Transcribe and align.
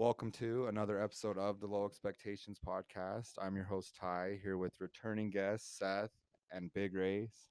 Welcome 0.00 0.32
to 0.38 0.66
another 0.68 1.04
episode 1.04 1.36
of 1.36 1.60
the 1.60 1.66
Low 1.66 1.84
Expectations 1.84 2.58
podcast. 2.66 3.32
I'm 3.38 3.54
your 3.54 3.66
host 3.66 3.94
Ty 4.00 4.38
here 4.42 4.56
with 4.56 4.80
returning 4.80 5.28
guests 5.28 5.76
Seth 5.78 6.08
and 6.50 6.72
Big 6.72 6.94
Race, 6.94 7.50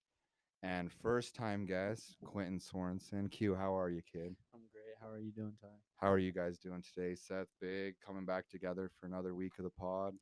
and 0.63 0.91
first 0.91 1.35
time 1.35 1.67
guest 1.67 2.15
Quentin 2.25 2.59
Sorensen. 2.59 3.29
Q, 3.29 3.53
how 3.53 3.77
are 3.77 3.91
you, 3.91 4.01
kid? 4.11 4.35
I'm 4.55 4.61
great. 4.73 4.95
How 4.99 5.09
are 5.09 5.19
you 5.19 5.31
doing, 5.31 5.53
Ty? 5.61 5.67
How 5.97 6.11
are 6.11 6.17
you 6.17 6.31
guys 6.31 6.57
doing 6.57 6.81
today? 6.81 7.13
Seth, 7.13 7.45
Big, 7.61 7.93
coming 8.03 8.25
back 8.25 8.49
together 8.49 8.89
for 8.99 9.05
another 9.05 9.35
week 9.35 9.53
of 9.59 9.65
the 9.65 9.69
pod. 9.79 10.15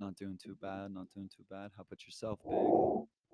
Not 0.00 0.16
doing 0.16 0.38
too 0.42 0.56
bad. 0.62 0.92
Not 0.94 1.08
doing 1.14 1.28
too 1.28 1.44
bad. 1.50 1.72
How 1.76 1.82
about 1.82 2.02
yourself, 2.06 2.38
Big? 2.48 2.56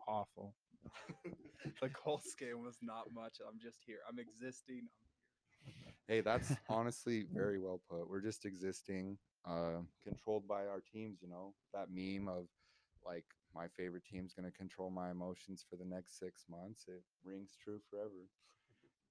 awful. 0.08 0.56
the 1.80 1.88
Colts 1.88 2.34
game 2.34 2.64
was 2.64 2.78
not 2.82 3.04
much. 3.14 3.36
I'm 3.48 3.60
just 3.62 3.78
here. 3.86 3.98
I'm 4.10 4.18
existing. 4.18 4.88
Hey, 6.08 6.20
that's 6.20 6.52
honestly 6.68 7.24
very 7.32 7.58
well 7.58 7.80
put. 7.88 8.08
We're 8.08 8.20
just 8.20 8.44
existing, 8.44 9.18
uh, 9.48 9.80
controlled 10.02 10.46
by 10.46 10.66
our 10.66 10.82
teams. 10.92 11.18
You 11.22 11.28
know 11.28 11.54
that 11.72 11.88
meme 11.90 12.28
of 12.28 12.46
like 13.06 13.24
my 13.54 13.68
favorite 13.68 14.04
team's 14.04 14.34
gonna 14.34 14.50
control 14.50 14.90
my 14.90 15.10
emotions 15.10 15.64
for 15.68 15.76
the 15.76 15.84
next 15.84 16.18
six 16.18 16.44
months. 16.50 16.84
It 16.88 17.02
rings 17.24 17.56
true 17.62 17.80
forever. 17.90 18.28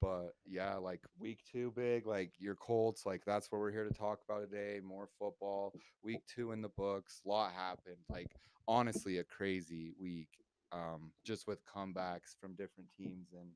But 0.02 0.36
yeah, 0.46 0.76
like 0.76 1.02
week 1.18 1.40
two, 1.50 1.72
big 1.76 2.06
like 2.06 2.32
your 2.38 2.56
Colts. 2.56 3.06
Like 3.06 3.24
that's 3.26 3.52
what 3.52 3.60
we're 3.60 3.72
here 3.72 3.88
to 3.88 3.94
talk 3.94 4.20
about 4.28 4.42
today. 4.50 4.80
More 4.84 5.08
football. 5.18 5.74
Week 6.04 6.22
two 6.28 6.52
in 6.52 6.62
the 6.62 6.70
books. 6.70 7.22
A 7.26 7.30
lot 7.30 7.54
happened. 7.54 7.98
Like 8.10 8.36
honestly, 8.68 9.20
a 9.20 9.24
crazy 9.24 9.94
week. 10.00 10.28
Um, 10.74 11.12
just 11.24 11.48
with 11.48 11.60
comebacks 11.66 12.36
from 12.42 12.56
different 12.56 12.90
teams 12.98 13.28
and 13.32 13.50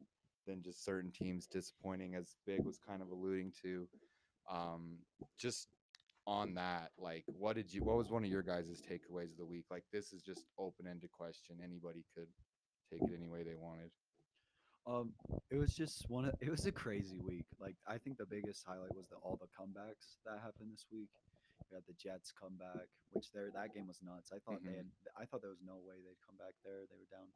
than 0.48 0.64
just 0.64 0.84
certain 0.84 1.12
teams 1.12 1.46
disappointing, 1.46 2.16
as 2.16 2.36
Big 2.46 2.64
was 2.64 2.80
kind 2.80 3.02
of 3.02 3.12
alluding 3.12 3.52
to. 3.62 3.88
Um, 4.50 4.98
just 5.38 5.68
on 6.26 6.56
that, 6.56 6.92
like, 6.98 7.26
what 7.28 7.56
did 7.56 7.72
you? 7.74 7.84
What 7.84 7.98
was 7.98 8.10
one 8.10 8.24
of 8.24 8.30
your 8.32 8.42
guys' 8.42 8.82
takeaways 8.82 9.32
of 9.32 9.38
the 9.38 9.46
week? 9.46 9.66
Like, 9.70 9.84
this 9.92 10.14
is 10.14 10.22
just 10.24 10.46
open-ended 10.58 11.12
question. 11.12 11.58
Anybody 11.64 12.04
could 12.16 12.28
take 12.92 13.02
it 13.04 13.14
any 13.16 13.28
way 13.28 13.44
they 13.44 13.56
wanted. 13.56 13.92
Um, 14.88 15.12
it 15.52 15.60
was 15.60 15.76
just 15.76 16.10
one. 16.10 16.26
Of, 16.26 16.36
it 16.40 16.50
was 16.50 16.66
a 16.66 16.72
crazy 16.72 17.20
week. 17.20 17.44
Like 17.60 17.76
I 17.86 17.98
think 18.00 18.16
the 18.18 18.26
biggest 18.26 18.64
highlight 18.66 18.96
was 18.96 19.12
the 19.12 19.20
all 19.20 19.36
the 19.36 19.52
comebacks 19.52 20.16
that 20.24 20.40
happened 20.40 20.72
this 20.72 20.88
week. 20.88 21.12
We 21.68 21.76
had 21.76 21.84
the 21.92 21.98
Jets 22.00 22.32
come 22.32 22.56
back, 22.56 22.88
which 23.12 23.28
there 23.36 23.52
that 23.52 23.76
game 23.76 23.92
was 23.92 24.00
nuts. 24.00 24.32
I 24.32 24.40
thought 24.40 24.64
they 24.64 24.72
Mhm. 24.80 24.88
had. 24.88 24.92
I 25.20 25.26
thought 25.28 25.42
there 25.44 25.52
was 25.52 25.60
no 25.62 25.76
way 25.84 26.00
they'd 26.00 26.24
come 26.24 26.38
back 26.40 26.56
there. 26.64 26.88
They 26.88 26.96
were 26.96 27.12
down 27.12 27.28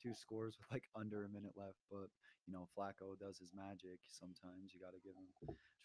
two 0.00 0.14
scores 0.14 0.56
with 0.58 0.70
like 0.70 0.86
under 0.96 1.24
a 1.24 1.28
minute 1.28 1.54
left, 1.56 1.78
but 1.90 2.08
you 2.46 2.52
know 2.54 2.66
Flacco 2.72 3.18
does 3.18 3.38
his 3.38 3.52
magic. 3.54 3.98
Sometimes 4.08 4.72
you 4.72 4.80
got 4.80 4.94
to 4.94 5.02
give 5.02 5.14
him. 5.14 5.28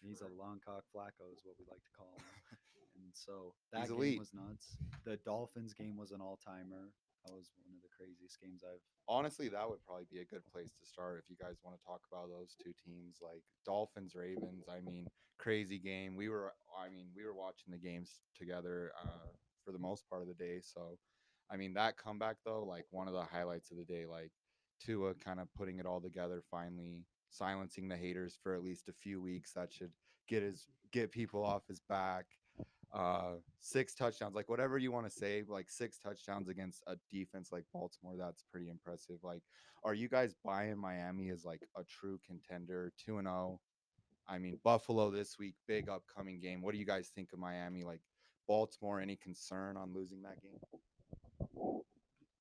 He's 0.00 0.20
a 0.22 0.30
long 0.38 0.60
cock 0.64 0.84
Flacco 0.94 1.28
is 1.32 1.42
what 1.44 1.56
we 1.58 1.64
like 1.70 1.82
to 1.82 1.94
call 1.96 2.14
him. 2.16 2.58
and 3.00 3.10
so 3.12 3.54
that 3.72 3.82
He's 3.82 3.90
game 3.90 3.98
elite. 3.98 4.18
was 4.18 4.32
nuts. 4.34 4.76
The 5.04 5.16
Dolphins 5.24 5.74
game 5.74 5.96
was 5.96 6.10
an 6.12 6.20
all 6.20 6.38
timer. 6.38 6.92
That 7.24 7.32
was 7.32 7.48
one 7.64 7.72
of 7.76 7.80
the 7.80 7.88
craziest 7.88 8.36
games 8.40 8.60
I've 8.62 8.84
Honestly, 9.08 9.48
that 9.48 9.68
would 9.68 9.80
probably 9.84 10.04
be 10.12 10.20
a 10.20 10.28
good 10.28 10.44
place 10.52 10.72
to 10.80 10.84
start 10.84 11.20
if 11.22 11.30
you 11.30 11.36
guys 11.40 11.56
want 11.64 11.76
to 11.76 11.84
talk 11.84 12.00
about 12.12 12.28
those 12.28 12.54
two 12.62 12.72
teams, 12.84 13.16
like 13.24 13.40
Dolphins, 13.64 14.14
Ravens. 14.14 14.64
I 14.68 14.80
mean, 14.80 15.08
crazy 15.38 15.78
game. 15.78 16.16
We 16.16 16.28
were, 16.28 16.52
I 16.76 16.88
mean, 16.88 17.08
we 17.16 17.24
were 17.24 17.32
watching 17.32 17.72
the 17.72 17.78
games 17.80 18.20
together 18.36 18.92
uh, 19.02 19.28
for 19.64 19.72
the 19.72 19.78
most 19.78 20.04
part 20.08 20.20
of 20.20 20.28
the 20.28 20.34
day. 20.36 20.60
So, 20.60 20.98
I 21.50 21.56
mean, 21.56 21.74
that 21.74 21.96
comeback 21.96 22.36
though, 22.44 22.64
like 22.64 22.86
one 22.90 23.08
of 23.08 23.14
the 23.14 23.22
highlights 23.22 23.70
of 23.70 23.76
the 23.76 23.84
day, 23.84 24.06
like 24.06 24.32
Tua 24.80 25.14
kind 25.14 25.40
of 25.40 25.52
putting 25.54 25.78
it 25.78 25.86
all 25.86 26.00
together, 26.00 26.42
finally 26.50 27.04
silencing 27.30 27.88
the 27.88 27.96
haters 27.96 28.38
for 28.42 28.54
at 28.54 28.62
least 28.62 28.88
a 28.88 28.92
few 28.92 29.20
weeks. 29.20 29.52
That 29.52 29.72
should 29.72 29.92
get 30.28 30.42
his 30.42 30.66
get 30.92 31.12
people 31.12 31.44
off 31.44 31.66
his 31.68 31.80
back. 31.88 32.26
Uh, 32.92 33.34
six 33.58 33.92
touchdowns, 33.92 34.36
like 34.36 34.48
whatever 34.48 34.78
you 34.78 34.92
want 34.92 35.04
to 35.04 35.10
say, 35.10 35.42
like 35.48 35.68
six 35.68 35.98
touchdowns 35.98 36.48
against 36.48 36.82
a 36.86 36.94
defense 37.10 37.50
like 37.50 37.64
Baltimore. 37.72 38.14
That's 38.16 38.44
pretty 38.52 38.68
impressive. 38.68 39.16
Like, 39.24 39.42
are 39.82 39.94
you 39.94 40.08
guys 40.08 40.34
buying 40.44 40.78
Miami 40.78 41.30
as 41.30 41.44
like 41.44 41.62
a 41.76 41.82
true 41.84 42.20
contender, 42.24 42.92
two 43.04 43.18
and 43.18 43.26
zero? 43.26 43.60
I 44.28 44.38
mean, 44.38 44.58
Buffalo 44.62 45.10
this 45.10 45.38
week, 45.38 45.54
big 45.66 45.88
upcoming 45.88 46.40
game. 46.40 46.62
What 46.62 46.72
do 46.72 46.78
you 46.78 46.86
guys 46.86 47.10
think 47.14 47.32
of 47.32 47.40
Miami? 47.40 47.82
Like, 47.82 48.00
Baltimore, 48.46 49.00
any 49.00 49.16
concern 49.16 49.76
on 49.76 49.92
losing 49.92 50.22
that 50.22 50.40
game? 50.40 50.60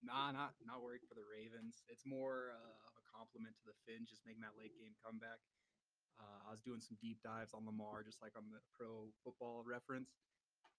Nah, 0.03 0.35
not 0.35 0.59
not 0.67 0.83
worried 0.83 1.07
for 1.07 1.15
the 1.15 1.23
Ravens. 1.23 1.79
It's 1.87 2.03
more 2.03 2.51
uh, 2.51 2.75
of 2.83 2.93
a 2.99 3.03
compliment 3.07 3.55
to 3.63 3.71
the 3.71 3.77
Fins 3.87 4.11
just 4.11 4.27
making 4.27 4.43
that 4.43 4.59
late 4.59 4.75
game 4.75 4.99
comeback. 4.99 5.39
Uh, 6.19 6.43
I 6.45 6.51
was 6.51 6.61
doing 6.61 6.83
some 6.83 6.99
deep 6.99 7.23
dives 7.23 7.55
on 7.55 7.65
Lamar, 7.65 8.03
just 8.03 8.21
like 8.21 8.35
on 8.35 8.51
the 8.51 8.59
Pro 8.75 9.09
Football 9.23 9.63
Reference. 9.63 10.19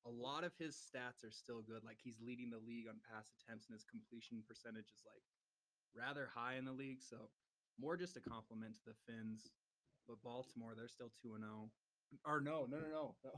A 0.05 0.13
lot 0.13 0.45
of 0.45 0.53
his 0.61 0.77
stats 0.77 1.25
are 1.25 1.33
still 1.33 1.65
good. 1.65 1.81
Like 1.83 1.97
he's 2.05 2.21
leading 2.21 2.53
the 2.53 2.61
league 2.61 2.85
on 2.85 3.01
pass 3.01 3.33
attempts, 3.41 3.67
and 3.67 3.75
his 3.75 3.89
completion 3.89 4.45
percentage 4.45 4.93
is 4.93 5.03
like 5.09 5.25
rather 5.97 6.29
high 6.29 6.61
in 6.61 6.69
the 6.69 6.77
league. 6.77 7.01
So 7.01 7.33
more 7.81 7.97
just 7.97 8.21
a 8.21 8.23
compliment 8.23 8.77
to 8.77 8.93
the 8.93 8.99
Fins. 9.09 9.49
But 10.05 10.21
Baltimore, 10.21 10.77
they're 10.77 10.93
still 10.93 11.11
two 11.17 11.33
and 11.33 11.43
zero. 11.43 11.73
Or 12.29 12.45
no, 12.45 12.69
no, 12.69 12.77
no, 12.77 12.89
no, 12.93 13.17
no. 13.25 13.33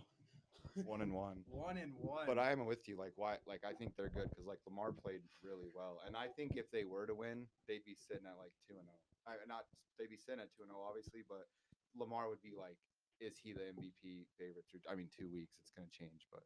One 0.84 1.02
and 1.02 1.12
one. 1.12 1.44
one 1.50 1.76
and 1.76 1.92
one. 1.98 2.26
But 2.26 2.38
I 2.38 2.52
am 2.52 2.64
with 2.66 2.88
you. 2.88 2.96
Like, 2.98 3.12
why? 3.16 3.36
Like, 3.46 3.62
I 3.66 3.72
think 3.72 3.96
they're 3.96 4.12
good 4.12 4.30
because 4.30 4.46
like 4.46 4.60
Lamar 4.66 4.92
played 4.92 5.22
really 5.42 5.68
well, 5.74 6.00
and 6.06 6.16
I 6.16 6.26
think 6.28 6.56
if 6.56 6.70
they 6.70 6.84
were 6.84 7.06
to 7.06 7.14
win, 7.14 7.46
they'd 7.68 7.84
be 7.84 7.96
sitting 7.96 8.26
at 8.26 8.36
like 8.38 8.52
two 8.66 8.76
and 8.76 8.86
zero. 8.86 8.98
I 9.26 9.42
not 9.48 9.66
they'd 9.98 10.10
be 10.10 10.20
sitting 10.20 10.40
at 10.40 10.52
two 10.52 10.62
and 10.62 10.70
zero, 10.70 10.84
obviously, 10.84 11.22
but 11.26 11.48
Lamar 11.96 12.28
would 12.28 12.42
be 12.42 12.52
like, 12.56 12.78
is 13.20 13.38
he 13.40 13.52
the 13.52 13.72
MVP 13.72 14.28
favorite 14.38 14.66
through? 14.70 14.84
I 14.90 14.94
mean, 14.94 15.08
two 15.08 15.30
weeks, 15.30 15.56
it's 15.62 15.72
gonna 15.72 15.92
change, 15.92 16.28
but 16.30 16.44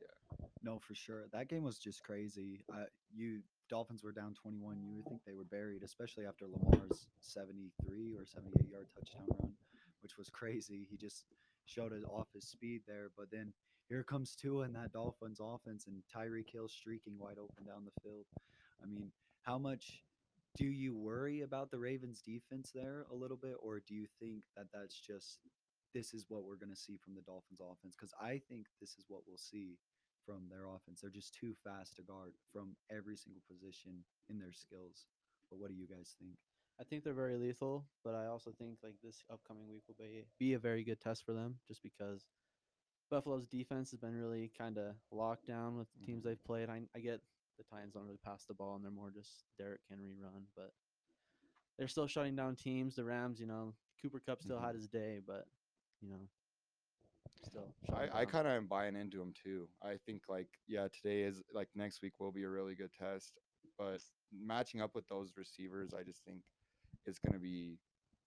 yeah. 0.00 0.46
No, 0.62 0.78
for 0.78 0.94
sure. 0.94 1.24
That 1.32 1.48
game 1.48 1.64
was 1.64 1.78
just 1.78 2.02
crazy. 2.02 2.64
Uh, 2.72 2.88
you 3.12 3.40
Dolphins 3.68 4.02
were 4.02 4.12
down 4.12 4.34
21. 4.34 4.82
You 4.82 4.96
would 4.96 5.06
think 5.06 5.22
they 5.24 5.32
were 5.32 5.44
buried, 5.44 5.82
especially 5.82 6.26
after 6.26 6.46
Lamar's 6.46 7.06
73 7.20 8.16
or 8.18 8.26
78 8.26 8.68
yard 8.68 8.88
touchdown 8.92 9.26
run, 9.38 9.52
which 10.02 10.18
was 10.18 10.28
crazy. 10.28 10.86
He 10.90 10.96
just 10.96 11.24
showed 11.70 11.92
it 11.92 12.04
off 12.04 12.28
his 12.34 12.44
speed 12.44 12.82
there. 12.86 13.10
But 13.16 13.30
then 13.30 13.52
here 13.88 14.02
comes 14.02 14.34
Tua 14.34 14.64
and 14.64 14.74
that 14.74 14.92
Dolphins 14.92 15.40
offense, 15.42 15.86
and 15.86 16.02
Tyreek 16.14 16.50
Hill 16.52 16.68
streaking 16.68 17.18
wide 17.18 17.38
open 17.38 17.64
down 17.64 17.84
the 17.84 18.00
field. 18.02 18.26
I 18.82 18.86
mean, 18.86 19.10
how 19.42 19.58
much 19.58 20.02
do 20.56 20.66
you 20.66 20.96
worry 20.96 21.42
about 21.42 21.70
the 21.70 21.78
Ravens 21.78 22.20
defense 22.20 22.70
there 22.74 23.06
a 23.10 23.14
little 23.14 23.36
bit, 23.36 23.54
or 23.62 23.80
do 23.86 23.94
you 23.94 24.06
think 24.18 24.42
that 24.56 24.66
that's 24.72 24.98
just 24.98 25.40
this 25.94 26.14
is 26.14 26.26
what 26.28 26.44
we're 26.44 26.56
going 26.56 26.70
to 26.70 26.76
see 26.80 26.98
from 27.02 27.14
the 27.14 27.22
Dolphins 27.22 27.60
offense? 27.60 27.94
Because 27.96 28.14
I 28.20 28.40
think 28.48 28.66
this 28.80 28.90
is 28.98 29.04
what 29.08 29.22
we'll 29.26 29.38
see 29.38 29.78
from 30.26 30.46
their 30.50 30.66
offense. 30.66 31.00
They're 31.00 31.10
just 31.10 31.34
too 31.34 31.54
fast 31.64 31.96
to 31.96 32.02
guard 32.02 32.34
from 32.52 32.76
every 32.90 33.16
single 33.16 33.42
position 33.50 34.04
in 34.28 34.38
their 34.38 34.52
skills. 34.52 35.06
But 35.50 35.58
what 35.58 35.70
do 35.70 35.74
you 35.74 35.86
guys 35.86 36.14
think? 36.20 36.36
I 36.80 36.84
think 36.84 37.04
they're 37.04 37.12
very 37.12 37.36
lethal, 37.36 37.84
but 38.02 38.14
I 38.14 38.26
also 38.26 38.52
think 38.52 38.78
like 38.82 38.94
this 39.02 39.22
upcoming 39.30 39.68
week 39.68 39.82
will 39.86 39.96
be 39.98 40.24
be 40.38 40.54
a 40.54 40.58
very 40.58 40.82
good 40.82 41.00
test 41.00 41.24
for 41.24 41.34
them, 41.34 41.60
just 41.68 41.82
because 41.82 42.26
Buffalo's 43.10 43.46
defense 43.46 43.90
has 43.90 44.00
been 44.00 44.14
really 44.16 44.48
kind 44.56 44.78
of 44.78 44.94
locked 45.10 45.46
down 45.46 45.76
with 45.76 45.88
the 45.92 46.06
teams 46.06 46.22
Mhm. 46.22 46.24
they've 46.24 46.44
played. 46.44 46.70
I, 46.70 46.88
I 46.94 47.00
get 47.00 47.20
the 47.58 47.64
Titans 47.64 47.92
don't 47.92 48.04
really 48.04 48.16
pass 48.16 48.46
the 48.46 48.54
ball 48.54 48.76
and 48.76 48.84
they're 48.84 48.90
more 48.90 49.10
just 49.10 49.44
Derrick 49.58 49.82
Henry 49.90 50.14
run, 50.14 50.46
but 50.56 50.72
they're 51.76 51.88
still 51.88 52.06
shutting 52.06 52.34
down 52.34 52.56
teams. 52.56 52.96
The 52.96 53.04
Rams, 53.04 53.40
you 53.40 53.46
know, 53.46 53.74
Cooper 54.00 54.20
Kupp 54.20 54.40
still 54.40 54.58
had 54.60 54.74
his 54.74 54.88
day, 54.88 55.20
but 55.26 55.46
you 56.00 56.08
know, 56.08 56.30
still. 57.44 57.74
I, 57.92 58.22
I 58.22 58.24
kind 58.24 58.46
of 58.46 58.54
am 58.54 58.66
buying 58.68 58.96
into 58.96 59.20
him 59.20 59.34
too. 59.34 59.68
I 59.82 59.98
think 59.98 60.28
like 60.30 60.48
yeah, 60.66 60.88
today 60.88 61.22
is 61.22 61.42
like 61.52 61.68
next 61.74 62.00
week 62.00 62.18
will 62.20 62.32
be 62.32 62.44
a 62.44 62.48
really 62.48 62.74
good 62.74 62.92
test, 62.94 63.38
but 63.76 64.00
matching 64.32 64.80
up 64.80 64.94
with 64.94 65.06
those 65.08 65.36
receivers, 65.36 65.92
I 65.92 66.02
just 66.04 66.24
think 66.24 66.40
it's 67.10 67.18
gonna 67.18 67.40
be 67.40 67.78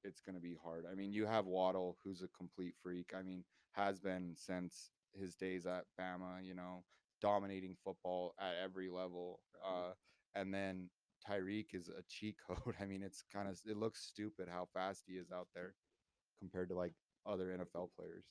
it's 0.03 0.21
gonna 0.21 0.39
be 0.39 0.55
hard. 0.61 0.85
I 0.91 0.95
mean, 0.95 1.11
you 1.13 1.25
have 1.25 1.45
Waddle, 1.45 1.97
who's 2.03 2.21
a 2.21 2.27
complete 2.37 2.75
freak. 2.83 3.11
I 3.17 3.23
mean, 3.23 3.43
has 3.71 3.99
been 3.99 4.35
since 4.35 4.91
his 5.17 5.35
days 5.35 5.65
at 5.65 5.85
Bama. 5.99 6.43
You 6.43 6.53
know, 6.53 6.83
dominating 7.21 7.75
football 7.83 8.35
at 8.39 8.53
every 8.63 8.89
level. 8.89 9.39
Uh, 9.65 9.93
and 10.35 10.53
then 10.53 10.89
Tyreek 11.27 11.73
is 11.73 11.87
a 11.89 12.03
cheat 12.07 12.35
code. 12.47 12.75
I 12.79 12.85
mean, 12.85 13.01
it's 13.01 13.23
kind 13.33 13.47
of 13.47 13.57
it 13.65 13.77
looks 13.77 14.01
stupid 14.03 14.47
how 14.51 14.67
fast 14.73 15.03
he 15.07 15.13
is 15.13 15.31
out 15.31 15.47
there 15.55 15.73
compared 16.39 16.69
to 16.69 16.75
like 16.75 16.93
other 17.25 17.45
NFL 17.47 17.89
players. 17.97 18.25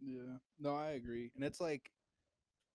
Yeah, 0.00 0.38
no, 0.58 0.74
I 0.74 0.90
agree, 0.90 1.30
and 1.36 1.44
it's 1.44 1.60
like 1.60 1.92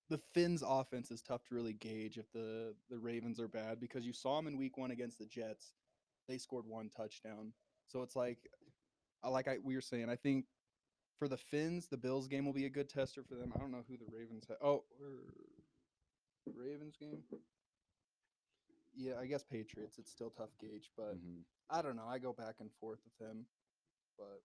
the 0.09 0.19
Fins' 0.33 0.63
offense 0.65 1.11
is 1.11 1.21
tough 1.21 1.43
to 1.45 1.55
really 1.55 1.73
gauge 1.73 2.17
if 2.17 2.31
the 2.31 2.73
the 2.89 2.97
Ravens 2.97 3.39
are 3.39 3.49
bad 3.49 3.79
because 3.81 4.05
you 4.05 4.13
saw 4.13 4.37
them 4.37 4.47
in 4.47 4.57
Week 4.57 4.77
One 4.77 4.91
against 4.91 5.19
the 5.19 5.25
Jets. 5.25 5.73
They 6.27 6.37
scored 6.37 6.65
one 6.65 6.89
touchdown, 6.89 7.53
so 7.87 8.01
it's 8.01 8.15
like, 8.15 8.39
like 9.27 9.47
I 9.47 9.57
we 9.63 9.75
were 9.75 9.81
saying. 9.81 10.09
I 10.09 10.15
think 10.15 10.45
for 11.17 11.27
the 11.27 11.37
Fins, 11.37 11.87
the 11.87 11.97
Bills 11.97 12.27
game 12.27 12.45
will 12.45 12.53
be 12.53 12.65
a 12.65 12.69
good 12.69 12.89
tester 12.89 13.23
for 13.23 13.35
them. 13.35 13.51
I 13.55 13.59
don't 13.59 13.71
know 13.71 13.83
who 13.87 13.97
the 13.97 14.05
Ravens 14.11 14.45
have. 14.49 14.57
Oh, 14.61 14.83
er, 15.01 15.33
Ravens 16.55 16.95
game. 16.97 17.23
Yeah, 18.95 19.13
I 19.19 19.27
guess 19.27 19.43
Patriots. 19.43 19.97
It's 19.99 20.11
still 20.11 20.31
tough 20.31 20.57
gauge, 20.59 20.91
but 20.97 21.15
Mhm. 21.17 21.43
I 21.69 21.81
don't 21.81 21.95
know. 21.95 22.05
I 22.07 22.19
go 22.19 22.33
back 22.33 22.59
and 22.59 22.71
forth 22.73 23.03
with 23.03 23.17
him, 23.17 23.45
but 24.17 24.41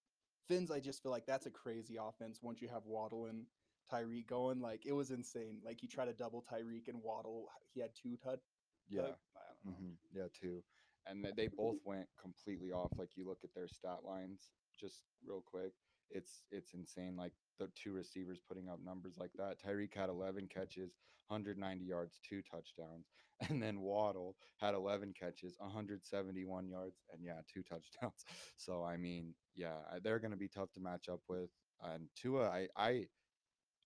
Fins, 0.48 0.70
I 0.70 0.80
just 0.80 1.02
feel 1.02 1.12
like 1.12 1.26
that's 1.26 1.46
a 1.46 1.50
crazy 1.50 1.96
offense 1.96 2.42
once 2.42 2.60
you 2.60 2.68
have 2.68 2.84
Waddle 2.84 3.26
in. 3.26 3.46
Tyreek 3.90 4.26
going. 4.26 4.60
Like 4.60 4.86
it 4.86 4.92
was 4.92 5.10
insane. 5.10 5.60
Like 5.64 5.80
he 5.80 5.86
tried 5.86 6.06
to 6.06 6.12
double 6.12 6.42
Tyreek 6.42 6.88
and 6.88 7.02
Waddle. 7.02 7.48
He 7.74 7.80
had 7.80 7.94
two 7.94 8.16
touch. 8.16 8.40
Yeah. 8.88 9.02
I 9.02 9.04
don't 9.04 9.64
know. 9.64 9.72
hmm 9.72 9.94
Yeah, 10.12 10.28
too. 10.32 10.62
And 11.06 11.24
they- 11.36 11.48
both 11.48 11.78
went 11.84 12.08
completely 12.20 12.72
off. 12.72 12.92
Like 12.96 13.16
you 13.16 13.26
look 13.26 13.44
at 13.44 13.54
their 13.54 13.68
stat 13.68 14.04
lines, 14.04 14.50
just 14.78 15.02
real 15.26 15.42
quick. 15.42 15.72
It's 16.10 16.44
it's 16.50 16.74
insane. 16.74 17.16
Like 17.16 17.32
the 17.58 17.68
two 17.74 17.92
receivers 17.92 18.40
putting 18.46 18.68
up 18.68 18.80
numbers 18.80 19.16
like 19.18 19.32
that. 19.36 19.58
Tyreek 19.60 19.94
had 19.94 20.10
11 20.10 20.48
catches, 20.48 20.98
190 21.28 21.84
yards, 21.84 22.18
two 22.22 22.42
touchdowns, 22.42 23.06
and 23.50 23.62
then 23.62 23.80
Waddle 23.80 24.36
had 24.58 24.74
11 24.74 25.14
catches, 25.14 25.56
171 25.58 26.68
yards, 26.68 27.02
and 27.12 27.22
yeah, 27.24 27.40
two 27.52 27.62
touchdowns. 27.62 28.24
So 28.56 28.84
I 28.84 28.96
mean, 28.96 29.34
yeah, 29.54 29.78
they're 30.02 30.18
gonna 30.20 30.36
be 30.36 30.48
tough 30.48 30.72
to 30.74 30.80
match 30.80 31.08
up 31.08 31.20
with. 31.28 31.50
And 31.82 32.08
Tua, 32.14 32.48
I 32.48 32.68
I 32.76 33.08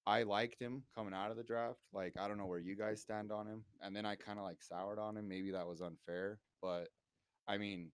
I 0.06 0.22
liked 0.22 0.60
him 0.60 0.84
coming 0.94 1.14
out 1.14 1.30
of 1.30 1.36
the 1.36 1.42
draft. 1.44 1.80
Like, 1.92 2.16
I 2.19 2.28
don't 2.28 2.38
know 2.38 2.46
where 2.46 2.58
you 2.60 2.76
guys 2.76 3.00
stand 3.00 3.32
on 3.32 3.46
him. 3.46 3.64
And 3.80 3.94
then 3.94 4.06
I 4.06 4.16
kind 4.16 4.38
of 4.38 4.44
like 4.44 4.62
soured 4.62 4.98
on 4.98 5.16
him. 5.16 5.28
Maybe 5.28 5.50
that 5.52 5.66
was 5.66 5.80
unfair. 5.80 6.40
But 6.62 6.88
I 7.48 7.58
mean, 7.58 7.93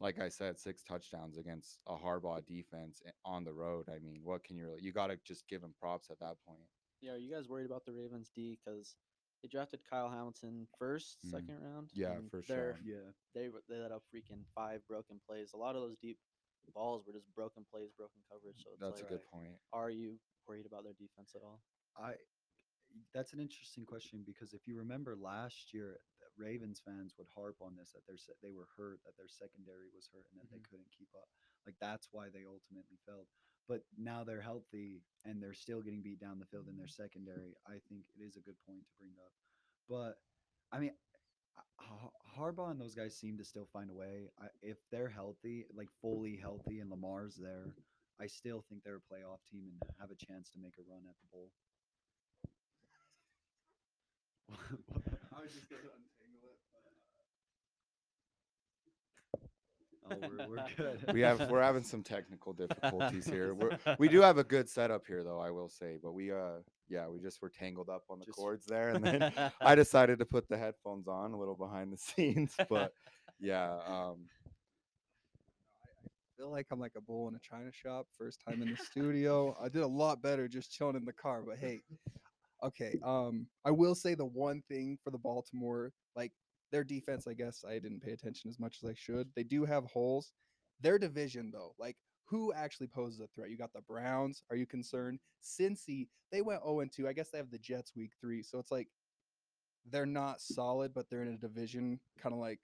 like 0.00 0.18
I 0.20 0.28
said, 0.28 0.58
six 0.58 0.82
touchdowns 0.82 1.38
against 1.38 1.78
a 1.86 1.94
Harbaugh 1.94 2.44
defense 2.46 3.02
on 3.24 3.44
the 3.44 3.52
road. 3.52 3.86
I 3.88 3.98
mean, 3.98 4.20
what 4.24 4.42
can 4.44 4.56
you 4.56 4.64
really, 4.66 4.82
you 4.82 4.92
got 4.92 5.08
to 5.08 5.18
just 5.24 5.46
give 5.48 5.62
him 5.62 5.74
props 5.80 6.10
at 6.10 6.18
that 6.20 6.36
point. 6.46 6.66
Yeah, 7.00 7.12
are 7.12 7.16
you 7.18 7.32
guys 7.32 7.48
worried 7.48 7.66
about 7.66 7.84
the 7.84 7.92
Ravens 7.92 8.30
D? 8.34 8.58
Because 8.64 8.96
they 9.42 9.48
drafted 9.48 9.80
Kyle 9.88 10.08
Hamilton 10.10 10.66
first, 10.78 11.18
Mm. 11.26 11.30
second 11.30 11.58
round. 11.60 11.90
Yeah, 11.94 12.20
for 12.30 12.42
they're- 12.46 12.76
sure. 12.76 12.80
Yeah. 12.84 13.10
They 13.34 13.48
they 13.68 13.78
let 13.78 13.92
up 13.92 14.02
freaking 14.14 14.44
five 14.54 14.86
broken 14.86 15.20
plays. 15.26 15.52
A 15.52 15.56
lot 15.56 15.74
of 15.76 15.82
those 15.82 15.96
deep 15.98 16.18
balls 16.74 17.04
were 17.06 17.12
just 17.12 17.32
broken 17.34 17.64
plays, 17.70 17.90
broken 17.96 18.20
coverage. 18.30 18.62
So 18.62 18.70
it's 18.72 18.80
That's 18.80 19.00
like, 19.02 19.10
a 19.10 19.14
good 19.14 19.26
point. 19.26 19.58
are 19.72 19.90
you 19.90 20.20
worried 20.46 20.66
about 20.66 20.84
their 20.84 20.92
defense 20.94 21.34
at 21.34 21.42
all? 21.42 21.60
I 21.96 22.14
that's 23.12 23.32
an 23.32 23.40
interesting 23.40 23.84
question 23.86 24.22
because 24.24 24.52
if 24.52 24.66
you 24.66 24.76
remember 24.76 25.16
last 25.16 25.72
year, 25.72 25.98
the 26.10 26.11
Ravens 26.42 26.82
fans 26.84 27.14
would 27.18 27.28
harp 27.34 27.56
on 27.62 27.76
this 27.78 27.92
that 27.92 28.04
their 28.06 28.18
se- 28.18 28.34
they 28.42 28.50
were 28.52 28.66
hurt, 28.76 28.98
that 29.06 29.16
their 29.16 29.28
secondary 29.30 29.86
was 29.94 30.08
hurt, 30.12 30.26
and 30.32 30.40
that 30.42 30.50
they 30.50 30.58
Mhm. 30.58 30.68
couldn't 30.70 30.90
keep 30.90 31.14
up. 31.14 31.28
Like 31.64 31.78
that's 31.78 32.08
why 32.12 32.28
they 32.28 32.44
ultimately 32.44 32.98
failed. 33.06 33.28
But 33.68 33.86
now 33.96 34.24
they're 34.24 34.40
healthy 34.42 35.04
and 35.24 35.40
they're 35.40 35.54
still 35.54 35.80
getting 35.82 36.02
beat 36.02 36.18
down 36.18 36.40
the 36.40 36.46
field 36.46 36.66
in 36.68 36.76
their 36.76 36.88
secondary. 36.88 37.54
I 37.64 37.78
think 37.88 38.04
it 38.18 38.22
is 38.22 38.36
a 38.36 38.40
good 38.40 38.58
point 38.66 38.84
to 38.88 38.94
bring 38.98 39.14
up. 39.24 39.32
But 39.88 40.20
I 40.72 40.80
mean, 40.80 40.98
Harbaugh 42.36 42.70
and 42.70 42.80
those 42.80 42.94
guys 42.94 43.16
seem 43.16 43.38
to 43.38 43.44
still 43.44 43.66
find 43.66 43.90
a 43.90 43.94
way. 43.94 44.30
I, 44.38 44.48
if 44.62 44.78
they're 44.90 45.08
healthy, 45.08 45.66
like 45.72 45.90
fully 46.00 46.36
healthy, 46.36 46.80
and 46.80 46.90
Lamar's 46.90 47.36
there, 47.36 47.76
I 48.18 48.26
still 48.26 48.62
think 48.62 48.82
they're 48.82 48.96
a 48.96 49.00
playoff 49.00 49.44
team 49.50 49.78
and 49.82 49.90
have 50.00 50.10
a 50.10 50.16
chance 50.16 50.50
to 50.50 50.58
make 50.58 50.78
a 50.78 50.82
run 50.82 51.06
at 51.08 51.16
the 51.20 51.26
bowl. 51.30 51.52
I 55.32 55.40
was 55.42 55.52
just 55.52 55.68
gonna 55.70 55.82
untangle 55.94 56.50
it. 56.50 56.58
Oh, 60.10 60.16
we're, 60.20 60.48
we're 60.48 60.64
good. 60.76 61.12
We 61.12 61.20
have, 61.20 61.50
we're 61.50 61.62
having 61.62 61.82
some 61.82 62.02
technical 62.02 62.52
difficulties 62.52 63.26
here. 63.26 63.54
We're, 63.54 63.78
we 63.98 64.08
do 64.08 64.20
have 64.20 64.38
a 64.38 64.44
good 64.44 64.68
setup 64.68 65.06
here, 65.06 65.22
though, 65.22 65.40
I 65.40 65.50
will 65.50 65.68
say. 65.68 65.98
But 66.02 66.12
we, 66.12 66.32
uh, 66.32 66.60
yeah, 66.88 67.08
we 67.08 67.20
just 67.20 67.40
were 67.40 67.48
tangled 67.48 67.88
up 67.88 68.02
on 68.10 68.18
the 68.18 68.26
Just- 68.26 68.36
cords 68.38 68.66
there. 68.66 68.90
And 68.90 69.04
then 69.04 69.32
I 69.60 69.74
decided 69.74 70.18
to 70.18 70.26
put 70.26 70.48
the 70.48 70.58
headphones 70.58 71.08
on 71.08 71.32
a 71.32 71.38
little 71.38 71.56
behind 71.56 71.92
the 71.92 71.98
scenes. 71.98 72.54
But 72.68 72.92
yeah, 73.40 73.78
um, 73.86 74.26
feel 76.36 76.50
like 76.50 76.66
I'm 76.70 76.80
like 76.80 76.94
a 76.96 77.00
bull 77.00 77.28
in 77.28 77.34
a 77.34 77.38
china 77.40 77.70
shop. 77.72 78.06
First 78.18 78.40
time 78.46 78.62
in 78.62 78.70
the 78.70 78.76
studio. 78.76 79.56
I 79.62 79.68
did 79.68 79.82
a 79.82 79.86
lot 79.86 80.22
better 80.22 80.48
just 80.48 80.72
chilling 80.72 80.96
in 80.96 81.04
the 81.04 81.12
car. 81.12 81.42
But 81.46 81.58
hey, 81.58 81.80
okay. 82.62 82.98
Um, 83.04 83.46
I 83.64 83.70
will 83.70 83.94
say 83.94 84.14
the 84.14 84.26
one 84.26 84.62
thing 84.68 84.98
for 85.02 85.10
the 85.10 85.18
Baltimore, 85.18 85.92
like 86.16 86.32
their 86.72 86.82
defense, 86.84 87.26
I 87.28 87.34
guess 87.34 87.64
I 87.68 87.74
didn't 87.74 88.02
pay 88.02 88.12
attention 88.12 88.50
as 88.50 88.58
much 88.58 88.78
as 88.82 88.90
I 88.90 88.94
should. 88.94 89.28
They 89.36 89.44
do 89.44 89.64
have 89.64 89.84
holes. 89.84 90.32
Their 90.80 90.98
division, 90.98 91.50
though, 91.52 91.74
like 91.78 91.96
who 92.24 92.52
actually 92.52 92.86
poses 92.86 93.20
a 93.20 93.26
threat? 93.28 93.50
You 93.50 93.58
got 93.58 93.72
the 93.74 93.82
Browns. 93.82 94.42
Are 94.50 94.56
you 94.56 94.66
concerned? 94.66 95.20
Cincy, 95.44 96.08
they 96.32 96.40
went 96.40 96.62
0 96.62 96.84
2. 96.90 97.06
I 97.06 97.12
guess 97.12 97.28
they 97.30 97.38
have 97.38 97.50
the 97.50 97.58
Jets 97.58 97.94
week 97.94 98.12
three. 98.20 98.42
So 98.42 98.58
it's 98.58 98.72
like 98.72 98.88
they're 99.90 100.06
not 100.06 100.40
solid, 100.40 100.94
but 100.94 101.10
they're 101.10 101.22
in 101.22 101.28
a 101.28 101.36
division 101.36 102.00
kind 102.20 102.32
of 102.32 102.40
like 102.40 102.60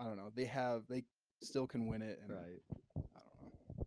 I 0.00 0.04
don't 0.04 0.16
know. 0.16 0.30
They 0.34 0.46
have 0.46 0.82
they 0.88 1.04
still 1.42 1.66
can 1.66 1.86
win 1.86 2.02
it. 2.02 2.18
And 2.22 2.30
right. 2.30 2.62
I 2.96 3.20
don't 3.20 3.42
know. 3.42 3.86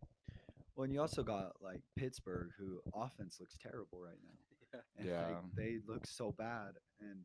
Well, 0.76 0.84
and 0.86 0.94
you 0.94 1.02
also 1.02 1.24
got 1.24 1.54
like 1.62 1.82
Pittsburgh, 1.98 2.52
who 2.58 2.80
offense 2.94 3.38
looks 3.40 3.58
terrible 3.62 4.00
right 4.00 4.18
now. 4.24 4.80
And, 4.98 5.08
like, 5.08 5.18
Yeah. 5.18 5.42
they 5.56 5.78
look 5.88 6.06
so 6.06 6.34
bad, 6.34 6.74
and 7.00 7.24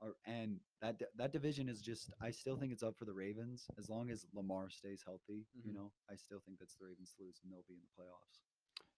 or 0.00 0.16
and 0.26 0.60
that 0.80 1.00
that 1.16 1.32
division 1.32 1.68
is 1.68 1.80
just. 1.80 2.12
I 2.20 2.30
still 2.30 2.56
think 2.56 2.72
it's 2.72 2.82
up 2.82 2.96
for 2.98 3.04
the 3.04 3.12
Ravens 3.14 3.66
as 3.78 3.88
long 3.88 4.10
as 4.10 4.26
Lamar 4.32 4.70
stays 4.70 5.02
healthy. 5.04 5.46
You 5.62 5.72
Mhm. 5.72 5.74
know, 5.74 5.92
I 6.10 6.16
still 6.16 6.40
think 6.40 6.58
that's 6.58 6.76
the 6.76 6.84
Ravens 6.84 7.14
to 7.16 7.24
lose, 7.24 7.40
and 7.42 7.52
they'll 7.52 7.64
be 7.68 7.74
in 7.74 7.80
the 7.80 8.02
playoffs. 8.02 8.40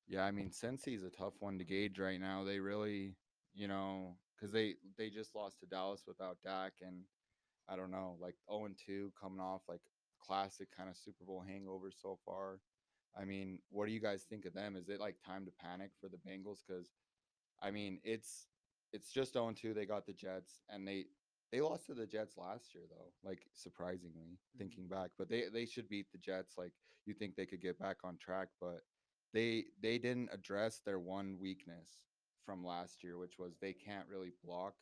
Yeah, 0.07 0.25
I 0.25 0.31
mean, 0.31 0.51
Cincy's 0.51 1.05
a 1.05 1.11
tough 1.11 1.35
one 1.41 1.59
to 1.59 1.65
gauge 1.65 1.99
right 1.99 2.21
now. 2.21 2.45
They 2.45 2.61
really, 2.61 3.17
you 3.55 3.69
know, 3.69 4.19
because 4.37 4.53
they 4.53 4.77
they 4.97 5.11
just 5.11 5.35
lost 5.35 5.61
to 5.61 5.67
Dallas 5.67 6.05
without 6.07 6.39
Dak, 6.43 6.75
and 6.81 7.05
I 7.69 7.77
don't 7.77 7.91
know, 7.91 8.17
like 8.21 8.37
0 8.51 8.65
and 8.67 8.77
2 8.79 9.13
coming 9.21 9.41
off 9.41 9.63
like 9.69 9.83
classic 10.21 10.71
kind 10.71 10.89
of 10.89 10.97
Super 10.97 11.25
Bowl 11.25 11.43
hangover 11.43 11.91
so 11.91 12.19
far. 12.25 12.61
I 13.17 13.25
mean, 13.25 13.61
what 13.71 13.87
do 13.87 13.93
you 13.93 14.01
guys 14.01 14.25
think 14.25 14.45
of 14.47 14.55
them? 14.55 14.77
Is 14.77 14.89
it 14.89 15.01
like 15.01 15.17
time 15.25 15.45
to 15.47 15.53
panic 15.53 15.91
for 16.01 16.09
the 16.09 16.19
Bengals? 16.19 16.61
Because, 16.67 16.95
I 17.61 17.71
mean, 17.71 18.01
it's 18.05 18.49
it's 18.93 19.13
just 19.13 19.33
0 19.35 19.49
and 19.49 19.57
2. 19.57 19.75
They 19.75 19.87
got 19.87 20.07
the 20.07 20.13
Jets, 20.15 20.63
and 20.69 20.87
they 20.87 21.07
they 21.51 21.61
lost 21.61 21.87
to 21.87 21.95
the 21.95 22.07
Jets 22.07 22.37
last 22.37 22.75
year 22.75 22.85
though. 22.89 23.15
Like 23.23 23.49
surprisingly, 23.53 24.41
thinking 24.59 24.89
back, 24.89 25.13
but 25.19 25.29
they 25.29 25.49
they 25.49 25.67
should 25.67 25.89
beat 25.89 26.11
the 26.13 26.19
Jets. 26.19 26.57
Like 26.59 26.75
you 27.07 27.15
think 27.15 27.37
they 27.37 27.47
could 27.47 27.61
get 27.63 27.79
back 27.79 28.05
on 28.05 28.19
track, 28.19 28.49
but 28.61 28.83
they 29.33 29.67
they 29.81 29.99
didn't 29.99 30.31
address 30.33 30.81
their 30.81 30.99
one 31.01 31.39
weakness 31.39 32.07
from 32.45 32.65
last 32.65 33.03
year, 33.03 33.19
which 33.19 33.39
was 33.39 33.59
they 33.59 33.75
can't 33.75 34.09
really 34.09 34.31
block. 34.43 34.77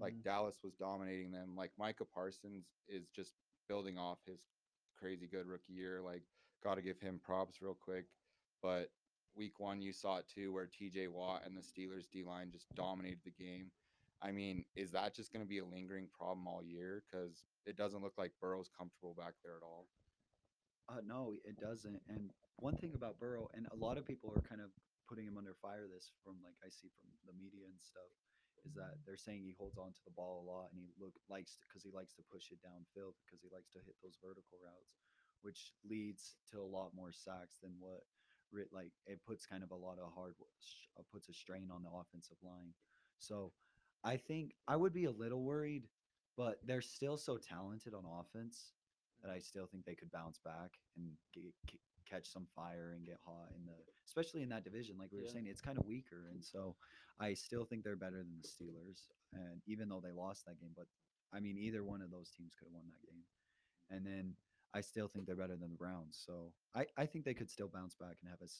Like 0.00 0.14
Mhm. 0.14 0.22
Dallas 0.22 0.62
was 0.62 0.74
dominating 0.76 1.30
them. 1.32 1.54
Like 1.56 1.72
Micah 1.78 2.04
Parsons 2.06 2.80
is 2.88 3.10
just 3.10 3.34
building 3.68 3.98
off 3.98 4.24
his 4.24 4.52
crazy 4.96 5.26
good 5.28 5.46
rookie 5.46 5.72
year. 5.74 6.00
Like 6.02 6.24
got 6.62 6.76
to 6.76 6.82
give 6.82 7.00
him 7.00 7.18
props 7.20 7.60
real 7.60 7.74
quick. 7.74 8.06
But 8.62 8.90
week 9.36 9.58
one, 9.58 9.80
you 9.80 9.92
saw 9.92 10.18
it 10.18 10.26
too, 10.32 10.52
where 10.52 10.66
T.J. 10.66 11.08
Watt 11.08 11.42
and 11.46 11.56
the 11.56 11.62
Steelers 11.62 12.08
D 12.10 12.24
line 12.24 12.50
just 12.50 12.66
dominated 12.74 13.20
the 13.24 13.30
game. 13.30 13.70
I 14.22 14.32
mean, 14.32 14.64
is 14.76 14.92
that 14.92 15.16
just 15.16 15.32
going 15.32 15.44
to 15.44 15.48
be 15.48 15.58
a 15.58 15.64
lingering 15.64 16.08
problem 16.12 16.46
all 16.46 16.62
year? 16.62 17.02
Because 17.08 17.44
it 17.64 17.76
doesn't 17.76 18.02
look 18.02 18.18
like 18.18 18.32
Burrow's 18.40 18.68
comfortable 18.68 19.16
back 19.16 19.32
there 19.42 19.56
at 19.56 19.64
all. 19.64 19.88
Uh, 20.90 21.00
no, 21.06 21.32
it 21.46 21.56
doesn't. 21.56 22.02
And 22.08 22.28
one 22.56 22.76
thing 22.76 22.92
about 22.94 23.18
Burrow, 23.18 23.48
and 23.54 23.66
a 23.72 23.78
lot 23.78 23.96
of 23.96 24.04
people 24.04 24.28
are 24.34 24.44
kind 24.44 24.60
of 24.60 24.68
putting 25.08 25.24
him 25.24 25.38
under 25.38 25.56
fire. 25.62 25.88
This 25.88 26.12
from 26.20 26.36
like 26.44 26.58
I 26.60 26.68
see 26.68 26.92
from 27.00 27.08
the 27.24 27.32
media 27.32 27.64
and 27.64 27.80
stuff, 27.80 28.10
is 28.66 28.76
that 28.76 29.00
they're 29.06 29.16
saying 29.16 29.40
he 29.40 29.56
holds 29.56 29.80
on 29.80 29.94
to 29.96 30.04
the 30.04 30.12
ball 30.12 30.44
a 30.44 30.48
lot 30.48 30.68
and 30.68 30.76
he 30.76 30.92
look 31.00 31.16
likes 31.32 31.56
because 31.64 31.80
he 31.80 31.94
likes 31.94 32.12
to 32.18 32.26
push 32.28 32.52
it 32.52 32.60
downfield 32.60 33.16
because 33.24 33.40
he 33.40 33.48
likes 33.48 33.72
to 33.72 33.80
hit 33.80 33.96
those 34.04 34.20
vertical 34.20 34.60
routes, 34.60 35.00
which 35.40 35.72
leads 35.86 36.36
to 36.52 36.60
a 36.60 36.66
lot 36.66 36.92
more 36.92 37.14
sacks 37.14 37.62
than 37.62 37.72
what 37.80 38.04
like 38.72 38.92
it 39.06 39.20
puts 39.26 39.46
kind 39.46 39.62
of 39.62 39.70
a 39.70 39.76
lot 39.76 39.98
of 39.98 40.12
hard 40.14 40.34
uh, 40.98 41.02
puts 41.12 41.28
a 41.28 41.32
strain 41.32 41.70
on 41.72 41.82
the 41.82 41.90
offensive 41.90 42.36
line. 42.42 42.74
So 43.18 43.52
I 44.04 44.16
think 44.16 44.54
I 44.66 44.76
would 44.76 44.92
be 44.92 45.04
a 45.04 45.10
little 45.10 45.42
worried, 45.42 45.88
but 46.36 46.58
they're 46.64 46.80
still 46.80 47.16
so 47.16 47.36
talented 47.36 47.94
on 47.94 48.04
offense 48.04 48.72
that 49.22 49.30
I 49.30 49.38
still 49.38 49.66
think 49.66 49.84
they 49.84 49.94
could 49.94 50.10
bounce 50.10 50.38
back 50.38 50.78
and 50.96 51.10
get, 51.34 51.52
catch 52.08 52.26
some 52.32 52.46
fire 52.56 52.94
and 52.96 53.06
get 53.06 53.18
hot 53.24 53.50
in 53.54 53.66
the, 53.66 53.74
especially 54.06 54.42
in 54.42 54.48
that 54.48 54.64
division. 54.64 54.96
Like 54.98 55.12
we 55.12 55.18
were 55.18 55.24
Yeah. 55.24 55.32
saying, 55.32 55.46
it's 55.46 55.60
kind 55.60 55.78
of 55.78 55.84
weaker, 55.86 56.28
and 56.32 56.42
so 56.42 56.76
I 57.18 57.34
still 57.34 57.64
think 57.64 57.84
they're 57.84 57.96
better 57.96 58.18
than 58.18 58.40
the 58.40 58.48
Steelers. 58.48 59.08
And 59.32 59.60
even 59.66 59.88
though 59.88 60.00
they 60.00 60.12
lost 60.12 60.46
that 60.46 60.58
game, 60.58 60.72
but 60.74 60.86
I 61.32 61.40
mean, 61.40 61.58
either 61.58 61.84
one 61.84 62.02
of 62.02 62.10
those 62.10 62.30
teams 62.30 62.54
could 62.54 62.66
have 62.66 62.74
won 62.74 62.88
that 62.88 63.06
game. 63.06 63.22
And 63.90 64.06
then 64.06 64.34
I 64.74 64.80
still 64.80 65.08
think 65.08 65.26
they're 65.26 65.36
better 65.36 65.56
than 65.56 65.70
the 65.70 65.76
Browns. 65.76 66.22
So 66.24 66.52
I, 66.74 66.86
I 66.96 67.06
think 67.06 67.24
they 67.24 67.34
could 67.34 67.50
still 67.50 67.68
bounce 67.68 67.94
back 67.94 68.16
and 68.22 68.30
have 68.30 68.40
a 68.42 68.50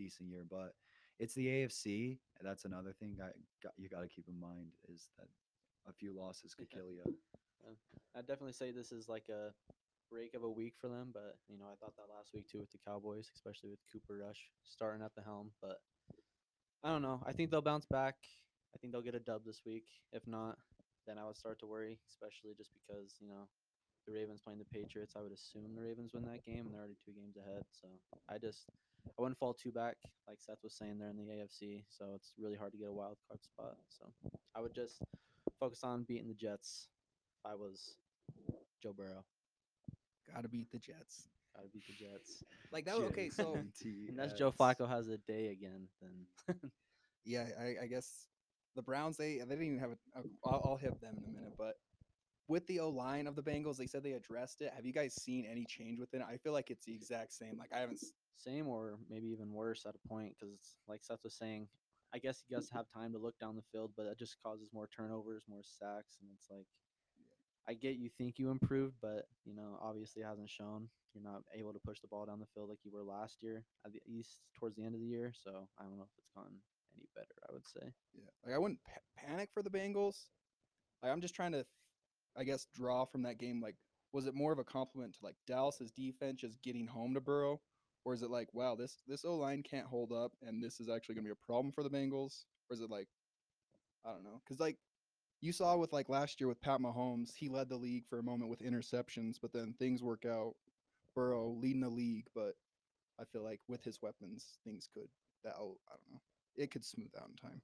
decent 0.00 0.28
year. 0.28 0.44
But 0.48 0.74
it's 1.18 1.34
the 1.34 1.46
AFC. 1.46 2.18
That's 2.42 2.64
another 2.64 2.92
thing 2.92 3.16
I 3.20 3.30
got, 3.62 3.72
you 3.76 3.88
got 3.88 4.02
to 4.02 4.08
keep 4.08 4.28
in 4.28 4.38
mind 4.38 4.72
is 4.92 5.08
that 5.18 5.28
a 5.88 5.92
few 5.92 6.16
losses 6.16 6.54
could 6.54 6.70
kill 6.70 6.90
you. 6.90 7.02
I'd 8.16 8.26
definitely 8.26 8.52
say 8.52 8.70
this 8.70 8.92
is 8.92 9.08
like 9.08 9.28
a 9.28 9.52
break 10.10 10.34
of 10.34 10.44
a 10.44 10.50
week 10.50 10.74
for 10.80 10.88
them, 10.88 11.10
but 11.12 11.36
you 11.48 11.58
know, 11.58 11.66
I 11.66 11.74
thought 11.76 11.96
that 11.96 12.14
last 12.14 12.30
week 12.32 12.48
too 12.48 12.60
with 12.60 12.70
the 12.70 12.78
Cowboys, 12.86 13.30
especially 13.34 13.70
with 13.70 13.80
Cooper 13.92 14.22
Rush 14.24 14.50
starting 14.64 15.02
at 15.02 15.14
the 15.16 15.22
helm. 15.22 15.50
But 15.60 15.78
I 16.84 16.90
don't 16.90 17.02
know. 17.02 17.22
I 17.26 17.32
think 17.32 17.50
they'll 17.50 17.62
bounce 17.62 17.86
back. 17.86 18.14
I 18.74 18.78
think 18.78 18.92
they'll 18.92 19.02
get 19.02 19.14
a 19.14 19.20
dub 19.20 19.42
this 19.44 19.62
week. 19.66 19.86
If 20.12 20.26
not, 20.26 20.58
then 21.06 21.18
I 21.18 21.26
would 21.26 21.36
start 21.36 21.58
to 21.60 21.66
worry, 21.66 21.98
especially 22.08 22.54
just 22.56 22.70
because 22.72 23.16
you 23.20 23.28
know 23.28 23.48
the 24.06 24.12
Ravens 24.12 24.40
playing 24.42 24.58
the 24.58 24.64
Patriots. 24.78 25.14
I 25.16 25.22
would 25.22 25.32
assume 25.32 25.74
the 25.74 25.82
Ravens 25.82 26.12
win 26.14 26.24
that 26.24 26.44
game, 26.44 26.66
and 26.66 26.72
they're 26.72 26.80
already 26.80 26.96
two 27.04 27.12
games 27.12 27.36
ahead. 27.36 27.64
So 27.72 27.88
I 28.28 28.38
just 28.38 28.66
I 29.18 29.22
wouldn't 29.22 29.38
fall 29.38 29.54
too 29.54 29.72
back, 29.72 29.96
like 30.28 30.38
Seth 30.40 30.58
was 30.62 30.74
saying 30.74 30.98
there 30.98 31.10
in 31.10 31.16
the 31.16 31.22
AFC. 31.24 31.84
So 31.88 32.12
it's 32.14 32.32
really 32.38 32.56
hard 32.56 32.72
to 32.72 32.78
get 32.78 32.88
a 32.88 32.92
wild 32.92 33.16
card 33.28 33.42
spot. 33.42 33.76
So 33.88 34.06
I 34.54 34.60
would 34.60 34.74
just 34.74 35.02
focus 35.58 35.80
on 35.84 36.04
beating 36.04 36.28
the 36.28 36.34
Jets. 36.34 36.88
If 37.44 37.50
I 37.50 37.54
was 37.54 37.96
Joe 38.82 38.92
Burrow, 38.96 39.24
Gotta 40.34 40.48
beat 40.48 40.70
the 40.72 40.78
Jets. 40.78 41.28
gotta 41.54 41.68
beat 41.68 41.84
the 41.86 41.92
Jets. 42.04 42.42
Like 42.72 42.84
that. 42.86 42.98
was- 42.98 43.10
Okay, 43.10 43.30
so 43.30 43.56
Unless 44.08 44.32
Joe 44.38 44.52
Flacco 44.52 44.88
has 44.88 45.08
a 45.08 45.18
day 45.18 45.48
again, 45.48 45.86
then 46.02 46.56
yeah, 47.24 47.46
I, 47.58 47.84
I 47.84 47.86
guess 47.86 48.26
the 48.74 48.82
Browns 48.82 49.16
they 49.16 49.38
they 49.38 49.44
didn't 49.54 49.62
even 49.66 49.78
have 49.78 49.90
a. 49.90 50.18
a- 50.18 50.22
I'll, 50.44 50.62
I'll 50.64 50.76
hit 50.76 51.00
them 51.00 51.14
in 51.18 51.24
a 51.24 51.36
minute, 51.38 51.54
but 51.56 51.74
with 52.48 52.66
the 52.66 52.80
O 52.80 52.88
line 52.88 53.26
of 53.26 53.36
the 53.36 53.42
Bengals, 53.42 53.76
they 53.76 53.86
said 53.86 54.02
they 54.02 54.12
addressed 54.12 54.60
it. 54.62 54.72
Have 54.74 54.86
you 54.86 54.92
guys 54.92 55.14
seen 55.14 55.46
any 55.50 55.64
change 55.64 55.98
within 55.98 56.20
it? 56.20 56.26
I 56.30 56.36
feel 56.36 56.52
like 56.52 56.70
it's 56.70 56.84
the 56.84 56.94
exact 56.94 57.32
same. 57.32 57.58
Like 57.58 57.72
I 57.74 57.80
haven't. 57.80 58.00
same 58.36 58.68
or 58.68 58.98
maybe 59.10 59.28
even 59.28 59.52
worse 59.52 59.84
at 59.86 59.94
a 59.94 60.08
point 60.08 60.34
because 60.38 60.76
like 60.86 61.02
Seth 61.02 61.24
was 61.24 61.34
saying, 61.34 61.68
I 62.14 62.18
guess 62.18 62.42
he 62.46 62.54
does 62.54 62.70
have 62.70 62.86
time 62.88 63.12
to 63.12 63.18
look 63.18 63.38
down 63.38 63.56
the 63.56 63.62
field, 63.72 63.92
but 63.96 64.04
that 64.04 64.18
just 64.18 64.36
causes 64.42 64.68
more 64.72 64.88
turnovers, 64.94 65.44
more 65.48 65.62
sacks, 65.62 66.18
and 66.20 66.30
it's 66.36 66.48
like 66.50 66.66
I 67.68 67.74
get 67.74 67.96
you 67.96 68.08
think 68.16 68.38
you 68.38 68.50
improved, 68.50 68.94
but 69.02 69.26
you 69.44 69.54
know 69.54 69.78
obviously 69.82 70.22
it 70.22 70.26
hasn't 70.26 70.50
shown. 70.50 70.88
You're 71.14 71.24
not 71.24 71.42
able 71.54 71.72
to 71.72 71.80
push 71.84 72.00
the 72.00 72.08
ball 72.08 72.26
down 72.26 72.38
the 72.38 72.46
field 72.54 72.68
like 72.68 72.78
you 72.84 72.92
were 72.92 73.02
last 73.02 73.42
year, 73.42 73.64
at 73.84 73.92
the 73.92 74.00
least 74.06 74.40
towards 74.58 74.76
the 74.76 74.84
end 74.84 74.94
of 74.94 75.00
the 75.00 75.06
year. 75.06 75.32
So 75.34 75.66
I 75.78 75.82
don't 75.82 75.96
know 75.96 76.04
if 76.04 76.10
it's 76.18 76.28
gotten 76.36 76.60
any 76.94 77.08
better. 77.14 77.34
I 77.48 77.52
would 77.52 77.66
say. 77.66 77.92
Yeah, 78.14 78.30
like 78.44 78.54
I 78.54 78.58
wouldn't 78.58 78.80
pa- 78.84 79.00
panic 79.26 79.48
for 79.52 79.62
the 79.62 79.70
Bengals. 79.70 80.26
Like 81.02 81.10
I'm 81.12 81.20
just 81.20 81.34
trying 81.34 81.52
to, 81.52 81.64
I 82.38 82.44
guess, 82.44 82.66
draw 82.74 83.04
from 83.04 83.22
that 83.22 83.38
game. 83.38 83.60
Like, 83.60 83.76
was 84.12 84.26
it 84.26 84.34
more 84.34 84.52
of 84.52 84.58
a 84.58 84.64
compliment 84.64 85.14
to 85.14 85.24
like 85.24 85.36
Dallas's 85.46 85.90
defense 85.90 86.40
just 86.40 86.62
getting 86.62 86.86
home 86.86 87.14
to 87.14 87.20
Burrow, 87.20 87.60
or 88.04 88.14
is 88.14 88.22
it 88.22 88.30
like, 88.30 88.48
wow, 88.52 88.74
this 88.74 89.02
this 89.06 89.24
O 89.24 89.36
line 89.36 89.62
can't 89.62 89.86
hold 89.86 90.12
up, 90.12 90.32
and 90.42 90.62
this 90.62 90.80
is 90.80 90.88
actually 90.88 91.16
going 91.16 91.24
to 91.24 91.34
be 91.34 91.38
a 91.40 91.46
problem 91.46 91.72
for 91.72 91.82
the 91.82 91.90
Bengals, 91.90 92.44
or 92.70 92.74
is 92.74 92.80
it 92.80 92.90
like, 92.90 93.08
I 94.04 94.12
don't 94.12 94.24
know, 94.24 94.40
because 94.44 94.60
like 94.60 94.76
you 95.40 95.52
saw 95.52 95.76
with 95.76 95.92
like 95.92 96.08
last 96.08 96.40
year 96.40 96.48
with 96.48 96.60
Pat 96.60 96.80
Mahomes, 96.80 97.34
he 97.36 97.48
led 97.48 97.68
the 97.68 97.76
league 97.76 98.06
for 98.08 98.18
a 98.18 98.22
moment 98.22 98.50
with 98.50 98.60
interceptions, 98.62 99.36
but 99.40 99.52
then 99.52 99.74
things 99.78 100.02
work 100.02 100.24
out. 100.24 100.54
Burrow 101.14 101.56
leading 101.58 101.80
the 101.80 101.88
league, 101.88 102.26
but 102.34 102.56
I 103.18 103.24
feel 103.24 103.42
like 103.42 103.60
with 103.68 103.82
his 103.82 104.02
weapons, 104.02 104.58
things 104.64 104.86
could 104.92 105.08
that 105.44 105.54
I 105.56 105.60
don't 105.60 106.12
know, 106.12 106.20
it 106.56 106.70
could 106.70 106.84
smooth 106.84 107.10
out 107.18 107.30
in 107.30 107.36
time. 107.36 107.60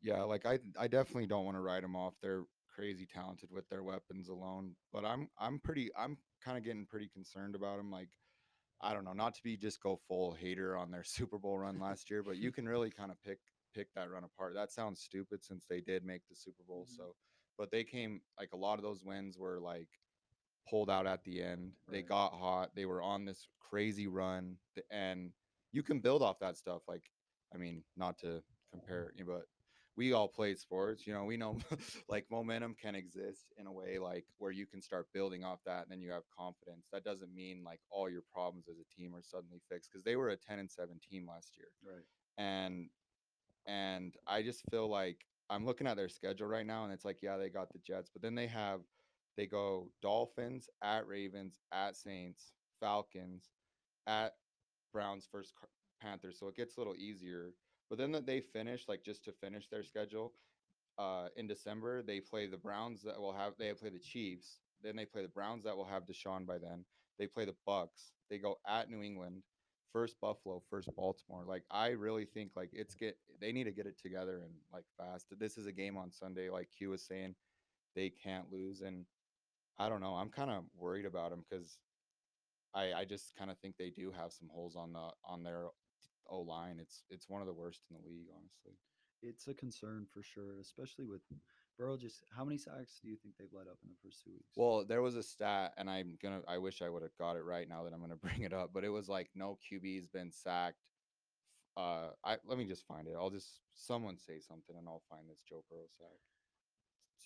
Yeah, 0.00 0.22
like 0.22 0.46
I 0.46 0.60
I 0.78 0.86
definitely 0.86 1.26
don't 1.26 1.44
want 1.44 1.56
to 1.56 1.60
write 1.60 1.82
them 1.82 1.96
off. 1.96 2.14
They're 2.22 2.44
crazy 2.80 3.06
talented 3.06 3.50
with 3.52 3.68
their 3.68 3.82
weapons 3.82 4.28
alone, 4.28 4.74
but 4.92 5.04
I'm 5.04 5.28
I'm 5.38 5.58
pretty 5.58 5.90
I'm 5.98 6.16
kind 6.42 6.56
of 6.56 6.64
getting 6.64 6.86
pretty 6.86 7.08
concerned 7.08 7.54
about 7.54 7.76
them. 7.76 7.90
Like 7.90 8.08
I 8.80 8.94
don't 8.94 9.04
know, 9.04 9.12
not 9.12 9.34
to 9.34 9.42
be 9.42 9.56
just 9.56 9.82
go 9.82 10.00
full 10.08 10.32
hater 10.32 10.76
on 10.76 10.90
their 10.90 11.04
Super 11.04 11.38
Bowl 11.38 11.58
run 11.58 11.78
last 11.78 12.10
year, 12.10 12.22
but 12.22 12.38
you 12.38 12.50
can 12.52 12.66
really 12.66 12.90
kind 12.90 13.10
of 13.10 13.22
pick 13.22 13.38
pick 13.74 13.88
that 13.94 14.10
run 14.10 14.24
apart. 14.24 14.54
That 14.54 14.72
sounds 14.72 15.00
stupid 15.00 15.44
since 15.44 15.64
they 15.68 15.80
did 15.80 16.04
make 16.04 16.22
the 16.28 16.34
Super 16.34 16.62
Bowl. 16.66 16.86
Mhm. 16.90 16.96
So, 16.96 17.14
but 17.58 17.70
they 17.70 17.84
came 17.84 18.22
like 18.38 18.52
a 18.52 18.56
lot 18.56 18.78
of 18.78 18.82
those 18.82 19.04
wins 19.04 19.36
were 19.38 19.60
like 19.60 19.88
pulled 20.68 20.88
out 20.88 21.06
at 21.06 21.22
the 21.24 21.42
end. 21.42 21.72
They 21.90 22.02
got 22.02 22.32
hot. 22.32 22.70
They 22.74 22.86
were 22.86 23.02
on 23.02 23.24
this 23.24 23.46
crazy 23.58 24.06
run, 24.06 24.56
and 24.90 25.32
you 25.72 25.82
can 25.82 26.00
build 26.00 26.22
off 26.22 26.38
that 26.40 26.56
stuff. 26.56 26.82
Like, 26.88 27.04
I 27.54 27.58
mean, 27.58 27.82
not 27.96 28.18
to 28.18 28.42
compare, 28.72 29.12
you 29.16 29.24
know, 29.24 29.32
but 29.32 29.46
we 30.00 30.14
all 30.14 30.28
played 30.28 30.58
sports. 30.58 31.06
You 31.06 31.12
know, 31.12 31.26
we 31.26 31.36
know 31.36 31.58
like 32.08 32.24
momentum 32.30 32.74
can 32.74 32.94
exist 32.94 33.52
in 33.58 33.66
a 33.66 33.72
way 33.72 33.98
like 33.98 34.24
where 34.38 34.50
you 34.50 34.64
can 34.64 34.80
start 34.80 35.12
building 35.12 35.44
off 35.44 35.58
that, 35.66 35.82
and 35.82 35.90
then 35.90 36.00
you 36.00 36.10
have 36.10 36.22
confidence. 36.34 36.86
That 36.90 37.04
doesn't 37.04 37.34
mean 37.34 37.62
like 37.62 37.80
all 37.90 38.08
your 38.08 38.22
problems 38.32 38.66
as 38.66 38.78
a 38.78 38.94
team 38.96 39.14
are 39.14 39.22
suddenly 39.22 39.60
fixed 39.68 39.90
because 39.92 40.02
they 40.02 40.16
were 40.16 40.30
a 40.30 40.36
ten 40.38 40.58
and 40.58 40.70
seven 40.70 40.98
team 41.06 41.26
last 41.28 41.58
year 41.58 41.68
Right. 41.86 42.04
and 42.38 42.88
and 43.66 44.16
I 44.26 44.42
just 44.42 44.62
feel 44.70 44.88
like 44.88 45.26
I'm 45.50 45.66
looking 45.66 45.86
at 45.86 45.98
their 45.98 46.08
schedule 46.08 46.46
right 46.46 46.66
now, 46.66 46.84
and 46.84 46.92
it's 46.94 47.04
like, 47.04 47.18
yeah, 47.22 47.36
they 47.36 47.50
got 47.50 47.70
the 47.70 47.78
Jets, 47.80 48.08
but 48.10 48.22
then 48.22 48.34
they 48.34 48.46
have 48.46 48.80
they 49.36 49.46
go 49.46 49.90
Dolphins 50.00 50.70
at 50.82 51.06
Ravens 51.06 51.60
at 51.72 51.94
Saints, 51.94 52.52
Falcons 52.80 53.50
at 54.06 54.32
Browns 54.94 55.28
first 55.30 55.52
Panthers, 56.00 56.38
so 56.40 56.48
it 56.48 56.56
gets 56.56 56.78
a 56.78 56.80
little 56.80 56.96
easier. 56.96 57.52
But 57.90 57.98
then 57.98 58.12
that 58.12 58.24
they 58.24 58.40
finish 58.40 58.86
like 58.88 59.02
just 59.04 59.24
to 59.24 59.32
finish 59.32 59.68
their 59.68 59.82
schedule 59.82 60.32
uh, 60.96 61.28
in 61.36 61.46
December, 61.46 62.02
they 62.02 62.20
play 62.20 62.46
the 62.46 62.56
Browns 62.56 63.02
that 63.02 63.20
will 63.20 63.32
have 63.32 63.54
they 63.58 63.72
play 63.72 63.90
the 63.90 63.98
Chiefs, 63.98 64.60
then 64.82 64.96
they 64.96 65.04
play 65.04 65.22
the 65.22 65.28
Browns 65.28 65.64
that 65.64 65.76
will 65.76 65.84
have 65.84 66.04
Deshaun 66.06 66.46
by 66.46 66.58
then. 66.58 66.84
They 67.18 67.26
play 67.26 67.44
the 67.44 67.54
Bucs. 67.68 68.12
They 68.30 68.38
go 68.38 68.58
at 68.66 68.88
New 68.88 69.02
England, 69.02 69.42
first 69.92 70.20
Buffalo, 70.20 70.62
first 70.70 70.88
Baltimore. 70.96 71.44
Like 71.46 71.64
I 71.70 71.88
really 71.88 72.24
think 72.24 72.52
like 72.54 72.70
it's 72.72 72.94
get 72.94 73.18
they 73.40 73.52
need 73.52 73.64
to 73.64 73.72
get 73.72 73.86
it 73.86 73.98
together 74.00 74.42
and 74.44 74.54
like 74.72 74.84
fast. 74.96 75.26
This 75.38 75.58
is 75.58 75.66
a 75.66 75.72
game 75.72 75.96
on 75.96 76.12
Sunday, 76.12 76.48
like 76.48 76.68
Q 76.76 76.90
was 76.90 77.02
saying, 77.02 77.34
they 77.96 78.10
can't 78.10 78.52
lose. 78.52 78.82
And 78.82 79.04
I 79.78 79.88
don't 79.88 80.00
know. 80.00 80.14
I'm 80.14 80.30
kind 80.30 80.50
of 80.50 80.64
worried 80.76 81.06
about 81.06 81.30
them 81.30 81.44
because 81.48 81.78
I 82.74 82.92
I 82.92 83.04
just 83.04 83.34
kind 83.36 83.50
of 83.50 83.58
think 83.58 83.76
they 83.76 83.90
do 83.90 84.12
have 84.16 84.32
some 84.32 84.48
holes 84.48 84.76
on 84.76 84.92
the 84.92 85.10
on 85.24 85.42
their 85.42 85.66
O 86.30 86.40
line. 86.40 86.78
It's 86.80 87.04
it's 87.10 87.28
one 87.28 87.40
of 87.40 87.46
the 87.46 87.52
worst 87.52 87.80
in 87.90 87.96
the 87.96 88.08
league, 88.08 88.28
honestly. 88.34 88.72
It's 89.22 89.48
a 89.48 89.54
concern 89.54 90.06
for 90.12 90.22
sure, 90.22 90.58
especially 90.60 91.04
with 91.04 91.20
Burrow. 91.78 91.96
Just 91.96 92.24
how 92.34 92.44
many 92.44 92.56
sacks 92.56 93.00
do 93.02 93.08
you 93.08 93.16
think 93.16 93.34
they've 93.38 93.52
let 93.52 93.66
up 93.66 93.78
in 93.84 93.90
the 93.90 93.96
first 94.02 94.22
two 94.24 94.30
weeks? 94.30 94.52
Well, 94.56 94.84
there 94.86 95.02
was 95.02 95.16
a 95.16 95.22
stat, 95.22 95.74
and 95.76 95.90
I'm 95.90 96.16
gonna. 96.22 96.40
I 96.48 96.58
wish 96.58 96.80
I 96.82 96.88
would 96.88 97.02
have 97.02 97.16
got 97.18 97.36
it 97.36 97.44
right 97.44 97.68
now 97.68 97.84
that 97.84 97.92
I'm 97.92 98.00
gonna 98.00 98.16
bring 98.22 98.42
it 98.42 98.52
up, 98.52 98.70
but 98.72 98.84
it 98.84 98.88
was 98.88 99.08
like 99.08 99.30
no 99.34 99.58
QB's 99.70 100.08
been 100.08 100.30
sacked. 100.32 100.78
Uh, 101.76 102.10
I 102.24 102.36
let 102.46 102.58
me 102.58 102.64
just 102.64 102.86
find 102.86 103.06
it. 103.06 103.14
I'll 103.18 103.30
just 103.30 103.60
someone 103.74 104.18
say 104.18 104.40
something, 104.40 104.76
and 104.76 104.88
I'll 104.88 105.02
find 105.10 105.28
this 105.28 105.42
Joe 105.48 105.64
Burrow 105.70 105.88
sack. 105.98 106.18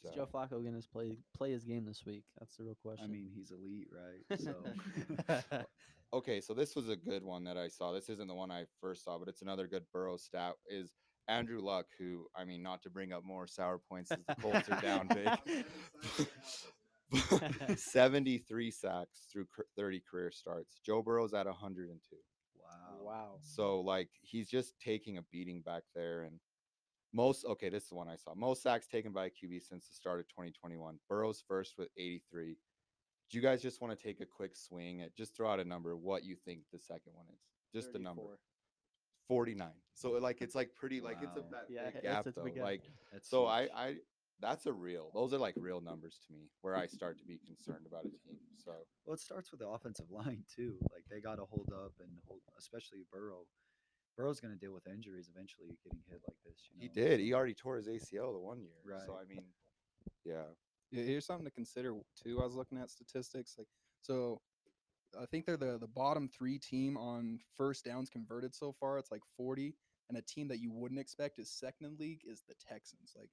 Is 0.03 0.11
Joe 0.15 0.29
Flacco 0.33 0.65
gonna 0.65 0.81
play 0.93 1.19
play 1.37 1.53
his 1.53 1.65
game 1.65 1.85
this 1.85 2.05
week? 2.05 2.25
That's 2.39 2.57
the 2.57 2.65
real 2.65 2.77
question. 2.83 3.05
I 3.05 3.09
mean, 3.09 3.31
he's 3.35 3.51
elite, 3.51 3.89
right? 3.93 4.39
So 4.41 5.65
okay, 6.13 6.41
so 6.41 6.55
this 6.55 6.75
was 6.77 6.89
a 6.89 6.97
good 6.97 7.25
one 7.25 7.45
that 7.45 7.57
I 7.57 7.69
saw. 7.69 7.93
This 7.93 8.09
isn't 8.09 8.29
the 8.29 8.35
one 8.35 8.51
I 8.51 8.65
first 8.81 9.05
saw, 9.05 9.19
but 9.19 9.29
it's 9.29 9.43
another 9.43 9.67
good 9.67 9.85
Burrow 9.93 10.17
stat. 10.17 10.55
Is 10.69 10.93
Andrew 11.29 11.61
Luck, 11.61 11.87
who 11.99 12.27
I 12.37 12.45
mean, 12.45 12.63
not 12.63 12.83
to 12.83 12.91
bring 12.91 13.13
up 13.13 13.25
more 13.25 13.47
sour 13.47 13.79
points 13.79 14.11
as 14.11 14.19
the 14.27 14.35
Colts 14.37 14.69
are 14.69 14.81
down 14.81 15.09
big. 15.09 15.29
73 17.79 18.71
sacks 18.71 19.27
through 19.33 19.47
30 19.77 20.03
career 20.11 20.31
starts. 20.31 20.81
Joe 20.85 21.03
Burrow's 21.03 21.35
at 21.35 21.47
102. 21.47 22.17
wow. 22.57 23.05
wow. 23.05 23.39
So 23.41 23.81
like 23.81 24.09
he's 24.23 24.49
just 24.49 24.79
taking 24.79 25.19
a 25.19 25.23
beating 25.31 25.63
back 25.63 25.83
there 25.95 26.23
and 26.23 26.39
most 27.15 27.45
okay, 27.47 27.69
this 27.71 27.85
is 27.85 27.89
the 27.91 27.95
one 27.95 28.09
I 28.09 28.17
saw. 28.17 28.35
Most 28.35 28.63
sacks 28.63 28.87
taken 28.87 29.13
by 29.13 29.27
a 29.27 29.31
QB 29.31 29.63
since 29.67 29.87
the 29.87 29.95
start 29.95 30.21
of 30.21 30.29
2021. 30.29 30.99
Burrow's 31.09 31.43
first 31.47 31.75
with 31.79 31.89
83. 31.97 32.57
Do 33.31 33.39
you 33.39 33.43
guys 33.43 33.63
just 33.63 33.81
want 33.81 33.97
to 33.99 34.03
take 34.05 34.21
a 34.21 34.27
quick 34.27 34.55
swing 34.57 35.01
at 35.01 35.17
just 35.17 35.35
throw 35.37 35.49
out 35.49 35.61
a 35.61 35.65
number 35.65 35.97
what 35.97 36.25
you 36.25 36.37
think 36.45 36.61
the 36.73 36.79
second 36.79 37.13
one 37.15 37.27
is? 37.33 37.41
Just 37.73 37.95
a 37.95 37.99
number. 37.99 38.39
49. 39.29 39.69
So 39.95 40.11
like 40.13 40.43
it's 40.43 40.55
like 40.55 40.75
pretty 40.75 41.01
like 41.01 41.19
it's 41.23 41.37
a 41.37 41.41
that 41.51 41.67
Yeah, 41.71 41.91
big 41.91 42.03
gap 42.03 42.27
it's 42.27 42.37
a 42.37 42.41
though. 42.41 42.45
big 42.45 42.57
gap. 42.57 42.65
Like 42.65 42.83
That's 43.13 43.29
so 43.31 43.47
I. 43.47 43.69
I 43.75 43.95
that's 44.41 44.67
a 44.67 44.73
real. 44.73 45.11
Those 45.15 45.33
are 45.33 45.39
like 45.39 45.55
real 45.57 45.81
numbers 45.81 46.19
to 46.27 46.33
me 46.33 46.51
where 46.61 46.75
I 46.77 46.87
start 46.87 47.19
to 47.21 47.25
be 47.25 47.39
concerned 47.47 47.87
about 47.87 48.01
a 48.05 48.09
team. 48.09 48.37
So 48.57 48.73
Well, 49.07 49.15
it 49.15 49.21
starts 49.21 49.53
with 49.53 49.61
the 49.61 49.69
offensive 49.69 50.11
line 50.11 50.43
too. 50.55 50.75
Like 50.93 51.05
they 51.09 51.21
got 51.21 51.37
to 51.37 51.45
hold 51.45 51.71
up 51.73 51.93
and 52.01 52.11
hold, 52.27 52.41
especially 52.59 53.07
Burrow. 53.13 53.47
Burrow's 54.17 54.41
going 54.41 54.55
to 54.55 54.61
deal 54.61 54.73
with 54.73 54.87
injuries 54.87 55.29
eventually, 55.35 55.77
getting 55.83 56.03
hit 56.09 56.21
like 56.27 56.37
this. 56.45 56.69
You 56.71 56.77
know? 56.77 56.93
he 56.95 57.01
did. 57.01 57.21
He 57.21 57.35
already 57.35 57.55
tore 57.55 57.77
his 57.77 57.89
ACL 57.89 58.33
the 58.33 58.39
one 58.39 58.61
year. 58.61 58.79
Right. 58.85 59.03
So 59.07 59.19
I 59.21 59.25
mean, 59.27 59.45
yeah. 60.25 60.45
Yeah, 60.91 61.03
here's 61.03 61.27
something 61.27 61.45
to 61.45 61.51
consider 61.51 61.95
too. 62.23 62.41
I 62.41 62.45
was 62.45 62.55
looking 62.55 62.79
at 62.79 62.91
statistics, 62.91 63.55
like 63.59 63.69
so. 64.03 64.41
I 65.21 65.27
think 65.27 65.47
they're 65.47 65.57
the 65.57 65.79
the 65.79 65.89
bottom 65.89 66.29
three 66.29 66.59
team 66.59 66.97
on 66.97 67.39
first 67.57 67.85
downs 67.85 68.11
converted 68.11 68.55
so 68.55 68.75
far. 68.79 68.99
It's 68.99 69.11
like 69.11 69.23
40, 69.37 69.75
and 70.09 70.19
a 70.19 70.23
team 70.23 70.49
that 70.49 70.61
you 70.61 70.73
wouldn't 70.73 71.01
expect 71.01 71.39
is 71.39 71.51
second 71.51 71.87
in 71.87 71.97
the 71.97 72.03
league 72.03 72.21
is 72.25 72.43
the 72.49 72.55
Texans. 72.55 73.13
Like, 73.17 73.31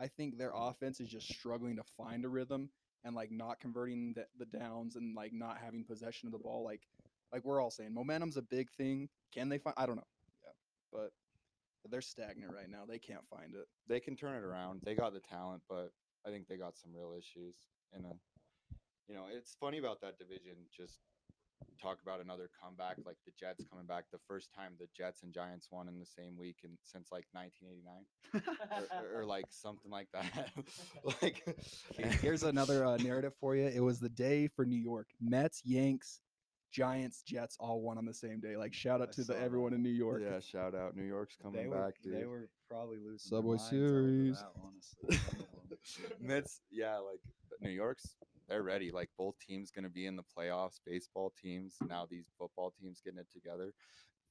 I 0.00 0.08
think 0.08 0.38
their 0.38 0.52
mm. 0.52 0.70
offense 0.70 1.00
is 1.00 1.08
just 1.08 1.32
struggling 1.32 1.76
to 1.76 1.82
find 1.96 2.24
a 2.24 2.28
rhythm 2.28 2.70
and 3.04 3.14
like 3.14 3.30
not 3.30 3.60
converting 3.60 4.14
the, 4.14 4.26
the 4.38 4.58
downs 4.58 4.96
and 4.96 5.14
like 5.14 5.32
not 5.32 5.58
having 5.62 5.84
possession 5.84 6.28
of 6.28 6.32
the 6.32 6.38
ball. 6.38 6.64
Like, 6.64 6.82
like 7.32 7.44
we're 7.44 7.60
all 7.60 7.70
saying, 7.70 7.92
momentum's 7.92 8.36
a 8.36 8.42
big 8.42 8.70
thing. 8.70 9.08
Can 9.34 9.48
they 9.48 9.58
find? 9.58 9.74
I 9.76 9.86
don't 9.86 9.96
know. 9.96 10.02
But 10.92 11.10
they're 11.90 12.00
stagnant 12.00 12.52
right 12.52 12.70
now. 12.70 12.84
They 12.88 12.98
can't 12.98 13.26
find 13.28 13.54
it. 13.54 13.66
they 13.88 14.00
can 14.00 14.16
turn 14.16 14.36
it 14.36 14.44
around. 14.44 14.80
They 14.84 14.94
got 14.94 15.12
the 15.12 15.20
talent, 15.20 15.62
but 15.68 15.92
I 16.26 16.30
think 16.30 16.46
they 16.48 16.56
got 16.56 16.76
some 16.76 16.92
real 16.94 17.14
issues. 17.16 17.56
In 17.96 18.04
a, 18.04 18.12
you 19.08 19.14
know, 19.14 19.24
it's 19.30 19.56
funny 19.58 19.78
about 19.78 20.00
that 20.00 20.18
division. 20.18 20.54
Just 20.74 21.00
talk 21.80 21.98
about 22.02 22.20
another 22.20 22.48
comeback, 22.62 22.96
like 23.04 23.16
the 23.26 23.32
Jets 23.38 23.64
coming 23.70 23.86
back. 23.86 24.04
The 24.12 24.18
first 24.26 24.50
time 24.54 24.72
the 24.78 24.86
Jets 24.96 25.22
and 25.22 25.32
Giants 25.32 25.68
won 25.70 25.88
in 25.88 25.98
the 25.98 26.06
same 26.06 26.36
week 26.36 26.58
and 26.64 26.72
since 26.82 27.08
like 27.12 27.26
1989, 27.32 28.42
or, 28.70 29.18
or, 29.18 29.20
or 29.20 29.26
like 29.26 29.46
something 29.50 29.90
like 29.90 30.08
that. 30.12 30.50
like, 31.22 31.44
Here's 32.20 32.44
another 32.44 32.86
uh, 32.86 32.96
narrative 32.98 33.34
for 33.40 33.56
you. 33.56 33.66
It 33.66 33.80
was 33.80 33.98
the 33.98 34.08
day 34.08 34.48
for 34.48 34.64
New 34.64 34.78
York 34.78 35.08
Mets, 35.20 35.62
Yanks, 35.64 36.20
Giants, 36.72 37.22
Jets 37.22 37.56
all 37.60 37.82
won 37.82 37.98
on 37.98 38.04
the 38.06 38.14
same 38.14 38.40
day. 38.40 38.56
Like 38.56 38.72
shout 38.74 39.00
out 39.02 39.08
I 39.10 39.12
to 39.12 39.24
the 39.24 39.38
everyone 39.38 39.70
that. 39.70 39.76
in 39.76 39.82
New 39.82 39.90
York. 39.90 40.22
Yeah, 40.24 40.40
shout 40.40 40.74
out. 40.74 40.96
New 40.96 41.04
York's 41.04 41.36
coming 41.42 41.60
they 41.62 41.68
were, 41.68 41.76
back, 41.76 41.94
dude. 42.02 42.14
They 42.20 42.24
were 42.24 42.48
probably 42.68 42.96
losing 42.98 43.18
Subway 43.18 43.58
Series. 43.58 44.38
that, 44.38 44.52
honestly. 44.64 45.18
some. 45.82 46.04
Mets, 46.20 46.60
yeah, 46.70 46.96
like 46.98 47.20
New 47.60 47.70
York's 47.70 48.16
they're 48.48 48.62
ready. 48.62 48.90
Like 48.90 49.10
both 49.16 49.34
teams 49.38 49.70
gonna 49.70 49.88
be 49.88 50.06
in 50.06 50.16
the 50.16 50.24
playoffs, 50.36 50.80
baseball 50.84 51.32
teams. 51.40 51.76
Now 51.88 52.06
these 52.10 52.26
football 52.38 52.72
teams 52.80 53.00
getting 53.04 53.20
it 53.20 53.30
together. 53.32 53.72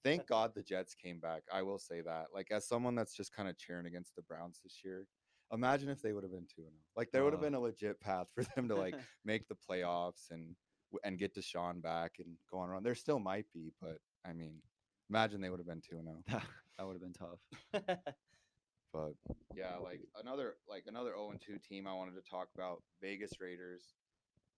Thank 0.03 0.27
God 0.27 0.53
the 0.55 0.63
Jets 0.63 0.95
came 0.95 1.19
back. 1.19 1.43
I 1.53 1.61
will 1.61 1.79
say 1.79 2.01
that. 2.01 2.27
Like 2.33 2.47
as 2.51 2.67
someone 2.67 2.95
that's 2.95 3.13
just 3.15 3.33
kind 3.33 3.47
of 3.49 3.57
cheering 3.57 3.85
against 3.85 4.15
the 4.15 4.21
Browns 4.23 4.59
this 4.63 4.81
year, 4.83 5.05
imagine 5.53 5.89
if 5.89 6.01
they 6.01 6.11
would 6.13 6.23
have 6.23 6.31
been 6.31 6.47
2 6.55 6.61
and 6.61 6.71
0. 6.71 6.71
Like 6.95 7.11
there 7.11 7.23
would 7.23 7.33
have 7.33 7.41
Oh. 7.41 7.45
been 7.45 7.53
a 7.55 7.59
legit 7.59 7.99
path 8.01 8.27
for 8.33 8.43
them 8.55 8.67
to 8.67 8.75
like 8.75 8.95
make 9.25 9.47
the 9.47 9.55
playoffs 9.69 10.31
and 10.31 10.55
and 11.03 11.17
get 11.17 11.35
Deshaun 11.35 11.81
back 11.81 12.13
and 12.19 12.35
go 12.49 12.59
on 12.59 12.69
a 12.69 12.71
run. 12.73 12.83
There 12.83 12.95
still 12.95 13.19
might 13.19 13.45
be, 13.53 13.71
but 13.81 13.97
I 14.25 14.33
mean, 14.33 14.55
imagine 15.09 15.41
they 15.41 15.49
would 15.49 15.59
have 15.59 15.67
been 15.67 15.81
2 15.81 15.95
0. 15.95 16.23
that, 16.27 16.43
that 16.77 16.87
would 16.87 16.93
have 16.93 17.01
been 17.01 17.13
tough. 17.13 17.97
But 18.93 19.13
yeah, 19.55 19.77
like 19.81 20.01
another 20.21 20.55
like 20.67 20.83
another 20.87 21.11
0 21.11 21.33
2 21.45 21.57
team 21.59 21.87
I 21.87 21.93
wanted 21.93 22.15
to 22.15 22.29
talk 22.29 22.49
about. 22.55 22.83
Vegas 23.01 23.39
Raiders. 23.39 23.83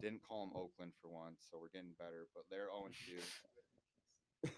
Didn't 0.01 0.23
call 0.27 0.47
them 0.47 0.55
Oakland 0.55 0.93
for 1.01 1.09
once, 1.09 1.45
so 1.49 1.59
we're 1.61 1.69
getting 1.69 1.93
better. 1.99 2.27
But 2.33 2.45
they're 2.49 2.67
0 2.73 2.89
2. 4.43 4.49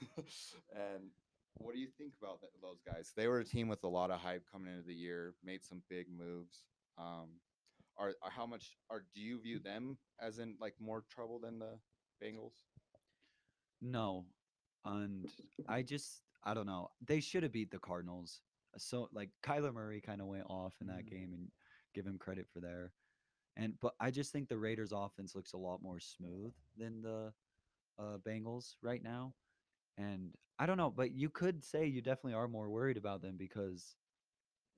and 0.73 1.11
what 1.55 1.75
do 1.75 1.81
you 1.81 1.89
think 1.97 2.13
about 2.21 2.39
th- 2.39 2.53
those 2.61 2.79
guys? 2.85 3.11
They 3.15 3.27
were 3.27 3.39
a 3.39 3.45
team 3.45 3.67
with 3.67 3.83
a 3.83 3.87
lot 3.87 4.11
of 4.11 4.19
hype 4.19 4.45
coming 4.49 4.73
into 4.73 4.87
the 4.87 4.93
year. 4.93 5.33
Made 5.43 5.63
some 5.63 5.81
big 5.89 6.07
moves. 6.09 6.63
Um, 6.97 7.41
are, 7.97 8.15
are 8.21 8.29
how 8.31 8.45
much 8.45 8.77
are 8.89 9.05
do 9.13 9.21
you 9.21 9.39
view 9.39 9.59
them 9.59 9.97
as 10.19 10.39
in 10.39 10.57
like 10.59 10.79
more 10.79 11.01
trouble 11.01 11.39
than 11.39 11.59
the 11.59 11.79
Bengals? 12.21 12.65
No, 13.81 14.25
and 14.83 15.29
I 15.67 15.83
just 15.83 16.23
I 16.43 16.53
don't 16.53 16.65
know. 16.65 16.91
They 17.01 17.19
should 17.19 17.43
have 17.43 17.51
beat 17.51 17.71
the 17.71 17.79
Cardinals. 17.79 18.41
So 18.77 19.09
like 19.11 19.31
Kyler 19.41 19.73
Murray 19.73 20.01
kind 20.01 20.21
of 20.21 20.27
went 20.27 20.47
off 20.49 20.81
in 20.81 20.87
that 20.87 21.05
Mhm. 21.05 21.09
game, 21.09 21.33
and 21.33 21.51
give 21.93 22.05
him 22.05 22.17
credit 22.19 22.47
for 22.49 22.59
there. 22.59 22.93
And 23.55 23.79
but 23.79 23.95
I 23.99 24.11
just 24.11 24.31
think 24.31 24.49
the 24.49 24.57
Raiders' 24.59 24.93
offense 24.93 25.35
looks 25.35 25.53
a 25.53 25.57
lot 25.57 25.81
more 25.81 25.99
smooth 25.99 26.55
than 26.77 27.01
the 27.01 27.33
uh, 27.97 28.17
Bengals 28.19 28.77
right 28.81 29.01
now. 29.03 29.35
And 29.97 30.35
I 30.59 30.65
don't 30.65 30.77
know, 30.77 30.91
but 30.91 31.11
you 31.11 31.29
could 31.29 31.63
say 31.63 31.85
you 31.85 32.01
definitely 32.01 32.33
are 32.33 32.47
more 32.47 32.69
worried 32.69 32.97
about 32.97 33.21
them 33.21 33.37
because 33.37 33.97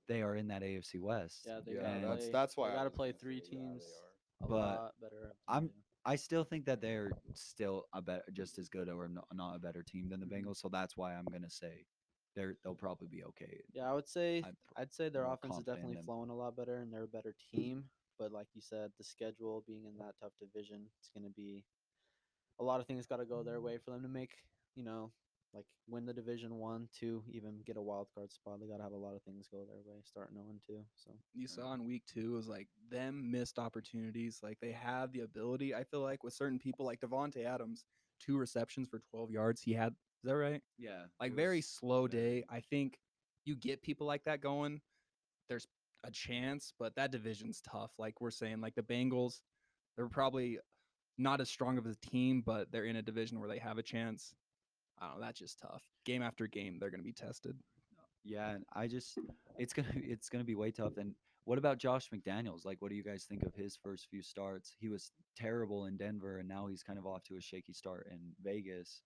they 0.07 0.21
are 0.21 0.35
in 0.35 0.47
that 0.47 0.61
AFC 0.61 0.99
West. 0.99 1.45
yeah, 1.45 1.59
they 1.65 1.73
yeah, 1.73 1.81
gotta 1.81 2.07
that's 2.07 2.25
play, 2.25 2.31
that's 2.31 2.57
why 2.57 2.67
they 2.69 2.73
I 2.73 2.77
gotta 2.77 2.89
was 2.89 2.95
play 2.95 3.07
gonna 3.09 3.19
three 3.19 3.39
say, 3.39 3.49
yeah, 3.51 3.57
they 3.59 3.63
teams 3.63 3.83
are. 4.41 4.45
a 4.45 4.49
But 4.49 4.55
lot 4.55 4.91
better. 5.01 5.23
of 5.25 5.31
I'm- 5.47 5.69
team, 5.69 5.83
I 6.05 6.15
still 6.15 6.45
think 6.45 6.65
that 6.65 6.79
they're 6.79 7.11
still 7.33 7.83
a 7.93 8.01
better, 8.01 8.23
just 8.31 8.57
as 8.59 8.69
good 8.69 8.87
or 8.87 9.09
not, 9.09 9.27
not 9.33 9.57
a 9.57 9.59
better 9.59 9.83
team 9.83 10.07
than 10.07 10.21
the 10.21 10.25
mm-hmm. 10.25 10.47
Bengals. 10.47 10.55
So 10.55 10.69
that's 10.69 10.95
why 10.95 11.13
I'm 11.13 11.25
gonna 11.25 11.49
say 11.49 11.85
they're 12.33 12.55
they'll 12.63 12.75
probably 12.75 13.09
be 13.09 13.25
okay. 13.25 13.61
yeah. 13.73 13.83
yeah, 13.83 13.91
I 13.91 13.93
would 13.93 14.07
say 14.07 14.41
I'm, 14.45 14.55
I'd 14.77 14.93
say 14.93 15.09
their 15.09 15.23
more 15.23 15.33
offense 15.33 15.57
is 15.57 15.65
confident 15.65 15.67
in 15.67 15.73
definitely 15.75 15.95
them. 15.97 16.05
flowing 16.05 16.29
a 16.29 16.35
lot 16.35 16.55
better, 16.55 16.77
and 16.77 16.93
they're 16.93 17.03
a 17.03 17.07
better 17.07 17.35
team. 17.53 17.83
But 18.17 18.31
like 18.31 18.47
you 18.53 18.61
said, 18.61 18.91
the 18.97 19.03
schedule 19.03 19.65
being 19.67 19.83
in 19.85 19.97
that 19.97 20.13
tough 20.21 20.31
division, 20.39 20.85
it's 20.99 21.09
gonna 21.13 21.33
be 21.35 21.65
a 22.59 22.63
lot 22.63 22.79
of 22.79 22.87
things 22.87 23.05
got 23.05 23.17
to 23.17 23.25
go 23.25 23.43
their 23.43 23.55
mm-hmm. 23.55 23.65
way 23.65 23.77
for 23.83 23.91
them 23.91 24.03
to 24.03 24.07
make 24.07 24.31
you 24.75 24.83
know 24.85 25.11
like 25.53 25.65
win 25.87 26.05
the 26.05 26.13
division 26.13 26.55
one, 26.55 26.87
two, 26.97 27.23
even 27.31 27.61
get 27.65 27.77
a 27.77 27.81
wild 27.81 28.07
card 28.13 28.31
spot. 28.31 28.59
They 28.59 28.67
got 28.67 28.77
to 28.77 28.83
have 28.83 28.91
a 28.91 28.97
lot 28.97 29.15
of 29.15 29.23
things 29.23 29.47
go 29.51 29.59
their 29.65 29.81
way, 29.85 30.01
starting 30.03 30.35
0 30.35 30.45
and 30.49 30.59
two. 30.65 30.83
So 30.95 31.11
you 31.33 31.47
saw 31.47 31.73
in 31.73 31.85
week 31.85 32.03
two 32.05 32.33
was 32.33 32.47
like 32.47 32.67
them 32.91 33.31
missed 33.31 33.57
opportunities. 33.57 34.39
Like 34.43 34.59
they 34.61 34.71
have 34.71 35.11
the 35.11 35.21
ability. 35.21 35.73
I 35.73 35.83
feel 35.83 36.01
like 36.01 36.23
with 36.23 36.33
certain 36.33 36.59
people, 36.59 36.85
like 36.85 36.99
Davante 36.99 37.45
Adams, 37.45 37.85
two 38.19 38.37
receptions 38.37 38.89
for 38.89 39.01
12 39.11 39.31
yards. 39.31 39.61
He 39.61 39.73
had. 39.73 39.93
Is 40.23 40.29
that 40.29 40.35
right? 40.35 40.61
Yeah, 40.79 41.05
Like 41.19 41.33
very 41.33 41.61
slow 41.61 42.07
day. 42.07 42.43
I 42.49 42.59
think 42.59 42.97
you 43.45 43.55
get 43.55 43.83
people 43.83 44.07
like 44.07 44.23
that 44.25 44.41
going. 44.41 44.81
There's 45.47 45.67
a 46.03 46.11
chance, 46.11 46.73
but 46.77 46.95
that 46.95 47.11
division's 47.11 47.61
tough. 47.61 47.91
Like 47.97 48.19
we're 48.19 48.31
saying, 48.31 48.59
like 48.59 48.75
the 48.75 48.81
Bengals, 48.81 49.41
they're 49.95 50.09
probably 50.09 50.57
not 51.17 51.39
as 51.39 51.49
strong 51.49 51.77
of 51.77 51.85
a 51.85 51.95
team, 51.95 52.41
but 52.45 52.71
they're 52.71 52.85
in 52.85 52.95
a 52.95 53.01
division 53.01 53.39
where 53.39 53.49
they 53.49 53.59
have 53.59 53.77
a 53.77 53.83
chance. 53.83 54.33
I 54.99 55.07
don't 55.09 55.19
know. 55.19 55.25
That's 55.25 55.39
just 55.39 55.59
tough. 55.59 55.83
Game 56.05 56.21
after 56.21 56.47
game, 56.47 56.77
they're 56.79 56.89
going 56.89 56.99
to 57.01 57.05
be 57.05 57.13
tested. 57.13 57.57
Yeah, 58.23 58.51
and 58.51 58.65
I 58.73 58.87
just 58.87 59.17
it's 59.57 59.73
gonna 59.73 59.87
it's 59.93 60.29
gonna 60.29 60.43
be 60.43 60.55
way 60.55 60.71
tough. 60.71 60.97
And 60.97 61.15
what 61.45 61.57
about 61.57 61.77
Josh 61.77 62.09
McDaniels? 62.13 62.65
Like, 62.65 62.81
what 62.81 62.89
do 62.89 62.95
you 62.95 63.03
guys 63.03 63.23
think 63.23 63.43
of 63.43 63.53
his 63.55 63.77
first 63.81 64.07
few 64.09 64.21
starts? 64.21 64.75
He 64.79 64.89
was 64.89 65.11
terrible 65.37 65.85
in 65.85 65.95
Denver, 65.97 66.39
and 66.39 66.47
now 66.47 66.67
he's 66.67 66.83
kind 66.83 66.99
of 66.99 67.05
off 67.05 67.23
to 67.25 67.37
a 67.37 67.41
shaky 67.41 67.73
start 67.73 68.07
in 68.11 68.19
Vegas. 68.43 69.01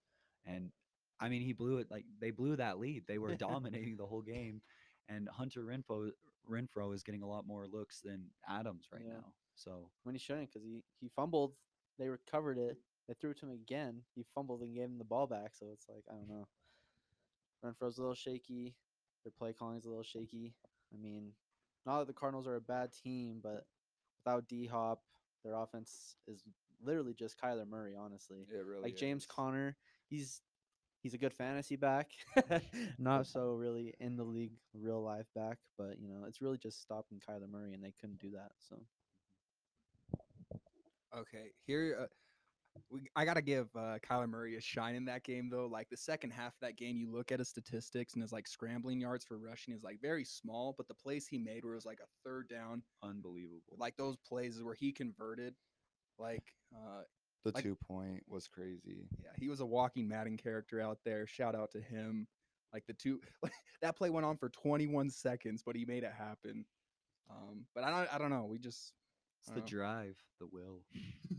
And 0.45 0.71
I 1.19 1.29
mean, 1.29 1.41
he 1.43 1.53
blew 1.53 1.77
it 1.77 1.87
like 1.91 2.05
they 2.19 2.31
blew 2.31 2.55
that 2.55 2.79
lead. 2.79 3.03
They 3.07 3.19
were 3.19 3.35
dominating 3.35 3.95
the 3.97 4.07
whole 4.07 4.23
game, 4.23 4.61
and 5.07 5.29
Hunter 5.29 5.61
Renfrow 5.63 6.09
Renfrow 6.49 6.93
is 6.95 7.03
getting 7.03 7.21
a 7.21 7.27
lot 7.27 7.45
more 7.45 7.67
looks 7.67 8.01
than 8.01 8.31
Adams 8.49 8.87
right 8.91 9.03
Yeah. 9.05 9.13
now. 9.17 9.33
So 9.53 9.91
when 10.03 10.15
he 10.15 10.19
shouldn't, 10.19 10.49
because 10.51 10.63
he 10.65 10.81
he 10.99 11.09
fumbled, 11.09 11.53
they 11.99 12.09
recovered 12.09 12.57
it. 12.57 12.77
They 13.07 13.13
threw 13.15 13.31
it 13.31 13.39
to 13.39 13.47
him 13.47 13.51
again. 13.51 14.01
He 14.15 14.25
fumbled 14.35 14.61
and 14.61 14.73
gave 14.73 14.85
him 14.85 14.97
the 14.97 15.03
ball 15.03 15.27
back. 15.27 15.51
So 15.53 15.67
it's 15.73 15.87
like 15.89 16.03
I 16.09 16.13
don't 16.13 16.29
know. 16.29 16.47
Renfrow's 17.63 17.97
a 17.97 18.01
little 18.01 18.15
shaky. 18.15 18.75
Their 19.23 19.31
play 19.37 19.53
calling's 19.53 19.85
a 19.85 19.89
little 19.89 20.03
shaky. 20.03 20.53
I 20.93 20.97
mean, 21.01 21.31
not 21.85 21.99
that 21.99 22.07
the 22.07 22.13
Cardinals 22.13 22.47
are 22.47 22.55
a 22.55 22.61
bad 22.61 22.91
team, 22.91 23.39
but 23.41 23.65
without 24.23 24.47
D 24.47 24.65
Hop, 24.67 25.01
their 25.43 25.53
offense 25.53 26.15
is 26.27 26.43
literally 26.83 27.13
just 27.13 27.39
Kyler 27.39 27.67
Murray. 27.67 27.93
Honestly, 27.97 28.45
It 28.51 28.65
really 28.65 28.83
like 28.83 28.97
James 28.97 29.23
is. 29.23 29.27
Conner, 29.27 29.75
he's 30.07 30.41
he's 31.01 31.13
a 31.13 31.17
good 31.17 31.33
fantasy 31.33 31.75
back, 31.75 32.11
not 32.99 33.27
so 33.27 33.53
really 33.53 33.93
in 33.99 34.15
the 34.17 34.23
league 34.23 34.53
real 34.73 35.01
life 35.01 35.27
back. 35.35 35.57
But 35.77 35.99
you 35.99 36.07
know, 36.07 36.25
it's 36.27 36.41
really 36.41 36.57
just 36.57 36.81
stopping 36.81 37.19
Kyler 37.19 37.49
Murray, 37.49 37.73
and 37.73 37.83
they 37.83 37.93
couldn't 37.99 38.19
do 38.19 38.31
that. 38.31 38.51
So. 38.57 38.77
Okay, 41.13 41.51
here 41.67 41.97
uh, 42.03 42.05
we, 42.89 43.01
I 43.15 43.25
gotta 43.25 43.41
give 43.41 43.67
uh, 43.75 43.97
Kyler 43.99 44.29
Murray 44.29 44.55
a 44.57 44.61
shine 44.61 44.95
in 44.95 45.05
that 45.05 45.23
game 45.23 45.49
though. 45.49 45.67
Like 45.67 45.89
the 45.89 45.97
second 45.97 46.31
half 46.31 46.53
of 46.53 46.59
that 46.61 46.77
game, 46.77 46.97
you 46.97 47.11
look 47.11 47.31
at 47.31 47.39
his 47.39 47.49
statistics 47.49 48.13
and 48.13 48.21
his 48.21 48.31
like 48.31 48.47
scrambling 48.47 48.99
yards 49.01 49.25
for 49.25 49.37
rushing 49.37 49.73
is 49.73 49.83
like 49.83 49.99
very 50.01 50.23
small, 50.23 50.73
but 50.77 50.87
the 50.87 50.93
plays 50.93 51.27
he 51.27 51.37
made 51.37 51.63
where 51.63 51.73
it 51.73 51.77
was 51.77 51.85
like 51.85 51.99
a 52.01 52.07
third 52.27 52.47
down, 52.49 52.81
unbelievable. 53.03 53.75
like 53.77 53.95
those 53.97 54.15
plays 54.27 54.61
where 54.63 54.75
he 54.75 54.91
converted. 54.91 55.53
Like, 56.19 56.43
uh, 56.75 57.01
The 57.45 57.51
like- 57.55 57.63
two 57.63 57.75
point 57.75 58.23
was 58.27 58.47
crazy. 58.47 59.07
yeah, 59.21 59.31
he 59.37 59.47
was 59.49 59.59
a 59.59 59.65
walking 59.65 60.07
Madden 60.07 60.37
character 60.37 60.79
out 60.81 60.99
there. 61.03 61.25
Shout 61.27 61.55
out 61.55 61.71
to 61.71 61.81
him. 61.81 62.27
Like 62.73 62.85
the 62.87 62.93
two, 62.93 63.19
that 63.81 63.97
play 63.97 64.09
went 64.09 64.25
on 64.25 64.37
for 64.37 64.49
21 64.49 65.09
seconds, 65.09 65.61
but 65.65 65.75
he 65.75 65.83
made 65.85 66.03
it 66.03 66.13
happen. 66.17 66.63
Um, 67.29 67.65
but 67.75 67.83
I 67.83 67.89
don't, 67.89 68.13
I 68.15 68.17
don't 68.17 68.29
know. 68.29 68.45
We 68.45 68.59
just 68.59 68.93
It's 69.39 69.49
the 69.49 69.59
know. 69.61 69.65
drive, 69.65 70.17
the 70.39 70.47
will. 70.47 70.83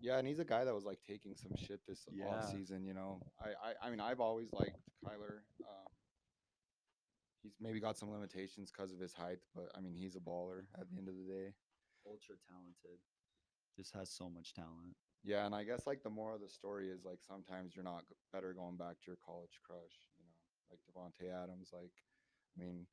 Yeah, 0.00 0.18
and 0.18 0.26
he's 0.28 0.38
a 0.38 0.44
guy 0.44 0.64
that 0.64 0.74
was 0.74 0.84
like 0.84 0.98
taking 1.06 1.34
some 1.34 1.52
shit 1.56 1.80
this 1.86 2.06
Yeah. 2.12 2.26
off 2.26 2.50
season. 2.50 2.84
You 2.84 2.94
know, 2.94 3.20
I, 3.40 3.48
I 3.70 3.86
I 3.86 3.90
mean 3.90 4.00
I've 4.00 4.20
always 4.20 4.52
liked 4.52 4.78
Kyler. 5.04 5.42
Um, 5.66 5.88
he's 7.42 7.54
maybe 7.60 7.80
got 7.80 7.96
some 7.98 8.10
limitations 8.10 8.70
because 8.70 8.92
of 8.92 9.00
his 9.00 9.12
height, 9.12 9.38
but 9.54 9.70
I 9.76 9.80
mean 9.80 9.94
he's 9.94 10.16
a 10.16 10.20
baller 10.20 10.62
at 10.78 10.88
the 10.90 10.96
end 10.98 11.08
of 11.08 11.16
the 11.16 11.24
day. 11.32 11.52
Ultra 12.06 12.36
talented. 12.48 13.00
Just 13.76 13.94
has 13.94 14.10
so 14.10 14.28
much 14.30 14.54
talent. 14.54 14.94
Yeah, 15.24 15.46
and 15.46 15.54
I 15.54 15.64
guess 15.64 15.86
like 15.86 16.02
the 16.02 16.10
moral 16.10 16.36
of 16.36 16.42
the 16.42 16.48
story 16.48 16.88
is 16.90 17.04
like 17.04 17.18
sometimes 17.26 17.74
you're 17.74 17.84
not 17.84 18.04
better 18.32 18.52
going 18.54 18.76
back 18.76 19.00
to 19.00 19.06
your 19.08 19.18
college 19.24 19.60
crush. 19.64 20.06
You 20.16 20.24
know, 20.24 20.34
like 20.70 20.80
Davante 20.86 21.32
Adams. 21.42 21.70
Like, 21.72 21.90
I 22.56 22.62
mean, 22.64 22.86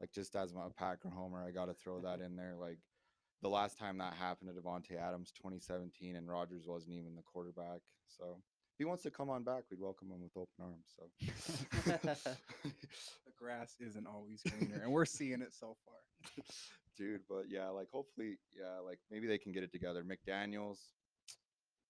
like 0.00 0.10
just 0.10 0.34
as 0.36 0.54
my 0.54 0.68
Packer 0.76 1.10
homer, 1.10 1.44
I 1.46 1.50
got 1.50 1.66
to 1.66 1.74
throw 1.74 2.00
that 2.00 2.20
in 2.24 2.34
there. 2.36 2.54
Like 2.58 2.78
the 3.42 3.48
last 3.48 3.78
time 3.78 3.98
that 3.98 4.14
happened 4.14 4.50
to 4.54 4.60
Davante 4.60 5.00
Adams, 5.00 5.32
2017, 5.36 6.16
and 6.16 6.28
Rodgers 6.28 6.64
wasn't 6.66 6.94
even 6.94 7.16
the 7.16 7.22
quarterback. 7.22 7.80
So 8.06 8.36
if 8.36 8.78
he 8.78 8.84
wants 8.84 9.02
to 9.04 9.10
come 9.10 9.30
on 9.30 9.42
back, 9.42 9.64
we'd 9.70 9.80
welcome 9.80 10.08
him 10.10 10.22
with 10.22 10.36
open 10.36 10.48
arms. 10.60 10.94
So, 10.96 11.10
the 13.26 13.32
grass 13.38 13.76
isn't 13.80 14.06
always 14.06 14.42
greener, 14.42 14.80
and 14.82 14.92
we're 14.92 15.04
seeing 15.04 15.40
it 15.40 15.54
so 15.54 15.76
far. 15.84 16.34
dude, 16.96 17.22
but 17.28 17.44
yeah, 17.48 17.68
like 17.68 17.88
hopefully, 17.90 18.36
yeah, 18.56 18.78
like 18.84 18.98
maybe 19.10 19.26
they 19.26 19.38
can 19.38 19.52
get 19.52 19.62
it 19.62 19.72
together. 19.72 20.04
McDaniels. 20.04 20.78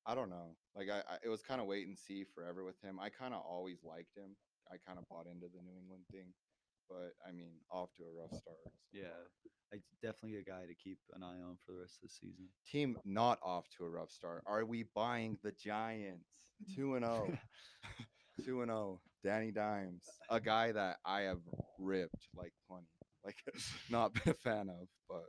I 0.07 0.15
don't 0.15 0.31
know. 0.31 0.57
Like 0.75 0.89
I, 0.89 0.99
I 1.01 1.17
it 1.25 1.29
was 1.29 1.43
kind 1.43 1.61
of 1.61 1.67
wait 1.67 1.87
and 1.87 1.99
see 1.99 2.25
forever 2.25 2.65
with 2.65 2.81
him. 2.83 2.99
I 3.01 3.11
kind 3.11 3.35
of 3.35 3.43
always 3.43 3.83
liked 3.85 4.17
him. 4.17 4.37
I 4.71 4.77
kind 4.87 4.99
of 4.99 5.09
bought 5.09 5.27
into 5.27 5.47
the 5.51 5.61
New 5.63 5.77
England 5.77 6.05
thing, 6.11 6.33
but 6.91 7.13
I 7.27 7.33
mean, 7.33 7.53
off 7.71 7.91
to 7.97 8.03
a 8.03 8.13
rough 8.21 8.31
start. 8.39 8.59
so 8.65 8.71
Yeah. 8.93 9.05
far. 9.09 9.31
Like 9.73 9.83
definitely 10.03 10.39
a 10.39 10.43
guy 10.43 10.67
to 10.67 10.75
keep 10.75 10.99
an 11.15 11.23
eye 11.23 11.41
on 11.49 11.57
for 11.65 11.71
the 11.73 11.79
rest 11.79 11.99
of 12.03 12.09
the 12.09 12.15
season. 12.15 12.49
Team 12.69 12.97
not 13.05 13.39
off 13.41 13.69
to 13.79 13.85
a 13.85 13.89
rough 13.89 14.11
start. 14.11 14.43
Are 14.45 14.65
we 14.65 14.83
buying 14.97 15.39
the 15.45 15.53
Giants? 15.53 16.27
Two 16.75 16.97
and 16.97 17.05
zero. 17.05 17.29
Oh. 17.31 18.05
Two 18.45 18.63
and 18.63 18.71
zero. 18.71 19.01
Danny 19.23 19.53
Dimes, 19.53 20.03
a 20.29 20.41
guy 20.41 20.73
that 20.73 20.97
I 21.05 21.21
have 21.23 21.39
ripped 21.79 22.27
like 22.35 22.53
plenty, 22.69 22.87
like 23.25 23.37
not 23.91 24.13
been 24.15 24.33
a 24.33 24.35
fan 24.35 24.69
of, 24.71 24.89
but 25.09 25.27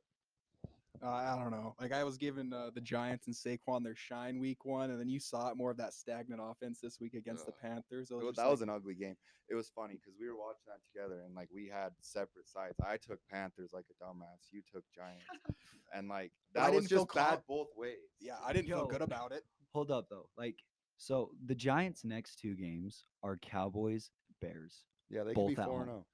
Uh, 1.03 1.09
I 1.09 1.35
don't 1.41 1.51
know. 1.51 1.73
Like 1.81 1.91
I 1.93 2.03
was 2.03 2.17
giving 2.17 2.53
uh, 2.53 2.69
the 2.75 2.81
Giants 2.81 3.25
and 3.27 3.35
Saquon 3.35 3.83
their 3.83 3.95
shine 3.95 4.39
week 4.39 4.65
one, 4.65 4.91
and 4.91 4.99
then 4.99 5.09
you 5.09 5.19
saw 5.19 5.49
it 5.49 5.57
more 5.57 5.71
of 5.71 5.77
that 5.77 5.93
stagnant 5.93 6.39
offense 6.43 6.79
this 6.79 6.99
week 6.99 7.15
against 7.15 7.45
the 7.47 7.51
Panthers. 7.53 8.11
It 8.11 8.13
It 8.13 8.17
was 8.17 8.25
was- 8.25 8.35
that 8.35 8.43
like- 8.43 8.51
was 8.51 8.61
an 8.61 8.69
ugly 8.69 8.93
game. 8.95 9.15
It 9.49 9.55
was 9.55 9.69
funny 9.75 9.95
because 9.95 10.13
we 10.19 10.29
were 10.29 10.37
watching 10.37 10.63
that 10.67 10.79
together 10.93 11.23
and 11.25 11.35
like 11.35 11.49
we 11.53 11.67
had 11.67 11.91
separate 11.99 12.47
sides. 12.47 12.75
I 12.85 12.95
took 12.97 13.19
Panthers 13.29 13.71
like 13.73 13.85
a 13.89 14.03
dumbass. 14.03 14.47
You 14.51 14.61
took 14.71 14.83
Giants, 14.95 15.25
and 15.93 16.07
like 16.07 16.31
that 16.53 16.71
was 16.73 16.87
didn't 16.87 17.01
just 17.01 17.13
bad 17.15 17.29
con- 17.31 17.43
both 17.49 17.67
ways. 17.75 17.97
yeah, 18.21 18.35
I 18.45 18.53
didn't 18.53 18.67
feel 18.69 18.85
good 18.87 19.01
about 19.01 19.31
it. 19.33 19.43
Hold 19.73 19.91
up 19.91 20.07
though. 20.09 20.29
Like 20.37 20.55
so 20.97 21.31
the 21.45 21.55
Giants 21.55 22.05
next 22.05 22.37
two 22.39 22.55
games 22.55 23.05
are 23.23 23.35
Cowboys, 23.37 24.11
Bears. 24.39 24.85
yeah, 25.09 25.23
they 25.23 25.33
could 25.33 25.47
be 25.47 25.57
at 25.57 25.65
four 25.65 25.81
and 25.81 25.89
zero. 25.89 26.05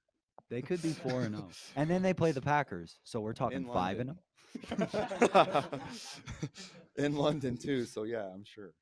They 0.50 0.62
could 0.62 0.80
be 0.80 0.92
4 0.94 1.22
and 1.24 1.36
0. 1.36 1.48
And 1.76 1.90
then 1.90 2.00
they 2.00 2.14
play 2.14 2.32
the 2.32 2.40
Packers. 2.40 2.98
So 3.04 3.20
we're 3.20 3.34
talking 3.34 3.66
5 3.66 3.98
and 4.00 4.08
0. 4.10 4.18
in 6.96 7.16
London 7.16 7.56
too. 7.56 7.84
So 7.84 8.04
yeah, 8.04 8.26
I'm 8.34 8.44
sure. 8.44 8.72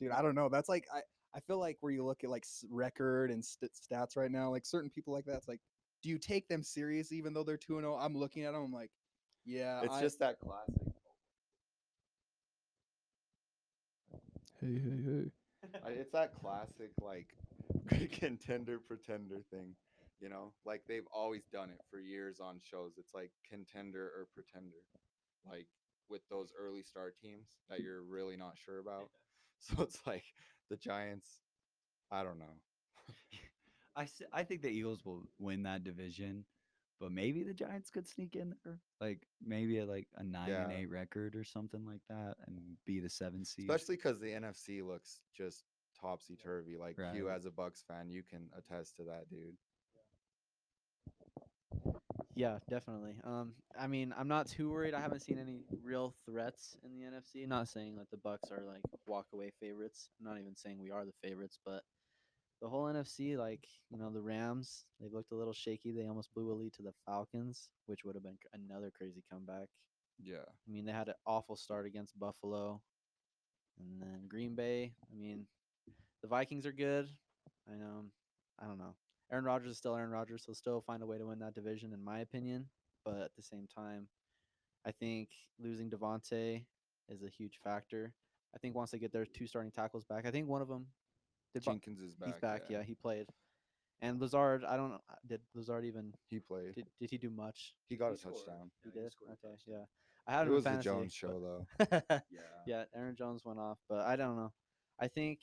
dude 0.00 0.12
i 0.12 0.22
don't 0.22 0.34
know 0.34 0.48
that's 0.48 0.68
like 0.68 0.86
i 0.94 1.00
i 1.34 1.40
feel 1.40 1.58
like 1.58 1.76
where 1.80 1.92
you 1.92 2.04
look 2.04 2.22
at 2.24 2.30
like 2.30 2.44
record 2.70 3.30
and 3.30 3.44
st- 3.44 3.70
stats 3.72 4.16
right 4.16 4.30
now 4.30 4.50
like 4.50 4.64
certain 4.64 4.90
people 4.90 5.12
like 5.12 5.24
that 5.24 5.36
it's 5.36 5.48
like 5.48 5.60
do 6.02 6.08
you 6.08 6.18
take 6.18 6.46
them 6.48 6.62
serious 6.62 7.12
even 7.12 7.32
though 7.34 7.42
they're 7.42 7.56
2 7.56 7.76
and 7.78 7.84
0 7.84 7.96
i'm 8.00 8.16
looking 8.16 8.44
at 8.44 8.52
them 8.52 8.62
i'm 8.64 8.72
like 8.72 8.90
yeah 9.44 9.80
It's 9.82 9.94
I- 9.96 10.00
just 10.00 10.18
that 10.20 10.38
classic. 10.38 10.74
hey 14.60 14.74
hey 14.74 15.30
hey 15.84 15.94
It's 16.00 16.12
that 16.12 16.34
classic 16.34 16.90
like 17.00 17.28
contender 18.12 18.78
pretender 18.78 19.42
thing. 19.50 19.74
You 20.20 20.28
know, 20.28 20.52
like 20.66 20.82
they've 20.88 21.06
always 21.14 21.44
done 21.52 21.70
it 21.70 21.80
for 21.90 22.00
years 22.00 22.40
on 22.40 22.58
shows. 22.60 22.94
It's 22.98 23.14
like 23.14 23.30
contender 23.48 24.02
or 24.16 24.26
pretender, 24.34 24.82
like 25.50 25.66
with 26.08 26.22
those 26.28 26.52
early 26.58 26.82
start 26.82 27.16
teams 27.20 27.48
that 27.68 27.80
you're 27.82 28.02
really 28.02 28.36
not 28.36 28.56
sure 28.56 28.78
about. 28.78 29.10
So 29.60 29.82
it's 29.82 29.98
like 30.06 30.22
the 30.70 30.76
Giants. 30.76 31.40
I 32.12 32.22
don't 32.22 32.38
know. 32.38 32.60
I, 33.96 34.02
s- 34.04 34.22
I 34.32 34.44
think 34.44 34.62
the 34.62 34.68
Eagles 34.68 35.04
will 35.04 35.24
win 35.40 35.64
that 35.64 35.82
division, 35.82 36.44
but 37.00 37.10
maybe 37.10 37.42
the 37.42 37.52
Giants 37.54 37.90
could 37.90 38.06
sneak 38.06 38.36
in 38.36 38.54
there. 38.64 38.78
Like 39.00 39.26
maybe 39.44 39.78
a, 39.78 39.84
like 39.86 40.06
a 40.16 40.22
9 40.22 40.48
and 40.48 40.70
Yeah. 40.70 40.78
8 40.78 40.90
record 40.90 41.34
or 41.34 41.42
something 41.42 41.84
like 41.84 42.02
that 42.08 42.36
and 42.46 42.60
be 42.86 43.00
the 43.00 43.10
7 43.10 43.44
seed. 43.44 43.68
Especially 43.68 43.96
because 43.96 44.20
the 44.20 44.28
NFC 44.32 44.80
looks 44.80 45.22
just 45.36 45.64
topsy 46.00 46.36
turvy. 46.36 46.76
Like 46.76 46.96
you, 47.12 47.26
Right. 47.26 47.34
as 47.36 47.44
a 47.44 47.50
Bucs 47.50 47.84
fan, 47.84 48.08
you 48.10 48.22
can 48.22 48.48
attest 48.56 48.94
to 48.98 49.04
that, 49.04 49.28
dude. 49.28 49.56
Yeah, 52.38 52.58
definitely. 52.70 53.16
Um, 53.24 53.54
I 53.76 53.88
mean, 53.88 54.14
I'm 54.16 54.28
not 54.28 54.46
too 54.46 54.70
worried. 54.70 54.94
I 54.94 55.00
haven't 55.00 55.22
seen 55.22 55.40
any 55.40 55.64
real 55.82 56.14
threats 56.24 56.76
in 56.84 56.92
the 56.92 57.04
NFC. 57.04 57.48
Not 57.48 57.66
saying 57.66 57.96
that 57.96 58.08
the 58.12 58.16
Bucs 58.16 58.52
are 58.52 58.62
like 58.64 58.82
walkaway 59.08 59.50
favorites. 59.60 60.08
I'm 60.20 60.24
not 60.24 60.38
even 60.38 60.54
saying 60.54 60.78
we 60.78 60.92
are 60.92 61.04
the 61.04 61.10
favorites, 61.20 61.58
but 61.66 61.82
the 62.62 62.68
whole 62.68 62.84
NFC, 62.84 63.36
like 63.36 63.66
you 63.90 63.98
know, 63.98 64.12
the 64.12 64.22
Rams, 64.22 64.84
they've 65.00 65.12
looked 65.12 65.32
a 65.32 65.34
little 65.34 65.52
shaky. 65.52 65.90
They 65.90 66.06
almost 66.06 66.32
blew 66.32 66.52
a 66.52 66.54
lead 66.54 66.72
to 66.74 66.82
the 66.82 66.92
Falcons, 67.04 67.70
which 67.86 68.04
would 68.04 68.14
have 68.14 68.22
been 68.22 68.38
another 68.52 68.92
crazy 68.96 69.24
comeback. 69.28 69.66
Yeah. 70.22 70.46
I 70.46 70.70
mean, 70.70 70.84
they 70.84 70.92
had 70.92 71.08
an 71.08 71.14
awful 71.26 71.56
start 71.56 71.86
against 71.86 72.16
Buffalo, 72.20 72.80
and 73.80 74.00
then 74.00 74.28
Green 74.28 74.54
Bay. 74.54 74.92
I 75.12 75.20
mean, 75.20 75.46
the 76.22 76.28
Vikings 76.28 76.66
are 76.66 76.72
good. 76.72 77.08
I 77.68 77.74
know. 77.74 78.04
I 78.62 78.66
don't 78.66 78.78
know. 78.78 78.94
Aaron 79.30 79.44
Rodgers 79.44 79.72
is 79.72 79.78
still 79.78 79.94
Aaron 79.96 80.10
Rodgers. 80.10 80.44
He'll 80.46 80.54
still 80.54 80.80
find 80.80 81.02
a 81.02 81.06
way 81.06 81.18
to 81.18 81.26
win 81.26 81.38
that 81.40 81.54
division, 81.54 81.92
in 81.92 82.02
my 82.02 82.20
opinion. 82.20 82.66
But 83.04 83.18
at 83.20 83.30
the 83.36 83.42
same 83.42 83.66
time, 83.74 84.08
I 84.86 84.92
think 84.92 85.28
losing 85.58 85.90
Davante 85.90 86.64
is 87.08 87.22
a 87.22 87.28
huge 87.28 87.58
factor. 87.62 88.14
I 88.54 88.58
think 88.58 88.74
once 88.74 88.90
they 88.90 88.98
get 88.98 89.12
their 89.12 89.26
two 89.26 89.46
starting 89.46 89.70
tackles 89.70 90.04
back, 90.04 90.26
I 90.26 90.30
think 90.30 90.48
one 90.48 90.62
of 90.62 90.68
them 90.68 90.86
did. 91.54 91.64
Bo- 91.64 91.72
Jenkins 91.72 92.00
is 92.00 92.14
back. 92.14 92.28
he's 92.32 92.40
back. 92.40 92.62
Yeah. 92.68 92.82
he 92.82 92.94
played. 92.94 93.26
And 94.00 94.20
Lazard, 94.20 94.64
I 94.64 94.76
don't 94.76 94.90
know. 94.90 95.00
uh, 95.10 95.14
Did 95.26 95.40
Lazard 95.54 95.84
even 95.84 96.14
He 96.28 96.38
played. 96.38 96.74
did, 96.74 96.86
did 97.00 97.10
he 97.10 97.18
do 97.18 97.30
much? 97.30 97.74
He 97.88 97.96
got 97.96 98.08
He 98.10 98.14
a 98.14 98.18
scored. 98.18 98.36
touchdown. 98.36 98.70
He 98.84 98.90
Yeah, 98.90 98.94
he 98.94 99.00
did. 99.02 99.12
scored 99.12 99.30
a 99.30 99.32
Okay, 99.32 99.54
touchdown. 99.56 99.74
yeah. 99.80 99.84
I 100.26 100.32
had 100.32 100.40
It 100.40 100.44
him 100.44 100.48
in 100.48 100.54
was 100.54 100.64
the 100.64 100.70
fantasy, 100.70 100.84
Jones 100.88 101.18
but- 101.20 101.28
show, 101.28 101.40
though. 101.40 102.20
Yeah. 102.30 102.40
yeah, 102.66 102.84
Aaron 102.94 103.16
Jones 103.16 103.44
went 103.44 103.58
off, 103.58 103.78
but 103.88 104.00
I 104.06 104.16
don't 104.16 104.36
know. 104.36 104.52
I 105.00 105.08
think, 105.08 105.40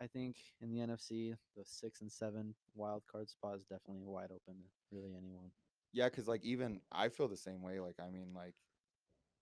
I 0.00 0.06
think 0.06 0.36
in 0.60 0.70
the 0.70 0.78
NFC, 0.78 1.36
the 1.56 1.64
six 1.64 2.00
and 2.00 2.10
seven 2.10 2.54
wild 2.74 3.02
card 3.10 3.28
spot 3.28 3.56
is 3.56 3.64
definitely 3.64 4.04
wide 4.04 4.30
open 4.30 4.54
to 4.88 4.96
really 4.96 5.14
anyone. 5.16 5.50
Yeah, 5.92 6.08
because 6.08 6.28
like 6.28 6.44
even 6.44 6.80
I 6.92 7.08
feel 7.08 7.28
the 7.28 7.36
same 7.36 7.62
way. 7.62 7.80
Like 7.80 7.96
I 8.00 8.10
mean, 8.10 8.32
like 8.34 8.54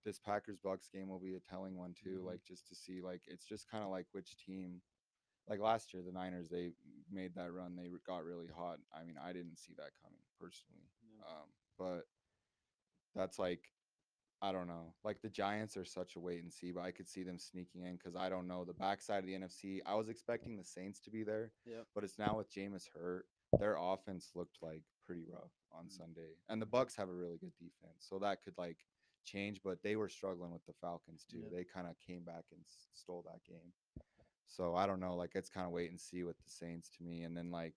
this 0.05 0.19
Packers 0.19 0.57
Bucs 0.57 0.89
game 0.91 1.09
will 1.09 1.19
be 1.19 1.35
a 1.35 1.39
telling 1.39 1.77
one 1.77 1.93
too. 1.93 2.21
Mhm. 2.21 2.25
Like 2.25 2.43
just 2.43 2.67
to 2.69 2.75
see, 2.75 3.01
like 3.01 3.21
it's 3.27 3.45
just 3.45 3.69
kind 3.69 3.83
of 3.83 3.89
like 3.89 4.07
which 4.13 4.35
team. 4.37 4.81
Like 5.47 5.59
last 5.59 5.93
year, 5.93 6.03
the 6.03 6.11
Niners 6.11 6.49
they 6.49 6.73
made 7.09 7.35
that 7.35 7.53
run. 7.53 7.75
They 7.75 7.89
got 8.05 8.25
really 8.25 8.47
hot. 8.47 8.79
I 8.93 9.03
mean, 9.05 9.17
I 9.17 9.31
didn't 9.31 9.57
see 9.59 9.73
that 9.77 9.91
coming 10.03 10.19
personally. 10.39 10.89
Um, 11.25 11.47
but 11.77 12.07
that's 13.15 13.39
like 13.39 13.69
I 14.41 14.51
don't 14.51 14.67
know. 14.67 14.93
Like 15.03 15.21
the 15.21 15.29
Giants 15.29 15.75
are 15.77 15.85
such 15.85 16.15
a 16.15 16.19
wait 16.19 16.43
and 16.43 16.53
see, 16.53 16.71
but 16.71 16.81
I 16.81 16.91
could 16.91 17.07
see 17.07 17.23
them 17.23 17.39
sneaking 17.39 17.83
in 17.83 17.95
because 17.95 18.15
I 18.15 18.29
don't 18.29 18.47
know 18.47 18.63
the 18.65 18.73
backside 18.73 19.19
of 19.19 19.25
the 19.25 19.33
NFC. 19.33 19.79
I 19.85 19.95
was 19.95 20.09
expecting 20.09 20.55
the 20.57 20.63
Saints 20.63 20.99
to 21.01 21.09
be 21.09 21.23
there, 21.23 21.51
Yep. 21.65 21.87
but 21.95 22.03
it's 22.03 22.19
now 22.19 22.37
with 22.37 22.51
Jameis 22.51 22.87
hurt. 22.93 23.25
Their 23.59 23.77
offense 23.79 24.31
looked 24.35 24.57
like 24.61 24.83
pretty 25.05 25.23
rough 25.27 25.51
on 25.71 25.85
Mm. 25.87 25.91
Sunday, 25.91 26.35
and 26.49 26.61
the 26.61 26.67
Bucs 26.67 26.95
have 26.97 27.09
a 27.09 27.13
really 27.13 27.37
good 27.37 27.55
defense, 27.57 27.95
so 28.07 28.19
that 28.19 28.43
could 28.43 28.57
like 28.57 28.85
change. 29.23 29.63
But 29.63 29.81
they 29.81 29.95
were 29.95 30.09
struggling 30.09 30.51
with 30.51 30.65
the 30.65 30.73
Falcons 30.73 31.25
too. 31.25 31.49
They 31.51 31.63
kind 31.63 31.87
of 31.87 31.97
came 31.99 32.23
back 32.23 32.45
and 32.51 32.61
s- 32.65 32.89
stole 32.93 33.23
that 33.23 33.43
game. 33.43 33.73
So 34.45 34.75
I 34.75 34.85
don't 34.85 34.99
know. 34.99 35.15
Like 35.15 35.31
it's 35.35 35.49
kind 35.49 35.65
of 35.65 35.71
wait 35.73 35.89
and 35.89 35.99
see 35.99 36.23
with 36.23 36.37
the 36.43 36.49
Saints 36.49 36.89
to 36.97 37.03
me, 37.03 37.23
and 37.23 37.35
then 37.35 37.49
like 37.51 37.73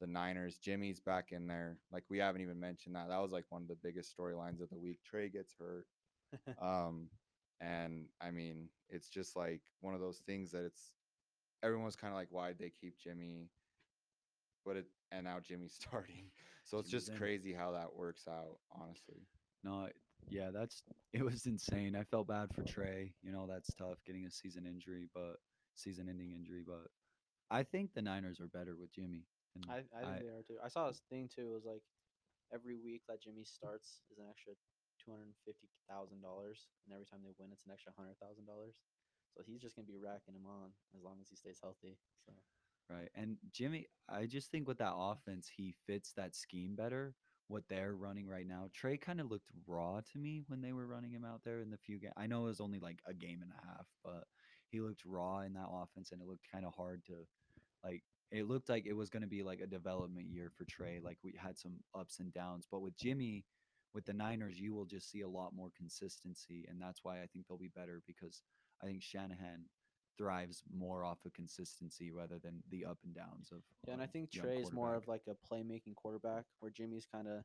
the 0.00 0.06
Niners, 0.06 0.58
Jimmy's 0.58 1.00
back 1.00 1.32
in 1.32 1.46
there. 1.46 1.78
Like 1.90 2.04
we 2.10 2.18
haven't 2.18 2.42
even 2.42 2.60
mentioned 2.60 2.96
that. 2.96 3.08
That 3.08 3.22
was 3.22 3.32
like 3.32 3.46
one 3.48 3.62
of 3.62 3.68
the 3.68 3.76
biggest 3.76 4.14
storylines 4.16 4.60
of 4.60 4.68
the 4.70 4.78
week. 4.78 4.98
Trey 5.04 5.28
gets 5.30 5.54
hurt. 5.54 5.86
Um, 6.60 7.08
and 7.60 8.06
I 8.20 8.30
mean, 8.30 8.68
it's 8.88 9.08
just 9.08 9.36
like 9.36 9.60
one 9.80 9.94
of 9.94 10.00
those 10.00 10.22
things 10.26 10.50
that 10.52 10.64
it's 10.64 10.92
everyone's 11.62 11.96
kind 11.96 12.12
of 12.12 12.18
like, 12.18 12.28
why'd 12.30 12.58
they 12.58 12.70
keep 12.70 12.98
Jimmy? 12.98 13.50
But 14.64 14.76
it 14.76 14.86
and 15.10 15.24
now 15.24 15.38
Jimmy's 15.40 15.74
starting. 15.80 16.30
So 16.64 16.78
it's 16.78 16.90
Jimmy's 16.90 17.04
just 17.04 17.12
in. 17.12 17.18
crazy 17.18 17.52
how 17.52 17.72
that 17.72 17.94
works 17.94 18.26
out, 18.28 18.58
honestly. 18.72 19.26
No, 19.64 19.88
yeah, 20.28 20.50
that's 20.52 20.82
it 21.12 21.24
was 21.24 21.46
insane. 21.46 21.96
I 21.96 22.04
felt 22.04 22.28
bad 22.28 22.54
for 22.54 22.62
Trey. 22.62 23.14
You 23.22 23.32
know, 23.32 23.46
that's 23.48 23.72
tough 23.74 23.98
getting 24.06 24.24
a 24.26 24.30
season 24.30 24.66
injury, 24.66 25.08
but 25.14 25.36
season-ending 25.74 26.32
injury. 26.32 26.62
But 26.66 26.88
I 27.50 27.62
think 27.62 27.90
the 27.94 28.02
Niners 28.02 28.40
are 28.40 28.46
better 28.46 28.76
with 28.78 28.92
Jimmy. 28.92 29.26
And 29.54 29.64
I, 29.68 29.82
I 29.98 30.04
think 30.04 30.20
they 30.20 30.28
are 30.28 30.42
too. 30.46 30.56
I 30.64 30.68
saw 30.68 30.88
this 30.88 31.02
thing 31.10 31.28
too. 31.34 31.42
It 31.42 31.54
was 31.54 31.64
like 31.64 31.82
every 32.54 32.76
week 32.76 33.02
that 33.08 33.22
Jimmy 33.22 33.44
starts 33.44 34.00
is 34.10 34.18
an 34.18 34.26
extra 34.30 34.54
two 35.02 35.10
hundred 35.10 35.34
and 35.34 36.94
every 36.94 37.06
time 37.06 37.20
they 37.26 37.34
win, 37.38 37.50
it's 37.50 37.66
an 37.66 37.74
extra 37.74 37.92
hundred 37.98 38.16
thousand 38.22 38.46
dollars. 38.46 38.78
So 39.34 39.42
he's 39.42 39.60
just 39.60 39.74
gonna 39.74 39.90
be 39.90 39.98
racking 39.98 40.38
him 40.38 40.46
on 40.46 40.70
as 40.94 41.02
long 41.02 41.18
as 41.20 41.28
he 41.28 41.36
stays 41.36 41.58
healthy. 41.58 41.98
So 42.24 42.32
Right. 42.90 43.08
And 43.14 43.36
Jimmy, 43.52 43.86
I 44.08 44.26
just 44.26 44.50
think 44.50 44.68
with 44.68 44.78
that 44.78 44.94
offense, 44.94 45.50
he 45.56 45.74
fits 45.86 46.12
that 46.16 46.34
scheme 46.34 46.74
better. 46.74 47.14
What 47.48 47.64
they're 47.68 47.94
running 47.94 48.28
right 48.28 48.46
now. 48.46 48.68
Trey 48.74 48.96
kind 48.96 49.20
of 49.20 49.30
looked 49.30 49.50
raw 49.66 50.00
to 50.12 50.18
me 50.18 50.42
when 50.46 50.62
they 50.62 50.72
were 50.72 50.86
running 50.86 51.10
him 51.10 51.24
out 51.24 51.40
there 51.44 51.60
in 51.60 51.70
the 51.70 51.76
few 51.76 51.98
games. 51.98 52.14
I 52.16 52.26
know 52.26 52.42
it 52.42 52.48
was 52.48 52.60
only 52.60 52.78
like 52.78 53.00
a 53.06 53.12
game 53.12 53.40
and 53.42 53.50
a 53.50 53.66
half, 53.66 53.86
but 54.04 54.24
he 54.70 54.80
looked 54.80 55.04
raw 55.04 55.40
in 55.40 55.52
that 55.54 55.68
offense 55.70 56.12
and 56.12 56.22
it 56.22 56.26
looked 56.26 56.46
kind 56.50 56.64
of 56.64 56.74
hard 56.74 57.02
to 57.06 57.14
like 57.84 58.02
it 58.30 58.48
looked 58.48 58.70
like 58.70 58.86
it 58.86 58.94
was 58.94 59.10
going 59.10 59.22
to 59.22 59.28
be 59.28 59.42
like 59.42 59.60
a 59.60 59.66
development 59.66 60.28
year 60.30 60.50
for 60.56 60.64
Trey. 60.64 61.00
Like 61.02 61.18
we 61.22 61.34
had 61.36 61.58
some 61.58 61.80
ups 61.98 62.20
and 62.20 62.32
downs, 62.32 62.66
but 62.70 62.80
with 62.80 62.96
Jimmy, 62.96 63.44
with 63.94 64.06
the 64.06 64.12
Niners, 64.12 64.58
you 64.58 64.74
will 64.74 64.84
just 64.84 65.10
see 65.10 65.20
a 65.20 65.28
lot 65.28 65.54
more 65.54 65.70
consistency, 65.76 66.66
and 66.68 66.80
that's 66.80 67.00
why 67.02 67.22
I 67.22 67.26
think 67.26 67.46
they'll 67.46 67.58
be 67.58 67.68
better 67.68 68.02
because 68.06 68.42
I 68.82 68.86
think 68.86 69.02
Shanahan 69.02 69.66
thrives 70.18 70.62
more 70.74 71.04
off 71.04 71.24
of 71.24 71.32
consistency 71.32 72.10
rather 72.10 72.38
than 72.38 72.62
the 72.70 72.84
up 72.84 72.98
and 73.04 73.14
downs 73.14 73.50
of. 73.52 73.62
yeah, 73.86 73.94
and 73.94 74.02
I 74.02 74.06
think 74.06 74.30
Trey 74.30 74.58
is 74.58 74.72
more 74.72 74.94
of 74.94 75.08
like 75.08 75.22
a 75.28 75.54
playmaking 75.54 75.94
quarterback, 75.96 76.44
where 76.60 76.70
Jimmy's 76.70 77.06
kind 77.10 77.28
of 77.28 77.44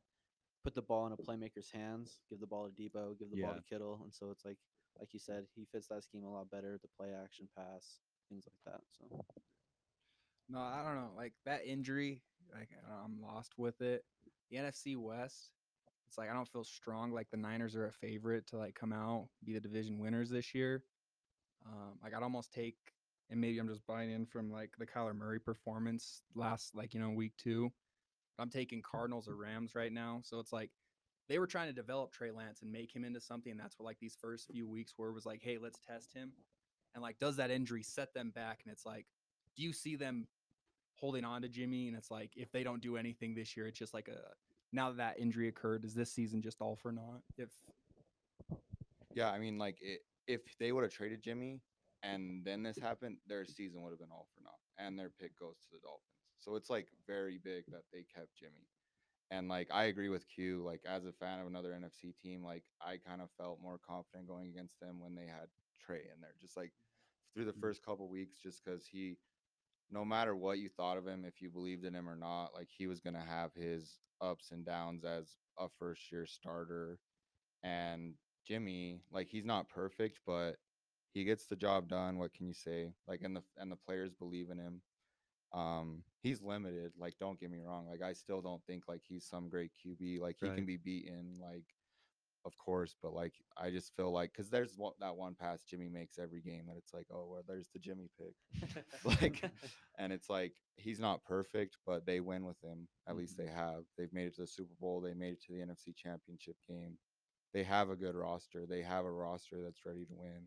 put 0.64 0.74
the 0.74 0.82
ball 0.82 1.06
in 1.06 1.12
a 1.12 1.16
playmaker's 1.16 1.70
hands, 1.70 2.18
give 2.28 2.40
the 2.40 2.46
ball 2.46 2.68
to 2.68 2.72
Deebo, 2.82 3.18
give 3.18 3.30
the 3.30 3.40
ball 3.40 3.54
to 3.54 3.62
Kittle, 3.68 4.00
and 4.02 4.12
so 4.12 4.30
it's 4.30 4.44
like 4.44 4.58
like 4.98 5.12
you 5.12 5.20
said, 5.20 5.44
he 5.54 5.66
fits 5.70 5.86
that 5.88 6.02
scheme 6.02 6.24
a 6.24 6.32
lot 6.32 6.50
better. 6.50 6.78
The 6.82 6.88
play 6.96 7.12
action 7.14 7.48
pass, 7.56 8.00
things 8.28 8.44
like 8.46 8.74
that. 8.74 8.82
So 8.98 9.24
No, 10.48 10.60
I 10.60 10.82
don't 10.84 10.96
know. 10.96 11.10
Like 11.16 11.34
that 11.44 11.66
injury, 11.66 12.22
like 12.52 12.70
I 12.72 12.88
don't 12.88 12.90
know, 12.90 13.04
I'm 13.04 13.20
lost 13.22 13.52
with 13.56 13.80
it. 13.80 14.04
The 14.50 14.56
NFC 14.56 14.96
West, 14.96 15.52
it's 16.08 16.18
like 16.18 16.30
I 16.30 16.34
don't 16.34 16.48
feel 16.48 16.64
strong. 16.64 17.12
Like 17.12 17.30
the 17.30 17.36
Niners 17.36 17.76
are 17.76 17.86
a 17.86 17.92
favorite 17.92 18.46
to 18.48 18.56
like 18.56 18.74
come 18.74 18.92
out 18.92 19.28
be 19.44 19.52
the 19.52 19.60
division 19.60 19.98
winners 19.98 20.30
this 20.30 20.54
year. 20.54 20.82
Um, 21.66 21.98
like 22.02 22.14
I'd 22.14 22.22
almost 22.22 22.52
take, 22.52 22.76
and 23.30 23.40
maybe 23.40 23.58
I'm 23.58 23.68
just 23.68 23.86
buying 23.86 24.10
in 24.10 24.24
from 24.24 24.50
like 24.50 24.70
the 24.78 24.86
Kyler 24.86 25.14
Murray 25.14 25.38
performance 25.38 26.22
last 26.34 26.74
like 26.74 26.94
you 26.94 27.00
know 27.00 27.10
week 27.10 27.32
two. 27.36 27.70
I'm 28.38 28.50
taking 28.50 28.82
Cardinals 28.82 29.28
or 29.28 29.36
Rams 29.36 29.74
right 29.74 29.92
now, 29.92 30.20
so 30.22 30.38
it's 30.38 30.52
like 30.52 30.70
they 31.28 31.38
were 31.38 31.46
trying 31.46 31.66
to 31.66 31.74
develop 31.74 32.12
Trey 32.12 32.30
Lance 32.30 32.62
and 32.62 32.72
make 32.72 32.94
him 32.94 33.04
into 33.04 33.20
something. 33.20 33.56
That's 33.56 33.78
what 33.78 33.84
like 33.84 33.98
these 34.00 34.16
first 34.18 34.46
few 34.50 34.66
weeks 34.66 34.94
where 34.96 35.10
it 35.10 35.14
was 35.14 35.26
like, 35.26 35.42
hey, 35.42 35.58
let's 35.60 35.80
test 35.80 36.14
him. 36.14 36.32
And 36.94 37.02
like, 37.02 37.18
does 37.18 37.36
that 37.36 37.50
injury 37.50 37.82
set 37.82 38.14
them 38.14 38.30
back? 38.34 38.60
And 38.64 38.72
it's 38.72 38.86
like, 38.86 39.06
do 39.56 39.62
you 39.62 39.72
see 39.72 39.94
them 39.94 40.26
holding 40.94 41.24
on 41.24 41.42
to 41.42 41.48
Jimmy? 41.48 41.88
And 41.88 41.96
it's 41.96 42.10
like, 42.10 42.30
if 42.34 42.50
they 42.50 42.62
don't 42.62 42.80
do 42.80 42.96
anything 42.96 43.34
this 43.34 43.56
year, 43.56 43.66
it's 43.66 43.78
just 43.78 43.92
like 43.92 44.08
a 44.08 44.18
now 44.72 44.88
that 44.88 44.96
that 44.98 45.18
injury 45.20 45.48
occurred, 45.48 45.84
is 45.84 45.94
this 45.94 46.12
season 46.12 46.42
just 46.42 46.60
all 46.60 46.76
for 46.76 46.92
naught? 46.92 47.22
If 47.36 47.50
Yeah, 49.14 49.30
I 49.30 49.38
mean, 49.38 49.58
like 49.58 49.78
it, 49.80 50.00
if 50.26 50.56
they 50.58 50.72
would 50.72 50.84
have 50.84 50.92
traded 50.92 51.22
Jimmy 51.22 51.60
and 52.02 52.44
then 52.44 52.62
this 52.62 52.78
happened, 52.78 53.18
their 53.26 53.44
season 53.44 53.82
would 53.82 53.90
have 53.90 53.98
been 53.98 54.12
all 54.12 54.28
for 54.34 54.42
naught, 54.42 54.60
and 54.78 54.98
their 54.98 55.10
pick 55.10 55.36
goes 55.38 55.56
to 55.62 55.66
the 55.72 55.80
Dolphins. 55.80 56.04
So 56.38 56.54
it's 56.54 56.70
like 56.70 56.88
very 57.06 57.38
big 57.38 57.64
that 57.68 57.82
they 57.92 58.04
kept 58.04 58.36
Jimmy. 58.36 58.68
And 59.30 59.48
like 59.48 59.68
I 59.72 59.84
agree 59.84 60.08
with 60.08 60.28
Q. 60.28 60.62
Like 60.64 60.82
as 60.86 61.04
a 61.04 61.12
fan 61.12 61.40
of 61.40 61.46
another 61.46 61.72
NFC 61.72 62.16
team, 62.16 62.44
like 62.44 62.64
I 62.80 62.96
kind 62.98 63.20
of 63.20 63.30
felt 63.36 63.60
more 63.60 63.78
confident 63.78 64.28
going 64.28 64.48
against 64.48 64.78
them 64.80 65.00
when 65.00 65.14
they 65.14 65.26
had 65.26 65.48
Trey 65.78 66.02
in 66.14 66.20
there. 66.20 66.34
Just 66.40 66.56
like 66.56 66.72
through 67.34 67.44
the 67.46 67.52
Mhm. 67.52 67.60
first 67.60 67.82
couple 67.82 68.08
weeks, 68.08 68.38
just 68.38 68.64
because 68.64 68.86
he, 68.86 69.16
no 69.90 70.04
matter 70.04 70.36
what 70.36 70.58
you 70.58 70.68
thought 70.68 70.98
of 70.98 71.06
him, 71.06 71.24
if 71.24 71.40
you 71.40 71.50
believed 71.50 71.84
in 71.84 71.94
him 71.94 72.08
or 72.08 72.16
not, 72.16 72.54
like 72.54 72.68
he 72.70 72.86
was 72.86 73.00
gonna 73.00 73.24
have 73.24 73.52
his 73.54 74.00
ups 74.20 74.50
and 74.50 74.64
downs 74.64 75.04
as 75.04 75.36
a 75.58 75.68
first 75.78 76.10
year 76.12 76.26
starter. 76.26 77.00
And 77.62 78.14
Jimmy, 78.46 79.02
like 79.10 79.28
he's 79.28 79.44
not 79.44 79.68
perfect, 79.68 80.20
but 80.26 80.56
he 81.12 81.24
gets 81.24 81.46
the 81.46 81.56
job 81.56 81.88
done. 81.88 82.18
What 82.18 82.34
can 82.34 82.46
you 82.46 82.54
say? 82.54 82.94
Like 83.06 83.22
and 83.22 83.36
the 83.36 83.42
and 83.56 83.70
the 83.72 83.76
players 83.76 84.14
believe 84.14 84.50
in 84.50 84.58
him. 84.58 84.82
Um, 85.52 86.04
he's 86.22 86.42
limited. 86.42 86.92
Like, 86.98 87.18
don't 87.18 87.40
get 87.40 87.50
me 87.50 87.60
wrong. 87.60 87.86
Like, 87.88 88.02
I 88.02 88.12
still 88.12 88.42
don't 88.42 88.64
think 88.66 88.88
like 88.88 89.02
he's 89.02 89.24
some 89.26 89.48
great 89.48 89.72
QB. 89.74 90.20
Like, 90.20 90.36
he 90.38 90.46
Right. 90.48 90.56
can 90.56 90.66
be 90.66 90.76
beaten. 90.76 91.38
Like, 91.40 91.64
of 92.48 92.56
course, 92.58 92.96
but 93.02 93.12
like, 93.12 93.34
I 93.56 93.70
just 93.70 93.94
feel 93.94 94.10
like 94.10 94.32
because 94.32 94.48
there's 94.48 94.72
one, 94.76 94.94
that 95.00 95.14
one 95.14 95.34
pass 95.34 95.62
Jimmy 95.62 95.88
makes 95.88 96.18
every 96.18 96.40
game 96.40 96.64
that 96.66 96.78
it's 96.78 96.94
like, 96.94 97.06
oh, 97.12 97.28
well, 97.30 97.42
there's 97.46 97.68
the 97.72 97.78
Jimmy 97.78 98.08
pick, 98.18 98.84
Like, 99.04 99.44
and 99.98 100.12
it's 100.12 100.30
like 100.30 100.54
he's 100.76 100.98
not 100.98 101.22
perfect, 101.24 101.76
but 101.86 102.06
they 102.06 102.20
win 102.20 102.46
with 102.46 102.60
him. 102.62 102.88
At 103.06 103.16
least 103.16 103.36
they 103.36 103.44
mm-hmm. 103.44 103.58
have. 103.58 103.82
They've 103.96 104.12
made 104.12 104.26
it 104.26 104.34
to 104.36 104.40
the 104.42 104.46
Super 104.46 104.74
Bowl. 104.80 105.00
They 105.00 105.14
made 105.14 105.34
it 105.34 105.42
to 105.42 105.52
the 105.52 105.58
NFC 105.58 105.94
Championship 105.94 106.56
game. 106.66 106.96
They 107.52 107.62
have 107.64 107.90
a 107.90 107.96
good 107.96 108.14
roster. 108.14 108.64
They 108.66 108.82
have 108.82 109.04
a 109.04 109.12
roster 109.12 109.58
that's 109.62 109.84
ready 109.86 110.06
to 110.06 110.14
win. 110.14 110.46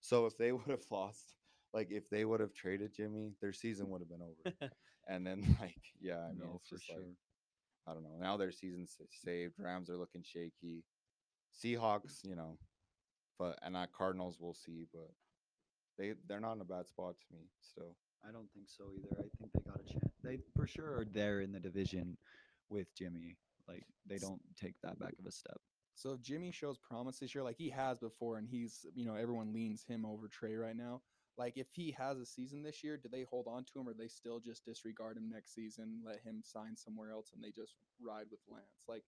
So 0.00 0.26
if 0.26 0.38
they 0.38 0.52
would 0.52 0.68
have 0.68 0.84
lost, 0.90 1.34
like 1.74 1.90
if 1.90 2.08
they 2.08 2.24
would 2.24 2.40
have 2.40 2.54
traded 2.54 2.94
Jimmy, 2.94 3.32
their 3.40 3.52
season 3.52 3.90
would 3.90 4.00
have 4.00 4.08
been 4.08 4.22
over. 4.22 4.72
and 5.08 5.26
then 5.26 5.56
like, 5.60 5.82
yeah, 6.00 6.20
I 6.20 6.28
mean, 6.28 6.38
No, 6.38 6.60
it's 6.60 6.68
for 6.68 6.76
just 6.76 6.86
sure. 6.86 6.96
like 6.98 7.16
I 7.86 7.94
don't 7.94 8.04
know. 8.04 8.16
Now 8.20 8.36
their 8.36 8.52
season's 8.52 8.96
saved. 9.10 9.54
Rams 9.58 9.90
are 9.90 9.96
looking 9.96 10.22
shaky. 10.22 10.84
Seahawks, 11.52 12.24
you 12.24 12.36
know, 12.36 12.58
but 13.38 13.58
and 13.62 13.74
that 13.74 13.92
Cardinals 13.92 14.38
we'll 14.40 14.54
see, 14.54 14.86
but 14.92 15.10
they 15.98 16.14
they're 16.28 16.40
not 16.40 16.54
in 16.54 16.60
a 16.60 16.64
bad 16.64 16.88
spot 16.88 17.14
to 17.18 17.34
me 17.34 17.44
still. 17.60 17.96
I 18.26 18.30
don't 18.30 18.50
think 18.52 18.68
so 18.68 18.84
either. 18.94 19.16
I 19.18 19.28
think 19.38 19.52
they 19.52 19.70
got 19.70 19.80
a 19.80 19.92
chance. 19.92 20.12
They 20.22 20.38
for 20.54 20.66
sure 20.66 20.98
are 20.98 21.04
there 21.04 21.40
in 21.40 21.52
the 21.52 21.60
division 21.60 22.16
with 22.68 22.94
Jimmy. 22.94 23.36
Like 23.68 23.84
they 24.06 24.18
don't 24.18 24.40
take 24.60 24.74
that 24.82 24.98
back 24.98 25.14
of 25.18 25.26
a 25.26 25.32
step. 25.32 25.60
So 25.94 26.12
if 26.12 26.22
Jimmy 26.22 26.50
shows 26.50 26.78
promise 26.78 27.18
this 27.18 27.34
year, 27.34 27.44
like 27.44 27.56
he 27.56 27.70
has 27.70 27.98
before, 27.98 28.38
and 28.38 28.48
he's 28.48 28.86
you 28.94 29.04
know 29.04 29.14
everyone 29.14 29.52
leans 29.52 29.84
him 29.84 30.04
over 30.06 30.28
Trey 30.28 30.54
right 30.54 30.76
now. 30.76 31.02
Like 31.38 31.56
if 31.56 31.68
he 31.72 31.94
has 31.98 32.18
a 32.18 32.26
season 32.26 32.62
this 32.62 32.84
year, 32.84 32.96
do 32.96 33.08
they 33.10 33.24
hold 33.24 33.46
on 33.48 33.64
to 33.64 33.80
him, 33.80 33.88
or 33.88 33.94
they 33.94 34.08
still 34.08 34.38
just 34.40 34.64
disregard 34.64 35.16
him 35.16 35.30
next 35.30 35.54
season, 35.54 36.00
let 36.04 36.20
him 36.20 36.42
sign 36.44 36.76
somewhere 36.76 37.10
else, 37.10 37.30
and 37.34 37.42
they 37.42 37.50
just 37.50 37.74
ride 38.00 38.26
with 38.30 38.40
Lance? 38.50 38.84
Like, 38.86 39.04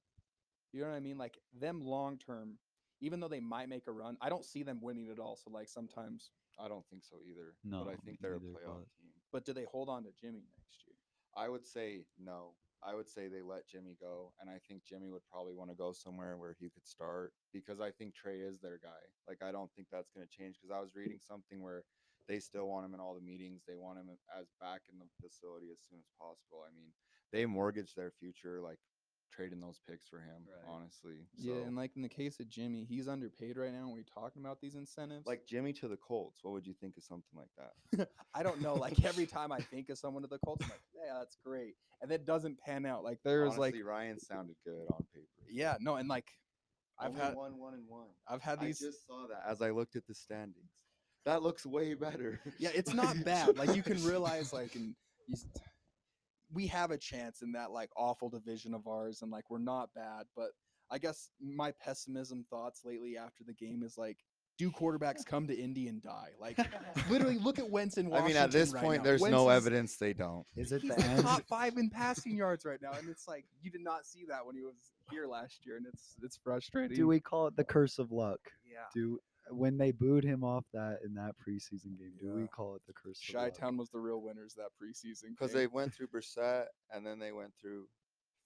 you 0.75 0.83
know 0.83 0.91
what 0.91 0.97
I 0.97 1.01
mean? 1.01 1.17
Like 1.19 1.39
them 1.59 1.81
long 1.85 2.19
term, 2.19 2.59
even 3.01 3.21
though 3.21 3.29
they 3.29 3.41
might 3.41 3.69
make 3.69 3.87
a 3.87 3.93
run, 3.93 4.17
I 4.21 4.29
don't 4.29 4.45
see 4.45 4.63
them 4.63 4.81
winning 4.83 5.09
at 5.11 5.19
all. 5.19 5.37
So 5.37 5.51
like 5.51 5.69
sometimes, 5.69 6.31
I 6.59 6.69
don't 6.69 6.85
think 6.91 7.05
so 7.05 7.17
either. 7.31 7.55
No, 7.65 7.85
but 7.85 7.95
I 7.95 7.97
think 8.05 8.19
they're 8.21 8.33
neither, 8.33 8.47
a 8.47 8.51
playoff 8.51 8.83
but- 8.83 8.99
team. 8.99 9.11
but 9.33 9.45
do 9.45 9.53
they 9.53 9.65
hold 9.65 9.89
on 9.89 10.03
to 10.05 10.11
Jimmy 10.21 10.43
next 10.59 10.85
year? 10.87 10.97
I 11.37 11.49
would 11.49 11.65
say 11.67 12.05
no. 12.19 12.55
I 12.87 12.95
would 12.95 13.09
say 13.09 13.29
they 13.29 13.41
let 13.41 13.67
Jimmy 13.67 13.97
go, 13.99 14.35
and 14.41 14.51
I 14.51 14.59
think 14.69 14.85
Jimmy 14.85 15.09
would 15.09 15.25
probably 15.33 15.55
want 15.55 15.71
to 15.71 15.77
go 15.77 15.93
somewhere 15.93 16.37
where 16.37 16.55
he 16.61 16.69
could 16.69 16.87
start 16.87 17.33
because 17.51 17.81
I 17.81 17.91
think 17.91 18.15
Trey 18.15 18.41
is 18.41 18.61
their 18.61 18.79
guy. 18.83 19.01
Like 19.27 19.39
I 19.43 19.53
don't 19.53 19.71
think 19.75 19.89
that's 19.91 20.11
going 20.11 20.27
to 20.27 20.31
change 20.37 20.57
because 20.61 20.75
I 20.75 20.81
was 20.81 20.95
reading 20.95 21.19
something 21.19 21.63
where 21.63 21.85
they 22.29 22.39
still 22.41 22.69
want 22.69 22.85
him 22.85 22.93
in 22.95 23.01
all 23.01 23.15
the 23.15 23.25
meetings. 23.25 23.63
They 23.67 23.75
want 23.77 23.99
him 23.99 24.11
as 24.39 24.49
back 24.61 24.83
in 24.93 24.99
the 24.99 25.07
facility 25.23 25.69
as 25.73 25.81
soon 25.89 25.99
as 26.01 26.11
possible. 26.21 26.61
I 26.67 26.75
mean, 26.77 26.93
they 27.33 27.47
mortgage 27.47 27.95
their 27.95 28.11
future 28.11 28.61
like 28.61 28.79
trading 29.35 29.61
those 29.61 29.81
picks 29.89 30.07
for 30.09 30.19
him. 30.19 30.47
Right. 30.47 30.73
Honestly, 30.73 31.27
yeah, 31.37 31.55
and 31.67 31.77
like 31.77 31.93
in 31.97 32.03
the 32.03 32.09
case 32.09 32.39
of 32.41 32.49
Jimmy, 32.49 32.85
he's 32.85 33.09
underpaid 33.09 33.57
right 33.57 33.73
now. 33.73 33.87
When 33.87 33.95
we 33.95 34.03
talking 34.05 34.43
about 34.43 34.61
these 34.61 34.75
incentives, 34.75 35.27
like 35.27 35.47
Jimmy 35.47 35.73
to 35.75 35.89
the 35.89 35.97
Colts. 35.97 36.41
What 36.43 36.53
would 36.53 36.67
you 36.67 36.75
think 36.81 36.97
of 36.97 37.03
something 37.05 37.37
like 37.37 37.51
that? 37.97 38.09
I 38.35 38.43
don't 38.43 38.61
know. 38.61 38.75
Like 38.75 39.05
every 39.05 39.27
time 39.27 39.53
I 39.53 39.59
think 39.61 39.89
of 39.91 39.99
someone 39.99 40.23
to 40.23 40.29
the 40.29 40.39
Colts, 40.45 40.65
I'm 40.65 40.71
like, 40.71 40.81
yeah, 40.95 41.19
that's 41.19 41.37
great, 41.45 41.75
and 42.01 42.11
it 42.13 42.25
doesn't 42.27 42.59
pan 42.59 42.87
out. 42.87 43.03
Like 43.05 43.19
there's 43.25 43.53
Honestly, 43.55 43.79
like, 43.79 43.85
Ryan 43.87 44.19
sounded 44.19 44.57
good 44.65 44.87
on 44.93 45.05
paper. 45.15 45.27
yeah, 45.51 45.77
no, 45.81 45.97
and 45.97 46.09
like 46.09 46.29
I've 46.99 47.09
Only 47.11 47.21
had 47.21 47.35
one, 47.35 47.59
one, 47.59 47.75
and 47.75 47.85
one. 47.89 48.07
I've 48.29 48.43
had 48.43 48.61
these. 48.61 48.81
I 48.83 48.87
just 48.87 49.07
saw 49.07 49.27
that 49.29 49.43
as 49.49 49.61
I 49.63 49.71
looked 49.71 49.97
at 49.97 50.07
the 50.07 50.15
standings. 50.15 50.71
That 51.25 51.43
looks 51.43 51.65
way 51.67 51.95
better. 51.95 52.41
yeah, 52.59 52.71
it's 52.75 52.93
not 53.03 53.25
bad. 53.25 53.57
Like 53.57 53.75
you 53.75 53.83
can 53.83 54.03
realize, 54.05 54.53
like, 54.53 54.75
and 54.77 54.95
you, 55.27 55.33
s- 55.35 55.47
we 56.55 56.67
have 56.69 56.91
a 56.91 56.97
chance 56.99 57.43
in 57.43 57.53
that 57.53 57.71
like 57.73 57.91
awful 57.97 58.31
division 58.31 58.75
of 58.75 58.87
ours, 58.87 59.23
and 59.23 59.31
like 59.31 59.51
we're 59.51 59.59
not 59.59 59.91
bad. 59.95 60.27
But 60.37 60.51
I 60.91 60.99
guess 60.99 61.31
my 61.41 61.73
pessimism 61.73 62.45
thoughts 62.49 62.83
lately 62.85 63.17
after 63.17 63.43
the 63.45 63.55
game 63.55 63.83
is 63.83 63.99
like, 63.99 64.19
do 64.57 64.71
quarterbacks 64.71 65.25
come 65.27 65.47
to 65.49 65.55
Indy 65.59 65.89
and 65.89 66.01
die? 66.03 66.29
Like 66.41 66.59
literally, 67.11 67.39
look 67.39 67.59
at 67.59 67.69
Wentz 67.69 67.97
in 67.97 68.13
I 68.13 68.25
mean, 68.27 68.37
at 68.37 68.53
this 68.53 68.73
right 68.73 68.83
point, 68.83 68.99
now. 68.99 69.05
there's 69.05 69.21
Wentz 69.21 69.33
no 69.33 69.51
is- 69.51 69.57
evidence 69.57 69.97
they 69.97 70.13
don't. 70.13 70.47
Is 70.57 70.71
it 70.73 70.83
He's 70.83 70.95
the 70.95 71.03
the 71.03 71.09
end? 71.09 71.23
top 71.23 71.43
five 71.49 71.77
in 71.77 71.91
passing 71.91 72.37
yards 72.37 72.65
right 72.65 72.81
now, 72.81 72.93
and 72.93 73.09
it's 73.09 73.27
like 73.27 73.45
you 73.63 73.71
did 73.71 73.83
not 73.83 74.07
see 74.07 74.25
that 74.29 74.47
when 74.47 74.55
he 74.55 74.63
was 74.63 74.77
here 75.11 75.27
last 75.27 75.67
year, 75.67 75.77
and 75.77 75.87
it's 75.87 76.15
it's 76.23 76.37
frustrating. 76.37 76.97
Do 76.97 77.07
we 77.09 77.21
call 77.21 77.49
it 77.49 77.57
the 77.57 77.65
curse 77.65 77.99
of 77.99 78.13
luck? 78.13 78.39
Yeah. 78.65 78.79
Do 78.95 79.19
when 79.51 79.77
they 79.77 79.93
booed 79.93 80.25
him 80.25 80.43
off 80.43 80.65
that 80.73 80.99
in 81.05 81.15
that 81.15 81.35
preseason 81.37 81.99
game? 81.99 82.15
Do 82.21 82.35
we 82.35 82.47
call 82.47 82.77
it 82.77 82.83
the 82.87 82.93
curse 82.93 83.21
of 83.29 83.35
Chi? 83.35 83.51
Town 83.51 83.77
was 83.77 83.91
the 83.91 83.99
real 83.99 84.23
winners 84.23 84.55
that 84.55 84.69
preseason. 84.81 85.31
Because 85.31 85.53
they 85.53 85.67
went 85.67 85.95
through 85.95 86.09
Brissett, 86.15 86.67
and 86.91 87.07
then 87.07 87.19
they 87.19 87.33
went 87.33 87.53
through 87.61 87.87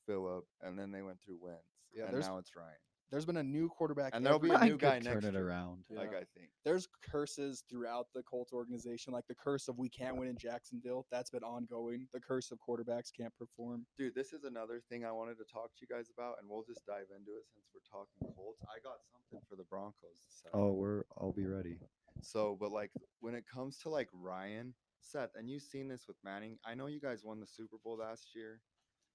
Philip, 0.06 0.44
and 0.62 0.78
then 0.78 0.90
they 0.90 1.02
went 1.02 1.20
through 1.20 1.38
Wentz. 1.40 1.62
Yeah, 1.94 2.06
and 2.06 2.18
now 2.18 2.38
it's 2.38 2.54
Ryan. 2.56 2.76
There's 3.11 3.25
been 3.25 3.38
a 3.38 3.42
new 3.42 3.68
quarterback, 3.68 4.14
And 4.14 4.25
there'll 4.25 4.38
be 4.38 4.51
a 4.51 4.55
Ryan 4.55 4.68
new 4.68 4.77
guy 4.77 4.97
could 4.99 5.05
turn 5.05 5.14
next 5.14 5.25
it 5.27 5.33
year. 5.35 5.49
around. 5.49 5.85
Like 5.90 6.14
I 6.14 6.25
think. 6.37 6.51
there's 6.64 6.88
curses 7.11 7.64
throughout 7.71 8.07
the 8.14 8.23
Colts 8.23 8.53
organization, 8.53 9.12
like 9.12 9.27
the 9.29 9.35
curse 9.35 9.68
of 9.68 9.79
we 9.79 9.88
can't 9.88 10.16
win 10.16 10.29
in 10.29 10.37
Jacksonville. 10.37 11.07
That's 11.11 11.31
been 11.31 11.42
ongoing. 11.42 12.07
The 12.12 12.21
curse 12.21 12.51
of 12.51 12.59
quarterbacks 12.66 13.11
can't 13.16 13.33
perform. 13.38 13.87
Dude, 13.97 14.14
this 14.14 14.33
is 14.33 14.44
another 14.44 14.83
thing 14.90 15.05
I 15.05 15.12
wanted 15.12 15.38
to 15.38 15.44
talk 15.53 15.71
to 15.75 15.79
you 15.81 15.87
guys 15.88 16.11
about, 16.16 16.37
and 16.40 16.49
we'll 16.51 16.64
just 16.64 16.85
dive 16.87 17.07
into 17.16 17.33
it 17.33 17.44
since 17.53 17.64
we're 17.73 17.81
talking 17.90 18.35
Colts. 18.37 18.62
I 18.64 18.79
got 18.83 18.99
something 19.12 19.44
for 19.49 19.57
the 19.57 19.64
Broncos. 19.64 19.94
to. 20.42 20.51
Oh, 20.53 20.73
we're 20.73 21.05
I'll 21.18 21.33
be 21.33 21.47
ready. 21.47 21.79
So, 22.21 22.57
but 22.61 22.73
like 22.73 22.90
when 23.21 23.35
it 23.35 23.44
comes 23.53 23.79
to 23.79 23.88
like 23.88 24.09
Ryan, 24.12 24.75
Seth, 25.01 25.31
and 25.37 25.49
you've 25.49 25.62
seen 25.62 25.88
this 25.88 26.05
with 26.09 26.16
Manning. 26.25 26.59
I 26.66 26.75
know 26.75 26.87
you 26.88 27.01
guys 27.01 27.23
won 27.25 27.40
the 27.40 27.47
Super 27.47 27.77
Bowl 27.83 27.97
last 27.99 28.31
year, 28.35 28.61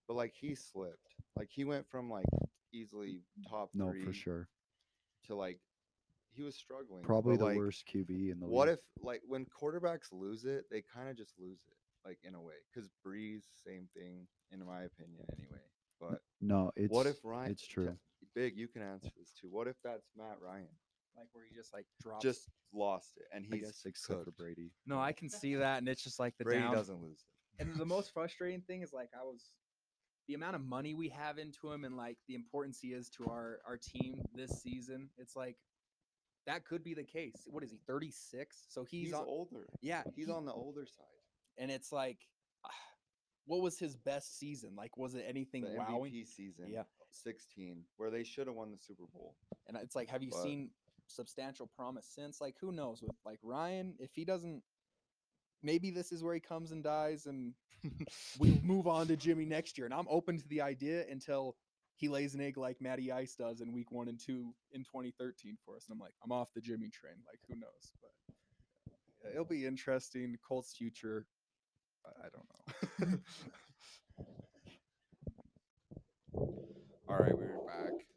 but 0.07 0.15
like 0.15 0.33
he 0.39 0.55
slipped. 0.55 1.13
Like 1.37 1.49
he 1.51 1.63
went 1.65 1.87
from 1.89 2.09
like 2.09 2.25
easily 2.73 3.21
mm, 3.39 3.49
top 3.49 3.69
No, 3.73 3.91
three 3.91 4.03
for 4.03 4.13
sure. 4.13 4.49
to 5.27 5.35
like 5.35 5.59
he 6.35 6.41
was 6.41 6.55
struggling. 6.55 7.03
Probably 7.03 7.37
the 7.37 7.45
like, 7.45 7.57
worst 7.57 7.85
QB 7.87 8.31
in 8.31 8.39
the 8.39 8.45
world. 8.45 8.51
What 8.51 8.67
league. 8.67 8.77
if 8.77 9.03
like 9.03 9.21
when 9.27 9.45
quarterbacks 9.45 10.11
lose 10.11 10.45
it, 10.45 10.65
they 10.71 10.81
kind 10.81 11.09
of 11.09 11.15
just 11.15 11.33
lose 11.39 11.59
it, 11.67 12.07
like 12.07 12.17
in 12.23 12.35
a 12.35 12.41
way. 12.41 12.55
Because 12.73 12.89
Brees, 13.05 13.43
same 13.65 13.87
thing, 13.95 14.27
in 14.51 14.65
my 14.65 14.83
opinion, 14.83 15.23
anyway. 15.37 15.61
But 15.99 16.21
No, 16.41 16.71
it's 16.75 16.91
what 16.91 17.05
if 17.05 17.17
Ryan? 17.23 17.51
It's 17.51 17.65
true. 17.67 17.95
Big, 18.35 18.57
you 18.57 18.67
can 18.67 18.81
answer 18.81 19.09
this 19.17 19.31
too. 19.39 19.47
What 19.49 19.67
if 19.67 19.75
that's 19.83 20.09
Matt 20.17 20.37
Ryan? 20.41 20.67
Like 21.15 21.27
where 21.33 21.43
he 21.47 21.55
just 21.55 21.73
like 21.73 21.85
dropped, 22.01 22.23
Just 22.23 22.49
lost 22.73 23.11
it, 23.17 23.25
and 23.33 23.45
he's 23.45 23.65
guess 23.65 23.83
except 23.85 24.23
for. 24.23 24.31
Brady. 24.31 24.71
no, 24.87 24.99
I 24.99 25.11
can 25.11 25.29
see 25.29 25.55
that, 25.55 25.77
and 25.77 25.87
it's 25.87 26.03
just 26.03 26.19
like 26.19 26.33
the 26.39 26.43
Brady 26.43 26.61
down. 26.63 26.73
doesn't 26.73 27.01
lose 27.01 27.19
it. 27.19 27.61
And 27.61 27.75
the 27.75 27.85
most 27.85 28.11
frustrating 28.11 28.61
thing 28.61 28.81
is 28.81 28.91
like 28.91 29.09
I 29.13 29.23
was 29.23 29.43
the 30.27 30.33
amount 30.35 30.55
of 30.55 30.61
money 30.63 30.93
we 30.93 31.09
have 31.09 31.37
into 31.37 31.71
him 31.71 31.83
and 31.83 31.97
like 31.97 32.17
the 32.27 32.35
importance 32.35 32.79
he 32.81 32.89
is 32.89 33.09
to 33.17 33.25
our 33.29 33.59
our 33.67 33.77
team 33.77 34.21
this 34.33 34.61
season. 34.61 35.09
It's 35.17 35.35
like 35.35 35.57
that 36.45 36.65
could 36.65 36.83
be 36.83 36.93
the 36.93 37.03
case. 37.03 37.43
What 37.45 37.63
is 37.63 37.71
he? 37.71 37.79
36. 37.87 38.65
So 38.69 38.83
he's, 38.83 39.07
He's, 39.07 39.13
on, 39.13 39.25
older. 39.25 39.65
yeah, 39.81 40.03
He's 40.15 40.25
he- 40.27 40.31
on 40.31 40.45
the 40.45 40.51
older 40.53 40.85
side. 40.85 41.05
and 41.57 41.71
it's 41.71 41.91
like 41.91 42.19
ah, 42.65 42.69
what 43.45 43.61
was 43.61 43.77
his 43.79 43.95
best 43.95 44.37
season? 44.39 44.71
Like 44.75 44.97
was 44.97 45.15
it 45.15 45.25
anything 45.27 45.63
The 45.63 45.75
wowing? 45.77 46.11
MVP 46.13 46.27
season, 46.27 46.65
Yeah. 46.69 46.83
16, 47.11 47.83
where 47.97 48.09
they 48.09 48.23
should 48.23 48.47
have 48.47 48.55
won 48.55 48.71
the 48.71 48.77
Super 48.79 49.03
Bowl. 49.13 49.35
And 49.67 49.77
it's 49.77 49.95
like, 49.95 50.09
have 50.09 50.23
you 50.23 50.31
But- 50.31 50.41
seen 50.43 50.71
substantial 51.07 51.67
promise 51.67 52.07
since? 52.13 52.41
Like, 52.41 52.55
who 52.59 52.71
knows? 52.71 53.01
With 53.03 53.15
like 53.25 53.39
Ryan, 53.43 53.95
if 53.99 54.11
he 54.15 54.25
doesn't, 54.25 54.63
maybe 55.63 55.89
this 55.89 56.11
is 56.11 56.23
where 56.23 56.33
he 56.33 56.39
comes 56.39 56.71
and 56.71 56.83
dies, 56.83 57.25
and 57.25 57.53
we 58.39 58.59
move 58.63 58.87
on 58.87 59.07
to 59.07 59.15
Jimmy 59.15 59.45
next 59.45 59.77
year. 59.77 59.85
And 59.85 59.93
I'm 59.93 60.07
open 60.09 60.37
to 60.37 60.47
the 60.47 60.61
idea 60.61 61.05
until 61.09 61.55
he 61.95 62.09
lays 62.09 62.33
an 62.33 62.41
egg 62.41 62.57
like 62.57 62.81
Matty 62.81 63.11
Ice 63.11 63.35
does 63.35 63.61
in 63.61 63.71
week 63.71 63.91
one 63.91 64.07
and 64.09 64.19
two 64.19 64.53
in 64.71 64.83
2013 64.83 65.57
for 65.65 65.75
us. 65.75 65.85
And 65.87 65.95
I'm 65.95 65.99
like, 65.99 66.13
I'm 66.23 66.31
off 66.31 66.49
the 66.53 66.61
Jimmy 66.61 66.89
train. 66.89 67.15
Like, 67.27 67.39
who 67.47 67.55
knows? 67.55 67.93
But 68.01 69.31
it'll 69.31 69.45
be 69.45 69.65
interesting. 69.65 70.37
Colts 70.47 70.73
future, 70.77 71.25
I, 72.05 72.27
I 72.27 72.29
don't 72.29 73.11
know. 73.11 73.17
All 77.09 77.17
right, 77.17 77.37
we're 77.37 77.57
back. 77.67 78.12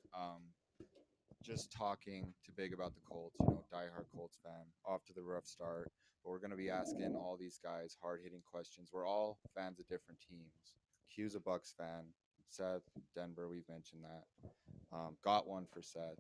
Just 1.47 1.71
talking 1.71 2.35
to 2.45 2.51
Big 2.51 2.73
about 2.73 2.95
the 2.97 3.01
Colts, 3.09 3.37
you 3.39 3.47
know, 3.47 3.65
diehard 3.73 4.07
Colts 4.13 4.39
fan, 4.43 4.65
off 4.85 5.05
to 5.05 5.13
the 5.13 5.23
rough 5.23 5.47
start. 5.47 5.93
But 6.25 6.31
we're 6.31 6.41
going 6.41 6.51
to 6.51 6.57
be 6.57 6.71
asking 6.71 7.15
all 7.15 7.37
these 7.39 7.61
guys 7.63 7.97
hard 8.03 8.21
hitting 8.25 8.43
questions. 8.45 8.91
We're 8.93 9.07
all 9.07 9.39
fans 9.55 9.79
of 9.79 9.87
different 9.87 10.19
teams. 10.29 10.75
Q's 11.15 11.37
a 11.37 11.39
Bucs 11.39 11.73
fan. 11.77 12.07
Seth, 12.49 12.83
Denver, 13.15 13.49
we've 13.49 13.69
mentioned 13.69 14.03
that. 14.03 14.51
Um, 14.93 15.17
got 15.23 15.47
one 15.47 15.67
for 15.73 15.83
Seth. 15.83 16.19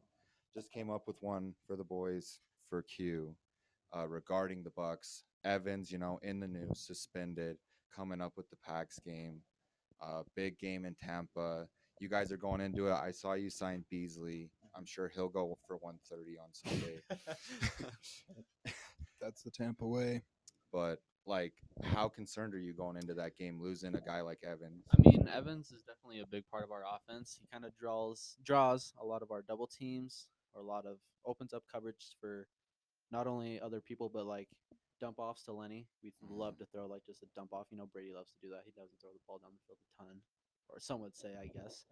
Just 0.55 0.71
came 0.71 0.91
up 0.91 1.09
with 1.09 1.17
one 1.21 1.55
for 1.67 1.75
the 1.75 1.83
boys 1.83 2.39
for 2.71 2.83
Q 2.83 3.35
uh, 3.97 4.07
regarding 4.07 4.62
the 4.62 4.71
Bucs. 4.71 5.23
Evans, 5.45 5.91
you 5.91 5.99
know, 5.99 6.21
in 6.23 6.39
the 6.39 6.47
news, 6.47 6.79
suspended, 6.79 7.57
coming 7.95 8.21
up 8.21 8.35
with 8.37 8.49
the 8.51 8.57
Pax 8.65 9.01
game. 9.01 9.41
Uh, 10.01 10.23
big 10.37 10.57
game 10.61 10.85
in 10.85 10.95
Tampa. 10.95 11.67
You 11.99 12.09
guys 12.09 12.31
are 12.31 12.37
going 12.37 12.61
into 12.61 12.87
it. 12.87 12.93
I 12.93 13.11
saw 13.11 13.33
you 13.33 13.51
sign 13.51 13.85
Beasley. 13.91 14.51
I'm 14.77 14.87
sure 14.87 15.11
he'll 15.15 15.29
go 15.29 15.57
for 15.67 15.77
130 15.77 16.39
on 16.39 16.49
Sunday. 16.53 17.01
That's 19.21 19.43
the 19.43 19.51
Tampa 19.51 19.87
way. 19.87 20.23
but 20.73 20.99
like, 21.27 21.55
how 21.83 22.09
concerned 22.09 22.55
are 22.55 22.61
you 22.61 22.73
going 22.73 22.97
into 22.97 23.15
that 23.15 23.37
game 23.37 23.61
losing 23.61 23.95
a 23.97 24.01
guy 24.01 24.21
like 24.21 24.39
Evans? 24.45 24.85
I 24.93 24.97
mean, 25.01 25.29
Evans 25.33 25.73
is 25.73 25.83
definitely 25.83 26.21
a 26.21 26.27
big 26.27 26.45
part 26.51 26.62
of 26.62 26.71
our 26.71 26.83
offense. 26.87 27.37
He 27.41 27.49
kind 27.53 27.65
of 27.65 27.77
draws 27.77 28.37
draws 28.45 28.93
a 29.03 29.05
lot 29.05 29.23
of 29.23 29.31
our 29.33 29.43
double 29.43 29.67
teams 29.67 30.29
or 30.55 30.62
a 30.62 30.65
lot 30.65 30.87
of 30.87 30.99
opens 31.25 31.53
up 31.53 31.65
coverage 31.73 32.15
for 32.21 32.47
not 33.11 33.27
only 33.27 33.61
other 33.61 33.81
people 33.81 34.09
but 34.12 34.27
like 34.27 34.49
dump 35.01 35.19
offs 35.19 35.45
to 35.45 35.53
Lenny. 35.53 35.87
We 36.03 36.11
mm-hmm. 36.11 36.35
love 36.35 36.59
to 36.59 36.67
throw 36.67 36.87
like 36.87 37.05
just 37.07 37.23
a 37.23 37.27
dump 37.35 37.53
off. 37.53 37.67
You 37.71 37.79
know, 37.79 37.89
Brady 37.93 38.12
loves 38.15 38.31
to 38.31 38.47
do 38.47 38.53
that. 38.53 38.62
He 38.65 38.73
doesn't 38.73 39.01
throw 39.01 39.11
the 39.12 39.21
ball 39.27 39.39
down 39.39 39.51
the 39.53 39.62
field 39.67 39.79
a 39.83 40.05
ton, 40.05 40.17
or 40.69 40.81
some 40.81 41.01
would 41.01 41.17
say, 41.17 41.35
I 41.41 41.47
guess. 41.47 41.85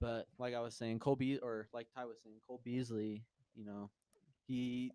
But 0.00 0.26
like 0.38 0.54
I 0.54 0.60
was 0.60 0.74
saying, 0.74 0.98
Cole 0.98 1.16
Be 1.16 1.38
or 1.38 1.68
like 1.72 1.88
Ty 1.94 2.04
was 2.06 2.18
saying, 2.22 2.36
Cole 2.46 2.60
Beasley. 2.64 3.24
You 3.54 3.64
know, 3.64 3.90
he 4.46 4.92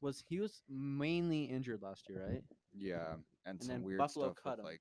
was 0.00 0.22
he 0.26 0.40
was 0.40 0.62
mainly 0.68 1.44
injured 1.44 1.82
last 1.82 2.08
year, 2.08 2.26
right? 2.26 2.42
Yeah, 2.74 3.12
and, 3.12 3.22
And 3.46 3.62
some 3.62 3.68
then 3.76 3.82
weird 3.84 3.98
Buffalo 3.98 4.32
stuff 4.32 4.42
cut 4.42 4.50
with 4.52 4.58
him 4.60 4.64
like 4.64 4.80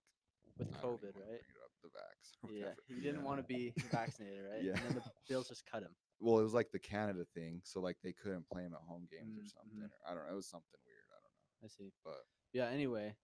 With 0.58 0.68
I 0.78 0.82
don't 0.82 0.94
even 0.96 1.10
COVID, 1.10 1.14
wanna 1.16 1.26
right? 1.26 1.42
bring 1.44 1.56
it 1.56 1.62
up, 1.64 1.72
the 1.84 1.90
vax. 1.90 2.38
or 2.44 2.50
Yeah, 2.54 2.60
whatever. 2.62 2.78
he 2.88 3.02
didn't 3.02 3.24
want 3.24 3.40
to 3.40 3.44
be 3.44 3.74
vaccinated, 3.92 4.46
right? 4.50 4.64
Yeah. 4.64 4.74
And 4.74 4.82
then 4.86 4.96
the 4.96 5.04
Bills 5.28 5.50
just 5.50 5.66
cut 5.70 5.84
him. 5.84 5.92
Well, 6.22 6.40
it 6.40 6.44
was 6.44 6.54
like 6.54 6.72
the 6.72 6.80
Canada 6.80 7.26
thing, 7.34 7.62
so 7.66 7.82
like 7.82 7.98
they 8.04 8.14
couldn't 8.14 8.48
play 8.48 8.64
him 8.64 8.74
at 8.74 8.82
home 8.88 9.08
games 9.12 9.36
or 9.38 9.42
Mm, 9.42 9.52
something. 9.52 9.80
mhm. 9.82 9.86
Or, 9.92 9.92
I 10.10 10.14
don't 10.16 10.26
know. 10.28 10.34
It 10.34 10.36
was 10.36 10.48
something 10.48 10.80
weird. 10.86 11.06
I 11.12 11.20
don't 11.20 11.24
know. 11.24 11.66
I 11.66 11.68
see. 11.68 11.92
But 12.06 12.24
Yeah. 12.54 12.68
Anyway, 12.70 13.16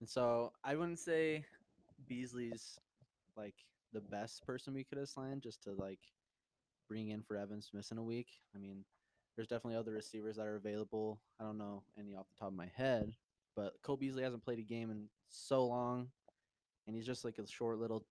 and 0.00 0.08
so 0.08 0.52
I 0.64 0.74
wouldn't 0.74 0.98
say 0.98 1.44
Beasley's 2.08 2.78
like 3.36 3.54
the 3.92 4.00
best 4.00 4.44
person 4.44 4.74
we 4.74 4.84
could 4.84 4.98
have 4.98 5.08
signed 5.08 5.42
just 5.42 5.62
to 5.64 5.72
like 5.72 6.00
bring 6.88 7.08
in 7.08 7.22
for 7.22 7.36
Evans 7.36 7.70
missing 7.72 7.98
a 7.98 8.02
week. 8.02 8.28
I 8.54 8.58
mean, 8.58 8.84
there's 9.36 9.48
definitely 9.48 9.76
other 9.76 9.92
receivers 9.92 10.36
that 10.36 10.46
are 10.46 10.56
available. 10.56 11.20
I 11.40 11.44
don't 11.44 11.58
know 11.58 11.84
any 11.98 12.14
off 12.14 12.26
the 12.28 12.38
top 12.38 12.48
of 12.48 12.54
my 12.54 12.70
head, 12.74 13.12
but 13.54 13.74
Cole 13.82 13.96
Beasley 13.96 14.22
hasn't 14.22 14.44
played 14.44 14.58
a 14.58 14.62
game 14.62 14.90
in 14.90 15.04
so 15.28 15.66
long, 15.66 16.08
and 16.86 16.96
he's 16.96 17.06
just 17.06 17.24
like 17.24 17.38
a 17.38 17.46
short 17.46 17.78
little. 17.78 18.04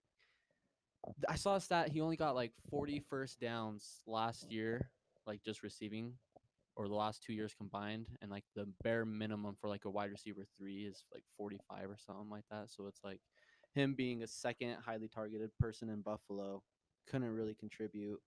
I 1.27 1.35
saw 1.35 1.55
a 1.55 1.61
stat. 1.61 1.89
He 1.89 2.01
only 2.01 2.15
got 2.15 2.35
like 2.35 2.53
40 2.69 3.01
first 3.09 3.39
downs 3.39 4.01
last 4.07 4.51
year, 4.51 4.89
like 5.25 5.43
just 5.43 5.63
receiving, 5.63 6.13
or 6.75 6.87
the 6.87 6.95
last 6.95 7.23
two 7.23 7.33
years 7.33 7.53
combined, 7.53 8.07
and 8.21 8.31
like 8.31 8.45
the 8.55 8.67
bare 8.83 9.05
minimum 9.05 9.55
for 9.59 9.67
like 9.67 9.85
a 9.85 9.89
wide 9.89 10.11
receiver 10.11 10.45
three 10.57 10.85
is 10.85 11.03
like 11.13 11.23
45 11.37 11.89
or 11.89 11.97
something 11.97 12.29
like 12.29 12.45
that. 12.51 12.69
So 12.69 12.87
it's 12.87 13.01
like 13.03 13.19
him 13.73 13.93
being 13.95 14.23
a 14.23 14.27
second 14.27 14.77
highly 14.86 15.08
targeted 15.08 15.51
person 15.60 15.89
in 15.89 16.01
Buffalo 16.01 16.63
couldn't 17.10 17.30
really 17.34 17.56
contribute, 17.56 18.19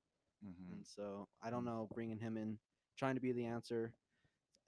mhm. 0.44 0.72
and 0.72 0.86
so 0.86 1.28
I 1.42 1.50
don't 1.50 1.64
know 1.64 1.88
bringing 1.94 2.18
him 2.18 2.36
in, 2.36 2.58
trying 2.98 3.14
to 3.16 3.20
be 3.20 3.32
the 3.32 3.44
answer. 3.46 3.92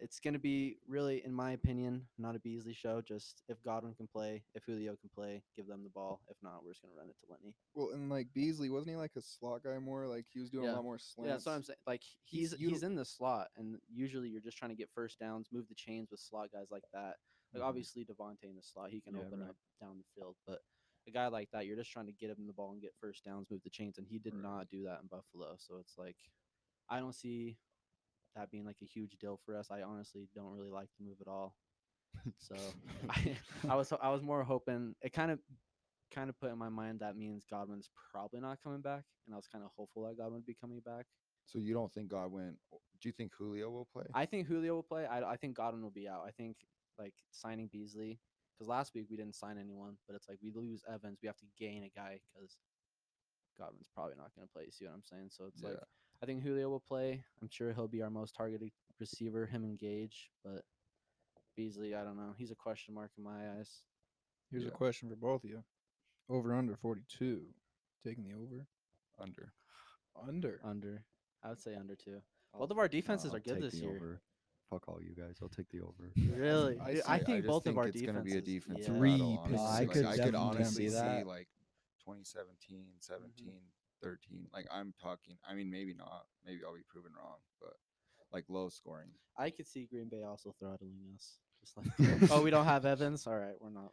It's 0.00 0.18
going 0.18 0.34
to 0.34 0.40
be 0.40 0.78
really, 0.88 1.24
in 1.24 1.32
my 1.32 1.52
opinion, 1.52 2.08
not 2.18 2.34
a 2.34 2.40
Beasley 2.40 2.72
show. 2.74 3.00
Just 3.00 3.44
if 3.48 3.62
Godwin 3.62 3.94
can 3.94 4.08
play, 4.08 4.42
if 4.52 4.64
Julio 4.64 4.96
can 4.96 5.08
play, 5.14 5.44
give 5.56 5.68
them 5.68 5.84
the 5.84 5.90
ball. 5.90 6.20
If 6.28 6.36
not, 6.42 6.64
we're 6.64 6.72
just 6.72 6.82
going 6.82 6.92
to 6.92 6.98
run 6.98 7.08
it 7.08 7.14
to 7.20 7.26
Lenny. 7.30 7.54
Well, 7.74 7.90
and 7.94 8.10
like 8.10 8.26
Beasley, 8.34 8.68
wasn't 8.68 8.90
he 8.90 8.96
like 8.96 9.12
a 9.16 9.22
slot 9.22 9.62
guy 9.62 9.78
more? 9.78 10.08
Like 10.08 10.26
he 10.32 10.40
was 10.40 10.50
doing 10.50 10.64
Yeah. 10.64 10.72
a 10.72 10.76
lot 10.76 10.82
more 10.82 10.98
slants. 10.98 11.28
Yeah, 11.28 11.32
that's 11.34 11.46
what 11.46 11.52
I'm 11.52 11.62
saying. 11.62 11.76
Like 11.86 12.02
He's 12.24 12.52
he's 12.52 12.70
he's, 12.70 12.82
in 12.82 12.96
the 12.96 13.04
slot, 13.04 13.48
and 13.56 13.76
usually 13.94 14.28
you're 14.28 14.40
just 14.40 14.56
trying 14.56 14.72
to 14.72 14.76
get 14.76 14.90
first 14.92 15.20
downs, 15.20 15.46
move 15.52 15.68
the 15.68 15.76
chains 15.76 16.10
with 16.10 16.18
slot 16.18 16.50
guys 16.52 16.66
like 16.72 16.84
that. 16.92 17.14
Like 17.54 17.62
Mhm. 17.62 17.66
obviously 17.68 18.04
Davante 18.04 18.44
in 18.44 18.56
the 18.56 18.62
slot, 18.62 18.90
he 18.90 19.00
can 19.00 19.14
Yeah, 19.14 19.20
open 19.20 19.40
right. 19.40 19.50
up 19.50 19.56
down 19.80 19.98
the 19.98 20.04
field, 20.14 20.36
but 20.46 20.60
a 21.06 21.10
guy 21.10 21.28
like 21.28 21.50
that, 21.52 21.66
you're 21.66 21.76
just 21.76 21.90
trying 21.90 22.06
to 22.06 22.12
get 22.12 22.30
him 22.30 22.46
the 22.46 22.52
ball 22.52 22.72
and 22.72 22.80
get 22.80 22.94
first 23.00 23.24
downs, 23.24 23.50
move 23.50 23.62
the 23.62 23.70
chains, 23.70 23.98
and 23.98 24.06
he 24.06 24.18
did 24.18 24.34
Right. 24.34 24.42
not 24.42 24.68
do 24.70 24.84
that 24.84 25.00
in 25.02 25.08
Buffalo. 25.08 25.56
So 25.58 25.78
it's 25.78 25.98
like, 25.98 26.16
I 26.88 27.00
don't 27.00 27.14
see 27.14 27.58
that 28.34 28.50
being 28.50 28.64
like 28.64 28.78
a 28.82 28.86
huge 28.86 29.16
deal 29.18 29.36
for 29.44 29.56
us. 29.56 29.70
I 29.70 29.82
honestly 29.82 30.28
don't 30.34 30.52
really 30.52 30.70
like 30.70 30.88
the 30.98 31.04
move 31.04 31.20
at 31.20 31.28
all. 31.28 31.56
So 32.38 32.76
I, 33.08 33.38
I 33.68 33.74
was 33.76 33.92
I 33.92 34.10
was 34.10 34.22
more 34.22 34.44
hoping 34.44 34.94
it 35.02 35.10
kind 35.12 35.30
of 35.30 35.40
kind 36.10 36.28
of 36.30 36.38
put 36.38 36.50
in 36.52 36.58
my 36.58 36.68
mind 36.68 37.00
that 37.00 37.16
means 37.16 37.44
Godwin's 37.46 37.90
probably 38.12 38.40
not 38.40 38.62
coming 38.62 38.80
back, 38.82 39.04
and 39.26 39.34
I 39.34 39.36
was 39.36 39.48
kind 39.48 39.64
of 39.64 39.70
hopeful 39.76 40.04
that 40.04 40.16
Godwin 40.16 40.34
would 40.34 40.46
be 40.46 40.54
coming 40.54 40.80
back. 40.80 41.06
So 41.46 41.58
you 41.58 41.74
don't 41.74 41.92
think 41.92 42.08
Godwin? 42.08 42.58
Do 43.00 43.08
you 43.08 43.12
think 43.12 43.32
Julio 43.34 43.70
will 43.70 43.86
play? 43.86 44.06
I 44.14 44.26
think 44.26 44.46
Julio 44.46 44.74
will 44.74 44.82
play. 44.82 45.06
I, 45.06 45.32
I 45.32 45.36
think 45.36 45.56
Godwin 45.56 45.82
will 45.82 45.90
be 45.90 46.08
out. 46.08 46.24
I 46.26 46.30
think 46.30 46.56
like 46.98 47.14
signing 47.30 47.68
Beasley 47.72 48.18
because 48.54 48.68
last 48.68 48.94
week 48.94 49.06
we 49.10 49.16
didn't 49.16 49.34
sign 49.34 49.58
anyone, 49.58 49.96
but 50.06 50.14
it's 50.16 50.28
like 50.28 50.38
we 50.42 50.50
lose 50.54 50.82
Evans, 50.92 51.18
we 51.22 51.26
have 51.26 51.38
to 51.38 51.46
gain 51.58 51.84
a 51.84 51.90
guy 51.98 52.20
because 52.34 52.56
Godwin's 53.58 53.88
probably 53.94 54.14
not 54.16 54.34
going 54.34 54.46
to 54.46 54.52
play. 54.52 54.64
You 54.64 54.72
see 54.72 54.84
what 54.84 54.94
I'm 54.94 55.02
saying? 55.04 55.28
So 55.30 55.44
it's 55.46 55.62
like 55.62 55.76
I 56.22 56.26
think 56.26 56.42
Julio 56.42 56.68
will 56.68 56.80
play. 56.80 57.24
I'm 57.40 57.48
sure 57.50 57.72
he'll 57.72 57.88
be 57.88 58.02
our 58.02 58.10
most 58.10 58.34
targeted 58.34 58.70
receiver, 59.00 59.46
him 59.46 59.64
and 59.64 59.78
Gage, 59.78 60.30
but 60.44 60.62
Beasley, 61.56 61.94
I 61.94 62.04
don't 62.04 62.16
know. 62.16 62.34
He's 62.38 62.50
a 62.50 62.54
question 62.56 62.94
mark 62.94 63.10
in 63.18 63.24
my 63.24 63.58
eyes. 63.58 63.82
Here's 64.50 64.62
Yeah. 64.62 64.68
a 64.68 64.72
question 64.72 65.08
for 65.08 65.16
both 65.16 65.44
of 65.44 65.50
you: 65.50 65.64
Over 66.28 66.54
under 66.54 66.76
42. 66.76 67.54
Taking 68.04 68.24
the 68.24 68.34
over. 68.34 68.66
Under. 69.18 69.52
Under. 70.16 70.60
Under, 70.64 71.04
I 71.42 71.48
would 71.50 71.60
say 71.60 71.74
under 71.74 71.96
two. 71.96 72.22
Both 72.52 72.70
of 72.70 72.78
our 72.78 72.88
defenses 72.88 73.30
I'll 73.30 73.36
are 73.36 73.40
good 73.40 73.62
this 73.62 73.74
year. 73.74 73.96
Over. 73.96 74.22
Fuck 74.72 74.88
all 74.88 74.98
you 75.02 75.14
guys. 75.14 75.36
I'll 75.42 75.48
take 75.50 75.68
the 75.70 75.80
over. 75.80 76.10
Really, 76.36 76.80
I 76.80 76.86
Dude, 76.92 76.96
see- 76.96 77.02
I 77.08 77.14
I 77.14 77.18
think 77.18 77.38
just 77.38 77.46
both 77.48 77.64
think 77.64 77.74
of 77.74 77.78
our 77.78 77.88
it's 77.88 78.00
defenses. 78.00 78.22
gonna 78.22 78.24
be 78.24 78.38
a 78.38 78.40
defense. 78.40 78.78
yeah. 78.80 78.86
Three 78.86 79.10
battle, 79.12 79.38
honestly. 79.44 79.52
picks. 79.58 79.62
I 79.62 79.78
Like, 79.80 79.90
could 79.90 80.04
I 80.06 80.10
could 80.10 80.16
definitely 80.16 80.38
honestly 80.40 80.88
see 80.88 80.94
that. 80.94 81.26
like 81.26 81.48
2017, 82.06 82.84
17, 83.00 83.52
13. 84.02 84.46
Like 84.52 84.66
I'm 84.72 84.94
talking. 85.00 85.36
I 85.48 85.54
mean, 85.54 85.70
maybe 85.70 85.94
not. 85.94 86.24
Maybe 86.46 86.60
I'll 86.66 86.74
be 86.74 86.80
proven 86.88 87.12
wrong, 87.16 87.36
but 87.60 87.74
like 88.32 88.44
low 88.48 88.68
scoring. 88.70 89.10
I 89.36 89.50
could 89.50 89.66
see 89.68 89.84
Green 89.86 90.08
Bay 90.08 90.22
also 90.22 90.54
throttling 90.58 90.96
us. 91.14 91.38
Just 91.60 91.76
like, 91.76 92.30
oh, 92.32 92.42
we 92.42 92.50
don't 92.50 92.64
have 92.64 92.84
Evans. 92.86 93.26
All 93.26 93.36
right, 93.38 93.54
we're 93.60 93.70
not. 93.70 93.92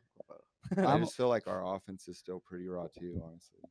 I 0.78 0.98
just 1.00 1.16
feel 1.18 1.28
like 1.30 1.48
our 1.48 1.76
offense 1.76 2.08
is 2.08 2.18
still 2.18 2.40
pretty 2.40 2.68
raw 2.68 2.88
too, 2.88 3.22
honestly. 3.26 3.62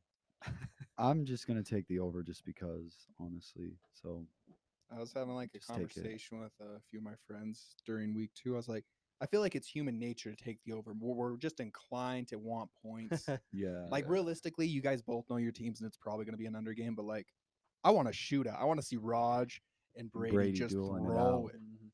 I'm 0.97 1.25
just 1.25 1.47
gonna 1.47 1.63
take 1.63 1.87
the 1.87 1.99
over 1.99 2.21
just 2.23 2.45
because, 2.45 3.07
honestly. 3.19 3.71
So 3.93 4.25
I 4.95 4.99
was 4.99 5.13
having 5.13 5.35
like 5.35 5.51
a 5.55 5.59
Just 5.59 5.69
take 5.69 5.77
it. 5.77 5.93
conversation 5.93 6.39
with 6.39 6.51
a 6.61 6.79
few 6.89 6.99
of 6.99 7.05
my 7.05 7.13
friends 7.27 7.75
during 7.85 8.15
week 8.15 8.31
two. 8.35 8.53
I 8.53 8.57
was 8.57 8.67
like, 8.67 8.85
I 9.21 9.25
feel 9.25 9.41
like 9.41 9.55
it's 9.55 9.67
human 9.67 9.99
nature 9.99 10.33
to 10.33 10.43
take 10.43 10.59
the 10.65 10.73
over. 10.73 10.93
We're, 10.99 11.13
we're 11.31 11.37
just 11.37 11.59
inclined 11.59 12.29
to 12.29 12.37
want 12.37 12.69
points. 12.81 13.27
yeah, 13.51 13.85
like 13.91 14.07
realistically, 14.09 14.65
you 14.67 14.81
guys 14.81 15.01
both 15.01 15.29
know 15.29 15.37
your 15.37 15.51
teams, 15.51 15.81
and 15.81 15.87
it's 15.87 15.97
probably 15.97 16.25
going 16.25 16.33
to 16.33 16.39
be 16.39 16.45
an 16.45 16.55
under 16.55 16.73
game. 16.73 16.95
But 16.95 17.05
like, 17.05 17.27
I 17.83 17.91
want 17.91 18.07
to 18.07 18.13
shoot 18.13 18.47
shootout. 18.47 18.59
I 18.59 18.65
want 18.65 18.79
to 18.79 18.85
see 18.85 18.97
Raj 18.97 19.61
and 19.95 20.11
Brady, 20.11 20.35
Brady 20.35 20.51
just 20.53 20.73
dueling 20.73 21.03
it 21.03 21.07
throw 21.07 21.19
out. 21.45 21.51
it. 21.53 21.59
Mhm. 21.61 21.91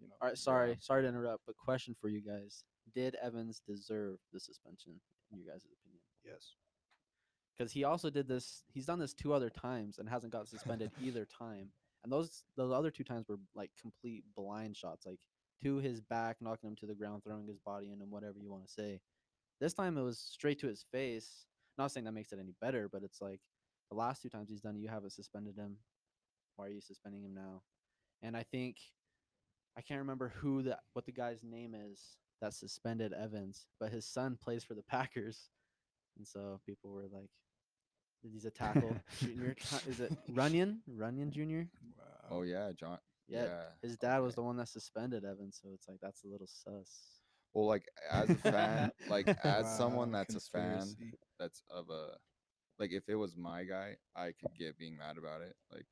You 0.00 0.08
know, 0.08 0.14
All 0.22 0.28
right, 0.28 0.38
sorry, 0.38 0.76
sorry 0.80 1.02
to 1.02 1.08
interrupt, 1.08 1.42
but 1.46 1.56
question 1.56 1.94
for 2.00 2.08
you 2.08 2.22
guys: 2.22 2.64
Did 2.94 3.14
Evans 3.22 3.60
deserve 3.66 4.16
the 4.32 4.40
suspension 4.40 5.00
in 5.30 5.38
your 5.38 5.46
guys' 5.52 5.64
opinion? 5.64 6.00
yes. 6.24 6.54
Because 7.56 7.70
he 7.70 7.84
also 7.84 8.08
did 8.08 8.26
this. 8.26 8.64
He's 8.72 8.86
done 8.86 8.98
this 8.98 9.12
two 9.12 9.34
other 9.34 9.50
times 9.50 9.98
and 9.98 10.08
hasn't 10.08 10.32
got 10.32 10.48
suspended 10.48 10.90
either 11.02 11.26
time. 11.26 11.68
And 12.04 12.12
those 12.12 12.44
those 12.56 12.72
other 12.72 12.90
two 12.90 13.04
times 13.04 13.28
were 13.28 13.38
like 13.54 13.70
complete 13.80 14.24
blind 14.36 14.76
shots, 14.76 15.06
like 15.06 15.18
to 15.62 15.76
his 15.76 16.00
back, 16.00 16.36
knocking 16.40 16.70
him 16.70 16.76
to 16.76 16.86
the 16.86 16.94
ground, 16.94 17.22
throwing 17.24 17.46
his 17.46 17.58
body 17.58 17.90
in 17.92 18.00
him, 18.00 18.10
whatever 18.10 18.38
you 18.40 18.50
want 18.50 18.66
to 18.66 18.72
say. 18.72 19.00
This 19.60 19.74
time 19.74 19.96
it 19.96 20.02
was 20.02 20.18
straight 20.18 20.58
to 20.60 20.66
his 20.66 20.84
face. 20.90 21.46
Not 21.78 21.92
saying 21.92 22.04
that 22.04 22.12
makes 22.12 22.32
it 22.32 22.38
any 22.40 22.54
better, 22.60 22.88
but 22.92 23.02
it's 23.02 23.20
like 23.20 23.40
the 23.90 23.96
last 23.96 24.22
two 24.22 24.28
times 24.28 24.50
he's 24.50 24.60
done, 24.60 24.78
you 24.78 24.88
haven't 24.88 25.12
suspended 25.12 25.56
him. 25.56 25.76
Why 26.56 26.66
are 26.66 26.70
you 26.70 26.80
suspending 26.80 27.22
him 27.22 27.34
now? 27.34 27.62
And 28.22 28.36
I 28.36 28.42
think 28.42 28.76
I 29.76 29.80
can't 29.80 30.00
remember 30.00 30.32
who 30.36 30.62
that 30.64 30.80
what 30.92 31.06
the 31.06 31.12
guy's 31.12 31.42
name 31.42 31.74
is 31.74 32.16
that 32.40 32.54
suspended 32.54 33.12
Evans, 33.12 33.66
but 33.78 33.92
his 33.92 34.06
son 34.06 34.36
plays 34.42 34.64
for 34.64 34.74
the 34.74 34.82
Packers, 34.82 35.50
and 36.18 36.26
so 36.26 36.60
people 36.66 36.90
were 36.90 37.06
like, 37.12 37.30
He's 38.22 38.44
a 38.44 38.50
tackle 38.50 38.96
junior. 39.18 39.56
Is 39.88 40.00
it 40.00 40.12
Runyan? 40.30 40.78
Runyan 40.88 41.30
Junior? 41.30 41.68
Oh 42.30 42.42
yeah, 42.42 42.72
John. 42.78 42.98
Yeah. 43.28 43.44
Yeah. 43.44 43.62
His 43.82 43.96
dad 43.96 44.18
was 44.20 44.34
the 44.34 44.42
one 44.42 44.56
that 44.56 44.68
suspended 44.68 45.24
Evan, 45.24 45.52
so 45.52 45.68
it's 45.74 45.88
like 45.88 45.98
that's 46.00 46.24
a 46.24 46.28
little 46.28 46.46
sus. 46.46 47.20
Well, 47.54 47.66
like 47.66 47.84
as 48.10 48.30
a 48.30 48.34
fan, 48.36 48.90
like 49.08 49.28
as 49.44 49.68
someone 49.76 50.10
Wow, 50.12 50.18
that's 50.18 50.34
a 50.34 50.40
fan, 50.40 50.96
that's 51.38 51.62
of 51.70 51.90
a 51.90 52.16
like 52.78 52.92
if 52.92 53.08
it 53.08 53.16
was 53.16 53.36
my 53.36 53.64
guy, 53.64 53.96
I 54.16 54.32
could 54.32 54.54
get 54.58 54.78
being 54.78 54.96
mad 54.96 55.18
about 55.18 55.42
it, 55.42 55.54
like 55.72 55.86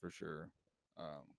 for 0.00 0.10
sure. 0.10 0.50
Um, 0.98 1.34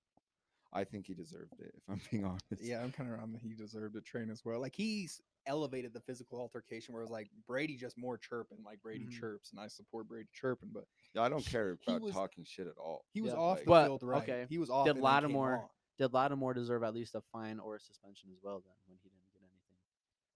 I 0.74 0.84
think 0.84 1.08
he 1.08 1.14
deserved 1.14 1.60
it. 1.60 1.74
If 1.76 1.84
I'm 1.90 2.02
being 2.10 2.26
honest. 2.52 2.62
Yeah, 2.62 2.82
I'm 2.82 2.92
kind 2.92 3.10
of 3.10 3.18
around 3.18 3.34
that 3.34 3.42
he 3.42 3.54
deserved 3.54 3.96
a 3.96 4.02
train 4.02 4.30
as 4.30 4.44
well. 4.46 4.60
Like 4.60 4.76
he's 4.76 5.22
elevated 5.48 5.94
the 5.94 6.00
physical 6.02 6.40
altercation 6.40 6.94
where 6.94 7.02
it 7.02 7.06
was 7.06 7.12
like 7.12 7.30
Brady 7.48 7.76
just 7.76 7.98
more 7.98 8.18
chirping, 8.18 8.60
like 8.64 8.82
Brady 8.82 9.06
Mhm. 9.06 9.12
chirps, 9.20 9.52
and 9.52 9.60
I 9.60 9.68
support 9.68 10.08
Brady 10.08 10.30
chirping, 10.34 10.70
but 10.72 10.86
Yeah, 11.14 11.24
I 11.24 11.30
don't 11.30 11.46
care 11.46 11.76
He 11.82 11.92
about 11.92 12.02
was- 12.02 12.14
talking 12.14 12.44
shit 12.44 12.68
at 12.68 12.78
all. 12.78 13.06
he 13.14 13.22
was 13.22 13.34
Yeah, 13.34 13.40
off 13.40 13.58
like- 13.58 13.66
the 13.66 13.70
But, 13.70 13.86
field 13.88 14.04
right. 14.04 14.24
okay, 14.24 14.46
He 14.50 14.58
was 14.58 14.70
off. 14.70 14.86
did 14.86 14.96
and 14.96 14.98
then 14.98 15.22
came 15.24 15.32
Lattimore- 15.32 15.64
on. 15.64 15.70
Did 15.98 16.14
Lattimore 16.14 16.54
deserve 16.54 16.84
at 16.84 16.94
least 16.94 17.16
a 17.16 17.22
fine 17.22 17.60
or 17.60 17.76
a 17.76 17.80
suspension 17.80 18.32
as 18.32 18.42
well 18.42 18.62
then 18.62 18.74
when 18.86 18.98
he 19.04 19.10
didn't 19.10 19.32
get 19.34 19.42
anything? 19.42 19.78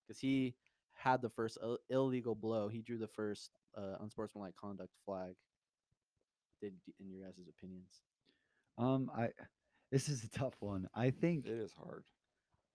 Because 0.01 0.19
he 0.19 0.55
had 0.93 1.21
the 1.21 1.29
first 1.29 1.57
Ill- 1.61 1.79
illegal 1.89 2.35
blow. 2.35 2.67
He 2.67 2.81
drew 2.81 2.97
the 2.97 3.07
first 3.07 3.51
uh, 3.75 3.97
unsportsmanlike 3.99 4.55
conduct 4.55 4.93
flag. 5.05 5.35
Did 6.61 6.79
in 6.99 7.09
your 7.09 7.23
guys' 7.25 7.47
opinions? 7.47 8.01
Um, 8.77 9.09
I 9.13 9.33
this 9.91 10.07
is 10.09 10.23
a 10.23 10.29
tough 10.29 10.61
one. 10.61 10.89
I 10.93 11.11
think 11.11 11.45
It 11.45 11.51
is 11.51 11.73
hard. 11.73 12.05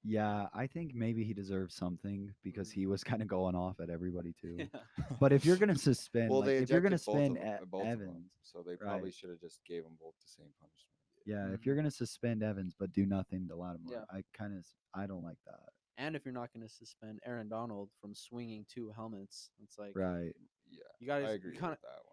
Yeah, 0.02 0.46
I 0.54 0.66
think 0.66 0.94
maybe 0.94 1.24
he 1.24 1.34
deserves 1.34 1.74
something 1.74 2.32
because 2.42 2.70
he 2.70 2.86
was 2.86 3.04
kind 3.04 3.20
of 3.22 3.28
going 3.28 3.54
off 3.54 3.80
at 3.80 3.90
everybody 3.90 4.34
too. 4.40 4.56
Yeah. 4.58 4.80
But 5.20 5.32
if 5.32 5.44
you're 5.44 5.56
gonna 5.56 5.76
suspend, 5.90 6.30
Well, 6.30 6.40
like, 6.40 6.48
if 6.62 6.70
you're 6.70 6.80
gonna 6.80 6.96
ejected 6.96 7.06
both 7.06 7.14
suspend 7.16 7.36
them- 7.36 7.58
E- 7.62 7.66
both 7.70 7.82
them, 7.84 7.92
Evans, 7.92 8.30
so 8.42 8.62
they 8.66 8.76
probably 8.76 9.04
right. 9.04 9.14
should 9.14 9.30
have 9.30 9.40
just 9.40 9.60
gave 9.66 9.82
them 9.84 9.92
both 10.00 10.14
the 10.20 10.28
same 10.28 10.48
punishment. 10.58 10.96
yeah, 11.26 11.52
if 11.54 11.60
Mhm. 11.60 11.66
you're 11.66 11.76
gonna 11.76 11.90
suspend 11.90 12.42
Evans 12.42 12.74
but 12.78 12.92
do 12.92 13.04
nothing 13.06 13.46
to 13.48 13.56
Lattimore, 13.56 13.92
Yeah. 13.92 14.04
I 14.10 14.22
kind 14.32 14.56
of 14.56 14.66
I 14.94 15.06
don't 15.06 15.22
like 15.22 15.38
that. 15.46 15.68
And 15.98 16.16
if 16.16 16.24
you're 16.24 16.32
not 16.32 16.50
going 16.54 16.66
to 16.66 16.72
suspend 16.72 17.20
Aaron 17.26 17.48
Donald 17.50 17.90
from 18.00 18.14
swinging 18.14 18.64
two 18.72 18.88
helmets, 18.90 19.50
it's 19.62 19.78
like 19.78 19.94
Right. 19.94 20.34
Yeah, 20.70 20.78
you 20.98 21.06
guys 21.06 21.26
I 21.28 21.32
agree 21.32 21.52
kind 21.52 21.64
of. 21.64 21.70
with 21.72 21.80
that 21.82 22.00
one. 22.06 22.09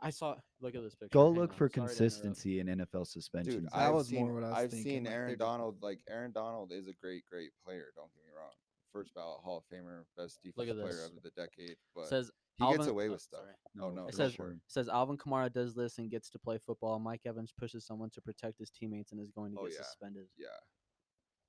I 0.00 0.10
saw. 0.10 0.36
Look 0.60 0.74
at 0.74 0.82
this 0.82 0.94
picture. 0.94 1.12
Go 1.12 1.26
hang 1.32 1.40
look 1.40 1.50
on, 1.52 1.56
for 1.56 1.68
sorry 1.68 1.70
to 1.70 1.80
consistency 1.94 2.60
in 2.60 2.66
NFL 2.66 3.06
suspensions. 3.06 3.56
Dude, 3.56 3.64
That 3.66 3.74
I've 3.76 3.94
was 3.94 4.08
seen, 4.08 4.26
more 4.26 4.34
what 4.34 4.44
I 4.44 4.48
was 4.50 4.58
I've 4.58 4.70
thinking, 4.70 4.92
seen 4.92 5.04
like, 5.04 5.12
Aaron 5.14 5.26
they're 5.28 5.36
Donald. 5.36 5.76
Like 5.82 6.00
Aaron 6.08 6.32
Donald 6.32 6.72
is 6.72 6.86
a 6.88 6.92
great, 6.92 7.24
great 7.30 7.50
player. 7.64 7.86
Don't 7.96 8.12
get 8.14 8.24
me 8.24 8.30
wrong. 8.36 8.52
First 8.92 9.14
ballot 9.14 9.40
Hall 9.42 9.58
of 9.58 9.64
Famer, 9.74 10.04
best 10.16 10.38
Look 10.44 10.54
defensive 10.66 10.76
player 10.82 10.92
this. 10.92 11.10
of 11.16 11.22
the 11.22 11.30
decade. 11.30 11.76
But 11.94 12.08
says 12.08 12.30
he 12.56 12.64
gets 12.64 12.78
Alvin- 12.78 12.90
away 12.90 13.08
oh, 13.08 13.12
with 13.12 13.20
stuff. 13.20 13.40
sorry. 13.40 13.86
Oh 13.86 13.90
no, 13.94 14.06
It 14.08 14.12
go 14.12 14.16
says 14.16 14.32
sure. 14.32 14.56
says 14.68 14.88
Alvin 14.88 15.16
Kamara 15.18 15.52
does 15.52 15.74
this 15.74 15.98
and 15.98 16.10
gets 16.10 16.30
to 16.30 16.38
play 16.38 16.58
football. 16.58 16.98
Mike 16.98 17.22
Evans 17.26 17.52
pushes 17.58 17.84
someone 17.86 18.10
to 18.10 18.20
protect 18.20 18.58
his 18.58 18.70
teammates 18.70 19.12
and 19.12 19.20
is 19.20 19.30
going 19.30 19.52
to 19.52 19.58
Oh, 19.60 19.64
get 19.64 19.74
yeah. 19.74 19.82
suspended. 19.84 20.26
Yeah, 20.38 20.46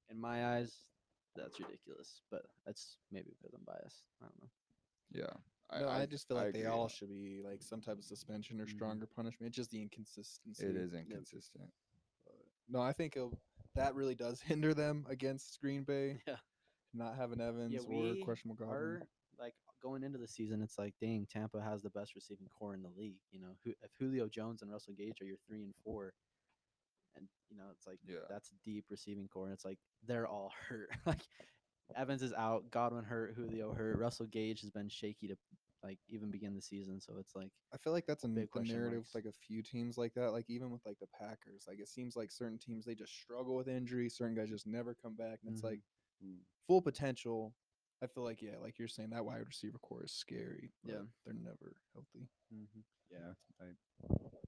In 0.09 0.19
my 0.19 0.55
eyes, 0.57 0.73
that's 1.35 1.59
ridiculous. 1.59 2.21
But 2.31 2.41
that's 2.65 2.97
maybe 3.11 3.31
because 3.37 3.53
I'm 3.53 3.63
biased. 3.65 4.03
I 4.21 4.25
don't 4.25 4.41
know. 4.41 4.49
yeah. 5.13 5.33
No, 5.72 5.89
I, 5.89 6.05
just 6.05 6.28
feel 6.28 6.38
like 6.38 6.53
they 6.53 6.65
all 6.65 6.88
should 6.88 7.09
be 7.09 7.41
like 7.43 7.61
some 7.61 7.82
type 7.82 7.97
of 7.97 8.03
suspension 8.05 8.61
or 8.61 8.65
Mhm. 8.65 8.70
stronger 8.72 9.05
punishment. 9.05 9.49
It's 9.49 9.57
just 9.57 9.70
the 9.72 9.82
inconsistency. 9.82 10.65
It 10.65 10.76
is 10.78 10.93
inconsistent. 10.93 11.70
No, 12.70 12.80
I 12.82 12.93
think 12.93 13.18
that 13.76 13.95
really 13.95 14.15
does 14.15 14.41
hinder 14.41 14.74
them 14.74 15.05
against 15.09 15.59
Green 15.61 15.84
Bay. 15.84 16.22
Yeah. 16.28 16.38
Not 16.93 17.15
having 17.18 17.41
Evans 17.41 17.74
Yeah, 17.74 17.82
or 17.82 18.15
questionable 18.24 18.55
Godwin. 18.65 19.07
Like 19.38 19.53
going 19.84 20.03
into 20.03 20.18
the 20.18 20.28
season, 20.28 20.61
it's 20.61 20.78
like, 20.80 20.95
dang, 20.99 21.28
Tampa 21.30 21.61
has 21.61 21.82
the 21.84 21.89
best 21.91 22.15
receiving 22.15 22.47
corps 22.47 22.74
in 22.74 22.82
the 22.82 22.89
league. 22.89 23.20
You 23.32 23.41
know, 23.41 23.55
if 23.65 23.91
Julio 23.99 24.28
Jones 24.30 24.61
and 24.61 24.72
Russell 24.72 24.93
Gage 24.93 25.22
are 25.22 25.26
your 25.26 25.38
three 25.45 25.63
and 25.63 25.76
four, 25.84 26.13
and 27.15 27.28
you 27.49 27.57
know, 27.57 27.65
it's 27.72 27.86
like 27.86 27.99
Yeah. 28.07 28.26
that's 28.30 28.51
deep 28.63 28.86
receiving 28.89 29.28
corps, 29.28 29.45
and 29.45 29.53
it's 29.53 29.65
like 29.65 29.80
they're 30.07 30.26
all 30.28 30.51
hurt. 30.70 30.89
like 31.05 31.28
Evans 31.95 32.21
is 32.21 32.33
out, 32.33 32.69
Godwin 32.71 33.03
hurt, 33.05 33.33
Julio 33.35 33.73
hurt, 33.73 33.97
Russell 33.97 34.25
Gage 34.27 34.61
has 34.61 34.69
been 34.71 34.89
shaky 34.89 35.27
to 35.27 35.38
like 35.83 35.99
even 36.09 36.29
begin 36.31 36.53
the 36.55 36.61
season. 36.61 36.99
So 36.99 37.13
it's 37.19 37.35
like 37.35 37.51
I 37.73 37.77
feel 37.77 37.93
like 37.93 38.05
that's 38.05 38.23
a 38.23 38.27
big 38.27 38.38
n- 38.38 38.41
the 38.41 38.47
question 38.47 38.75
narrative 38.75 38.97
marks. 38.99 39.13
with 39.13 39.23
like 39.25 39.33
a 39.33 39.38
few 39.47 39.61
teams 39.61 39.97
like 39.97 40.13
that. 40.15 40.31
Like 40.31 40.49
even 40.49 40.69
with 40.71 40.85
like 40.85 40.99
the 40.99 41.07
Packers, 41.17 41.65
like 41.67 41.79
it 41.79 41.88
seems 41.88 42.15
like 42.15 42.31
certain 42.31 42.57
teams 42.57 42.85
they 42.85 42.95
just 42.95 43.13
struggle 43.13 43.55
with 43.55 43.67
injury. 43.67 44.09
Certain 44.09 44.35
guys 44.35 44.49
just 44.49 44.67
never 44.67 44.93
come 44.95 45.15
back, 45.15 45.39
and 45.43 45.53
it's 45.53 45.61
Mhm. 45.61 45.69
like 45.69 45.81
Mm. 46.23 46.39
full 46.65 46.81
potential. 46.81 47.53
I 48.01 48.07
feel 48.07 48.23
like 48.23 48.41
yeah, 48.41 48.57
like 48.57 48.77
you're 48.79 48.88
saying 48.88 49.11
that 49.11 49.23
wide 49.25 49.45
receiver 49.45 49.77
corps 49.79 50.03
is 50.03 50.11
scary. 50.11 50.71
Yeah. 50.83 51.03
they're 51.25 51.33
never 51.35 51.75
healthy. 51.93 52.27
mhm. 52.53 52.83
Yeah. 53.11 53.33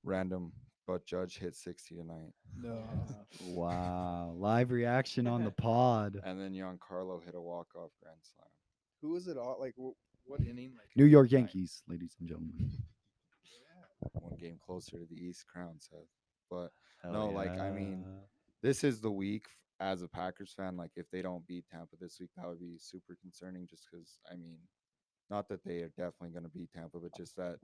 Random, 0.03 0.51
but 0.89 1.05
Judge 1.05 1.37
hit 1.37 1.55
60 1.55 1.95
tonight, 1.97 2.33
No, 2.59 2.81
Wow. 3.45 4.33
Live 4.35 4.71
reaction 4.71 5.27
on 5.27 5.43
the 5.43 5.51
pod. 5.67 6.19
and 6.25 6.41
then 6.41 6.51
Giancarlo 6.51 7.23
hit 7.23 7.35
a 7.35 7.41
walk-off 7.41 7.91
grand 8.01 8.17
slam. 8.23 8.47
who 9.03 9.15
is 9.15 9.27
it 9.27 9.37
all? 9.37 9.57
Like 9.59 9.75
wh- 9.77 9.93
what 10.27 10.41
inning? 10.41 10.71
Like 10.75 10.89
New 10.95 11.05
York 11.05 11.31
nine? 11.31 11.41
Yankees, 11.41 11.83
ladies 11.87 12.15
and 12.19 12.27
gentlemen. 12.27 12.55
Oh, 12.71 12.71
yeah. 13.43 14.19
One 14.29 14.35
game 14.39 14.57
closer 14.65 14.97
to 14.97 15.05
the 15.07 15.15
East 15.15 15.45
Crown, 15.45 15.75
Seth. 15.77 15.99
But 16.49 16.71
Hell 17.03 17.13
No, 17.13 17.27
like, 17.29 17.51
I 17.59 17.69
mean, 17.69 18.03
this 18.63 18.83
is 18.83 18.99
the 18.99 19.11
week 19.11 19.45
as 19.79 20.01
a 20.01 20.07
Packers 20.07 20.53
fan. 20.57 20.75
Like, 20.75 20.91
if 20.95 21.05
they 21.11 21.21
don't 21.21 21.45
beat 21.45 21.65
Tampa 21.71 21.97
this 22.01 22.17
week, 22.19 22.31
that 22.35 22.47
would 22.47 22.59
be 22.59 22.77
super 22.79 23.15
concerning. 23.21 23.67
Just 23.67 23.85
because, 23.91 24.17
I 24.31 24.35
mean, 24.35 24.57
not 25.29 25.47
that 25.49 25.63
they 25.63 25.81
are 25.83 25.89
definitely 25.95 26.31
going 26.31 26.43
to 26.45 26.49
beat 26.49 26.71
Tampa, 26.73 26.97
but 26.99 27.15
just 27.15 27.35
that 27.37 27.57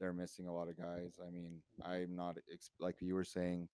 they're 0.00 0.12
missing 0.12 0.46
a 0.46 0.54
lot 0.54 0.68
of 0.68 0.76
guys. 0.76 1.18
I 1.26 1.30
mean, 1.30 1.60
I'm 1.84 2.14
not 2.16 2.36
like 2.80 2.96
you 3.00 3.14
were 3.14 3.24
saying. 3.24 3.68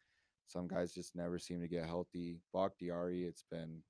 Some 0.47 0.67
guys 0.67 0.93
just 0.93 1.15
never 1.15 1.39
seem 1.39 1.61
to 1.61 1.69
get 1.69 1.87
healthy. 1.87 2.41
Bakhtiari, 2.53 3.23
it's 3.23 3.45
been, 3.53 3.83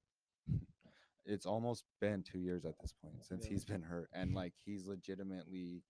it's 1.25 1.47
almost 1.47 1.85
been 2.03 2.23
two 2.23 2.39
years 2.39 2.67
at 2.67 2.75
this 2.81 2.93
point 3.03 3.25
since 3.25 3.47
Yeah. 3.47 3.53
he's 3.53 3.65
been 3.65 3.81
hurt, 3.83 4.11
and 4.13 4.35
like 4.35 4.53
he's 4.65 4.85
legitimately 4.87 5.83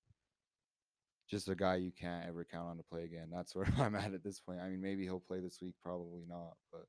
just 1.29 1.49
a 1.49 1.55
guy 1.57 1.77
you 1.77 1.91
can't 1.93 2.27
ever 2.29 2.45
count 2.45 2.69
on 2.71 2.77
to 2.77 2.83
play 2.85 3.03
again. 3.05 3.29
That's 3.33 3.55
where 3.57 3.67
I'm 3.79 3.95
at 3.97 4.15
at 4.15 4.23
this 4.23 4.39
point. 4.41 4.61
I 4.61 4.69
mean, 4.69 4.81
maybe 4.81 5.03
he'll 5.05 5.21
play 5.21 5.41
this 5.41 5.59
week, 5.61 5.75
probably 5.83 6.25
not, 6.29 6.55
but 6.73 6.85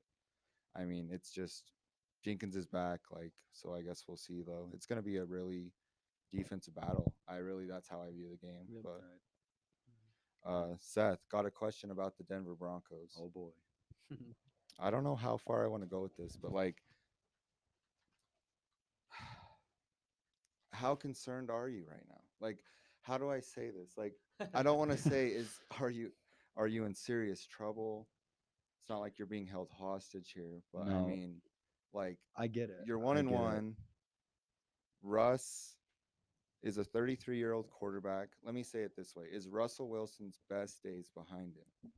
I 0.76 0.84
mean, 0.84 1.08
it's 1.10 1.30
just 1.32 1.72
Jenkins 2.24 2.54
is 2.56 2.66
back, 2.66 3.00
like 3.10 3.32
so. 3.52 3.74
I 3.74 3.82
guess 3.82 4.04
we'll 4.06 4.16
see 4.16 4.42
though. 4.46 4.70
It's 4.74 4.86
gonna 4.86 5.02
be 5.02 5.16
a 5.16 5.24
really 5.24 5.72
defensive 6.32 6.74
battle. 6.76 7.14
I 7.28 7.36
really 7.36 7.66
that's 7.66 7.88
how 7.88 8.00
I 8.00 8.10
view 8.12 8.28
the 8.30 8.46
game. 8.46 8.66
But 8.82 9.02
uh, 10.46 10.74
Seth 10.78 11.18
got 11.30 11.46
a 11.46 11.50
question 11.50 11.90
about 11.90 12.16
the 12.16 12.24
Denver 12.24 12.54
Broncos. 12.54 13.16
Oh 13.18 13.28
boy. 13.28 13.50
I 14.80 14.90
don't 14.90 15.04
know 15.04 15.16
how 15.16 15.36
far 15.36 15.64
I 15.64 15.68
want 15.68 15.82
to 15.82 15.88
go 15.88 16.00
with 16.00 16.16
this, 16.16 16.36
but 16.36 16.52
like, 16.52 16.76
how 20.72 20.94
concerned 20.94 21.50
are 21.50 21.68
you 21.68 21.84
right 21.88 22.04
now? 22.08 22.20
Like, 22.40 22.58
how 23.02 23.18
do 23.18 23.30
I 23.30 23.40
say 23.40 23.70
this? 23.70 23.96
Like, 23.96 24.14
I 24.54 24.62
don't 24.62 24.78
want 24.78 24.90
to 24.90 24.98
say 25.10 25.28
is 25.28 25.48
are 25.80 25.90
you 25.90 26.10
are 26.56 26.66
you 26.66 26.84
in 26.84 26.94
serious 26.94 27.46
trouble? 27.46 28.08
It's 28.80 28.88
not 28.90 29.00
like 29.00 29.18
you're 29.18 29.26
being 29.26 29.46
held 29.46 29.68
hostage 29.78 30.32
here, 30.34 30.62
but 30.72 30.88
I 30.88 31.00
mean, 31.02 31.36
like 31.92 32.18
I 32.36 32.48
get 32.48 32.70
it. 32.70 32.80
you're 32.84 32.98
one 32.98 33.16
I 33.16 33.20
and 33.20 33.28
get 33.28 33.34
it. 33.38 33.40
one. 33.40 33.76
Russ 35.02 35.76
is 36.62 36.78
a 36.78 36.84
33 36.84 37.38
year 37.38 37.52
old 37.52 37.70
quarterback. 37.70 38.28
Let 38.44 38.54
me 38.54 38.62
say 38.62 38.80
it 38.80 38.96
this 38.96 39.14
way: 39.16 39.26
Is 39.30 39.48
Russell 39.48 39.88
Wilson's 39.88 40.38
best 40.48 40.82
days 40.82 41.10
behind 41.14 41.54
him? 41.54 41.90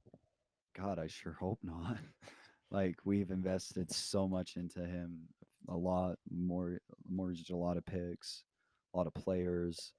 God, 0.77 0.99
I 0.99 1.07
sure 1.07 1.37
hope 1.39 1.59
not. 1.63 1.99
like 2.71 2.97
we've 3.05 3.31
invested 3.31 3.91
so 3.93 4.27
much 4.27 4.57
into 4.57 4.81
him, 4.81 5.21
a 5.69 5.77
lot 5.77 6.17
more, 6.31 6.81
mortgaged 7.09 7.51
a 7.51 7.57
lot 7.57 7.77
of 7.77 7.87
picks, 7.87 8.45
a 8.93 8.97
lot 8.97 9.07
of 9.07 9.15
players. 9.15 9.93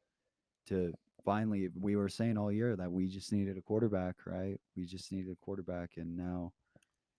To 0.68 0.94
finally, 1.24 1.70
we 1.80 1.96
were 1.96 2.10
saying 2.10 2.38
all 2.38 2.52
year 2.52 2.76
that 2.76 2.92
we 2.92 3.08
just 3.08 3.32
needed 3.32 3.58
a 3.58 3.62
quarterback, 3.62 4.16
right? 4.26 4.60
We 4.76 4.86
just 4.86 5.12
needed 5.12 5.32
a 5.32 5.46
quarterback, 5.46 5.92
and 5.98 6.18
now 6.18 6.54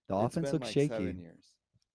the 0.07 0.17
It's 0.17 0.35
offense 0.35 0.53
looks 0.53 0.65
like 0.65 0.73
shaky. 0.73 1.17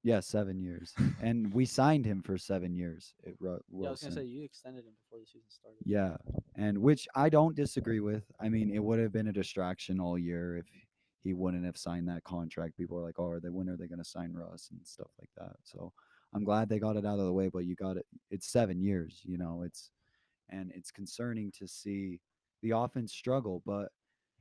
Yeah, 0.05 0.19
seven 0.21 0.61
years, 0.61 0.95
and 1.21 1.53
we 1.55 1.65
signed 1.81 2.05
him 2.05 2.23
for 2.23 2.37
seven 2.37 2.75
years. 2.75 3.15
It, 3.23 3.37
Ru- 3.39 3.61
yeah, 3.71 3.89
I 3.89 3.91
was 3.93 4.03
gonna 4.03 4.15
say 4.15 4.25
you 4.25 4.45
extended 4.45 4.85
him 4.85 4.95
before 5.05 5.21
the 5.21 5.27
season 5.27 5.49
started. 5.49 5.79
Yeah, 5.85 6.17
and 6.57 6.79
which 6.79 7.07
I 7.15 7.29
don't 7.29 7.55
disagree 7.55 8.01
with. 8.01 8.25
I 8.41 8.49
mean, 8.49 8.71
it 8.75 8.83
would 8.83 8.99
have 8.99 9.13
been 9.13 9.29
a 9.29 9.33
distraction 9.33 10.01
all 10.01 10.19
year 10.19 10.57
if 10.57 10.67
he 11.23 11.35
wouldn't 11.35 11.65
have 11.65 11.77
signed 11.77 12.09
that 12.09 12.25
contract. 12.25 12.77
People 12.77 12.99
are 12.99 13.03
like, 13.03 13.19
"Oh, 13.19 13.29
are 13.29 13.41
they 13.41 13.49
when 13.49 13.69
are 13.69 13.77
they 13.77 13.87
going 13.87 14.01
to 14.01 14.05
sign 14.05 14.33
Russ 14.33 14.71
and 14.73 14.81
stuff 14.85 15.11
like 15.21 15.31
that?" 15.37 15.57
So 15.63 15.93
I'm 16.35 16.43
glad 16.43 16.69
they 16.69 16.81
got 16.81 16.97
it 16.97 17.07
out 17.07 17.21
of 17.21 17.27
the 17.27 17.33
way. 17.33 17.49
But 17.49 17.65
you 17.65 17.77
got 17.77 17.97
it. 17.97 18.07
It's 18.31 18.51
seven 18.51 18.81
years. 18.81 19.21
You 19.23 19.39
know, 19.39 19.63
it's 19.65 19.93
and 20.51 20.73
it's 20.75 20.91
concerning 20.91 21.53
to 21.59 21.69
see 21.69 22.19
the 22.63 22.73
offense 22.73 23.13
struggle. 23.13 23.63
But 23.65 23.91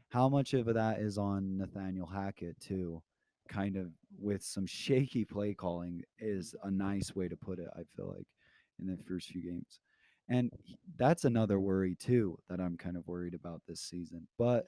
how 0.09 0.27
much 0.27 0.53
of 0.53 0.65
that 0.73 0.99
is 0.99 1.19
on 1.19 1.57
Nathaniel 1.57 2.07
Hackett 2.07 2.59
too? 2.59 3.03
Kind 3.51 3.77
of 3.77 3.91
with 4.19 4.43
some 4.43 4.65
shaky 4.67 5.25
play 5.25 5.53
calling 5.53 6.03
is 6.19 6.55
a 6.63 6.71
nice 6.71 7.15
way 7.15 7.29
to 7.29 7.37
put 7.37 7.59
it. 7.59 7.69
I 7.75 7.83
feel 7.95 8.09
like 8.09 8.27
in 8.79 8.87
the 8.87 8.97
first 9.03 9.29
few 9.29 9.43
games 9.43 9.81
And 10.29 10.51
that's 10.97 11.25
another 11.25 11.59
worry 11.59 11.95
too 11.95 12.37
that 12.49 12.61
I'm 12.61 12.77
kind 12.77 12.97
of 12.97 13.07
worried 13.07 13.35
about 13.35 13.61
this 13.67 13.81
season. 13.81 14.27
But 14.39 14.67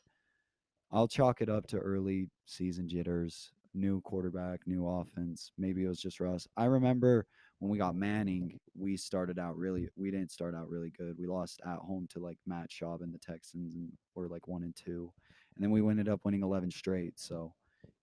I'll 0.92 1.08
chalk 1.08 1.42
it 1.42 1.50
up 1.50 1.68
to 1.70 1.78
early 1.80 2.30
season 2.46 2.88
jitters, 2.88 3.52
new 3.74 4.02
quarterback, 4.02 4.62
new 4.68 4.88
offense. 4.88 5.52
Maybe 5.58 5.86
it 5.86 5.90
was 5.90 6.02
just 6.02 6.20
Russ. 6.20 6.48
I 6.58 6.66
remember 6.66 7.28
when 7.60 7.72
we 7.72 7.78
got 7.80 7.96
Manning, 7.96 8.60
we 8.78 8.98
started 8.98 9.40
out 9.40 9.58
really 9.58 9.90
we 9.96 10.12
didn't 10.12 10.32
start 10.32 10.56
out 10.56 10.70
really 10.70 10.92
good. 10.92 11.18
We 11.18 11.28
lost 11.28 11.62
at 11.66 11.80
home 11.80 12.08
to 12.12 12.20
like 12.20 12.40
Matt 12.46 12.70
Schaub 12.72 13.02
and 13.04 13.14
the 13.14 13.20
Texans 13.20 13.76
and 13.76 13.92
we're 14.16 14.28
like 14.28 14.48
one 14.48 14.64
and 14.64 14.76
two. 14.76 15.12
And 15.56 15.64
then 15.64 15.72
we 15.72 15.82
ended 15.90 16.10
up 16.10 16.22
winning 16.26 16.44
eleven 16.44 16.72
straight. 16.72 17.20
So 17.20 17.54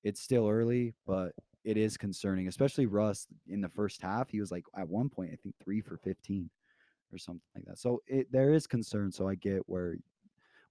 it's 0.03 0.20
still 0.20 0.48
early, 0.48 0.94
but 1.07 1.32
it 1.64 1.76
is 1.76 1.96
concerning, 1.96 2.48
especially 2.48 2.86
Russ 2.86 3.26
in 3.48 3.61
the 3.61 3.68
first 3.68 4.01
half. 4.01 4.30
He 4.30 4.40
was 4.40 4.51
like 4.51 4.64
at 4.76 4.88
one 4.88 5.09
point, 5.09 5.30
I 5.32 5.36
think 5.36 5.55
three 5.62 5.80
for 5.80 5.96
fifteen 5.96 6.51
or 7.12 7.18
something 7.18 7.42
like 7.55 7.64
that. 7.66 7.78
So 7.78 8.01
it 8.07 8.30
there 8.32 8.53
is 8.53 8.66
concern. 8.66 9.12
So 9.12 9.28
I 9.28 9.34
get 9.34 9.62
where 9.66 9.96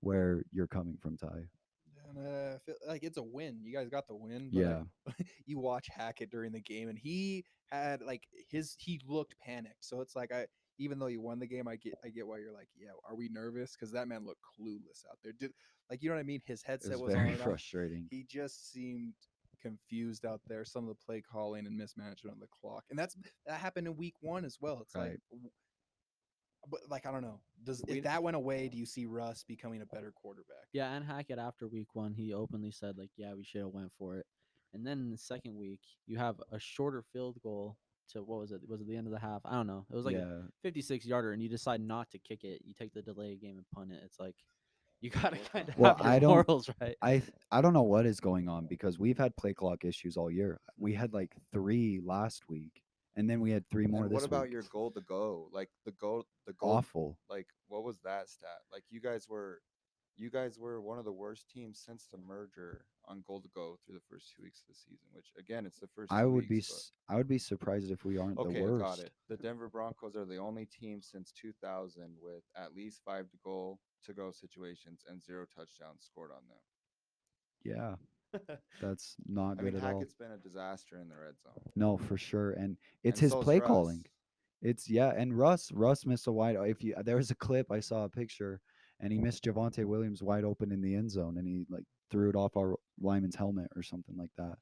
where 0.02 0.44
you're 0.52 0.68
coming 0.68 0.98
from, 1.02 1.18
Ty. 1.18 1.48
And, 2.10 2.26
uh, 2.26 2.56
I 2.56 2.58
feel 2.66 2.76
like 2.88 3.04
it's 3.04 3.18
a 3.18 3.24
win. 3.24 3.60
You 3.62 3.74
guys 3.74 3.90
got 3.90 4.08
the 4.08 4.16
win. 4.16 4.50
But 4.52 4.60
Yeah. 4.60 4.82
you 5.46 5.60
watch 5.60 5.88
Hackett 5.92 6.32
during 6.32 6.52
the 6.52 6.62
game, 6.62 6.90
and 6.90 6.98
he 6.98 7.46
had 7.72 8.02
like 8.02 8.24
his 8.50 8.76
he 8.80 9.00
looked 9.06 9.36
panicked. 9.40 9.86
So 9.86 10.02
it's 10.02 10.16
like 10.16 10.32
I 10.32 10.48
even 10.80 10.98
though 10.98 11.08
you 11.08 11.22
won 11.22 11.40
the 11.40 11.46
game, 11.48 11.68
I 11.68 11.76
get 11.76 11.94
I 12.04 12.10
get 12.10 12.26
why 12.26 12.40
you're 12.40 12.54
like, 12.54 12.70
yeah, 12.76 12.92
are 13.08 13.16
we 13.16 13.30
nervous? 13.30 13.76
Because 13.76 13.92
that 13.92 14.08
man 14.08 14.26
looked 14.26 14.42
clueless 14.60 15.06
out 15.10 15.20
there. 15.24 15.34
Did 15.34 15.52
like 15.92 16.02
you 16.02 16.10
know 16.10 16.16
what 16.16 16.22
I 16.22 16.24
mean? 16.24 16.42
His 16.46 16.62
It 16.64 16.68
headset 16.68 16.92
was 16.92 17.02
was, 17.02 17.14
very 17.14 17.30
and 17.34 17.38
off. 17.42 17.44
frustrating. 17.44 18.08
He 18.10 18.24
just 18.24 18.72
seemed 18.72 19.14
confused 19.62 20.26
out 20.26 20.42
there. 20.48 20.64
Some 20.66 20.84
of 20.86 20.90
the 20.90 21.06
play 21.06 21.22
calling 21.22 21.68
and 21.68 21.78
mismanagement 21.78 22.34
on 22.34 22.40
the 22.40 22.48
clock, 22.48 22.86
and 22.90 22.98
that's 22.98 23.16
that 23.46 23.60
happened 23.60 23.88
in 23.88 23.98
week 23.98 24.16
one 24.22 24.46
as 24.46 24.58
well. 24.60 24.80
It's 24.82 24.96
like, 24.96 25.12
Right. 25.12 25.20
w- 25.32 25.52
but 26.70 26.82
like 26.90 27.06
I 27.06 27.12
don't 27.12 27.22
know. 27.24 27.42
Does 27.64 27.84
if 27.88 28.04
that 28.04 28.24
went 28.24 28.38
away, 28.38 28.70
do 28.70 28.78
you 28.78 28.86
see 28.86 29.06
Russ 29.06 29.44
becoming 29.44 29.82
a 29.82 29.86
better 29.86 30.12
quarterback? 30.12 30.68
Yeah, 30.72 30.94
and 30.94 31.06
Hackett 31.06 31.40
after 31.40 31.68
week 31.68 31.94
one, 31.94 32.14
he 32.14 32.34
openly 32.34 32.72
said 32.72 32.98
like, 32.98 33.12
"Yeah, 33.18 33.34
we 33.34 33.44
should 33.44 33.62
have 33.62 33.72
went 33.74 33.92
for 33.98 34.18
it." 34.18 34.26
And 34.74 34.86
then 34.86 35.00
in 35.00 35.10
the 35.10 35.18
second 35.18 35.56
week, 35.58 35.82
you 36.06 36.18
have 36.18 36.40
a 36.52 36.60
shorter 36.60 37.02
field 37.02 37.38
goal 37.42 37.78
to 38.14 38.24
what 38.24 38.40
was 38.40 38.52
it? 38.52 38.62
Was 38.68 38.82
it 38.82 38.88
the 38.88 38.96
end 38.96 39.08
of 39.08 39.14
the 39.14 39.20
half? 39.20 39.42
I 39.46 39.54
don't 39.54 39.68
know. 39.68 39.86
It 39.92 39.96
was 39.96 40.06
like 40.06 40.16
a 40.16 40.44
56 40.64 41.06
yarder, 41.06 41.32
and 41.34 41.42
you 41.42 41.50
decide 41.50 41.82
not 41.82 42.10
to 42.12 42.20
kick 42.20 42.44
it. 42.44 42.62
You 42.66 42.74
take 42.74 42.94
the 42.94 43.02
delay 43.02 43.36
game 43.36 43.58
and 43.58 43.66
punt 43.74 43.92
it. 43.92 44.02
It's 44.06 44.20
like 44.20 44.36
you 45.02 45.10
gotta 45.10 45.38
kind 45.38 45.70
of 45.70 45.78
Well, 45.78 45.96
have 45.96 46.06
your 46.06 46.14
I 46.14 46.20
don't- 46.20 46.30
morals 46.48 46.70
right. 46.82 46.96
I 47.02 47.22
I 47.52 47.62
don't 47.62 47.74
know 47.74 47.84
what 47.84 48.06
is 48.06 48.20
going 48.20 48.50
on 48.50 48.66
because 48.66 49.00
we've 49.00 49.18
had 49.18 49.36
play 49.38 49.54
clock 49.54 49.86
issues 49.86 50.18
all 50.18 50.30
year. 50.30 50.60
We 50.78 50.94
had 50.94 51.14
like 51.14 51.32
three 51.54 52.02
last 52.04 52.50
week, 52.50 52.84
and 53.16 53.30
then 53.30 53.40
we 53.40 53.52
had 53.52 53.68
three 53.70 53.88
more 53.88 54.04
And 54.04 54.12
this 54.12 54.16
what 54.22 54.26
about 54.26 54.44
week. 54.44 54.52
your 54.54 54.64
goal 54.64 54.92
to 54.92 55.02
go? 55.02 55.48
Like 55.54 55.70
the 55.86 55.92
goal, 55.94 56.26
the 56.48 56.54
goal. 56.54 56.72
awful? 56.72 57.18
Like 57.30 57.48
what 57.70 57.84
was 57.84 58.00
that 58.04 58.30
stat? 58.30 58.50
Like 58.74 58.84
you 58.90 59.00
guys 59.00 59.28
were, 59.30 59.62
you 60.20 60.30
guys 60.30 60.60
were 60.60 60.82
one 60.82 61.00
of 61.00 61.06
the 61.06 61.12
worst 61.12 61.50
teams 61.50 61.82
since 61.84 62.08
the 62.12 62.18
merger 62.18 62.86
on 63.06 63.24
goal 63.26 63.42
to 63.42 63.48
go 63.56 63.78
through 63.86 63.96
the 63.96 64.02
first 64.10 64.34
two 64.36 64.44
weeks 64.44 64.60
of 64.62 64.68
the 64.68 64.74
season. 64.76 65.08
Which 65.14 65.28
again, 65.40 65.66
it's 65.66 65.80
the 65.80 65.88
first. 65.88 66.12
I 66.12 66.26
would 66.26 66.48
be 66.48 66.56
weeks, 66.56 66.70
but- 66.70 66.76
s- 66.76 66.92
I 67.10 67.16
would 67.16 67.28
be 67.28 67.38
surprised 67.40 67.90
if 67.90 68.04
we 68.06 68.18
aren't 68.18 68.38
Okay, 68.38 68.54
the 68.54 68.62
worst. 68.62 68.84
got 68.84 69.00
it. 69.00 69.12
The 69.30 69.38
Denver 69.38 69.70
Broncos 69.70 70.16
are 70.16 70.26
the 70.26 70.38
only 70.38 70.66
team 70.66 71.02
since 71.02 71.32
2000 71.32 72.16
with 72.22 72.44
at 72.56 72.76
least 72.76 73.02
five 73.06 73.30
to 73.32 73.38
goal 73.44 73.80
to 74.06 74.14
go 74.14 74.32
situations 74.32 75.04
and 75.10 75.22
zero 75.22 75.46
touchdowns 75.56 76.04
scored 76.04 76.32
on 76.32 76.42
them. 76.50 76.60
Yeah, 77.64 77.96
that's 78.82 79.16
not 79.28 79.54
I 79.60 79.64
good 79.64 79.74
mean, 79.74 79.76
at 79.78 79.84
all. 79.84 80.00
Hackett's 80.00 80.14
been 80.14 80.32
a 80.32 80.38
disaster 80.38 80.98
in 81.00 81.10
the 81.10 81.16
red 81.16 81.36
zone. 81.42 81.54
No, 81.76 81.98
for 81.98 82.18
sure, 82.18 82.52
and 82.52 82.78
it's 83.04 83.20
and 83.20 83.24
his 83.26 83.32
so 83.32 83.42
play 83.42 83.60
calling. 83.60 84.06
It's 84.62 84.90
yeah, 84.90 85.14
and 85.16 85.38
Russ 85.38 85.72
Russ 85.72 86.06
missed 86.06 86.28
a 86.28 86.32
wide. 86.32 86.58
If 86.68 86.84
you 86.84 86.94
there 87.04 87.16
was 87.16 87.32
a 87.32 87.36
clip 87.36 87.72
I 87.72 87.80
saw 87.80 88.04
a 88.04 88.10
picture, 88.10 88.60
and 89.00 89.12
he 89.12 89.18
missed 89.20 89.44
Javonte 89.44 89.86
Williams 89.86 90.22
wide 90.24 90.44
open 90.44 90.72
in 90.72 90.82
the 90.82 90.96
end 90.96 91.12
zone, 91.12 91.38
and 91.38 91.48
he 91.48 91.66
like 91.70 91.86
threw 92.12 92.30
it 92.30 92.36
off 92.36 92.58
our 92.58 92.76
lineman's 93.00 93.36
helmet 93.36 93.68
or 93.76 93.84
something 93.84 94.16
like 94.18 94.32
that. 94.38 94.58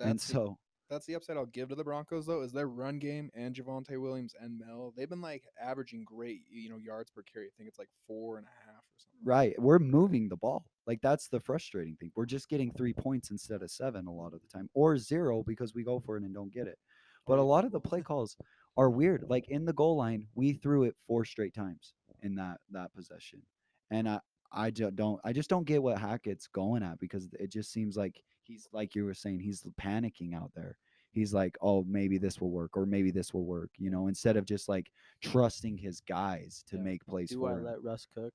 and 0.00 0.10
That's 0.18 0.26
the- 0.26 0.32
so 0.32 0.58
that's 0.88 1.04
the 1.06 1.16
upside 1.16 1.36
I'll 1.36 1.46
give 1.46 1.70
to 1.70 1.74
the 1.74 1.82
Broncos 1.82 2.26
though, 2.26 2.42
is 2.42 2.52
their 2.52 2.68
run 2.68 3.00
game 3.00 3.28
and 3.34 3.54
Javonte 3.54 4.00
Williams 4.00 4.34
and 4.40 4.56
Mel. 4.60 4.92
They've 4.96 5.08
been 5.10 5.20
like 5.20 5.42
averaging 5.60 6.04
great, 6.04 6.42
you 6.48 6.70
know, 6.70 6.76
yards 6.76 7.10
per 7.10 7.22
carry. 7.22 7.46
I 7.46 7.50
think 7.56 7.68
it's 7.68 7.78
like 7.78 7.88
four 8.06 8.38
and 8.38 8.46
a 8.46 8.50
half 8.70 8.78
or 8.78 8.94
something. 8.98 9.20
right, 9.24 9.60
we're 9.60 9.80
moving 9.80 10.28
the 10.28 10.36
ball. 10.36 10.64
Like 10.86 11.00
that's 11.02 11.26
the 11.28 11.40
frustrating 11.40 11.96
thing. 11.96 12.12
We're 12.14 12.24
just 12.26 12.48
getting 12.48 12.70
three 12.72 12.92
points 12.92 13.32
instead 13.32 13.62
of 13.62 13.70
seven 13.72 14.06
a 14.06 14.12
lot 14.12 14.32
of 14.32 14.40
the 14.42 14.46
time, 14.46 14.70
or 14.74 14.96
zero 14.96 15.42
because 15.42 15.74
we 15.74 15.82
go 15.82 15.98
for 15.98 16.16
it 16.16 16.22
and 16.22 16.32
don't 16.32 16.52
get 16.52 16.68
it. 16.68 16.78
Oh, 16.78 17.22
but 17.26 17.40
a 17.40 17.42
lot 17.42 17.64
of 17.64 17.72
the 17.72 17.80
play 17.80 18.02
calls 18.02 18.36
are 18.76 18.88
weird. 18.88 19.24
Like 19.28 19.48
in 19.48 19.64
the 19.64 19.72
goal 19.72 19.96
line, 19.96 20.28
we 20.36 20.52
threw 20.52 20.84
it 20.84 20.94
four 21.08 21.24
straight 21.24 21.52
times 21.54 21.94
in 22.22 22.36
that 22.36 22.60
that 22.70 22.94
possession, 22.94 23.42
and 23.90 24.08
I 24.08 24.20
I 24.52 24.70
ju- 24.70 24.90
don't 24.90 25.20
I 25.24 25.32
just 25.32 25.50
don't 25.50 25.66
get 25.66 25.82
what 25.82 25.98
Hackett's 25.98 26.46
going 26.46 26.82
at 26.82 26.98
because 26.98 27.28
it 27.38 27.50
just 27.50 27.72
seems 27.72 27.96
like 27.96 28.22
he's 28.42 28.68
like 28.72 28.94
you 28.94 29.04
were 29.04 29.14
saying 29.14 29.40
he's 29.40 29.62
panicking 29.80 30.34
out 30.34 30.50
there. 30.54 30.76
He's 31.10 31.32
like, 31.32 31.56
oh, 31.62 31.82
maybe 31.88 32.18
this 32.18 32.40
will 32.42 32.50
work, 32.50 32.76
or 32.76 32.84
maybe 32.84 33.10
this 33.10 33.32
will 33.32 33.44
work, 33.46 33.70
you 33.78 33.90
know, 33.90 34.06
instead 34.08 34.36
of 34.36 34.44
just 34.44 34.68
like 34.68 34.90
trusting 35.22 35.78
his 35.78 36.00
guys 36.00 36.62
to 36.68 36.76
Yeah. 36.76 36.82
make 36.82 37.06
plays 37.06 37.30
Do 37.30 37.40
for 37.40 37.50
I 37.50 37.54
him. 37.54 37.64
let 37.64 37.82
Russ 37.82 38.06
cook 38.14 38.34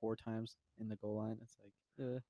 four 0.00 0.16
times 0.16 0.56
in 0.80 0.88
the 0.88 0.96
goal 0.96 1.16
line? 1.16 1.36
It's 1.42 1.56
like, 1.62 1.72
uh, 2.06 2.20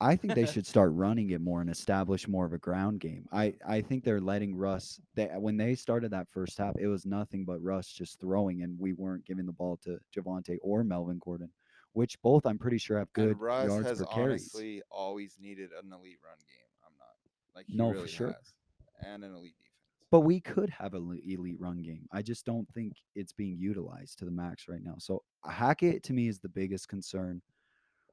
I, 0.00 0.10
I 0.12 0.16
think 0.16 0.34
they 0.34 0.46
should 0.52 0.66
start 0.66 0.92
running 0.94 1.30
it 1.30 1.40
more 1.40 1.60
and 1.60 1.70
establish 1.70 2.26
more 2.28 2.44
of 2.44 2.52
a 2.52 2.58
ground 2.58 2.98
game. 3.00 3.26
I, 3.32 3.54
I 3.66 3.80
think 3.82 4.02
they're 4.04 4.20
letting 4.20 4.56
Russ 4.56 5.00
they 5.14 5.26
when 5.26 5.56
they 5.56 5.74
started 5.76 6.10
that 6.10 6.28
first 6.28 6.58
half, 6.58 6.74
it 6.78 6.88
was 6.88 7.06
nothing 7.06 7.44
but 7.44 7.62
Russ 7.62 7.88
just 7.88 8.18
throwing 8.20 8.62
and 8.62 8.78
we 8.78 8.92
weren't 8.94 9.24
giving 9.24 9.46
the 9.46 9.52
ball 9.52 9.76
to 9.84 9.98
Javonte 10.14 10.58
or 10.60 10.82
Melvin 10.82 11.20
Gordon, 11.24 11.50
which 11.94 12.20
both 12.22 12.44
I'm 12.44 12.58
pretty 12.58 12.78
sure 12.78 12.98
have 12.98 13.12
good 13.14 13.30
and 13.30 13.40
Russ 13.40 13.64
yards 13.64 13.88
has 13.88 13.98
per 14.00 14.06
carries. 14.06 14.50
honestly 14.54 14.82
always 14.90 15.36
needed 15.40 15.70
an 15.70 15.92
elite 15.92 16.18
run 16.22 16.36
game. 16.46 16.68
I'm 16.86 16.92
not 16.98 17.08
like 17.56 17.66
he 17.68 17.76
No, 17.76 17.88
for 17.88 17.94
really 17.94 18.08
sure. 18.08 18.26
has, 18.28 18.54
and 19.06 19.24
an 19.24 19.32
elite 19.34 19.54
defense. 19.56 19.70
But 20.10 20.20
we 20.20 20.40
could 20.40 20.70
have 20.70 20.94
an 20.94 21.18
elite 21.26 21.58
run 21.58 21.82
game. 21.82 22.06
I 22.12 22.22
just 22.22 22.44
don't 22.44 22.68
think 22.74 22.92
it's 23.14 23.32
being 23.32 23.56
utilized 23.58 24.18
to 24.18 24.24
the 24.24 24.30
max 24.30 24.68
right 24.68 24.82
now. 24.82 24.94
So 24.98 25.22
Hackett 25.44 26.02
to 26.04 26.12
me 26.12 26.28
is 26.28 26.38
the 26.38 26.48
biggest 26.48 26.88
concern. 26.88 27.40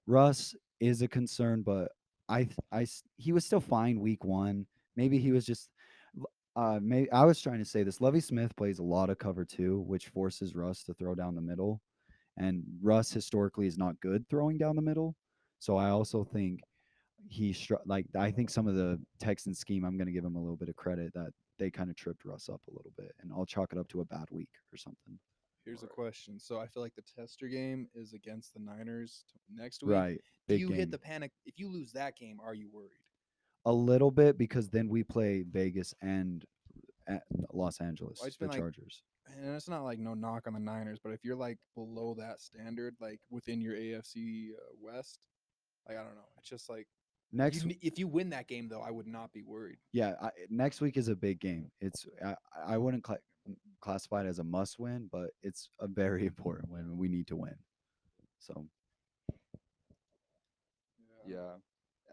Russ 0.07 0.55
is 0.79 1.01
a 1.01 1.07
concern, 1.07 1.61
but 1.61 1.91
I 2.29 2.45
th- 2.45 2.57
I 2.71 2.83
s- 2.83 3.03
he 3.17 3.33
was 3.33 3.45
still 3.45 3.59
fine 3.59 3.99
week 3.99 4.23
one. 4.23 4.65
Maybe 4.95 5.19
he 5.19 5.31
was 5.31 5.45
just 5.45 5.69
uh 6.55 6.79
maybe 6.81 7.11
I 7.11 7.23
was 7.25 7.39
trying 7.41 7.59
to 7.59 7.65
say 7.65 7.83
this. 7.83 8.01
Lovie 8.01 8.19
Smith 8.19 8.55
plays 8.55 8.79
a 8.79 8.83
lot 8.83 9.09
of 9.09 9.17
cover 9.19 9.45
two, 9.45 9.79
which 9.81 10.07
forces 10.09 10.55
Russ 10.55 10.83
to 10.85 10.93
throw 10.93 11.13
down 11.15 11.35
the 11.35 11.41
middle. 11.41 11.81
And 12.37 12.63
Russ 12.81 13.11
historically 13.11 13.67
is 13.67 13.77
not 13.77 13.99
good 14.01 14.27
throwing 14.29 14.57
down 14.57 14.75
the 14.75 14.81
middle. 14.81 15.15
So 15.59 15.77
I 15.77 15.89
also 15.89 16.23
think 16.23 16.61
he 17.29 17.53
str- 17.53 17.75
like 17.85 18.05
I 18.17 18.31
think 18.31 18.49
some 18.49 18.67
of 18.67 18.75
the 18.75 18.99
Texan 19.19 19.53
scheme. 19.53 19.85
I'm 19.85 19.97
going 19.97 20.07
to 20.07 20.13
give 20.13 20.25
him 20.25 20.35
a 20.35 20.39
little 20.41 20.55
bit 20.57 20.69
of 20.69 20.75
credit 20.75 21.13
that 21.13 21.31
they 21.59 21.69
kind 21.69 21.89
of 21.89 21.95
tripped 21.95 22.25
Russ 22.25 22.49
up 22.49 22.61
a 22.67 22.71
little 22.71 22.91
bit, 22.97 23.11
and 23.21 23.31
I'll 23.31 23.45
chalk 23.45 23.71
it 23.73 23.77
up 23.77 23.87
to 23.89 24.01
a 24.01 24.05
bad 24.05 24.25
week 24.31 24.49
or 24.73 24.77
something. 24.77 25.19
Here's 25.65 25.83
a 25.83 25.87
question. 25.87 26.39
So 26.39 26.59
I 26.59 26.65
feel 26.65 26.81
like 26.81 26.95
the 26.95 27.03
tester 27.03 27.47
game 27.47 27.87
is 27.93 28.13
against 28.13 28.55
the 28.55 28.59
Niners 28.59 29.23
t- 29.31 29.37
next 29.55 29.83
week. 29.83 29.91
Right, 29.91 30.15
If 30.15 30.47
big 30.47 30.59
you 30.61 30.67
game. 30.69 30.77
hit 30.77 30.91
the 30.91 30.97
panic, 30.97 31.31
if 31.45 31.59
you 31.59 31.69
lose 31.69 31.91
that 31.91 32.15
game, 32.17 32.39
are 32.43 32.55
you 32.55 32.69
worried? 32.73 32.91
a 33.65 33.71
little 33.71 34.09
bit 34.09 34.39
because 34.39 34.69
then 34.71 34.89
we 34.89 35.03
play 35.03 35.43
Vegas 35.51 35.93
and 36.01 36.43
at 37.07 37.21
Los 37.53 37.79
Angeles, 37.79 38.19
just 38.25 38.39
the 38.39 38.47
like- 38.47 38.57
Chargers. 38.57 39.03
And 39.41 39.55
it's 39.55 39.67
not 39.69 39.83
like 39.83 39.99
no 39.99 40.13
knock 40.13 40.47
on 40.47 40.53
the 40.53 40.59
Niners, 40.59 40.99
but 41.03 41.13
if 41.13 41.23
you're 41.23 41.35
like 41.35 41.57
below 41.75 42.13
that 42.19 42.41
standard, 42.41 42.95
like 43.01 43.19
within 43.31 43.61
your 43.61 43.75
AFC 43.75 44.51
uh, 44.55 44.75
West, 44.79 45.27
like 45.87 45.97
I 45.97 46.03
don't 46.03 46.15
know. 46.15 46.29
It's 46.37 46.49
just 46.49 46.69
like 46.69 46.87
Next, 47.31 47.65
you, 47.65 47.75
if 47.81 47.97
you 47.99 48.07
win 48.07 48.29
that 48.29 48.47
game 48.47 48.69
though, 48.69 48.81
I 48.81 48.91
would 48.91 49.07
not 49.07 49.33
be 49.33 49.43
worried. 49.43 49.79
yeah, 49.93 50.13
I, 50.21 50.29
next 50.49 50.81
week 50.81 50.97
is 50.97 51.07
a 51.07 51.15
big 51.15 51.39
game. 51.39 51.71
It's 51.81 52.05
I, 52.25 52.35
I 52.67 52.77
wouldn't 52.77 53.03
cla- 53.03 53.17
classify 53.81 54.23
it 54.23 54.27
as 54.27 54.39
a 54.39 54.43
must 54.43 54.79
win, 54.79 55.09
but 55.11 55.31
it's 55.43 55.69
a 55.79 55.87
very 55.87 56.25
important 56.27 56.69
win. 56.71 56.97
We 56.97 57.07
need 57.07 57.27
to 57.27 57.35
win. 57.35 57.55
So 58.39 58.65
Yeah, 61.25 61.55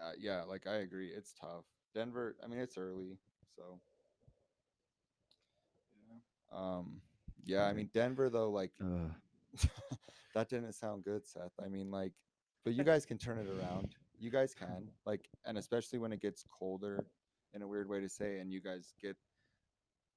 uh, 0.02 0.12
yeah, 0.18 0.42
like 0.42 0.66
I 0.66 0.76
agree. 0.76 1.08
It's 1.08 1.32
tough. 1.40 1.64
Denver. 1.94 2.36
I 2.42 2.46
mean, 2.46 2.60
it's 2.60 2.78
early, 2.78 3.18
so 3.56 3.80
um, 6.52 7.00
yeah. 7.48 7.64
I 7.64 7.72
mean, 7.72 7.90
Denver 7.92 8.30
though, 8.30 8.50
like 8.50 8.72
uh, 8.80 9.08
that 10.34 10.48
didn't 10.48 10.72
sound 10.74 11.04
good, 11.04 11.26
Seth. 11.26 11.52
I 11.64 11.68
mean, 11.68 11.90
like, 11.90 12.12
but 12.64 12.74
you 12.74 12.84
guys 12.84 13.04
can 13.06 13.18
turn 13.18 13.38
it 13.38 13.48
around. 13.48 13.94
You 14.20 14.30
guys 14.30 14.54
can, 14.54 14.88
like, 15.06 15.28
and 15.44 15.58
especially 15.58 15.98
when 15.98 16.12
it 16.12 16.20
gets 16.20 16.44
colder, 16.58 17.06
in 17.54 17.62
a 17.62 17.66
weird 17.68 17.88
way 17.88 18.00
to 18.00 18.08
say, 18.08 18.38
and 18.38 18.52
you 18.52 18.60
guys 18.60 18.92
get 19.00 19.16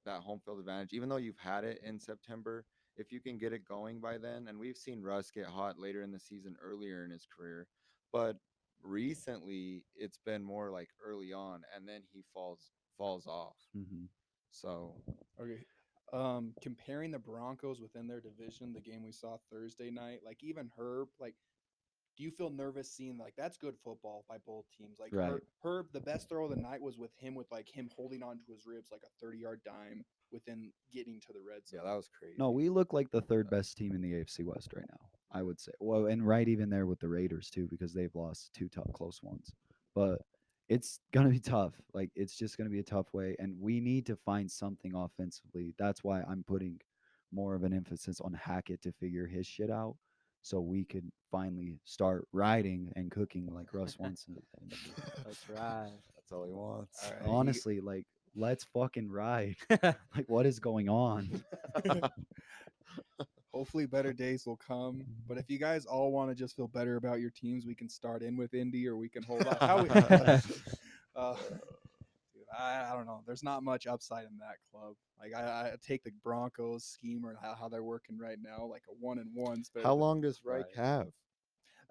that 0.05 0.21
home 0.21 0.41
field 0.43 0.59
advantage, 0.59 0.93
even 0.93 1.07
though 1.09 1.17
you've 1.17 1.38
had 1.38 1.63
it 1.63 1.79
in 1.84 1.99
September. 1.99 2.65
If 2.97 3.11
you 3.11 3.21
can 3.21 3.38
get 3.38 3.53
it 3.53 3.63
going 3.65 4.01
by 4.01 4.17
then, 4.17 4.47
and 4.49 4.59
we've 4.59 4.75
seen 4.77 5.01
Russ 5.01 5.32
get 5.32 5.45
hot 5.45 5.79
later 5.79 6.01
in 6.03 6.11
the 6.11 6.19
season, 6.19 6.55
earlier 6.61 7.05
in 7.05 7.11
his 7.11 7.25
career, 7.25 7.67
but 8.11 8.36
recently 8.84 9.84
it's 9.95 10.17
been 10.25 10.43
more 10.43 10.71
like 10.71 10.89
early 11.03 11.32
on, 11.32 11.61
and 11.75 11.88
then 11.88 12.01
he 12.11 12.23
falls 12.34 12.71
falls 12.97 13.27
off. 13.27 13.55
mhm. 13.75 14.07
So 14.51 14.95
Okay. 15.39 15.63
Um, 16.14 16.53
comparing 16.62 17.12
the 17.12 17.20
Broncos 17.20 17.80
within 17.80 18.07
their 18.07 18.20
division, 18.20 18.74
the 18.74 18.82
game 18.82 19.03
we 19.03 19.12
saw 19.12 19.38
Thursday 19.49 19.89
night, 19.89 20.20
like 20.26 20.43
even 20.43 20.70
Herb, 20.78 21.07
like, 21.20 21.36
do 22.18 22.24
you 22.24 22.32
feel 22.32 22.49
nervous 22.49 22.91
seeing 22.91 23.18
like 23.18 23.34
that's 23.38 23.57
good 23.57 23.76
football 23.84 24.26
by 24.28 24.38
both 24.45 24.66
teams? 24.78 24.99
Like 24.99 25.14
Right. 25.14 25.32
Herb, 25.32 25.41
Herb, 25.64 25.88
the 25.93 26.01
best 26.01 26.28
throw 26.28 26.45
of 26.45 26.49
the 26.51 26.62
night 26.62 26.82
was 26.82 26.97
with 26.97 27.12
him 27.18 27.36
with 27.36 27.49
like 27.51 27.70
him 27.70 27.89
holding 27.95 28.22
on 28.22 28.38
to 28.39 28.51
his 28.51 28.66
ribs 28.66 28.91
like 28.91 29.03
a 29.05 29.09
thirty-yard 29.22 29.62
dime 29.64 30.03
within 30.32 30.72
getting 30.93 31.22
to 31.22 31.34
the 31.34 31.39
red 31.39 31.66
zone. 31.68 31.80
Yeah, 31.82 31.89
that 31.89 31.95
was 31.95 32.09
crazy. 32.18 32.36
No, 32.38 32.51
we 32.51 32.70
look 32.70 32.91
like 32.91 33.09
the 33.12 33.22
third 33.22 33.49
best 33.49 33.78
team 33.78 33.95
in 33.95 34.01
the 34.01 34.12
AFC 34.12 34.43
West 34.43 34.74
right 34.76 34.86
now. 34.89 35.07
I 35.32 35.43
would 35.43 35.59
say. 35.59 35.72
Well, 35.80 36.07
and 36.07 36.28
right 36.28 36.47
even 36.47 36.70
there 36.70 36.86
with 36.86 36.99
the 36.99 37.07
Raiders 37.07 37.49
too, 37.49 37.68
because 37.70 37.93
they've 37.93 38.14
lost 38.14 38.53
two 38.53 38.68
tough 38.68 38.91
close 38.93 39.24
ones. 39.24 39.53
But 39.95 40.22
it's 40.72 40.99
gonna 41.11 41.30
be 41.30 41.39
tough. 41.39 41.74
Like 41.93 42.09
it's 42.15 42.36
just 42.38 42.57
gonna 42.57 42.69
be 42.69 42.80
a 42.80 42.84
tough 42.84 43.13
way, 43.13 43.36
and 43.39 43.59
we 43.59 43.80
need 43.82 44.05
to 44.05 44.15
find 44.15 44.49
something 44.49 44.95
offensively. 44.95 45.74
That's 45.78 46.01
why 46.03 46.22
I'm 46.22 46.43
putting 46.47 46.80
more 47.34 47.55
of 47.55 47.63
an 47.63 47.74
emphasis 47.74 48.22
on 48.22 48.34
Hackett 48.34 48.82
to 48.84 48.91
figure 48.93 49.28
his 49.28 49.45
shit 49.45 49.69
out, 49.69 49.95
so 50.41 50.59
we 50.61 50.86
could 50.86 51.11
finally 51.30 51.78
start 51.84 52.26
riding 52.32 52.91
and 52.95 53.11
cooking 53.11 53.47
like 53.53 53.74
Russ 53.74 53.97
wants. 53.99 54.26
and- 54.28 54.41
and 54.61 54.74
That's 55.26 55.49
right. 55.49 55.91
That's 56.15 56.32
all 56.32 56.45
he 56.45 56.51
wants. 56.53 57.03
All 57.05 57.11
right, 57.11 57.28
honestly, 57.28 57.82
like 57.82 58.05
let's 58.36 58.63
fucking 58.74 59.09
ride. 59.11 59.55
like 59.84 60.28
what 60.28 60.45
is 60.45 60.59
going 60.59 60.88
on? 60.89 61.43
Hopefully, 63.54 63.86
better 63.86 64.14
days 64.14 64.45
will 64.45 64.58
come. 64.58 65.04
But 65.28 65.38
if 65.38 65.49
you 65.49 65.60
guys 65.60 65.86
all 65.86 66.12
want 66.12 66.30
to 66.30 66.36
just 66.36 66.56
feel 66.56 66.68
better 66.68 66.95
about 66.95 67.20
your 67.20 67.32
teams, 67.32 67.66
we 67.66 67.76
can 67.76 67.89
start 67.89 68.22
in 68.24 68.38
with 68.38 68.54
Indy, 68.54 68.88
or 68.88 68.95
we 68.95 69.10
can 69.10 69.24
hold 69.24 69.45
off. 69.47 69.60
How 69.60 69.82
we, 69.82 69.89
uh, 71.16 71.36
dude, 72.34 72.45
I, 72.58 72.91
I 72.91 72.93
don't 72.95 73.06
know. 73.06 73.22
There's 73.26 73.43
not 73.43 73.64
much 73.64 73.88
upside 73.88 74.26
in 74.26 74.38
that 74.39 74.56
club. 74.72 74.95
Like 75.20 75.34
I, 75.36 75.72
I 75.74 75.76
take 75.86 76.04
the 76.04 76.12
Broncos 76.24 76.86
scheme 76.86 77.26
or 77.26 77.38
how, 77.41 77.56
how 77.60 77.68
they're 77.70 77.84
working 77.84 78.18
right 78.18 78.38
now, 78.41 78.66
like 78.66 78.84
a 78.89 78.93
one 78.99 79.20
and 79.20 79.30
ones. 79.36 79.70
But 79.74 79.84
How 79.84 79.93
long 79.93 80.22
does 80.22 80.41
Reich 80.45 80.66
Right. 80.78 80.86
have? 80.86 81.08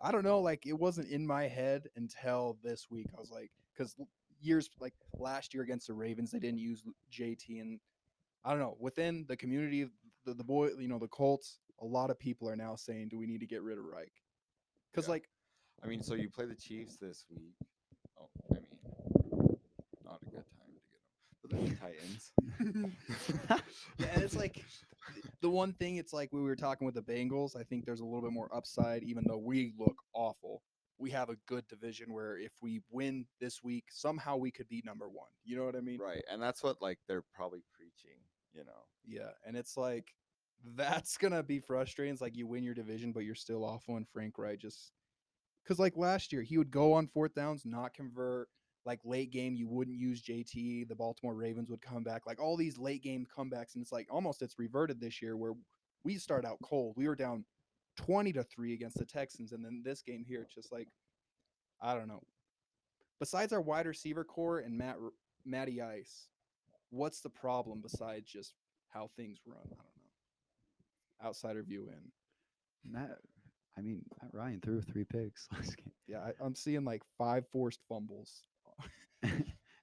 I 0.02 0.12
don't 0.12 0.24
know. 0.24 0.40
Like 0.40 0.66
it 0.66 0.78
wasn't 0.78 1.08
in 1.08 1.26
my 1.26 1.46
head 1.46 1.88
until 1.96 2.56
this 2.62 2.90
week. 2.90 3.08
I 3.16 3.20
was 3.20 3.30
like, 3.30 3.50
because 3.74 3.94
years 4.40 4.70
like 4.80 4.94
last 5.18 5.52
year 5.52 5.62
against 5.62 5.88
the 5.88 5.94
Ravens, 5.94 6.30
they 6.30 6.38
didn't 6.38 6.60
use 6.60 6.82
JT, 7.12 7.60
and 7.60 7.80
I 8.44 8.50
don't 8.50 8.60
know. 8.60 8.76
Within 8.80 9.26
the 9.28 9.36
community, 9.36 9.86
the, 10.30 10.34
the 10.34 10.44
boy, 10.44 10.70
you 10.78 10.88
know, 10.88 10.98
the 10.98 11.08
Colts, 11.08 11.58
a 11.80 11.84
lot 11.84 12.10
of 12.10 12.18
people 12.18 12.48
are 12.48 12.56
now 12.56 12.76
saying, 12.76 13.08
"Do 13.08 13.18
we 13.18 13.26
need 13.26 13.40
to 13.40 13.46
get 13.46 13.62
rid 13.62 13.78
of 13.78 13.84
Reich?" 13.84 14.12
Because 14.92 15.06
Yeah. 15.06 15.12
like, 15.12 15.28
I 15.82 15.86
mean, 15.86 16.02
so 16.02 16.14
you 16.14 16.28
play 16.30 16.46
the 16.46 16.54
Chiefs 16.54 16.96
this 16.96 17.24
week. 17.30 17.54
Oh, 18.18 18.28
I 18.50 18.54
mean, 18.54 19.58
not 20.04 20.20
a 20.22 20.24
good 20.26 20.44
time 20.56 20.72
to 20.74 20.80
get 20.90 21.00
them. 21.02 21.30
But 21.42 21.50
then 21.50 21.64
the 21.64 21.76
Titans. 21.76 22.32
yeah, 23.98 24.06
and 24.14 24.22
it's 24.22 24.36
like 24.36 24.62
the 25.40 25.50
one 25.50 25.72
thing. 25.72 25.96
It's 25.96 26.12
like 26.12 26.32
we 26.32 26.42
were 26.42 26.56
talking 26.56 26.84
with 26.84 26.94
the 26.94 27.02
Bengals. 27.02 27.56
I 27.58 27.62
think 27.62 27.84
there's 27.86 28.00
a 28.00 28.04
little 28.04 28.22
bit 28.22 28.32
more 28.32 28.54
upside, 28.54 29.02
even 29.04 29.24
though 29.26 29.38
we 29.38 29.72
look 29.78 29.96
awful. 30.12 30.62
We 30.98 31.10
have 31.12 31.30
a 31.30 31.36
good 31.46 31.66
division 31.66 32.12
where 32.12 32.36
if 32.36 32.52
we 32.60 32.82
win 32.90 33.24
this 33.40 33.62
week, 33.62 33.84
somehow 33.90 34.36
we 34.36 34.50
could 34.50 34.68
be 34.68 34.82
number 34.84 35.08
one. 35.08 35.30
You 35.44 35.56
know 35.56 35.64
what 35.64 35.74
I 35.76 35.80
mean? 35.80 35.98
right, 35.98 36.22
and 36.30 36.42
that's 36.42 36.62
what 36.62 36.82
like 36.82 36.98
they're 37.08 37.24
probably 37.34 37.62
preaching. 37.74 38.18
You 38.52 38.64
know. 38.64 38.84
Yeah, 39.06 39.30
and 39.46 39.56
it's 39.56 39.76
like 39.78 40.12
that's 40.76 41.16
gonna 41.16 41.42
be 41.42 41.58
frustrating. 41.58 42.12
It's 42.12 42.22
like 42.22 42.36
you 42.36 42.46
win 42.46 42.64
your 42.64 42.74
division, 42.74 43.12
but 43.12 43.24
you're 43.24 43.34
still 43.34 43.64
awful. 43.64 43.96
And 43.96 44.08
Frank 44.08 44.38
Reich 44.38 44.58
just 44.58 44.92
because 45.62 45.78
like 45.78 45.96
last 45.96 46.32
year, 46.32 46.42
he 46.42 46.58
would 46.58 46.70
go 46.70 46.92
on 46.92 47.06
fourth 47.06 47.34
downs, 47.34 47.62
not 47.64 47.94
convert. 47.94 48.48
Like 48.86 49.00
late 49.04 49.30
game, 49.30 49.54
you 49.54 49.68
wouldn't 49.68 49.98
use 49.98 50.22
JT. 50.22 50.88
The 50.88 50.94
Baltimore 50.94 51.34
Ravens 51.34 51.70
would 51.70 51.82
come 51.82 52.02
back. 52.02 52.26
Like 52.26 52.40
all 52.40 52.56
these 52.56 52.78
late 52.78 53.02
game 53.02 53.26
comebacks, 53.26 53.74
and 53.74 53.82
it's 53.82 53.92
like 53.92 54.08
almost 54.10 54.40
it's 54.42 54.58
reverted 54.58 55.00
this 55.00 55.20
year 55.20 55.36
where 55.36 55.52
we 56.02 56.16
start 56.16 56.46
out 56.46 56.58
cold. 56.62 56.94
We 56.96 57.06
were 57.06 57.14
down 57.14 57.44
twenty 57.96 58.32
to 58.32 58.42
three 58.42 58.72
against 58.72 58.98
the 58.98 59.04
Texans, 59.04 59.52
and 59.52 59.64
then 59.64 59.82
this 59.84 60.02
game 60.02 60.24
here, 60.26 60.42
it's 60.42 60.54
just 60.54 60.72
like 60.72 60.88
I 61.80 61.94
don't 61.94 62.08
know. 62.08 62.22
Besides 63.18 63.52
our 63.52 63.60
wide 63.60 63.86
receiver 63.86 64.24
corps 64.24 64.60
and 64.60 64.76
Matt 64.78 64.96
Matty 65.44 65.82
Ice, 65.82 66.28
what's 66.88 67.20
the 67.20 67.30
problem 67.30 67.80
besides 67.82 68.30
just 68.30 68.54
how 68.88 69.10
things 69.14 69.40
run? 69.46 69.58
I 69.62 69.68
don't 69.68 69.78
know. 69.78 69.99
Outsider 71.24 71.62
view 71.62 71.88
in. 71.88 72.92
Matt, 72.92 73.18
I 73.76 73.80
mean, 73.82 74.02
Matt 74.22 74.32
Ryan 74.34 74.60
threw 74.60 74.80
three 74.80 75.04
picks 75.04 75.46
last 75.52 75.76
game. 75.76 75.92
Yeah, 76.06 76.18
I, 76.20 76.32
I'm 76.44 76.54
seeing 76.54 76.84
like 76.84 77.02
five 77.18 77.44
forced 77.52 77.80
fumbles. 77.88 78.42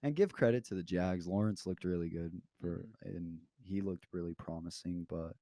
and 0.04 0.16
give 0.16 0.34
credit 0.34 0.66
to 0.66 0.76
the 0.76 0.84
Jags. 0.84 1.28
Lawrence 1.28 1.66
looked 1.66 1.84
really 1.84 2.10
good 2.10 2.34
for, 2.60 2.86
Mm-hmm. 3.04 3.16
and 3.16 3.38
he 3.64 3.82
looked 3.82 4.06
really 4.14 4.34
promising. 4.34 5.06
But 5.10 5.34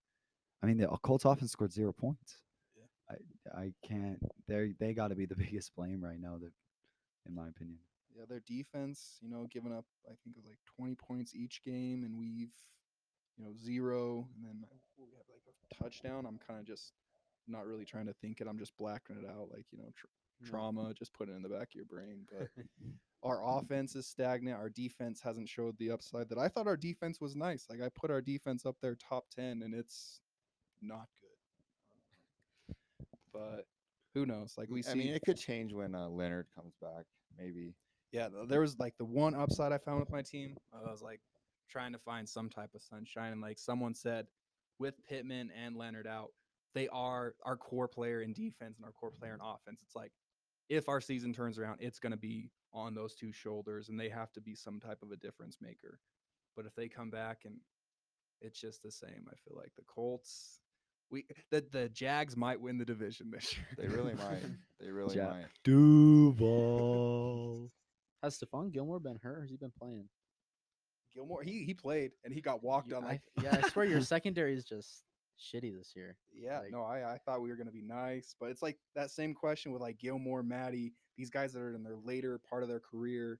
I 0.61 0.65
mean, 0.67 0.77
the 0.77 0.87
Colts 1.03 1.25
offense 1.25 1.51
scored 1.51 1.71
zero 1.71 1.93
points. 1.93 2.37
Yeah. 2.75 3.15
I 3.55 3.61
I 3.61 3.73
can't. 3.87 4.19
They 4.47 4.73
they 4.79 4.93
got 4.93 5.09
to 5.09 5.15
be 5.15 5.25
the 5.25 5.35
biggest 5.45 5.75
blame 5.75 6.03
right 6.03 6.19
now. 6.19 6.37
That, 6.37 6.51
in 7.27 7.35
my 7.35 7.47
opinion. 7.47 7.77
Yeah, 8.15 8.23
their 8.29 8.41
defense, 8.47 9.17
you 9.21 9.29
know, 9.29 9.45
giving 9.51 9.73
up 9.73 9.83
I 10.05 10.13
think 10.23 10.37
it 10.37 10.39
was 10.39 10.45
like 10.47 10.59
20 10.77 10.95
points 10.95 11.35
each 11.35 11.61
game, 11.63 12.03
and 12.05 12.17
we've, 12.17 12.53
you 13.37 13.43
know, 13.43 13.51
zero, 13.61 14.27
and 14.35 14.45
then 14.45 14.63
uh, 14.63 14.75
we 14.97 15.05
have 15.17 15.25
like 15.29 15.43
a 15.71 15.83
touchdown. 15.83 16.25
I'm 16.25 16.39
kind 16.45 16.59
of 16.59 16.65
just 16.65 16.93
not 17.47 17.65
really 17.67 17.85
trying 17.85 18.07
to 18.07 18.13
think 18.13 18.41
it. 18.41 18.47
I'm 18.47 18.57
just 18.59 18.75
blacking 18.77 19.17
it 19.17 19.25
out, 19.29 19.49
like 19.51 19.65
you 19.71 19.77
know, 19.79 19.91
tr- 19.95 20.07
Mm. 20.43 20.49
trauma. 20.49 20.93
Just 20.93 21.13
put 21.13 21.29
it 21.29 21.31
in 21.31 21.41
the 21.41 21.47
back 21.47 21.69
of 21.69 21.75
your 21.75 21.85
brain. 21.85 22.27
But 22.29 22.49
our 23.23 23.41
offense 23.57 23.95
is 23.95 24.05
stagnant. 24.05 24.57
Our 24.57 24.69
defense 24.69 25.21
hasn't 25.21 25.47
showed 25.47 25.77
the 25.77 25.91
upside 25.91 26.27
that 26.27 26.37
I 26.37 26.49
thought 26.49 26.67
our 26.67 26.75
defense 26.75 27.21
was 27.21 27.37
nice. 27.37 27.67
Like 27.69 27.81
I 27.81 27.87
put 27.87 28.11
our 28.11 28.19
defense 28.21 28.65
up 28.65 28.75
there 28.81 28.95
top 28.95 29.27
10, 29.33 29.61
and 29.63 29.73
it's 29.73 30.19
not 30.81 31.07
good. 31.21 32.75
But 33.31 33.65
who 34.13 34.25
knows? 34.25 34.55
Like 34.57 34.69
we 34.69 34.81
see. 34.81 34.91
I 34.91 34.95
mean, 34.95 35.13
it 35.13 35.21
could 35.25 35.37
change 35.37 35.73
when 35.73 35.95
uh, 35.95 36.07
Leonard 36.09 36.47
comes 36.53 36.73
back. 36.81 37.05
Maybe. 37.37 37.73
yeah, 38.11 38.27
there 38.47 38.61
was 38.61 38.77
like 38.79 38.97
the 38.97 39.05
one 39.05 39.35
upside 39.35 39.71
I 39.71 39.77
found 39.77 39.99
with 39.99 40.11
my 40.11 40.21
team. 40.21 40.57
I 40.73 40.89
was 40.89 41.01
like 41.01 41.19
trying 41.69 41.91
to 41.93 41.99
find 41.99 42.27
some 42.27 42.49
type 42.49 42.71
of 42.75 42.81
sunshine, 42.81 43.31
and 43.33 43.41
like 43.41 43.59
someone 43.59 43.93
said, 43.93 44.27
with 44.79 44.95
Pittman 45.05 45.51
and 45.55 45.75
Leonard 45.75 46.07
out, 46.07 46.31
they 46.73 46.87
are 46.89 47.35
our 47.45 47.55
core 47.55 47.87
player 47.87 48.21
in 48.21 48.33
defense 48.33 48.77
and 48.77 48.85
our 48.85 48.91
core 48.91 49.11
player 49.11 49.33
in 49.33 49.39
offense. 49.41 49.81
It's 49.83 49.95
like 49.95 50.11
if 50.69 50.89
our 50.89 51.01
season 51.01 51.33
turns 51.33 51.57
around, 51.57 51.77
it's 51.79 51.99
going 51.99 52.11
to 52.11 52.17
be 52.17 52.49
on 52.73 52.93
those 52.93 53.15
two 53.15 53.31
shoulders, 53.31 53.89
and 53.89 53.99
they 53.99 54.09
have 54.09 54.31
to 54.33 54.41
be 54.41 54.55
some 54.55 54.79
type 54.79 54.99
of 55.01 55.11
a 55.11 55.15
difference 55.15 55.57
maker. 55.61 55.99
But 56.55 56.65
if 56.65 56.75
they 56.75 56.89
come 56.89 57.09
back 57.09 57.39
and 57.45 57.55
it's 58.41 58.59
just 58.59 58.83
the 58.83 58.91
same, 58.91 59.25
I 59.29 59.35
feel 59.47 59.57
like 59.57 59.71
the 59.77 59.83
Colts. 59.83 60.59
We 61.11 61.25
the 61.51 61.63
the 61.71 61.89
Jags 61.89 62.35
might 62.35 62.59
win 62.59 62.77
the 62.77 62.85
division 62.85 63.31
this 63.31 63.55
year. 63.55 63.67
They 63.77 63.87
really 63.87 64.15
might. 64.29 64.43
They 64.79 64.91
really 64.91 65.15
Ja- 65.15 65.29
might. 65.29 65.45
Duval. 65.63 67.71
Has 68.23 68.39
Stephon 68.39 68.71
Gilmore 68.71 68.99
been 68.99 69.19
hurt? 69.21 69.37
Or 69.37 69.41
has 69.41 69.49
he 69.49 69.57
been 69.57 69.71
playing? 69.79 70.09
Gilmore, 71.15 71.41
he 71.43 71.63
he 71.63 71.73
played 71.73 72.11
and 72.23 72.33
he 72.33 72.41
got 72.41 72.61
walked 72.63 72.89
You- 72.89 72.97
on 72.97 73.03
I- 73.05 73.07
like 73.07 73.21
yeah, 73.41 73.61
I 73.63 73.69
swear 73.69 73.85
your 73.85 74.01
secondary 74.01 74.53
is 74.55 74.65
just 74.65 75.03
shitty 75.39 75.75
this 75.77 75.93
year. 75.95 76.17
Yeah, 76.33 76.59
Like- 76.59 76.71
no, 76.71 76.83
I, 76.83 77.13
I 77.13 77.17
thought 77.19 77.41
we 77.41 77.49
were 77.49 77.55
gonna 77.55 77.71
be 77.71 77.81
nice, 77.81 78.35
but 78.39 78.49
it's 78.51 78.61
like 78.61 78.77
that 78.95 79.11
same 79.11 79.33
question 79.33 79.71
with 79.71 79.81
like 79.81 79.97
Gilmore, 79.99 80.43
Maddie, 80.43 80.93
these 81.17 81.29
guys 81.29 81.53
that 81.53 81.61
are 81.61 81.73
in 81.73 81.83
their 81.83 81.97
later 81.97 82.39
part 82.49 82.63
of 82.63 82.69
their 82.69 82.79
career. 82.79 83.39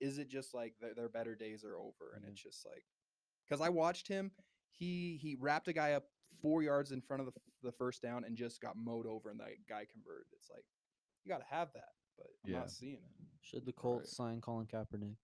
Is 0.00 0.16
it 0.18 0.28
just 0.28 0.54
like 0.54 0.74
their, 0.80 0.94
their 0.94 1.08
better 1.10 1.34
days 1.34 1.62
are 1.62 1.76
over, 1.76 2.14
and 2.16 2.24
it's 2.24 2.42
just 2.42 2.64
like, 2.64 2.84
because 3.46 3.60
I 3.60 3.68
watched 3.68 4.08
him, 4.08 4.30
he 4.70 5.18
he 5.20 5.36
wrapped 5.38 5.68
a 5.68 5.74
guy 5.74 5.92
up 5.92 6.04
four 6.40 6.62
yards 6.62 6.90
in 6.90 7.02
front 7.02 7.20
of 7.20 7.26
the, 7.26 7.32
the 7.62 7.72
first 7.72 8.00
down 8.00 8.24
and 8.24 8.34
just 8.34 8.62
got 8.62 8.76
mowed 8.78 9.06
over, 9.06 9.28
and 9.28 9.38
that 9.40 9.50
guy 9.68 9.84
converted. 9.92 10.24
It's 10.32 10.48
like, 10.48 10.64
you 11.24 11.28
got 11.30 11.40
to 11.40 11.54
have 11.54 11.70
that, 11.74 11.90
but 12.16 12.28
I'm 12.46 12.50
Yeah. 12.52 12.58
not 12.60 12.70
seeing 12.70 12.94
it. 12.94 13.26
Should 13.42 13.66
the 13.66 13.72
Colts 13.72 14.16
sign 14.16 14.40
Colin 14.40 14.66
Kaepernick? 14.66 15.16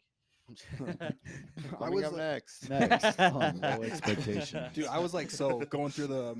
I 1.80 1.90
was 1.90 2.04
up 2.04 2.12
like- 2.12 2.20
next. 2.20 2.70
Next 2.70 3.18
on 3.20 3.60
low 3.60 3.82
expectation. 3.82 4.64
Dude, 4.74 4.86
I 4.86 4.98
was 4.98 5.14
like 5.14 5.30
so 5.30 5.60
going 5.60 5.90
through 5.90 6.08
the 6.08 6.36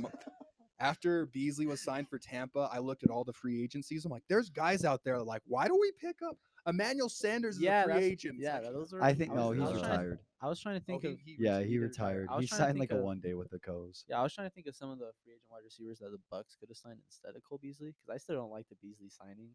after 0.78 1.26
Beasley 1.26 1.66
was 1.66 1.80
signed 1.82 2.08
for 2.08 2.18
Tampa, 2.18 2.68
I 2.70 2.78
looked 2.78 3.02
at 3.02 3.10
all 3.10 3.24
the 3.24 3.32
free 3.32 3.62
agencies. 3.62 4.04
I'm 4.04 4.10
like, 4.10 4.24
there's 4.28 4.50
guys 4.50 4.84
out 4.84 5.02
there 5.04 5.18
like, 5.22 5.42
why 5.46 5.68
do 5.68 5.78
we 5.80 5.90
pick 5.98 6.16
up 6.26 6.36
Emmanuel 6.66 7.08
Sanders 7.08 7.56
as 7.56 7.62
yeah, 7.62 7.84
a 7.84 7.84
free 7.84 8.04
agent? 8.04 8.36
Yeah, 8.38 8.60
those 8.60 8.92
are. 8.92 9.02
I 9.02 9.14
think 9.14 9.32
was- 9.32 9.38
no, 9.38 9.52
I 9.52 9.54
he's 9.54 9.72
was 9.72 9.80
trying 9.80 9.82
to- 9.82 9.88
retired. 9.98 10.18
I 10.42 10.48
was 10.48 10.60
trying 10.60 10.74
to 10.78 10.82
oh, 10.82 10.86
think 10.86 11.02
he- 11.02 11.08
of. 11.08 11.18
he 11.24 11.36
Yeah, 11.38 11.60
he 11.60 11.72
did 11.74 11.80
retired. 11.80 12.28
He 12.38 12.46
signed 12.46 12.78
like 12.78 12.90
think 12.90 13.00
a 13.00 13.02
one 13.02 13.20
day 13.20 13.32
with 13.32 13.48
the 13.50 13.58
Coes. 13.58 14.04
Yeah, 14.06 14.20
I 14.20 14.22
was 14.22 14.34
trying 14.34 14.48
to 14.48 14.54
think 14.54 14.66
of 14.66 14.76
some 14.76 14.90
of 14.90 14.98
the 14.98 15.10
free 15.24 15.32
agent 15.32 15.48
wide 15.50 15.64
receivers 15.64 15.98
that 16.00 16.10
the 16.10 16.18
Bucs 16.30 16.58
could 16.60 16.68
have 16.68 16.76
signed 16.76 16.98
instead 17.06 17.34
of 17.34 17.42
Cole 17.42 17.58
Beasley 17.62 17.88
because 17.88 18.14
I 18.14 18.18
still 18.18 18.36
don't 18.36 18.50
like 18.50 18.68
the 18.68 18.76
Beasley 18.82 19.08
signing. 19.08 19.48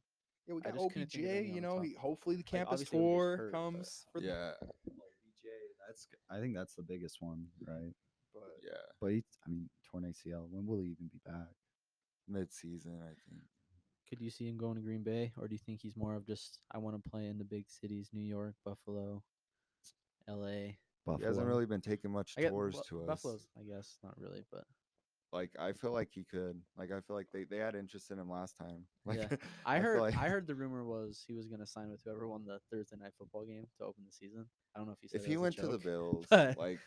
Yeah, 0.48 0.56
we 0.56 0.62
got 0.62 0.74
just 0.74 0.86
OBJ. 0.86 0.94
think 0.94 1.14
of 1.26 1.30
any 1.32 1.50
on 1.50 1.56
You 1.56 1.62
know, 1.62 1.80
he, 1.82 1.94
hopefully 1.94 2.36
the 2.36 2.44
campus 2.44 2.82
obviously 2.82 3.00
when 3.00 3.08
he 3.08 3.12
gets 3.12 3.18
tour 3.18 3.38
hurt, 3.38 3.52
but- 3.52 3.58
comes. 3.58 4.06
For 4.12 4.20
the, 4.22 4.28
Yeah, 4.28 4.52
That's 5.88 6.08
I 6.30 6.40
think 6.40 6.56
that's 6.56 6.76
the 6.76 6.84
biggest 6.84 7.22
one, 7.22 7.48
right? 7.68 7.94
but 8.34 8.44
yeah. 8.64 8.72
But 9.02 9.08
he, 9.12 9.24
I 9.46 9.50
mean, 9.50 9.70
torn 9.90 10.04
ACL. 10.06 10.48
When 10.50 10.66
will 10.66 10.80
he 10.80 10.88
even 10.92 11.08
be 11.12 11.20
back? 11.26 11.48
Mid-season, 12.28 13.00
I 13.02 13.08
think. 13.30 13.42
Could 14.10 14.22
you 14.22 14.30
see 14.30 14.48
him 14.48 14.58
going 14.58 14.76
to 14.76 14.82
Green 14.82 15.04
Bay, 15.04 15.32
or 15.38 15.48
do 15.48 15.54
you 15.54 15.60
think 15.66 15.82
he's 15.82 15.96
more 15.98 16.16
of 16.16 16.26
just 16.26 16.60
I 16.72 16.78
want 16.78 17.02
to 17.02 17.10
play 17.10 17.28
in 17.28 17.38
the 17.38 17.44
big 17.46 17.70
cities, 17.70 18.10
New 18.14 18.24
York, 18.26 18.56
Buffalo, 18.66 19.24
L.A. 20.28 20.78
Buffalo. 21.06 21.18
He 21.20 21.26
hasn't 21.26 21.46
really 21.48 21.66
been 21.66 21.82
taking 21.82 22.12
much 22.12 22.36
I 22.38 22.42
get 22.42 22.50
tours 22.50 22.76
Bu- 22.76 22.82
to 22.90 23.02
us. 23.02 23.08
Buffalo's, 23.08 23.48
I 23.60 23.64
guess, 23.64 23.98
not 24.04 24.14
really, 24.20 24.44
but 24.52 24.66
Like 25.34 25.52
I 25.58 25.72
feel 25.72 25.92
like 25.92 26.10
he 26.12 26.26
could. 26.26 26.62
Like 26.78 26.92
I 26.92 27.00
feel 27.02 27.16
like 27.16 27.28
they, 27.34 27.46
they 27.46 27.58
had 27.58 27.74
interest 27.76 28.12
in 28.12 28.20
him 28.20 28.30
last 28.30 28.58
time. 28.58 28.86
Like 29.06 29.18
Yeah. 29.18 29.38
I 29.66 29.76
feel 29.78 29.84
heard 29.84 30.00
like- 30.02 30.18
I 30.18 30.28
heard 30.28 30.46
the 30.46 30.56
rumor 30.56 30.84
was 30.84 31.24
he 31.28 31.34
was 31.34 31.48
gonna 31.48 31.66
sign 31.66 31.90
with 31.90 32.02
whoever 32.04 32.28
won 32.28 32.44
the 32.46 32.60
Thursday 32.72 32.98
night 33.02 33.14
football 33.18 33.46
game 33.46 33.66
to 33.78 33.86
open 33.86 34.04
the 34.06 34.12
season. 34.12 34.46
I 34.76 34.80
don't 34.80 34.88
know 34.88 34.94
if 34.94 35.00
he 35.02 35.08
said 35.08 35.22
if 35.22 35.26
he 35.26 35.38
went 35.38 35.56
to 35.58 35.68
the 35.68 35.78
Bills, 35.78 36.26
but- 36.30 36.58
like 36.58 36.80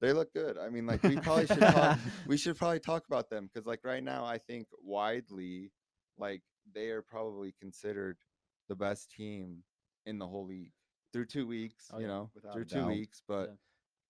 they 0.00 0.12
look 0.12 0.32
good. 0.34 0.58
I 0.58 0.68
mean, 0.68 0.86
like 0.86 1.02
we 1.02 1.16
probably 1.16 1.46
should 1.46 1.60
talk. 1.60 1.98
we 2.26 2.36
should 2.36 2.56
probably 2.58 2.80
talk 2.80 3.04
about 3.06 3.30
them 3.30 3.48
because, 3.52 3.66
like, 3.66 3.80
right 3.84 4.02
now, 4.02 4.24
I 4.26 4.36
think 4.38 4.66
widely, 4.82 5.70
like 6.18 6.42
they 6.74 6.90
are 6.90 7.00
probably 7.00 7.54
considered 7.58 8.18
the 8.68 8.74
best 8.74 9.10
team 9.10 9.62
in 10.04 10.18
the 10.18 10.26
whole 10.26 10.44
league 10.44 10.72
through 11.12 11.26
two 11.26 11.46
weeks. 11.46 11.86
Oh, 11.92 11.98
you 11.98 12.06
yeah, 12.06 12.12
know, 12.12 12.30
through 12.52 12.64
two 12.66 12.80
doubt. 12.80 12.88
weeks, 12.88 13.22
but. 13.26 13.48
Yeah. 13.48 13.54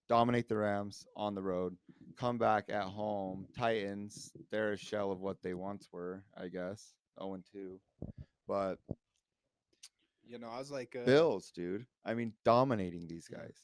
Dominate 0.08 0.48
the 0.48 0.56
Rams 0.56 1.06
on 1.16 1.34
the 1.34 1.42
road, 1.42 1.76
come 2.18 2.38
back 2.38 2.64
at 2.68 2.84
home. 2.84 3.46
Titans, 3.56 4.32
they're 4.50 4.72
a 4.72 4.76
shell 4.76 5.10
of 5.10 5.20
what 5.20 5.42
they 5.42 5.54
once 5.54 5.88
were, 5.92 6.22
I 6.36 6.48
guess. 6.48 6.94
0 7.18 7.34
and 7.34 7.44
2. 7.52 7.80
But 8.46 8.78
You 10.26 10.38
know, 10.38 10.48
I 10.48 10.58
was 10.58 10.70
like, 10.70 10.96
uh, 11.00 11.04
Bills, 11.04 11.50
dude. 11.54 11.86
I 12.04 12.14
mean, 12.14 12.32
dominating 12.44 13.06
these 13.06 13.28
guys. 13.28 13.56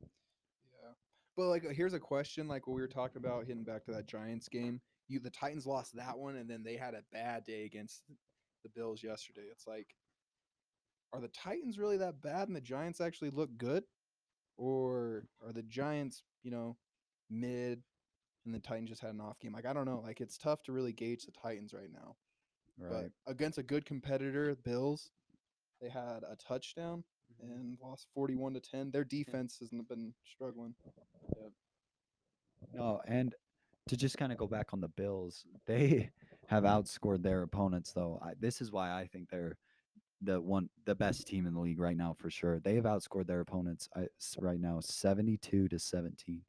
Yeah. 0.00 0.92
But 1.36 1.48
like, 1.48 1.64
uh, 1.64 1.70
here's 1.70 1.94
a 1.94 2.00
question: 2.00 2.48
like 2.48 2.66
what 2.66 2.74
we 2.74 2.80
were 2.80 2.88
talking 2.88 3.18
about, 3.18 3.46
hitting 3.46 3.64
back 3.64 3.84
to 3.84 3.92
that 3.92 4.06
Giants 4.06 4.48
game. 4.48 4.80
You, 5.08 5.20
the 5.20 5.30
Titans 5.30 5.66
lost 5.66 5.94
that 5.96 6.18
one, 6.18 6.36
and 6.36 6.50
then 6.50 6.64
they 6.64 6.76
had 6.76 6.94
a 6.94 7.02
bad 7.12 7.44
day 7.44 7.64
against 7.64 8.02
the 8.64 8.68
Bills 8.68 9.02
yesterday. 9.02 9.46
It's 9.52 9.66
like, 9.66 9.86
are 11.12 11.20
the 11.20 11.28
Titans 11.28 11.78
really 11.78 11.96
that 11.98 12.20
bad, 12.20 12.48
and 12.48 12.56
the 12.56 12.60
Giants 12.60 13.00
actually 13.00 13.30
look 13.30 13.56
good, 13.56 13.84
or 14.56 15.26
are 15.44 15.52
the 15.52 15.62
Giants, 15.62 16.22
you 16.42 16.50
know, 16.50 16.76
mid, 17.30 17.82
and 18.44 18.54
the 18.54 18.58
Titans 18.60 18.88
just 18.90 19.02
had 19.02 19.14
an 19.14 19.20
off 19.20 19.38
game? 19.40 19.52
Like, 19.52 19.66
I 19.66 19.72
don't 19.72 19.86
know. 19.86 20.00
Like, 20.04 20.20
it's 20.20 20.38
tough 20.38 20.62
to 20.64 20.72
really 20.72 20.92
gauge 20.92 21.24
the 21.24 21.32
Titans 21.32 21.72
right 21.74 21.90
now. 21.92 22.16
right. 22.78 23.10
But 23.26 23.30
against 23.32 23.58
a 23.58 23.62
good 23.62 23.84
competitor, 23.86 24.54
Bills, 24.56 25.10
they 25.80 25.88
had 25.88 26.22
a 26.28 26.36
touchdown 26.36 27.04
Mhm. 27.42 27.50
and 27.50 27.78
lost 27.80 28.06
41 28.14 28.54
to 28.54 28.60
10. 28.60 28.90
Their 28.90 29.04
defense 29.04 29.58
hasn't 29.58 29.88
been 29.88 30.14
struggling. 30.24 30.74
No, 32.72 33.00
and 33.06 33.34
to 33.88 33.96
just 33.96 34.16
kind 34.18 34.32
of 34.32 34.38
go 34.38 34.46
back 34.46 34.72
on 34.72 34.80
the 34.80 34.88
Bills, 34.88 35.46
they 35.66 36.10
have 36.46 36.64
outscored 36.64 37.22
their 37.22 37.42
opponents 37.42 37.92
though. 37.92 38.18
I, 38.22 38.34
this 38.38 38.60
is 38.60 38.70
why 38.72 38.92
I 38.92 39.06
think 39.06 39.28
they're 39.30 39.58
the 40.22 40.40
one 40.40 40.68
the 40.86 40.94
best 40.94 41.26
team 41.26 41.46
in 41.46 41.54
the 41.54 41.60
league 41.60 41.80
right 41.80 41.96
now 41.96 42.14
for 42.18 42.30
sure. 42.30 42.60
They 42.60 42.74
have 42.76 42.84
outscored 42.84 43.26
their 43.26 43.40
opponents 43.40 43.88
right 44.38 44.60
now 44.60 44.80
72 44.80 45.68
to 45.68 45.78
17. 45.78 46.42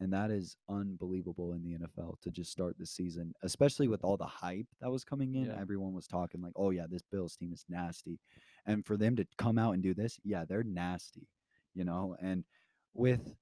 And 0.00 0.12
that 0.12 0.30
is 0.30 0.56
unbelievable 0.68 1.52
in 1.52 1.62
the 1.62 1.78
NFL 1.78 2.20
to 2.22 2.30
just 2.30 2.50
start 2.50 2.76
the 2.78 2.86
season, 2.86 3.32
especially 3.42 3.88
with 3.88 4.02
all 4.02 4.16
the 4.16 4.24
hype 4.24 4.66
that 4.80 4.90
was 4.90 5.04
coming 5.04 5.36
in. 5.36 5.46
Yeah. 5.46 5.60
Everyone 5.60 5.92
was 5.92 6.08
talking 6.08 6.42
like, 6.42 6.52
"Oh 6.56 6.70
yeah, 6.70 6.86
this 6.90 7.02
Bills 7.10 7.36
team 7.36 7.52
is 7.52 7.64
nasty." 7.68 8.18
And 8.66 8.84
for 8.84 8.96
them 8.96 9.14
to 9.16 9.26
come 9.38 9.56
out 9.56 9.74
and 9.74 9.82
do 9.82 9.94
this, 9.94 10.18
yeah, 10.24 10.44
they're 10.44 10.64
nasty, 10.64 11.28
you 11.74 11.84
know. 11.84 12.16
And 12.20 12.44
with 12.92 13.34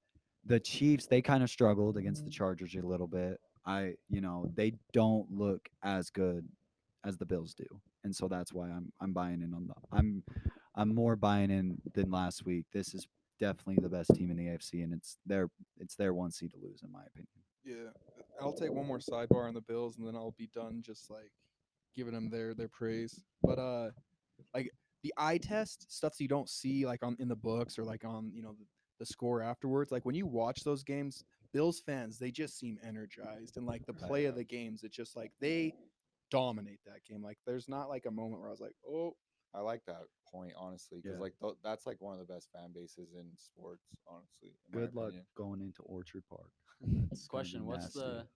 the 0.44 0.60
Chiefs, 0.60 1.06
they 1.06 1.22
kind 1.22 1.42
of 1.42 1.50
struggled 1.50 1.96
against 1.96 2.24
the 2.24 2.30
mm-hmm. 2.30 2.36
Chargers 2.36 2.74
a 2.74 2.86
little 2.86 3.08
bit. 3.08 3.40
I, 3.64 3.94
you 4.08 4.20
know, 4.20 4.50
they 4.54 4.74
don't 4.92 5.30
look 5.30 5.68
as 5.82 6.10
good 6.10 6.46
as 7.04 7.16
the 7.16 7.26
Bills 7.26 7.54
do, 7.54 7.66
and 8.04 8.14
so 8.14 8.28
that's 8.28 8.52
why 8.52 8.68
I'm 8.68 8.92
I'm 9.00 9.12
buying 9.12 9.42
in 9.42 9.54
on 9.54 9.66
the 9.66 9.74
I'm 9.92 10.22
I'm 10.74 10.94
more 10.94 11.16
buying 11.16 11.50
in 11.50 11.78
than 11.94 12.10
last 12.10 12.44
week. 12.44 12.66
This 12.72 12.94
is 12.94 13.06
definitely 13.38 13.82
the 13.82 13.88
best 13.88 14.14
team 14.14 14.30
in 14.30 14.36
the 14.36 14.46
AFC, 14.46 14.84
and 14.84 14.92
it's 14.92 15.18
their 15.26 15.48
it's 15.78 15.96
their 15.96 16.14
one 16.14 16.30
seed 16.30 16.52
to 16.52 16.58
lose, 16.62 16.82
in 16.82 16.92
my 16.92 17.02
opinion. 17.06 17.28
Yeah. 17.64 17.90
I'll 18.40 18.52
take 18.52 18.72
one 18.72 18.86
more 18.86 18.98
sidebar 18.98 19.46
on 19.46 19.54
the 19.54 19.60
Bills 19.60 19.98
and 19.98 20.06
then 20.06 20.16
I'll 20.16 20.34
be 20.36 20.48
done 20.52 20.82
just 20.84 21.10
like 21.10 21.30
giving 21.94 22.14
them 22.14 22.30
their 22.30 22.54
their 22.54 22.68
praise. 22.68 23.22
But 23.42 23.58
uh 23.58 23.90
like 24.54 24.70
the 25.02 25.12
eye 25.16 25.38
test 25.38 25.92
stuff 25.92 26.16
that 26.16 26.22
you 26.22 26.28
don't 26.28 26.48
see 26.48 26.86
like 26.86 27.04
on 27.04 27.16
in 27.18 27.28
the 27.28 27.36
books 27.36 27.78
or 27.78 27.84
like 27.84 28.04
on, 28.04 28.30
you 28.34 28.42
know, 28.42 28.54
the, 28.58 28.64
the 28.98 29.06
score 29.06 29.42
afterwards, 29.42 29.92
like 29.92 30.04
when 30.04 30.14
you 30.14 30.26
watch 30.26 30.64
those 30.64 30.82
games, 30.82 31.24
Bills 31.52 31.80
fans, 31.84 32.18
they 32.18 32.30
just 32.30 32.58
seem 32.58 32.78
energized 32.86 33.56
and 33.56 33.66
like 33.66 33.84
the 33.86 33.92
play 33.92 34.24
of 34.24 34.34
the 34.34 34.44
games, 34.44 34.82
it's 34.84 34.96
just 34.96 35.16
like 35.16 35.32
they 35.40 35.74
dominate 36.32 36.80
that 36.86 37.04
game. 37.08 37.22
Like 37.22 37.38
there's 37.46 37.68
not 37.68 37.88
like 37.88 38.06
a 38.06 38.10
moment 38.10 38.40
where 38.40 38.48
I 38.48 38.52
was 38.52 38.60
like, 38.60 38.74
"Oh, 38.86 39.16
I 39.54 39.60
like 39.60 39.84
that 39.86 40.02
point, 40.26 40.54
honestly, 40.56 40.98
because 41.00 41.18
Yeah. 41.18 41.22
like 41.22 41.38
th- 41.38 41.58
that's 41.62 41.86
like 41.86 42.00
one 42.00 42.18
of 42.18 42.26
the 42.26 42.32
best 42.32 42.50
fan 42.52 42.72
bases 42.72 43.12
in 43.14 43.36
sports, 43.36 43.84
honestly. 44.06 44.56
in 44.66 44.72
Good 44.72 44.94
luck 44.94 45.08
opinion. 45.08 45.26
going 45.34 45.60
into 45.60 45.82
Orchard 45.82 46.24
Park. 46.28 46.50
It's 47.12 47.26
gonna 47.26 47.44
be 47.44 47.50
Question: 47.50 47.66
What's 47.66 47.92
the 47.92 48.26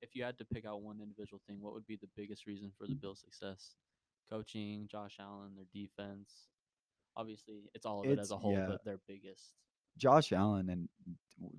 if 0.00 0.14
you 0.14 0.22
had 0.22 0.38
to 0.38 0.44
pick 0.44 0.64
out 0.64 0.82
one 0.82 1.00
individual 1.00 1.40
thing, 1.46 1.60
what 1.60 1.74
would 1.74 1.86
be 1.86 1.96
the 1.96 2.08
biggest 2.14 2.46
reason 2.46 2.70
for 2.70 2.86
the 2.86 2.94
mm. 2.94 3.00
Bills' 3.00 3.20
success? 3.20 3.74
Coaching, 4.30 4.86
Josh 4.86 5.16
Allen, 5.18 5.56
their 5.56 5.66
defense. 5.72 6.48
Obviously, 7.16 7.68
it's 7.74 7.84
all 7.86 8.04
of 8.04 8.10
it 8.10 8.18
as 8.18 8.30
a 8.30 8.36
whole, 8.36 8.52
yeah. 8.52 8.66
but 8.68 8.84
their 8.84 9.00
biggest. 9.08 9.54
Josh 9.98 10.32
Allen 10.32 10.70
and 10.70 10.88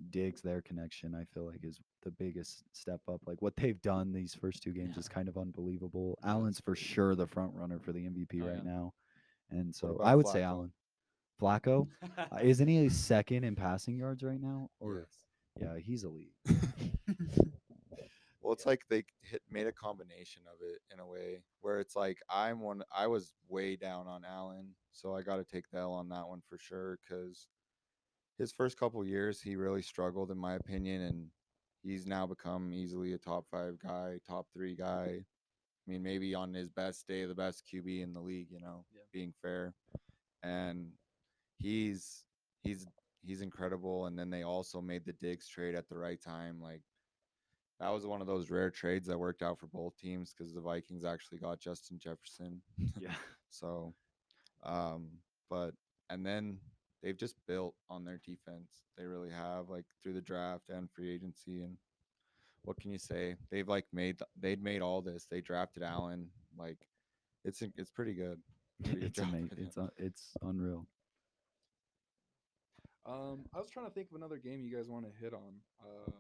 Diggs, 0.10 0.42
their 0.42 0.62
connection, 0.62 1.14
I 1.16 1.24
feel 1.34 1.46
like 1.46 1.64
is 1.64 1.80
the 2.04 2.12
biggest 2.12 2.64
step 2.74 3.00
up. 3.08 3.22
Like 3.28 3.42
what 3.42 3.56
they've 3.56 3.82
done 3.82 4.12
these 4.12 4.34
first 4.34 4.64
two 4.64 4.72
games 4.74 4.96
Yeah. 4.96 5.00
is 5.00 5.08
kind 5.08 5.28
of 5.30 5.38
unbelievable. 5.38 6.18
Yeah, 6.24 6.32
Allen's 6.32 6.60
for 6.60 6.76
sure 6.76 7.16
the 7.16 7.28
front 7.28 7.54
runner 7.54 7.80
for 7.80 7.94
the 7.94 8.06
MVP 8.06 8.42
Oh, 8.42 8.48
right 8.48 8.64
yeah. 8.64 8.72
now, 8.72 8.94
and 9.52 9.74
so 9.74 10.00
I 10.04 10.16
would 10.16 10.28
say 10.28 10.42
Allen. 10.44 10.72
Flacco, 11.42 11.88
uh, 12.02 12.40
isn't 12.42 12.68
he 12.68 12.86
a 12.86 12.90
second 12.90 13.46
in 13.46 13.56
passing 13.56 13.96
yards 13.96 14.24
right 14.24 14.42
now? 14.42 14.70
Or 14.82 15.08
yeah, 15.60 15.78
he's 15.78 16.04
elite. 16.04 16.34
Well, 18.42 18.54
it's 18.54 18.66
like 18.66 18.82
they 18.90 19.04
hit 19.22 19.42
made 19.52 19.68
a 19.68 19.72
combination 19.72 20.42
of 20.52 20.58
it 20.62 20.80
in 20.92 21.00
a 21.00 21.06
way 21.06 21.44
where 21.62 21.80
it's 21.80 21.96
like 21.96 22.18
I'm 22.32 22.62
one. 22.62 22.82
I 22.96 23.06
was 23.06 23.34
way 23.48 23.76
down 23.76 24.08
on 24.08 24.24
Allen, 24.26 24.70
so 24.92 25.14
I 25.14 25.22
got 25.22 25.36
to 25.36 25.44
take 25.44 25.66
the 25.72 25.78
L 25.80 25.92
on 25.94 26.10
that 26.10 26.28
one 26.28 26.42
for 26.50 26.58
sure. 26.58 26.98
Because 27.08 27.48
his 28.40 28.52
first 28.52 28.78
couple 28.80 29.06
years, 29.06 29.42
he 29.42 29.56
really 29.56 29.84
struggled, 29.84 30.32
in 30.32 30.38
my 30.40 30.56
opinion, 30.56 31.02
and 31.04 31.32
he's 31.84 32.08
now 32.08 32.26
become 32.26 32.74
easily 32.74 33.14
a 33.14 33.20
top 33.20 33.46
five 33.52 33.80
guy, 33.80 34.20
top 34.28 34.48
three 34.54 34.76
guy. 34.76 35.26
I 35.88 35.92
mean, 35.92 36.04
maybe 36.04 36.34
on 36.36 36.54
his 36.54 36.70
best 36.70 37.08
day, 37.08 37.26
the 37.26 37.36
best 37.36 37.66
QB 37.66 38.02
in 38.02 38.14
the 38.14 38.22
league. 38.22 38.52
You 38.52 38.62
know, 38.62 38.86
Yeah. 38.94 39.02
being 39.14 39.34
fair, 39.42 39.76
and 40.44 40.94
he's 41.58 42.26
he's 42.64 42.88
he's 43.22 43.42
incredible. 43.42 44.06
And 44.08 44.18
then 44.18 44.30
they 44.30 44.44
also 44.44 44.82
made 44.82 45.06
the 45.06 45.14
Diggs 45.14 45.48
trade 45.48 45.76
at 45.76 45.90
the 45.90 45.98
right 45.98 46.22
time, 46.22 46.62
like 46.62 46.84
that 47.80 47.90
was 47.90 48.06
one 48.06 48.22
of 48.22 48.28
those 48.28 48.50
rare 48.50 48.70
trades 48.70 49.08
that 49.08 49.18
worked 49.18 49.42
out 49.42 49.58
for 49.58 49.68
both 49.68 49.96
teams 49.98 50.34
because 50.34 50.54
the 50.54 50.62
Vikings 50.62 51.06
actually 51.06 51.40
got 51.40 51.60
Justin 51.60 52.00
Jefferson. 52.00 52.62
Yeah. 53.00 53.14
So, 53.52 53.96
um, 54.64 55.22
but 55.50 55.74
and 56.12 56.24
then 56.24 56.60
they've 57.02 57.18
just 57.18 57.36
built 57.48 57.76
on 57.90 58.06
their 58.06 58.20
defense. 58.26 58.70
They 58.98 59.06
really 59.06 59.30
have, 59.30 59.70
like 59.70 59.86
through 60.04 60.14
the 60.14 60.22
draft 60.22 60.70
and 60.70 60.90
free 60.92 61.14
agency. 61.14 61.62
And 61.62 61.78
what 62.64 62.80
can 62.80 62.92
you 62.92 63.00
say? 63.00 63.36
They've 63.52 63.68
like 63.68 63.86
made 63.94 64.20
they'd 64.40 64.64
made 64.64 64.82
all 64.82 65.02
this. 65.02 65.28
They 65.30 65.42
drafted 65.42 65.84
Allen. 65.84 66.28
Like, 66.58 66.88
it's 67.46 67.62
it's 67.78 67.92
pretty 67.92 68.14
good. 68.14 68.40
Pretty 68.84 69.08
it's 69.08 69.18
job 69.18 69.28
amazing. 69.28 69.58
It's 69.58 69.78
un- 69.78 69.92
it's 69.98 70.32
unreal. 70.42 70.88
Um, 73.06 73.46
I 73.54 73.60
was 73.60 73.70
trying 73.70 73.88
to 73.88 73.92
think 73.92 74.10
of 74.10 74.16
another 74.16 74.38
game 74.38 74.64
you 74.64 74.74
guys 74.74 74.88
want 74.88 75.06
to 75.06 75.12
hit 75.20 75.34
on. 75.34 75.56
Um, 75.84 76.14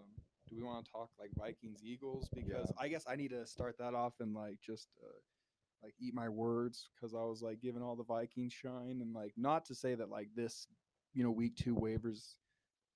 do 0.50 0.56
we 0.56 0.64
want 0.64 0.84
to 0.84 0.92
talk 0.92 1.10
like 1.20 1.30
Vikings 1.38 1.82
Eagles? 1.86 2.28
Because 2.34 2.72
I 2.78 2.88
guess 2.88 3.06
I 3.08 3.16
need 3.16 3.30
to 3.30 3.46
start 3.46 3.78
that 3.78 3.94
off 3.94 4.14
and 4.20 4.34
like 4.34 4.58
just 4.66 4.88
uh, 5.02 5.08
like 5.84 5.94
eat 6.00 6.14
my 6.14 6.30
words 6.30 6.90
because 6.96 7.14
I 7.14 7.24
was 7.24 7.42
like 7.42 7.62
giving 7.62 7.82
all 7.82 7.96
the 7.96 8.04
Vikings 8.04 8.54
shine 8.54 9.00
and 9.02 9.14
like 9.14 9.34
not 9.38 9.66
to 9.66 9.76
say 9.76 9.96
that 9.96 10.10
like 10.10 10.30
this, 10.36 10.68
you 11.14 11.24
know, 11.24 11.32
week 11.32 11.56
two 11.56 11.76
waivers 11.76 12.36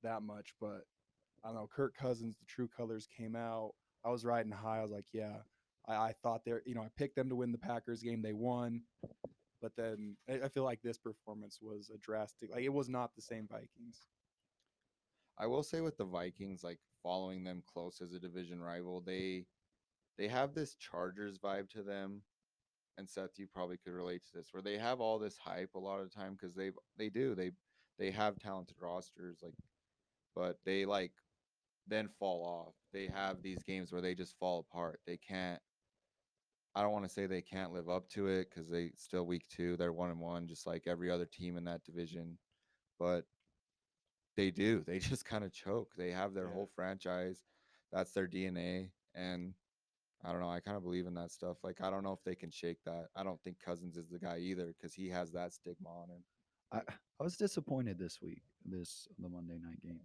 that 0.04 0.22
much, 0.22 0.54
but 0.60 0.86
I 1.44 1.50
don't 1.50 1.56
know. 1.56 1.70
Kirk 1.74 1.96
Cousins, 1.96 2.38
the 2.38 2.46
true 2.46 2.70
colors 2.76 3.08
came 3.18 3.36
out. 3.36 3.74
I 4.06 4.10
was 4.10 4.26
riding 4.26 4.52
high. 4.52 4.80
I 4.80 4.82
was 4.82 4.92
like, 4.92 5.08
yeah, 5.14 5.38
I, 5.88 5.96
I 5.96 6.14
thought 6.22 6.44
they're, 6.46 6.62
you 6.66 6.76
know, 6.76 6.82
I 6.82 6.90
picked 6.98 7.16
them 7.16 7.30
to 7.30 7.36
win 7.36 7.52
the 7.52 7.58
Packers 7.58 8.02
game. 8.02 8.22
They 8.22 8.34
won. 8.34 8.82
But 9.62 9.78
then 9.78 10.18
I 10.30 10.42
I 10.46 10.48
feel 10.50 10.66
like 10.66 10.82
this 10.82 10.98
performance 10.98 11.60
was 11.62 11.90
a 11.90 11.98
drastic, 11.98 12.52
like 12.52 12.64
it 12.64 12.74
was 12.74 12.90
not 12.90 13.16
the 13.16 13.22
same 13.22 13.48
Vikings. 13.50 14.02
I 15.38 15.48
will 15.48 15.64
say 15.64 15.80
with 15.80 15.98
the 15.98 16.04
Vikings, 16.04 16.64
like 16.66 16.80
following 17.02 17.46
them 17.46 17.64
close 17.66 18.02
as 18.02 18.12
a 18.12 18.20
division 18.20 18.62
rival, 18.62 19.00
they 19.00 19.46
they 20.18 20.28
have 20.28 20.54
this 20.54 20.76
Chargers 20.76 21.40
vibe 21.40 21.70
to 21.70 21.82
them. 21.82 22.22
And 22.98 23.10
Seth, 23.10 23.40
you 23.40 23.48
probably 23.48 23.78
could 23.78 23.94
relate 23.94 24.24
to 24.28 24.38
this, 24.38 24.54
where 24.54 24.62
they 24.62 24.78
have 24.78 25.02
all 25.02 25.18
this 25.20 25.38
hype 25.38 25.74
a 25.76 25.80
lot 25.80 26.00
of 26.00 26.10
the 26.10 26.16
time 26.16 26.34
because 26.34 26.56
they 26.56 26.72
they 26.98 27.10
do 27.10 27.36
they 27.36 27.52
they 27.98 28.12
have 28.12 28.40
talented 28.40 28.78
rosters, 28.80 29.40
like, 29.42 29.56
but 30.36 30.60
they 30.66 30.86
like 30.86 31.12
then 31.88 32.08
fall 32.20 32.44
off. 32.46 32.76
They 32.94 33.08
have 33.08 33.42
these 33.42 33.64
games 33.64 33.92
where 33.92 34.02
they 34.02 34.16
just 34.16 34.38
fall 34.40 34.60
apart. 34.60 35.02
They 35.06 35.18
can't. 35.18 35.62
I 36.76 36.82
don't 36.82 36.92
want 36.92 37.06
to 37.06 37.10
say 37.12 37.26
they 37.28 37.42
can't 37.42 37.72
live 37.74 37.90
up 37.90 38.10
to 38.10 38.28
it 38.28 38.50
because 38.50 38.70
they 38.70 38.92
still 38.96 39.26
week 39.26 39.48
two. 39.50 39.78
They're 39.78 39.94
one 39.94 40.10
and 40.10 40.20
one, 40.20 40.48
just 40.48 40.66
like 40.66 40.88
every 40.88 41.10
other 41.12 41.26
team 41.26 41.58
in 41.58 41.66
that 41.66 41.84
division. 41.84 42.38
But 43.00 43.26
they 44.36 44.52
do. 44.52 44.84
They 44.86 45.00
just 45.00 45.26
kind 45.26 45.44
of 45.44 45.52
choke. 45.54 45.94
They 45.98 46.12
have 46.12 46.34
their 46.34 46.48
Yeah. 46.48 46.54
whole 46.54 46.70
franchise. 46.76 47.44
That's 47.92 48.12
their 48.14 48.28
DNA. 48.28 48.92
And 49.16 49.54
I 50.26 50.32
don't 50.32 50.42
know. 50.42 50.50
I 50.50 50.60
kind 50.60 50.78
of 50.78 50.84
believe 50.84 51.06
in 51.06 51.14
that 51.16 51.32
stuff. 51.32 51.58
Like, 51.64 51.82
I 51.82 51.90
don't 51.90 52.04
know 52.04 52.14
if 52.14 52.24
they 52.24 52.36
can 52.36 52.50
shake 52.50 52.78
that. 52.86 53.08
I 53.16 53.24
don't 53.24 53.42
think 53.42 53.58
Cousins 53.60 53.98
is 53.98 54.08
the 54.10 54.20
guy 54.20 54.38
either 54.40 54.68
because 54.68 54.94
he 54.94 55.10
has 55.10 55.32
that 55.32 55.54
stigma 55.54 55.90
on 55.90 56.10
him. 56.10 56.24
I 56.72 56.80
I 57.20 57.24
was 57.24 57.36
disappointed 57.38 58.00
this 58.00 58.20
week, 58.22 58.42
this 58.66 59.08
the 59.20 59.30
Monday 59.30 59.60
night 59.62 59.82
game, 59.82 60.00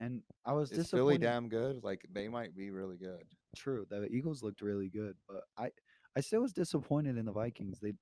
and 0.00 0.22
I 0.44 0.52
was 0.52 0.72
Is 0.72 0.90
Philly 0.90 1.18
damn 1.18 1.48
good? 1.48 1.82
Like, 1.82 2.04
they 2.12 2.28
might 2.28 2.56
be 2.56 2.70
really 2.70 2.96
good. 2.96 3.24
True, 3.56 3.86
the 3.88 4.06
Eagles 4.06 4.42
looked 4.42 4.60
really 4.60 4.88
good, 4.88 5.14
but 5.28 5.44
I 5.56 5.70
I 6.16 6.20
still 6.20 6.42
was 6.42 6.52
disappointed 6.52 7.16
in 7.16 7.24
the 7.24 7.32
Vikings. 7.32 7.78
They 7.80 7.92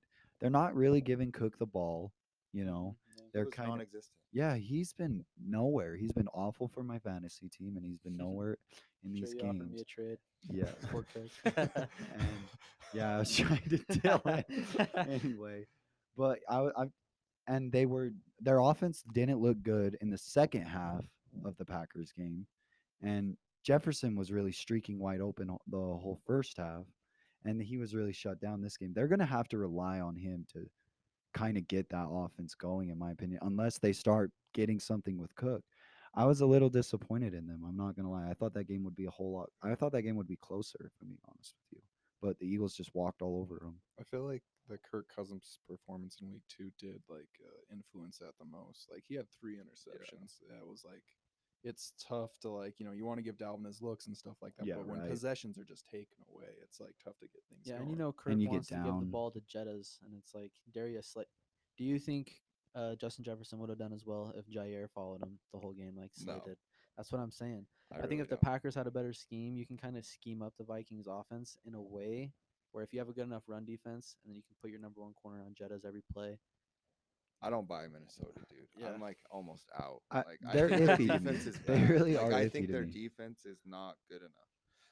they're 0.41 0.49
not 0.49 0.75
really 0.75 1.01
giving 1.01 1.31
Cook 1.31 1.57
the 1.59 1.65
ball. 1.65 2.11
You 2.51 2.65
know. 2.65 2.95
They're 3.31 3.45
kind 3.45 3.67
of 3.67 3.75
non-existent. 3.77 4.15
yeah. 4.31 4.55
He's 4.55 4.91
been 4.93 5.23
nowhere. 5.39 5.95
He's 5.95 6.11
been 6.11 6.27
awful 6.29 6.67
for 6.67 6.83
my 6.83 6.97
fantasy 6.97 7.47
team, 7.47 7.77
and 7.77 7.85
he's 7.85 7.99
been 7.99 8.17
nowhere 8.25 8.57
in 9.03 9.13
these 9.13 9.33
offered 9.41 9.69
me 9.69 9.81
a 9.81 9.83
games. 9.83 9.83
trade 9.87 10.17
Yeah, 10.49 10.71
and 11.55 12.29
yeah, 12.93 13.15
I 13.15 13.19
was 13.19 13.35
trying 13.35 13.69
to 13.69 13.77
tell 13.99 14.21
it 14.25 14.45
anyway. 15.07 15.65
But 16.17 16.39
I, 16.49 16.69
I, 16.75 16.85
and 17.47 17.71
they 17.71 17.85
were 17.85 18.11
their 18.39 18.59
offense 18.59 19.03
didn't 19.13 19.39
look 19.39 19.61
good 19.63 19.97
in 20.01 20.09
the 20.09 20.17
second 20.17 20.63
half 20.63 21.05
of 21.45 21.57
the 21.57 21.65
Packers 21.65 22.11
game, 22.11 22.45
and 23.01 23.37
Jefferson 23.63 24.15
was 24.15 24.31
really 24.31 24.51
streaking 24.51 24.99
wide 24.99 25.21
open 25.21 25.47
the 25.67 25.77
whole 25.77 26.19
first 26.25 26.57
half, 26.57 26.85
and 27.45 27.61
he 27.61 27.77
was 27.77 27.95
really 27.95 28.13
shut 28.13 28.39
down 28.39 28.61
this 28.61 28.77
game. 28.77 28.93
They're 28.93 29.07
gonna 29.07 29.25
have 29.25 29.47
to 29.49 29.57
rely 29.57 29.99
on 29.99 30.15
him 30.15 30.45
to 30.53 30.65
kind 31.33 31.57
of 31.57 31.67
get 31.67 31.89
that 31.89 32.07
offense 32.09 32.55
going, 32.55 32.89
in 32.89 32.97
my 32.97 33.11
opinion, 33.11 33.39
unless 33.43 33.77
they 33.77 33.93
start 33.93 34.31
getting 34.53 34.79
something 34.79 35.17
with 35.17 35.35
Cook. 35.35 35.63
I 36.15 36.25
was 36.25 36.41
a 36.41 36.45
little 36.45 36.69
disappointed 36.69 37.33
in 37.33 37.47
them. 37.47 37.63
I'm 37.67 37.77
not 37.77 37.95
gonna 37.95 38.11
lie. 38.11 38.29
I 38.29 38.33
thought 38.33 38.53
that 38.55 38.67
game 38.67 38.83
would 38.83 38.95
be 38.95 39.05
a 39.05 39.11
whole 39.11 39.33
lot. 39.33 39.49
I 39.63 39.75
thought 39.75 39.91
that 39.93 40.01
game 40.01 40.15
would 40.15 40.27
be 40.27 40.37
closer, 40.37 40.77
if 40.85 40.91
I'm 41.01 41.07
being 41.07 41.19
honest 41.27 41.55
with 41.57 41.77
you. 41.77 41.83
But 42.21 42.39
the 42.39 42.47
Eagles 42.47 42.75
just 42.75 42.93
walked 42.93 43.21
all 43.21 43.39
over 43.39 43.59
them. 43.59 43.75
I 43.99 44.03
feel 44.03 44.23
like 44.23 44.43
the 44.67 44.77
Kirk 44.77 45.07
Cousins 45.13 45.59
performance 45.67 46.17
in 46.21 46.31
week 46.31 46.43
two 46.49 46.71
did 46.77 47.01
like 47.09 47.29
uh, 47.43 47.73
influence 47.73 48.17
that 48.19 48.37
the 48.39 48.45
most. 48.45 48.87
Like 48.91 49.03
he 49.07 49.15
had 49.15 49.25
three 49.39 49.55
interceptions. 49.55 50.35
That 50.49 50.67
was 50.67 50.83
like, 50.85 51.03
it's 51.63 51.93
tough 52.01 52.31
to 52.41 52.49
like 52.49 52.79
you 52.79 52.85
know 52.85 52.91
you 52.91 53.05
want 53.05 53.19
to 53.19 53.23
give 53.23 53.37
Dalvin 53.37 53.65
his 53.65 53.81
looks 53.81 54.07
and 54.07 54.17
stuff 54.17 54.37
like 54.41 54.55
that. 54.57 54.67
Yeah, 54.67 54.75
but 54.75 54.87
when 54.87 54.99
right. 55.01 55.09
possessions 55.09 55.57
are 55.57 55.63
just 55.63 55.87
taken 55.87 56.17
away, 56.33 56.47
it's 56.63 56.79
like 56.79 56.95
tough 57.03 57.17
to 57.19 57.27
get 57.27 57.41
things. 57.49 57.63
Yeah, 57.65 57.73
going. 57.73 57.83
and 57.83 57.91
you 57.91 57.97
know 57.97 58.11
Kirk 58.11 58.33
you 58.33 58.45
get 58.45 58.51
wants 58.51 58.67
to 58.69 58.75
give 58.75 58.99
the 58.99 59.05
ball 59.05 59.31
to 59.31 59.39
Jettas, 59.41 59.99
and 60.03 60.13
it's 60.17 60.33
like 60.33 60.51
Darius. 60.73 61.13
Like, 61.15 61.27
do 61.77 61.83
you 61.83 61.99
think 61.99 62.33
uh, 62.75 62.95
Justin 62.95 63.23
Jefferson 63.23 63.59
would 63.59 63.69
have 63.69 63.79
done 63.79 63.93
as 63.93 64.05
well 64.05 64.33
if 64.35 64.45
Jaire 64.47 64.89
followed 64.93 65.21
him 65.23 65.39
the 65.53 65.59
whole 65.59 65.73
game 65.73 65.93
like 65.97 66.11
Slay 66.13 66.35
No. 66.35 66.41
did? 66.45 66.57
That's 66.97 67.11
what 67.11 67.19
I'm 67.21 67.31
saying. 67.31 67.65
I, 67.91 67.97
really 67.97 68.09
think 68.09 68.21
if 68.21 68.29
the 68.29 68.35
don't. 68.35 68.41
Packers 68.43 68.75
had 68.75 68.85
a 68.87 68.91
better 68.91 69.13
scheme, 69.13 69.55
you 69.57 69.65
can 69.65 69.77
kind 69.77 69.97
of 69.97 70.05
scheme 70.05 70.41
up 70.41 70.53
the 70.57 70.65
Vikings 70.65 71.07
offense 71.09 71.57
in 71.65 71.73
a 71.73 71.81
way 71.81 72.31
where 72.71 72.83
if 72.83 72.93
you 72.93 72.99
have 72.99 73.09
a 73.09 73.13
good 73.13 73.23
enough 73.25 73.43
run 73.47 73.65
defense, 73.65 74.15
and 74.23 74.29
then 74.29 74.35
you 74.35 74.43
can 74.43 74.55
put 74.61 74.69
your 74.69 74.79
number 74.79 75.01
one 75.01 75.13
corner 75.13 75.41
on 75.41 75.53
Jettas 75.53 75.85
every 75.85 76.03
play. 76.13 76.37
I 77.41 77.49
don't 77.49 77.67
buy 77.67 77.87
Minnesota, 77.87 78.41
dude. 78.49 78.67
Yeah. 78.77 78.89
I'm 78.93 79.01
like 79.01 79.17
almost 79.31 79.69
out. 79.79 80.01
I- 80.11 80.17
like 80.17 80.39
they're 80.53 80.71
I 80.73 80.77
iffy 80.77 81.07
defense 81.07 81.45
is 81.47 81.57
They 81.65 81.81
really 81.83 82.15
Like, 82.15 82.25
are 82.25 82.33
I 82.33 82.49
think 82.49 82.69
their 82.69 82.85
me. 82.85 82.91
defense 82.91 83.45
is 83.45 83.59
not 83.65 83.95
good 84.09 84.21
enough. 84.21 84.33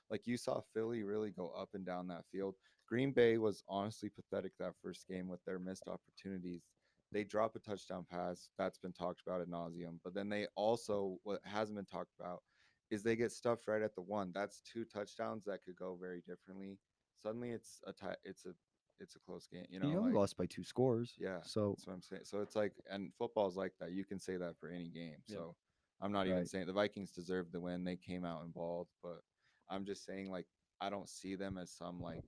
Like 0.09 0.25
you 0.25 0.37
saw 0.37 0.61
Philly 0.73 1.03
really 1.03 1.31
go 1.31 1.49
up 1.49 1.69
and 1.73 1.85
down 1.85 2.07
that 2.07 2.23
field. 2.31 2.55
Green 2.87 3.11
Bay 3.11 3.37
was 3.37 3.61
honestly 3.67 4.09
pathetic 4.09 4.53
that 4.59 4.71
first 4.81 5.05
game 5.09 5.27
with 5.27 5.43
their 5.45 5.59
missed 5.59 5.89
opportunities. 5.89 6.63
They 7.11 7.23
drop 7.23 7.55
a 7.55 7.59
touchdown 7.59 8.05
pass. 8.09 8.49
That's 8.57 8.77
been 8.77 8.91
talked 8.93 9.21
about 9.25 9.41
at 9.41 9.47
nauseum. 9.49 9.99
But 10.03 10.13
then 10.13 10.29
they 10.29 10.47
also 10.55 11.17
what 11.23 11.39
hasn't 11.43 11.77
been 11.77 11.85
talked 11.85 12.13
about 12.19 12.41
is 12.89 13.03
they 13.03 13.15
get 13.15 13.31
stuffed 13.31 13.67
right 13.67 13.81
at 13.81 13.95
the 13.95 14.01
one. 14.01 14.31
That's 14.33 14.61
two 14.61 14.83
touchdowns 14.85 15.45
that 15.45 15.63
could 15.63 15.75
go 15.75 15.97
very 15.99 16.21
differently. 16.27 16.77
Suddenly 17.21 17.51
it's 17.51 17.79
a 17.87 17.93
tie. 17.93 18.15
It's 18.23 18.45
a 18.45 18.53
it's 18.99 19.15
a 19.15 19.19
close 19.19 19.47
game. 19.47 19.65
You 19.69 19.79
know, 19.79 19.89
You 19.89 19.97
only 19.99 20.11
like- 20.11 20.19
lost 20.19 20.37
by 20.37 20.47
two 20.47 20.63
scores. 20.63 21.15
Yeah, 21.19 21.41
So 21.43 21.69
that's 21.69 21.85
what 21.87 21.93
I'm 21.93 22.01
saying. 22.01 22.23
So 22.25 22.41
it's 22.41 22.55
like, 22.55 22.73
and 22.89 23.13
football's 23.17 23.55
like 23.55 23.73
that. 23.79 23.91
You 23.91 24.03
can 24.03 24.19
say 24.19 24.37
that 24.37 24.57
for 24.59 24.69
any 24.69 24.89
game. 24.89 25.17
Yep. 25.27 25.37
So 25.37 25.55
I'm 26.01 26.11
not 26.11 26.25
even 26.27 26.45
saying 26.47 26.65
the 26.65 26.73
Vikings 26.73 27.11
deserved 27.11 27.51
the 27.51 27.61
win. 27.61 27.83
They 27.83 27.95
came 27.95 28.25
out 28.25 28.51
balled, 28.53 28.87
but 29.03 29.21
I'm 29.69 29.85
just 29.85 30.03
saying 30.05 30.29
like 30.31 30.47
I 30.81 30.89
don't 30.89 31.09
see 31.09 31.35
them 31.35 31.57
as 31.57 31.71
some 31.71 32.01
like 32.01 32.23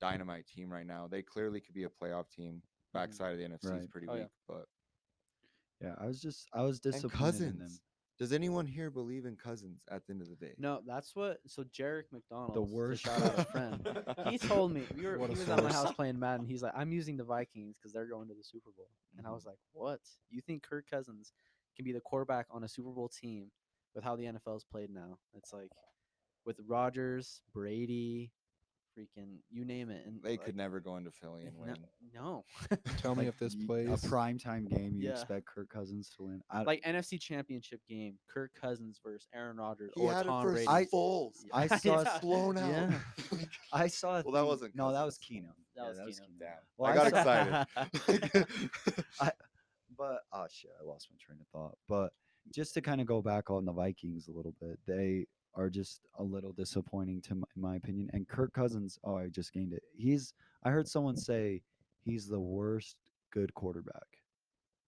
dynamite 0.00 0.46
team 0.46 0.72
right 0.72 0.86
now. 0.86 1.06
They 1.08 1.22
clearly 1.22 1.60
could 1.60 1.74
be 1.74 1.84
a 1.84 1.88
playoff 1.88 2.30
team. 2.30 2.62
Backside 2.96 3.32
of 3.32 3.38
the 3.38 3.44
NFC 3.44 3.54
is 3.54 3.60
Mm-hmm. 3.64 3.78
Right. 3.78 3.90
pretty 3.90 4.06
Oh, 4.08 4.14
yeah. 4.14 4.20
weak, 4.22 4.28
but 4.48 4.64
yeah, 5.82 5.94
I 5.98 6.06
was 6.06 6.20
just 6.20 6.48
I 6.52 6.62
was 6.62 6.80
and 6.84 6.92
disappointed 6.94 7.36
in 7.42 7.48
them. 7.48 7.58
Cousins. 7.58 7.80
Does 8.18 8.32
anyone 8.32 8.64
here 8.64 8.90
believe 8.90 9.26
in 9.26 9.36
Cousins 9.36 9.82
at 9.90 10.06
the 10.06 10.14
end 10.14 10.22
of 10.22 10.30
the 10.30 10.36
day? 10.36 10.54
No, 10.56 10.80
that's 10.86 11.14
what. 11.14 11.36
So 11.46 11.64
Jarek 11.64 12.04
McDonald, 12.12 12.54
The 12.54 12.64
to 12.64 12.72
worst. 12.74 13.02
shout 13.02 13.20
out 13.20 13.38
a 13.38 13.44
friend. 13.52 13.86
he 14.30 14.38
told 14.38 14.72
me 14.72 14.84
we 14.96 15.04
were 15.04 15.18
What 15.18 15.28
he 15.28 15.36
a 15.36 15.38
was 15.38 15.48
at 15.50 15.56
my 15.62 15.70
source. 15.70 15.74
house 15.74 15.92
playing 15.92 16.18
Madden. 16.18 16.46
He's 16.46 16.62
like, 16.62 16.72
I'm 16.74 16.92
using 16.92 17.18
the 17.18 17.24
Vikings 17.24 17.76
because 17.76 17.92
they're 17.92 18.06
going 18.06 18.26
to 18.28 18.34
the 18.34 18.42
Super 18.42 18.70
Bowl, 18.74 18.88
and 19.18 19.26
I 19.26 19.32
was 19.32 19.44
like, 19.44 19.58
what? 19.74 20.00
You 20.30 20.40
think 20.40 20.62
Kirk 20.62 20.86
Cousins 20.90 21.34
can 21.76 21.84
be 21.84 21.92
the 21.92 22.00
quarterback 22.00 22.46
on 22.50 22.64
a 22.64 22.68
Super 22.68 22.88
Bowl 22.88 23.10
team 23.10 23.50
with 23.94 24.02
how 24.02 24.16
the 24.16 24.24
NFL 24.24 24.56
is 24.56 24.64
played 24.64 24.88
now? 24.88 25.18
It's 25.34 25.52
like 25.52 25.68
with 26.46 26.56
Rodgers, 26.66 27.42
Brady, 27.52 28.32
freaking 28.96 29.36
you 29.50 29.64
name 29.64 29.90
it, 29.90 30.06
and 30.06 30.22
They 30.22 30.30
like, 30.32 30.44
could 30.44 30.56
never 30.56 30.80
go 30.80 30.96
into 30.96 31.10
Philly 31.10 31.44
and 31.44 31.56
win. 31.56 31.76
No, 32.14 32.44
Tell 32.98 33.14
me 33.14 33.20
Like, 33.24 33.28
if 33.28 33.38
this 33.38 33.54
y- 33.58 33.64
plays. 33.66 34.04
a 34.04 34.08
prime 34.08 34.38
time 34.38 34.64
game. 34.66 34.94
You 34.96 35.08
Yeah. 35.08 35.10
expect 35.12 35.46
Kirk 35.46 35.68
Cousins 35.68 36.10
to 36.16 36.22
win. 36.24 36.40
I, 36.50 36.62
like 36.62 36.82
NFC 36.84 37.20
Championship 37.20 37.80
game, 37.88 38.18
Kirk 38.28 38.52
Cousins 38.60 38.98
versus 39.04 39.28
Aaron 39.34 39.56
Rodgers 39.58 39.92
He 39.94 40.00
or 40.02 40.12
had 40.12 40.24
it 40.26 40.28
Tom 40.28 40.44
for 40.46 40.52
Brady. 40.52 40.68
I- 40.68 40.84
Foles. 40.86 41.44
I 41.52 41.66
saw 41.66 42.00
Yeah. 42.02 42.18
blown 42.20 42.56
out. 42.58 42.70
Yeah. 42.70 43.38
I 43.72 43.86
saw. 43.88 44.18
a 44.18 44.22
Well, 44.22 44.32
that 44.32 44.40
thing- 44.40 44.46
wasn't 44.48 44.74
No, 44.76 44.92
that 44.92 45.04
was 45.04 45.18
Cousins. 45.18 45.44
Keenum. 45.46 45.54
That 45.76 45.82
Yeah, 45.82 45.88
was 45.88 45.98
that 45.98 46.06
was 46.06 46.20
Keenum. 46.20 46.22
Keenum. 46.22 46.38
Damn. 46.40 46.56
Well, 46.78 46.88
I 46.88 46.92
I 47.04 47.10
got 47.10 47.66
saw- 47.68 47.82
excited. 47.92 48.46
But 49.98 50.20
oh 50.32 50.46
shit, 50.50 50.70
I 50.80 50.84
lost 50.84 51.08
my 51.10 51.16
train 51.18 51.38
of 51.40 51.46
thought. 51.48 51.78
But 51.88 52.12
just 52.54 52.74
to 52.74 52.82
kind 52.82 53.00
of 53.00 53.06
go 53.06 53.22
back 53.22 53.50
on 53.50 53.64
the 53.64 53.72
Vikings 53.72 54.28
a 54.28 54.32
little 54.32 54.54
bit, 54.60 54.78
they 54.86 55.26
are 55.56 55.70
just 55.70 56.00
a 56.18 56.22
little 56.22 56.52
disappointing 56.52 57.20
to 57.22 57.34
my, 57.34 57.46
in 57.56 57.62
my 57.62 57.76
opinion. 57.76 58.10
And 58.12 58.28
Kirk 58.28 58.52
Cousins, 58.52 58.98
oh, 59.04 59.16
I 59.16 59.28
just 59.28 59.52
gained 59.52 59.72
it. 59.72 59.82
He's 59.94 60.32
I 60.64 60.70
heard 60.70 60.86
someone 60.88 61.16
say 61.16 61.62
he's 62.02 62.28
the 62.28 62.40
worst 62.40 62.96
good 63.32 63.52
quarterback 63.54 64.06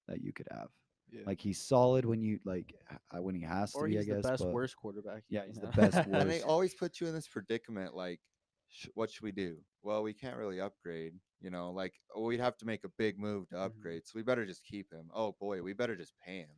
that 0.07 0.23
you 0.23 0.33
could 0.33 0.47
have. 0.51 0.69
yeah. 1.11 1.23
Like 1.27 1.41
he's 1.41 1.61
solid 1.61 2.05
when 2.05 2.21
you 2.23 2.39
like 2.45 2.75
h- 2.93 2.99
when 3.21 3.35
he 3.35 3.43
has 3.43 3.73
to 3.73 3.79
or 3.79 3.87
be. 3.87 3.93
he's 3.97 4.03
I 4.03 4.05
guess. 4.15 4.23
the 4.23 4.29
best 4.31 4.43
but 4.45 4.53
worst 4.53 4.77
quarterback. 4.77 5.23
Yeah, 5.29 5.43
he's 5.47 5.59
the 5.59 5.67
best 5.77 5.97
and 6.07 6.31
they 6.31 6.43
always 6.43 6.75
put 6.75 7.01
you 7.01 7.07
in 7.07 7.15
this 7.15 7.29
predicament 7.29 7.95
like 7.95 8.21
sh- 8.69 8.89
what 8.95 9.11
should 9.11 9.23
we 9.25 9.33
do 9.33 9.57
well 9.83 10.03
we 10.03 10.13
can't 10.13 10.37
really 10.37 10.61
upgrade 10.61 11.15
you 11.41 11.51
know 11.51 11.71
like 11.71 11.95
oh, 12.15 12.25
we'd 12.25 12.41
have 12.41 12.57
to 12.59 12.67
make 12.67 12.85
a 12.85 12.89
big 12.99 13.19
move 13.19 13.49
to 13.49 13.55
Mm-hmm. 13.57 13.65
upgrade 13.65 14.03
so 14.07 14.13
we 14.17 14.23
better 14.23 14.45
just 14.45 14.65
keep 14.65 14.93
him 14.93 15.09
oh 15.15 15.35
boy 15.41 15.63
we 15.63 15.73
better 15.73 15.97
just 15.97 16.13
pay 16.25 16.39
him 16.39 16.49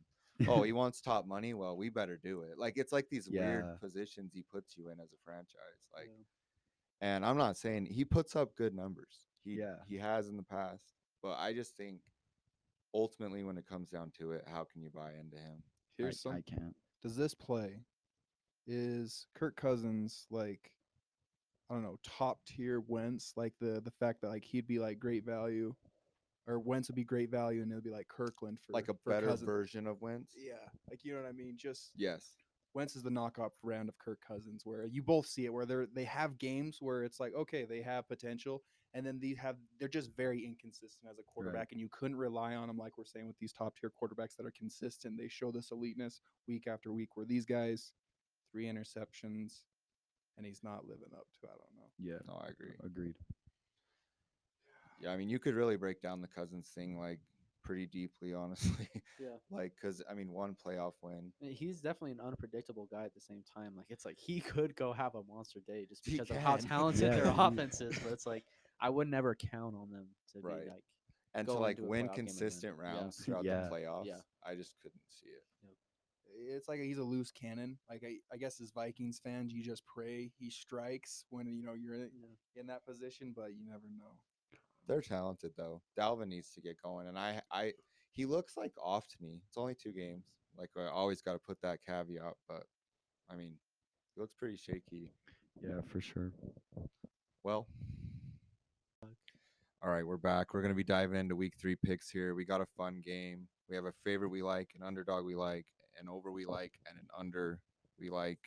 oh 0.47 0.63
he 0.63 0.71
wants 0.71 1.01
top 1.01 1.25
money 1.27 1.53
well 1.53 1.75
we 1.77 1.89
better 1.89 2.17
do 2.17 2.41
it 2.41 2.57
like 2.57 2.73
it's 2.77 2.91
like 2.91 3.09
these 3.09 3.27
Yeah. 3.31 3.41
weird 3.45 3.79
positions 3.81 4.31
he 4.33 4.43
puts 4.43 4.77
you 4.77 4.87
in 4.89 4.99
as 4.99 5.11
a 5.13 5.17
franchise 5.23 5.87
like 5.95 6.07
Yeah. 6.07 7.07
and 7.09 7.25
i'm 7.25 7.37
not 7.37 7.57
saying 7.57 7.85
he 7.85 8.05
puts 8.05 8.35
up 8.35 8.55
good 8.55 8.73
numbers 8.75 9.25
he 9.43 9.55
Yeah. 9.59 9.75
he 9.87 9.97
has 9.97 10.27
in 10.29 10.37
the 10.37 10.43
past 10.43 10.93
but 11.23 11.37
i 11.37 11.53
just 11.53 11.75
think 11.75 11.99
ultimately 12.93 13.43
when 13.43 13.57
it 13.57 13.65
comes 13.67 13.89
down 13.89 14.11
to 14.19 14.31
it 14.31 14.43
how 14.47 14.63
can 14.65 14.81
you 14.81 14.89
buy 14.89 15.11
into 15.19 15.37
him 15.37 15.63
Here's 15.97 16.25
I, 16.25 16.29
some. 16.29 16.31
I 16.37 16.41
can't. 16.41 16.75
Does 17.03 17.15
this 17.15 17.35
play? 17.35 17.81
Is 18.65 19.27
Kirk 19.35 19.55
Cousins 19.55 20.25
like? 20.31 20.71
I 21.69 21.73
don't 21.73 21.83
know, 21.83 21.97
top 22.03 22.39
tier 22.45 22.81
Wentz, 22.87 23.33
like 23.35 23.53
the 23.59 23.81
the 23.81 23.91
fact 23.91 24.21
that 24.21 24.29
like 24.29 24.43
he'd 24.43 24.67
be 24.67 24.79
like 24.79 24.99
great 24.99 25.23
value, 25.25 25.73
or 26.51 26.59
Wentz 26.59 26.89
would 26.89 26.95
be 26.95 27.03
great 27.03 27.31
value, 27.31 27.61
and 27.61 27.71
it'll 27.71 27.81
be 27.81 27.89
like 27.89 28.07
Kirkland 28.07 28.59
for 28.59 28.73
like 28.73 28.89
a 28.89 28.93
for 28.93 29.11
better 29.11 29.27
Cousins. 29.27 29.45
version 29.45 29.87
of 29.87 30.01
wentz 30.01 30.33
Yeah, 30.37 30.53
like 30.89 31.03
you 31.03 31.13
know 31.13 31.21
what 31.21 31.29
I 31.29 31.33
mean. 31.33 31.55
Just 31.57 31.91
yes 31.95 32.35
Wentz 32.73 32.95
is 32.95 33.03
the 33.03 33.09
knockoff 33.09 33.51
round 33.63 33.89
of 33.89 33.97
Kirk 33.97 34.19
Cousins, 34.25 34.61
where 34.65 34.85
you 34.85 35.01
both 35.01 35.27
see 35.27 35.45
it, 35.45 35.53
where 35.53 35.65
they're 35.65 35.87
they 35.93 36.05
have 36.05 36.37
games 36.37 36.77
where 36.79 37.03
it's 37.03 37.19
like 37.19 37.33
okay, 37.35 37.65
they 37.65 37.81
have 37.81 38.07
potential, 38.07 38.63
and 38.93 39.05
then 39.05 39.19
these 39.19 39.37
have 39.37 39.57
they're 39.79 39.87
just 39.87 40.15
very 40.15 40.45
inconsistent 40.45 41.11
as 41.11 41.19
a 41.19 41.23
quarterback, 41.23 41.71
and 41.71 41.79
you 41.81 41.89
couldn't 41.91 42.17
rely 42.17 42.55
on 42.55 42.67
them 42.67 42.77
like 42.77 42.97
we're 42.97 43.05
saying 43.05 43.27
with 43.27 43.37
these 43.39 43.53
top 43.53 43.75
tier 43.79 43.91
quarterbacks 43.91 44.35
that 44.37 44.45
are 44.45 44.53
consistent. 44.57 45.17
They 45.17 45.27
show 45.27 45.51
this 45.51 45.71
eliteness 45.71 46.21
week 46.47 46.67
after 46.67 46.91
week. 46.91 47.15
Where 47.15 47.25
these 47.25 47.45
guys, 47.45 47.91
three 48.51 48.67
interceptions, 48.67 49.63
and 50.37 50.45
he's 50.45 50.63
not 50.63 50.85
living 50.87 51.13
up 51.13 51.27
to. 51.41 51.47
I 51.47 51.51
don't 51.51 51.75
know. 51.75 51.89
Yeah, 51.99 52.19
no 52.27 52.41
i 52.41 52.49
agree 52.49 52.73
agreed. 52.83 53.15
Yeah, 55.01 55.11
I 55.11 55.17
mean, 55.17 55.29
you 55.29 55.39
could 55.39 55.55
really 55.55 55.77
break 55.77 56.01
down 56.01 56.21
the 56.21 56.27
Cousins 56.27 56.69
thing 56.75 56.97
like 56.97 57.19
pretty 57.63 57.85
deeply, 57.85 58.33
honestly. 58.43 58.87
Yeah. 59.19 59.29
like, 59.51 59.73
cause 59.81 60.01
I 60.09 60.13
mean, 60.13 60.31
one 60.31 60.55
playoff 60.55 60.93
win. 61.01 61.31
I 61.41 61.45
mean, 61.45 61.53
He's 61.55 61.79
definitely 61.81 62.11
an 62.11 62.19
unpredictable 62.21 62.87
guy 62.91 63.03
at 63.05 63.13
the 63.13 63.21
same 63.21 63.43
time. 63.55 63.73
Like 63.75 63.87
it's 63.89 64.05
like 64.05 64.17
he 64.17 64.39
could 64.53 64.75
go 64.75 64.93
have 64.93 65.15
a 65.15 65.23
monster 65.23 65.59
day 65.65 65.85
just 65.87 66.03
because 66.05 66.29
of 66.29 66.37
how 66.37 66.55
talented 66.57 67.03
Yeah, 67.03 67.15
their 67.15 67.31
he- 67.31 67.39
offense 67.41 67.81
is. 67.81 67.97
But 67.99 68.13
it's 68.13 68.25
like 68.25 68.43
I 68.79 68.89
would 68.89 69.07
never 69.07 69.35
count 69.35 69.75
on 69.75 69.91
them 69.91 70.07
to 70.33 70.39
Right. 70.41 70.63
be 70.65 70.69
like 70.71 70.83
And 71.35 71.47
to 71.47 71.53
like 71.53 71.77
win 71.79 71.85
playoff 71.87 71.89
game 71.89 71.99
and 71.99 72.09
win. 72.09 72.15
consistent 72.27 72.75
Yeah. 72.77 72.83
rounds 72.83 73.17
throughout 73.23 73.45
Yeah. 73.45 73.67
the 73.69 73.75
playoffs, 73.75 74.05
Yeah. 74.05 74.19
I 74.45 74.55
just 74.55 74.73
couldn't 74.81 75.01
see 75.09 75.27
it. 75.29 75.43
it's 76.57 76.67
like 76.67 76.79
he's 76.79 76.97
a 76.97 77.03
loose 77.03 77.31
cannon. 77.31 77.77
Like 77.89 78.03
I, 78.03 78.15
I 78.33 78.37
guess 78.37 78.59
as 78.59 78.71
Vikings 78.71 79.19
fans, 79.23 79.53
you 79.53 79.61
just 79.63 79.83
pray 79.85 80.31
he 80.39 80.49
strikes 80.49 81.23
when 81.29 81.45
you 81.47 81.61
know 81.63 81.73
you're 81.73 81.93
in, 81.93 82.09
in 82.55 82.67
that 82.67 82.83
position, 82.85 83.33
but 83.35 83.53
you 83.53 83.63
never 83.63 83.87
know. 83.95 84.17
They're 84.91 84.99
talented 84.99 85.53
though. 85.55 85.81
Dalvin 85.97 86.27
needs 86.27 86.51
to 86.53 86.59
get 86.59 86.75
going, 86.83 87.07
and 87.07 87.17
I, 87.17 87.39
I, 87.49 87.71
he 88.11 88.25
looks 88.25 88.57
like 88.57 88.73
off 88.83 89.07
to 89.07 89.15
me. 89.21 89.39
It's 89.47 89.57
only 89.57 89.73
two 89.73 89.93
games. 89.93 90.25
Like 90.59 90.69
I 90.77 90.89
always 90.89 91.21
got 91.21 91.31
to 91.31 91.39
put 91.39 91.61
that 91.61 91.79
caveat, 91.87 92.33
but 92.49 92.63
I 93.29 93.37
mean, 93.37 93.53
he 94.13 94.19
looks 94.19 94.33
pretty 94.37 94.57
shaky. 94.57 95.09
Yeah, 95.63 95.79
for 95.87 96.01
sure. 96.01 96.33
Well, 97.41 97.67
all 99.81 99.89
right, 99.89 100.05
we're 100.05 100.17
back. 100.17 100.53
We're 100.53 100.61
gonna 100.61 100.73
be 100.73 100.83
diving 100.83 101.17
into 101.17 101.37
week 101.37 101.53
three 101.57 101.77
picks 101.77 102.09
here. 102.09 102.35
We 102.35 102.43
got 102.43 102.59
a 102.59 102.67
fun 102.75 103.01
game. 103.01 103.47
We 103.69 103.77
have 103.77 103.85
a 103.85 103.93
favorite 104.03 104.27
we 104.27 104.41
like, 104.41 104.71
an 104.75 104.85
underdog 104.85 105.23
we 105.23 105.35
like, 105.35 105.67
an 106.01 106.09
over 106.09 106.33
we 106.33 106.45
like, 106.45 106.73
and 106.89 106.99
an 106.99 107.07
under 107.17 107.61
we 107.97 108.09
like. 108.09 108.39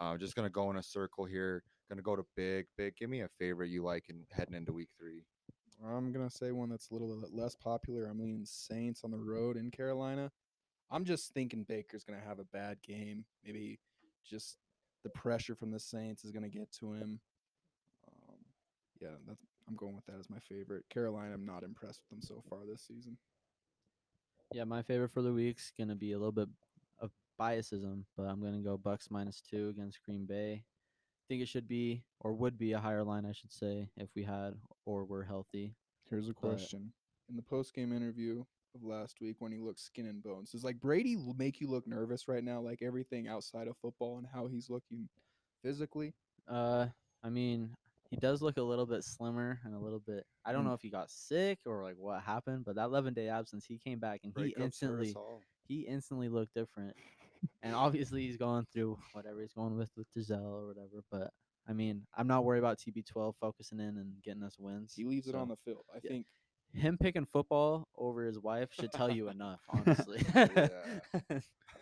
Uh, 0.00 0.16
just 0.16 0.36
gonna 0.36 0.48
go 0.48 0.70
in 0.70 0.78
a 0.78 0.82
circle 0.82 1.26
here. 1.26 1.62
Gonna 1.90 2.00
go 2.00 2.16
to 2.16 2.24
big, 2.34 2.64
big. 2.78 2.96
Give 2.96 3.10
me 3.10 3.20
a 3.20 3.28
favorite 3.38 3.68
you 3.68 3.84
like 3.84 4.04
and 4.08 4.24
heading 4.30 4.54
into 4.54 4.72
week 4.72 4.88
three. 4.98 5.24
I'm 5.84 6.12
gonna 6.12 6.30
say 6.30 6.52
one 6.52 6.68
that's 6.68 6.90
a 6.90 6.94
little 6.94 7.14
bit 7.16 7.32
less 7.32 7.54
popular. 7.54 8.06
I'm 8.06 8.20
leaning 8.20 8.44
Saints 8.44 9.02
on 9.04 9.10
the 9.10 9.18
road 9.18 9.56
in 9.56 9.70
Carolina. 9.70 10.30
I'm 10.90 11.04
just 11.04 11.32
thinking 11.32 11.64
Baker's 11.64 12.04
gonna 12.04 12.20
have 12.26 12.38
a 12.38 12.44
bad 12.44 12.78
game. 12.82 13.24
Maybe 13.44 13.78
just 14.24 14.58
the 15.02 15.10
pressure 15.10 15.54
from 15.54 15.70
the 15.70 15.80
Saints 15.80 16.24
is 16.24 16.30
gonna 16.30 16.48
get 16.48 16.70
to 16.80 16.92
him. 16.92 17.20
Um, 18.08 18.36
yeah, 19.00 19.16
that's, 19.26 19.40
I'm 19.68 19.76
going 19.76 19.94
with 19.96 20.06
that 20.06 20.18
as 20.20 20.30
my 20.30 20.38
favorite. 20.38 20.84
Carolina, 20.90 21.34
I'm 21.34 21.46
not 21.46 21.64
impressed 21.64 22.00
with 22.02 22.10
them 22.10 22.22
so 22.22 22.42
far 22.48 22.60
this 22.66 22.82
season. 22.86 23.16
Yeah, 24.52 24.64
my 24.64 24.82
favorite 24.82 25.10
for 25.10 25.22
the 25.22 25.32
week's 25.32 25.72
gonna 25.76 25.96
be 25.96 26.12
a 26.12 26.18
little 26.18 26.32
bit 26.32 26.48
of 27.00 27.10
biasism, 27.40 28.04
but 28.16 28.24
I'm 28.24 28.40
gonna 28.40 28.58
go 28.58 28.78
Bucs 28.78 29.10
minus 29.10 29.40
two 29.40 29.70
against 29.70 30.02
Green 30.04 30.26
Bay. 30.26 30.64
Think 31.32 31.42
it 31.42 31.48
should 31.48 31.66
be 31.66 32.04
or 32.20 32.34
would 32.34 32.58
be 32.58 32.72
a 32.72 32.78
higher 32.78 33.02
line, 33.02 33.24
I 33.24 33.32
should 33.32 33.52
say, 33.52 33.88
if 33.96 34.10
we 34.14 34.22
had 34.22 34.52
or 34.84 35.06
were 35.06 35.24
healthy. 35.24 35.74
Here's 36.10 36.28
a 36.28 36.34
question: 36.34 36.92
In 37.30 37.36
the 37.36 37.42
post 37.42 37.72
game 37.72 37.90
interview 37.90 38.44
of 38.74 38.82
last 38.82 39.18
week, 39.22 39.36
when 39.38 39.50
he 39.50 39.58
looked 39.58 39.80
skin 39.80 40.04
and 40.06 40.22
bones, 40.22 40.50
does 40.50 40.62
like 40.62 40.78
Brady 40.78 41.16
make 41.38 41.58
you 41.58 41.70
look 41.70 41.86
nervous 41.86 42.28
right 42.28 42.44
now? 42.44 42.60
Like 42.60 42.82
everything 42.82 43.28
outside 43.28 43.66
of 43.66 43.78
football 43.78 44.18
and 44.18 44.26
how 44.30 44.46
he's 44.46 44.68
looking 44.68 45.08
physically. 45.64 46.12
Uh, 46.46 46.88
I 47.24 47.30
mean, 47.30 47.70
he 48.10 48.18
does 48.18 48.42
look 48.42 48.58
a 48.58 48.62
little 48.62 48.84
bit 48.84 49.02
slimmer 49.02 49.58
and 49.64 49.74
a 49.74 49.78
little 49.78 50.00
bit. 50.06 50.26
I 50.44 50.52
don't 50.52 50.64
Mm. 50.64 50.68
know 50.68 50.74
if 50.74 50.82
he 50.82 50.90
got 50.90 51.10
sick 51.10 51.60
or 51.64 51.82
like 51.82 51.96
what 51.96 52.20
happened, 52.20 52.66
but 52.66 52.74
that 52.74 52.84
11 52.84 53.14
day 53.14 53.28
absence, 53.28 53.64
he 53.64 53.78
came 53.78 53.98
back 54.00 54.20
and 54.22 54.34
he 54.36 54.50
hurt 54.50 54.52
us 54.58 54.64
instantly 54.64 55.16
he 55.66 55.80
instantly 55.88 56.28
looked 56.28 56.52
different. 56.52 56.94
And 57.62 57.74
obviously 57.74 58.22
he's 58.22 58.36
going 58.36 58.66
through 58.72 58.98
whatever 59.12 59.40
he's 59.40 59.52
going 59.52 59.76
with 59.76 59.90
with 59.96 60.06
Gisele 60.12 60.44
or 60.44 60.66
whatever. 60.66 61.02
But 61.10 61.30
I 61.68 61.72
mean, 61.72 62.02
I'm 62.16 62.26
not 62.26 62.44
worried 62.44 62.58
about 62.58 62.78
TB12 62.78 63.34
focusing 63.40 63.78
in 63.78 63.98
and 63.98 64.14
getting 64.22 64.42
us 64.42 64.56
wins. 64.58 64.94
He 64.96 65.04
leaves 65.04 65.28
it 65.28 65.34
on 65.34 65.48
the 65.48 65.56
field. 65.64 65.84
I 65.94 65.98
yeah. 66.02 66.10
think 66.10 66.26
him 66.74 66.96
picking 66.98 67.26
football 67.26 67.86
over 67.96 68.24
his 68.24 68.38
wife 68.38 68.70
should 68.72 68.92
tell 68.92 69.10
you 69.10 69.28
enough, 69.28 69.60
honestly. 69.68 70.24
I 70.34 70.70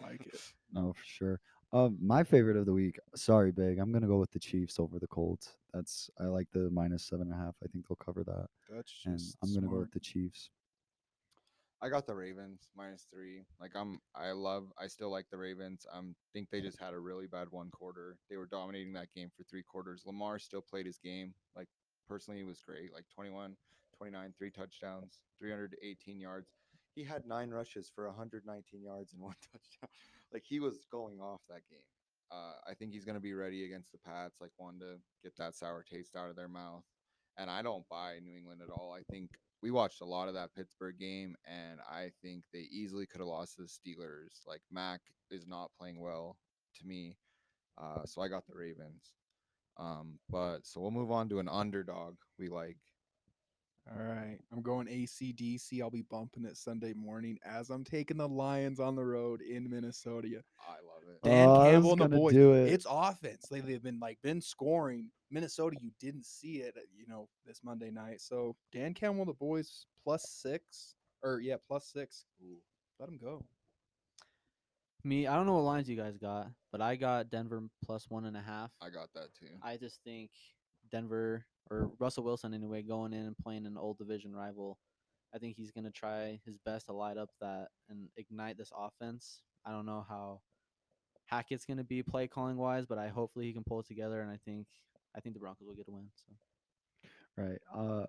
like 0.03 0.27
it. 0.27 0.41
No, 0.73 0.93
for 0.93 1.05
sure. 1.05 1.41
Um, 1.73 1.99
my 2.03 2.25
favorite 2.25 2.57
of 2.57 2.67
the 2.67 2.73
week. 2.73 2.99
Sorry, 3.15 3.53
big. 3.53 3.79
I'm 3.79 3.93
gonna 3.93 4.09
go 4.09 4.19
with 4.19 4.33
the 4.33 4.41
Chiefs 4.41 4.79
over 4.79 4.99
the 4.99 5.07
Colts. 5.07 5.57
That's 5.73 6.11
I 6.19 6.25
like 6.25 6.49
the 6.53 6.69
minus 6.71 7.05
seven 7.05 7.31
and 7.31 7.41
a 7.41 7.45
half. 7.45 7.55
I 7.63 7.69
think 7.69 7.87
they'll 7.87 7.97
cover 7.97 8.25
that, 8.25 8.47
That's 8.69 8.91
just 8.91 9.07
and 9.07 9.21
I'm 9.43 9.55
gonna 9.55 9.73
go 9.73 9.81
with 9.81 9.93
the 9.93 10.01
Chiefs. 10.01 10.51
I 11.83 11.89
got 11.89 12.07
the 12.07 12.15
Ravens 12.15 12.69
minus 12.77 13.07
three. 13.13 13.45
Like 13.59 13.73
I'm, 13.75 14.01
I 14.15 14.33
love, 14.33 14.71
I 14.79 14.87
still 14.87 15.11
like 15.11 15.27
the 15.31 15.39
Ravens. 15.39 15.87
Um, 15.93 16.15
think 16.35 16.51
they 16.51 16.61
just 16.61 16.79
had 16.79 16.93
a 16.93 16.99
really 16.99 17.27
bad 17.27 17.49
one 17.51 17.71
quarter. 17.71 18.19
They 18.29 18.37
were 18.37 18.47
dominating 18.47 18.93
that 18.95 19.13
game 19.15 19.31
for 19.35 19.45
three 19.45 19.63
quarters. 19.63 20.03
Lamar 20.05 20.39
still 20.39 20.61
played 20.61 20.85
his 20.85 20.99
game. 20.99 21.33
Like 21.57 21.69
personally, 22.07 22.39
he 22.39 22.45
was 22.45 22.61
great. 22.61 22.93
Like 22.93 23.07
21, 23.15 23.57
29, 23.97 24.35
three 24.37 24.51
touchdowns, 24.51 25.23
318 25.39 26.21
yards. 26.21 26.51
He 26.95 27.03
had 27.03 27.25
nine 27.27 27.49
rushes 27.49 27.91
for 27.95 28.07
119 28.07 28.83
yards 28.83 29.13
and 29.15 29.23
one 29.23 29.37
touchdown. 29.51 29.89
Like 30.35 30.45
he 30.47 30.61
was 30.61 30.87
going 30.91 31.21
off 31.21 31.41
that 31.49 31.63
game. 31.71 31.81
Uh, 32.31 32.53
I 32.69 32.75
think 32.75 32.93
he's 32.93 33.07
gonna 33.07 33.21
be 33.21 33.33
ready 33.33 33.65
against 33.65 33.91
the 33.91 33.99
Pats. 33.99 34.41
Like 34.41 34.53
one 34.59 34.79
to 34.81 34.97
get 35.23 35.35
that 35.39 35.57
sour 35.57 35.83
taste 35.83 36.15
out 36.15 36.29
of 36.29 36.37
their 36.37 36.49
mouth. 36.49 36.85
And 37.39 37.51
I 37.51 37.63
don't 37.63 37.89
buy 37.89 38.19
New 38.23 38.37
England 38.37 38.61
at 38.63 38.71
all. 38.71 38.95
I 38.95 39.03
think 39.11 39.31
we 39.63 39.71
watched 39.71 40.01
a 40.01 40.07
lot 40.07 40.29
of 40.29 40.35
that 40.35 40.55
Pittsburgh 40.55 40.99
game, 40.99 41.37
and 41.45 41.81
I 41.91 42.11
think 42.23 42.45
they 42.53 42.69
easily 42.71 43.07
could 43.07 43.21
have 43.21 43.29
lost 43.29 43.57
to 43.57 43.63
the 43.63 43.69
Steelers. 43.69 44.47
Like 44.47 44.63
Mac 44.71 45.01
is 45.31 45.47
not 45.47 45.71
playing 45.79 46.01
well 46.01 46.37
to 46.79 46.87
me, 46.87 47.17
uh, 47.79 48.05
so 48.05 48.23
I 48.23 48.29
got 48.29 48.47
the 48.47 48.55
Ravens. 48.55 49.13
Um, 49.77 50.19
but 50.29 50.59
so 50.67 50.81
we'll 50.81 50.91
move 50.91 51.11
on 51.11 51.29
to 51.31 51.39
an 51.39 51.49
underdog 51.49 52.17
we 52.39 52.49
like. 52.49 52.77
All 53.91 54.03
right, 54.03 54.39
I'm 54.53 54.63
going 54.63 54.87
ACDC. 54.87 55.81
I'll 55.81 55.91
be 55.91 56.03
bumping 56.03 56.45
it 56.45 56.57
Sunday 56.57 56.93
morning 56.93 57.39
as 57.45 57.71
I'm 57.71 57.83
taking 57.83 58.19
the 58.19 58.29
Lions 58.29 58.79
on 58.79 58.95
the 58.95 59.05
road 59.05 59.41
in 59.41 59.69
Minnesota. 59.69 60.29
I 60.61 60.73
love 60.87 61.03
it. 61.09 61.23
Dan 61.25 61.49
Oh, 61.49 61.63
Campbell 61.63 61.93
and 61.93 62.13
the 62.13 62.17
boys. 62.17 62.35
it. 62.37 62.73
It's 62.73 62.87
offense. 62.89 63.47
They, 63.51 63.61
they've 63.61 63.83
been 63.83 63.99
like 63.99 64.19
been 64.23 64.41
scoring. 64.41 65.11
Minnesota, 65.31 65.77
you 65.81 65.91
didn't 66.01 66.27
see 66.27 66.57
it, 66.59 66.75
uh, 66.77 66.81
you 66.97 67.07
know, 67.07 67.29
this 67.47 67.61
Monday 67.63 67.91
night. 67.91 68.21
So 68.21 68.57
Dan 68.73 68.95
Campbell 68.95 69.25
the 69.25 69.33
boys 69.33 69.87
plus 70.03 70.29
six, 70.29 70.95
or 71.23 71.41
yeah, 71.41 71.57
plus 71.67 71.87
six. 71.87 72.25
Ooh, 72.43 72.59
Let 72.99 73.07
them 73.09 73.19
go. 73.19 73.45
Me, 75.03 75.27
I 75.27 75.35
don't 75.35 75.47
know 75.47 75.55
what 75.55 75.63
lines 75.63 75.89
you 75.89 75.97
guys 75.97 76.19
got, 76.19 76.49
but 76.73 76.83
I 76.83 76.97
got 76.97 77.31
Denver 77.31 77.63
plus 77.85 78.11
one 78.11 78.27
and 78.27 78.37
a 78.37 78.43
half. 78.43 78.71
I 78.83 78.91
got 78.91 79.09
that 79.15 79.35
too. 79.39 79.47
I 79.63 79.77
just 79.79 80.01
think 80.05 80.31
Denver 80.91 81.47
or 81.71 81.91
Russell 81.99 82.25
Wilson 82.25 82.53
anyway 82.53 82.83
going 82.83 83.13
in 83.13 83.25
and 83.27 83.39
playing 83.39 83.65
an 83.65 83.79
old 83.79 83.97
division 83.99 84.35
rival. 84.35 84.79
I 85.35 85.39
think 85.39 85.57
he's 85.57 85.71
gonna 85.71 85.91
try 85.91 86.41
his 86.45 86.59
best 86.67 86.87
to 86.87 86.93
light 86.93 87.17
up 87.17 87.31
that 87.41 87.69
and 87.89 88.09
ignite 88.17 88.59
this 88.59 88.73
offense. 88.77 89.43
I 89.65 89.71
don't 89.71 89.87
know 89.87 90.05
how 90.09 90.41
Hackett's 91.27 91.65
gonna 91.65 91.85
be 91.85 92.03
play 92.03 92.27
calling 92.27 92.57
wise, 92.57 92.85
but 92.85 92.99
I 92.99 93.09
hopefully 93.09 93.47
he 93.47 93.53
can 93.53 93.65
pull 93.65 93.81
it 93.81 93.87
together 93.87 94.21
and 94.21 94.31
I 94.31 94.39
think 94.45 94.67
I 95.17 95.21
think 95.21 95.35
the 95.35 95.41
Broncos 95.41 95.67
will 95.67 95.75
get 95.75 95.89
a 95.89 95.93
win. 95.93 96.09
So 96.17 96.33
Right. 97.37 97.59
Uh, 97.75 98.07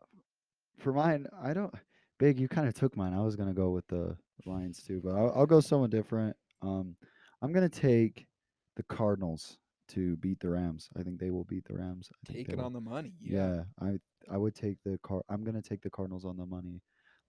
for 0.80 0.92
mine, 0.94 1.28
I 1.42 1.54
don't. 1.54 1.74
Big, 2.20 2.40
you 2.40 2.48
kind 2.48 2.68
of 2.68 2.74
took 2.74 2.96
mine. 2.98 3.14
I 3.14 3.22
was 3.22 3.36
gonna 3.36 3.54
go 3.54 3.70
with 3.72 3.88
the 3.88 4.16
Lions 4.46 4.84
too, 4.84 5.02
but 5.04 5.16
I'll, 5.16 5.32
I'll 5.36 5.46
go 5.46 5.60
someone 5.62 5.90
different. 5.90 6.36
Um, 6.62 6.96
I'm 7.42 7.52
gonna 7.52 7.70
take 7.70 8.28
the 8.76 8.84
Cardinals 8.84 9.58
to 9.90 10.16
beat 10.18 10.40
the 10.40 10.50
Rams. 10.50 10.90
I 10.98 11.04
think 11.04 11.20
they 11.20 11.32
will 11.32 11.44
beat 11.46 11.66
the 11.66 11.76
Rams. 11.76 12.10
I 12.30 12.34
Take 12.34 12.50
it 12.50 12.58
will- 12.58 12.66
on 12.66 12.74
the 12.74 12.82
money. 12.82 13.14
Yeah. 13.22 13.56
Yeah, 13.56 13.64
I 13.80 14.00
I 14.34 14.38
would 14.38 14.56
take 14.56 14.78
the 14.84 14.98
car. 15.04 15.22
I'm 15.30 15.44
gonna 15.44 15.62
take 15.62 15.82
the 15.82 15.90
Cardinals 15.90 16.26
on 16.26 16.38
the 16.38 16.46
money 16.46 16.82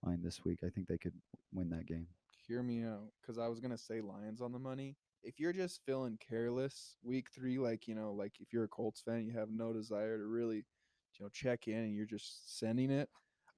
line 0.03 0.21
this 0.21 0.43
week. 0.43 0.59
I 0.65 0.69
think 0.69 0.87
they 0.87 0.97
could 0.97 1.13
win 1.53 1.69
that 1.69 1.85
game. 1.85 2.07
Hear 2.47 2.61
me 2.61 2.83
out, 2.83 3.07
because 3.21 3.37
I 3.37 3.47
was 3.47 3.59
gonna 3.59 3.77
say 3.77 4.01
Lions 4.01 4.41
on 4.41 4.51
the 4.51 4.59
money. 4.59 4.97
If 5.23 5.39
you're 5.39 5.53
just 5.53 5.81
feeling 5.85 6.17
careless 6.27 6.95
week 7.03 7.27
three, 7.33 7.57
like 7.57 7.87
you 7.87 7.95
know, 7.95 8.11
like 8.13 8.33
if 8.39 8.51
you're 8.51 8.65
a 8.65 8.67
Colts 8.69 9.01
fan, 9.01 9.25
you 9.25 9.37
have 9.37 9.49
no 9.49 9.71
desire 9.73 10.17
to 10.17 10.25
really, 10.25 10.57
you 10.57 10.63
know, 11.21 11.29
check 11.33 11.67
in, 11.67 11.75
and 11.77 11.95
you're 11.95 12.05
just 12.05 12.59
sending 12.59 12.91
it. 12.91 13.09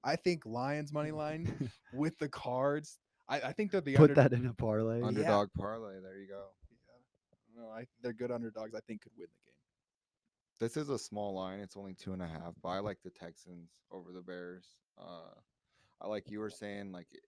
I 0.04 0.14
think 0.16 0.46
Lions 0.46 0.92
money 0.92 1.10
line 1.10 1.70
with 1.94 2.16
the 2.18 2.28
cards. 2.28 2.98
I, 3.28 3.40
I 3.40 3.52
think 3.52 3.72
they're 3.72 3.80
the 3.80 3.96
Put 3.96 4.10
under- 4.10 4.14
that 4.22 4.32
in 4.32 4.46
a 4.46 4.54
parlay. 4.54 4.96
Under- 5.02 5.08
Underdog 5.20 5.48
parlay. 5.58 6.00
There 6.00 6.16
you 6.18 6.28
go. 6.28 6.44
Yeah. 6.70 7.62
No, 7.62 7.68
I 7.70 7.86
they're 8.02 8.12
good 8.12 8.30
underdogs. 8.30 8.74
I 8.74 8.80
think 8.86 9.02
could 9.02 9.12
win 9.18 9.26
the 9.26 9.50
game. 9.50 9.54
This 10.60 10.76
is 10.76 10.88
a 10.88 10.98
small 10.98 11.34
line. 11.34 11.58
It's 11.58 11.76
only 11.76 11.94
two 11.94 12.12
and 12.12 12.22
a 12.22 12.26
half, 12.28 12.54
but 12.62 12.68
I 12.68 12.78
like 12.78 12.98
the 13.04 13.10
Texans 13.10 13.70
over 13.90 14.12
the 14.12 14.22
Bears. 14.22 14.66
Uh, 14.96 15.34
I 16.00 16.06
like 16.06 16.30
you 16.30 16.38
were 16.38 16.50
saying, 16.50 16.92
like, 16.92 17.08
it- 17.10 17.20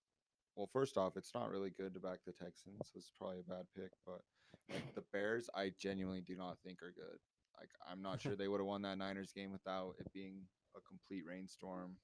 well, 0.59 0.69
first 0.73 0.97
off, 0.99 1.17
it's 1.17 1.35
not 1.35 1.51
really 1.51 1.71
good 1.71 1.95
to 1.95 2.01
back 2.01 2.19
the 2.27 2.33
Texans, 2.33 2.81
so 2.83 2.97
it's 2.97 3.13
probably 3.17 3.39
a 3.39 3.49
bad 3.49 3.67
pick. 3.77 3.93
But 4.05 4.21
like 4.69 4.95
the 4.95 5.05
Bears, 5.13 5.49
I 5.55 5.73
genuinely 5.79 6.21
do 6.21 6.37
not 6.37 6.59
think 6.65 6.83
are 6.83 6.93
good. 6.93 7.19
Like, 7.59 7.71
I'm 7.91 8.03
not 8.03 8.21
sure 8.21 8.35
they 8.37 8.49
would 8.49 8.61
have 8.61 8.67
won 8.67 8.83
that 8.83 8.99
Niners 8.99 9.33
game 9.33 9.53
without 9.53 9.95
it 10.01 10.13
being 10.13 10.43
a 10.77 10.81
complete 10.81 11.23
rainstorm. 11.27 11.97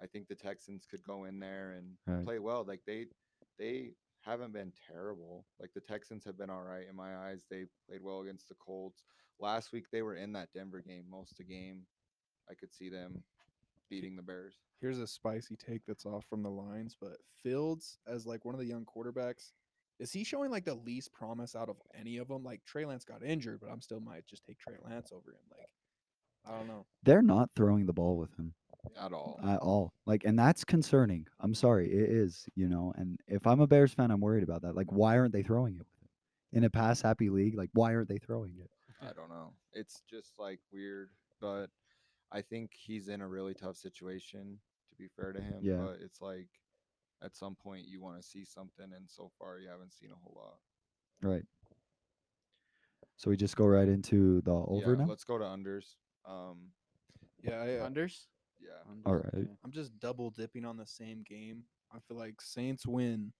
I 0.00 0.06
think 0.06 0.28
the 0.28 0.34
Texans 0.34 0.86
could 0.88 1.02
go 1.02 1.24
in 1.24 1.40
there 1.40 1.72
and 1.72 1.96
Right. 2.06 2.24
play 2.24 2.38
well. 2.38 2.64
Like 2.68 2.82
they, 2.86 3.06
they 3.58 3.92
haven't 4.20 4.52
been 4.52 4.72
terrible. 4.92 5.46
Like 5.58 5.72
the 5.74 5.80
Texans 5.80 6.24
have 6.26 6.36
been 6.36 6.50
all 6.50 6.62
right 6.62 6.86
in 6.88 6.94
my 6.94 7.16
eyes. 7.16 7.46
They 7.50 7.64
played 7.88 8.02
well 8.02 8.20
against 8.20 8.48
the 8.48 8.56
Colts 8.56 9.02
last 9.38 9.72
week 9.72 9.86
they 9.90 10.02
were 10.02 10.16
in 10.16 10.32
that 10.32 10.52
Denver 10.54 10.80
game 10.86 11.04
most 11.10 11.32
of 11.32 11.38
the 11.38 11.44
game. 11.44 11.82
I 12.50 12.54
could 12.54 12.72
see 12.72 12.88
them 12.88 13.22
beating 13.90 14.16
the 14.16 14.22
Bears. 14.22 14.56
Here's 14.80 14.98
a 14.98 15.06
spicy 15.06 15.56
take 15.56 15.82
that's 15.86 16.06
off 16.06 16.24
from 16.28 16.42
the 16.42 16.50
lines, 16.50 16.96
but 17.00 17.16
Fields 17.42 17.98
as 18.06 18.26
like 18.26 18.44
one 18.44 18.54
of 18.54 18.60
the 18.60 18.66
young 18.66 18.84
quarterbacks, 18.84 19.52
is 19.98 20.12
he 20.12 20.24
showing 20.24 20.50
like 20.50 20.64
the 20.64 20.74
least 20.74 21.12
promise 21.12 21.56
out 21.56 21.68
of 21.68 21.76
any 21.98 22.18
of 22.18 22.28
them? 22.28 22.44
Like 22.44 22.64
Trey 22.66 22.84
Lance 22.84 23.04
got 23.04 23.24
injured, 23.24 23.60
but 23.60 23.70
I'm 23.70 23.80
still 23.80 24.00
might 24.00 24.26
just 24.26 24.44
take 24.44 24.58
Trey 24.58 24.74
Lance 24.84 25.10
over 25.12 25.30
him. 25.30 25.40
Like 25.50 25.68
I 26.46 26.58
don't 26.58 26.68
know. 26.68 26.84
They're 27.02 27.22
not 27.22 27.50
throwing 27.56 27.86
the 27.86 27.92
ball 27.92 28.16
with 28.18 28.32
him 28.36 28.54
At 29.02 29.12
all. 29.12 29.40
at 29.44 29.58
all. 29.58 29.92
Like, 30.06 30.22
and 30.24 30.38
that's 30.38 30.62
concerning. 30.62 31.26
I'm 31.40 31.54
sorry, 31.54 31.90
it 31.90 32.08
is. 32.10 32.46
You 32.54 32.68
know, 32.68 32.92
and 32.96 33.18
if 33.26 33.46
I'm 33.46 33.60
a 33.60 33.66
Bears 33.66 33.92
fan, 33.92 34.10
I'm 34.12 34.20
worried 34.20 34.44
about 34.44 34.62
that. 34.62 34.76
Like, 34.76 34.92
why 34.92 35.18
aren't 35.18 35.32
they 35.32 35.42
throwing 35.42 35.74
it 35.74 35.78
with 35.78 35.88
him? 35.88 35.92
in 36.52 36.64
a 36.64 36.70
pass 36.70 37.02
happy 37.02 37.28
league. 37.28 37.56
Like, 37.56 37.70
why 37.72 37.92
aren't 37.94 38.08
they 38.08 38.18
throwing 38.18 38.54
it? 38.60 38.70
I 39.02 39.12
don't 39.12 39.28
know. 39.28 39.52
It's 39.72 40.02
just 40.08 40.38
like 40.38 40.60
weird, 40.72 41.10
but 41.40 41.66
I 42.32 42.42
think 42.42 42.72
he's 42.74 43.08
in 43.08 43.20
a 43.20 43.28
really 43.28 43.54
tough 43.54 43.76
situation. 43.76 44.58
To 44.90 44.96
be 44.96 45.08
fair 45.08 45.32
to 45.32 45.40
him, 45.40 45.58
Yeah. 45.62 45.76
but 45.78 45.98
it's 46.00 46.20
like 46.22 46.48
at 47.22 47.34
some 47.36 47.54
point 47.56 47.86
you 47.86 48.00
want 48.00 48.16
to 48.16 48.22
see 48.26 48.44
something, 48.44 48.86
and 48.94 49.10
so 49.10 49.30
far 49.38 49.58
you 49.58 49.68
haven't 49.68 49.92
seen 49.92 50.10
a 50.10 50.14
whole 50.14 50.34
lot. 50.36 50.58
Right. 51.28 51.44
So 53.16 53.30
we 53.30 53.36
just 53.36 53.56
go 53.56 53.66
right 53.66 53.88
into 53.88 54.40
the 54.42 54.52
over 54.52 54.90
yeah, 54.92 54.96
now. 54.98 55.06
let's 55.06 55.24
go 55.24 55.38
to 55.38 55.44
unders. 55.44 55.96
Um, 56.24 56.70
Yeah, 57.42 57.60
I, 57.60 57.76
uh, 57.78 57.88
Unders. 57.90 58.26
yeah, 58.60 58.70
Unders, 58.90 59.02
All 59.06 59.14
right. 59.16 59.48
I'm 59.64 59.72
just 59.72 59.98
double 59.98 60.30
dipping 60.30 60.64
on 60.64 60.76
the 60.76 60.86
same 60.86 61.22
game. 61.22 61.64
I 61.92 61.98
feel 62.00 62.16
like 62.16 62.40
Saints 62.40 62.86
win, 62.86 63.32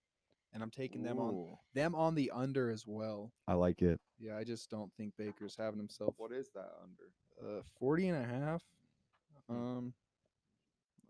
and 0.52 0.62
I'm 0.62 0.70
taking 0.70 1.02
them 1.02 1.18
on 1.18 1.56
them 1.74 1.94
on 1.94 2.14
the 2.14 2.30
under 2.32 2.70
as 2.70 2.86
well. 2.86 3.32
I 3.48 3.54
like 3.54 3.82
it. 3.82 4.00
Yeah, 4.18 4.36
I 4.36 4.44
just 4.44 4.70
don't 4.70 4.92
think 4.94 5.14
Baker's 5.16 5.56
having 5.58 5.78
himself 5.78 6.14
What 6.18 6.32
is 6.32 6.50
that 6.54 6.70
under? 6.82 7.58
uh 7.58 7.62
40 7.78 8.08
and 8.08 8.24
a 8.24 8.26
half. 8.28 8.62
Hmm. 9.48 9.54
Um, 9.56 9.94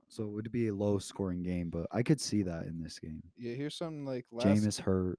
So 0.09 0.23
it 0.25 0.29
would 0.31 0.53
be 0.53 0.69
a 0.69 0.75
low 0.75 0.99
scoring 0.99 1.43
game, 1.43 1.69
but 1.71 1.87
I 1.91 2.03
could 2.03 2.21
see 2.21 2.43
that 2.45 2.67
in 2.67 2.81
this 2.83 2.99
game. 2.99 3.23
yeah, 3.37 3.55
here's 3.55 3.75
something 3.77 4.05
like 4.07 4.25
last 4.31 4.47
Jameis 4.47 4.79
hurt, 4.81 5.19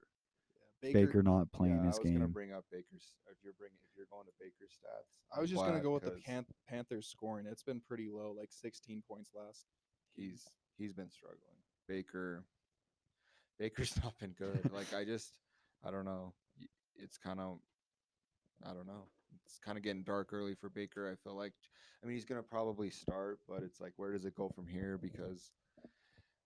Baker. 0.80 1.06
Baker 1.06 1.22
not 1.22 1.50
playing 1.52 1.76
yeah, 1.76 1.86
his 1.86 1.96
I 1.98 2.02
was 2.02 2.10
gonna 2.12 2.18
game. 2.20 2.32
bring 2.32 2.52
up 2.52 2.64
Baker's. 2.72 3.14
If 3.30 3.36
you're 3.44 3.52
bringing, 3.58 3.76
if 3.84 3.96
you're 3.96 4.06
going 4.10 4.24
to 4.26 4.32
Baker's 4.40 4.72
stats, 4.72 5.18
I 5.36 5.40
was 5.40 5.50
I'm 5.50 5.56
just 5.56 5.60
gonna 5.66 5.72
glad 5.80 5.82
go 5.82 5.94
with 5.94 6.04
the 6.04 6.10
'cause 6.12 6.22
Pan- 6.24 6.46
Panthers 6.66 7.06
scoring. 7.08 7.46
It's 7.46 7.62
been 7.62 7.80
pretty 7.80 8.08
low, 8.08 8.32
like 8.32 8.50
16 8.52 9.02
points 9.06 9.30
last. 9.34 9.66
He's 10.16 10.48
he's 10.78 10.92
been 10.94 11.10
struggling. 11.10 11.58
Baker, 11.86 12.44
Baker's 13.58 13.92
not 14.04 14.18
been 14.18 14.32
good. 14.32 14.70
like 14.72 14.92
I 14.94 15.04
just, 15.04 15.34
I 15.84 15.90
don't 15.90 16.04
know. 16.06 16.32
Y- 16.58 16.66
It's 16.96 17.18
kind 17.18 17.40
of, 17.40 17.60
I 18.64 18.72
don't 18.72 18.86
know. 18.86 19.06
It's 19.44 19.58
kind 19.58 19.76
of 19.78 19.84
getting 19.84 20.02
dark 20.02 20.32
early 20.32 20.54
for 20.54 20.68
Baker. 20.68 21.10
I 21.10 21.16
feel 21.22 21.36
like, 21.36 21.52
I 22.02 22.06
mean, 22.06 22.14
he's 22.14 22.24
gonna 22.24 22.42
probably 22.42 22.90
start, 22.90 23.40
but 23.48 23.62
it's 23.62 23.80
like, 23.80 23.92
where 23.96 24.12
does 24.12 24.24
it 24.24 24.34
go 24.34 24.48
from 24.48 24.66
here? 24.66 24.98
Because 25.00 25.52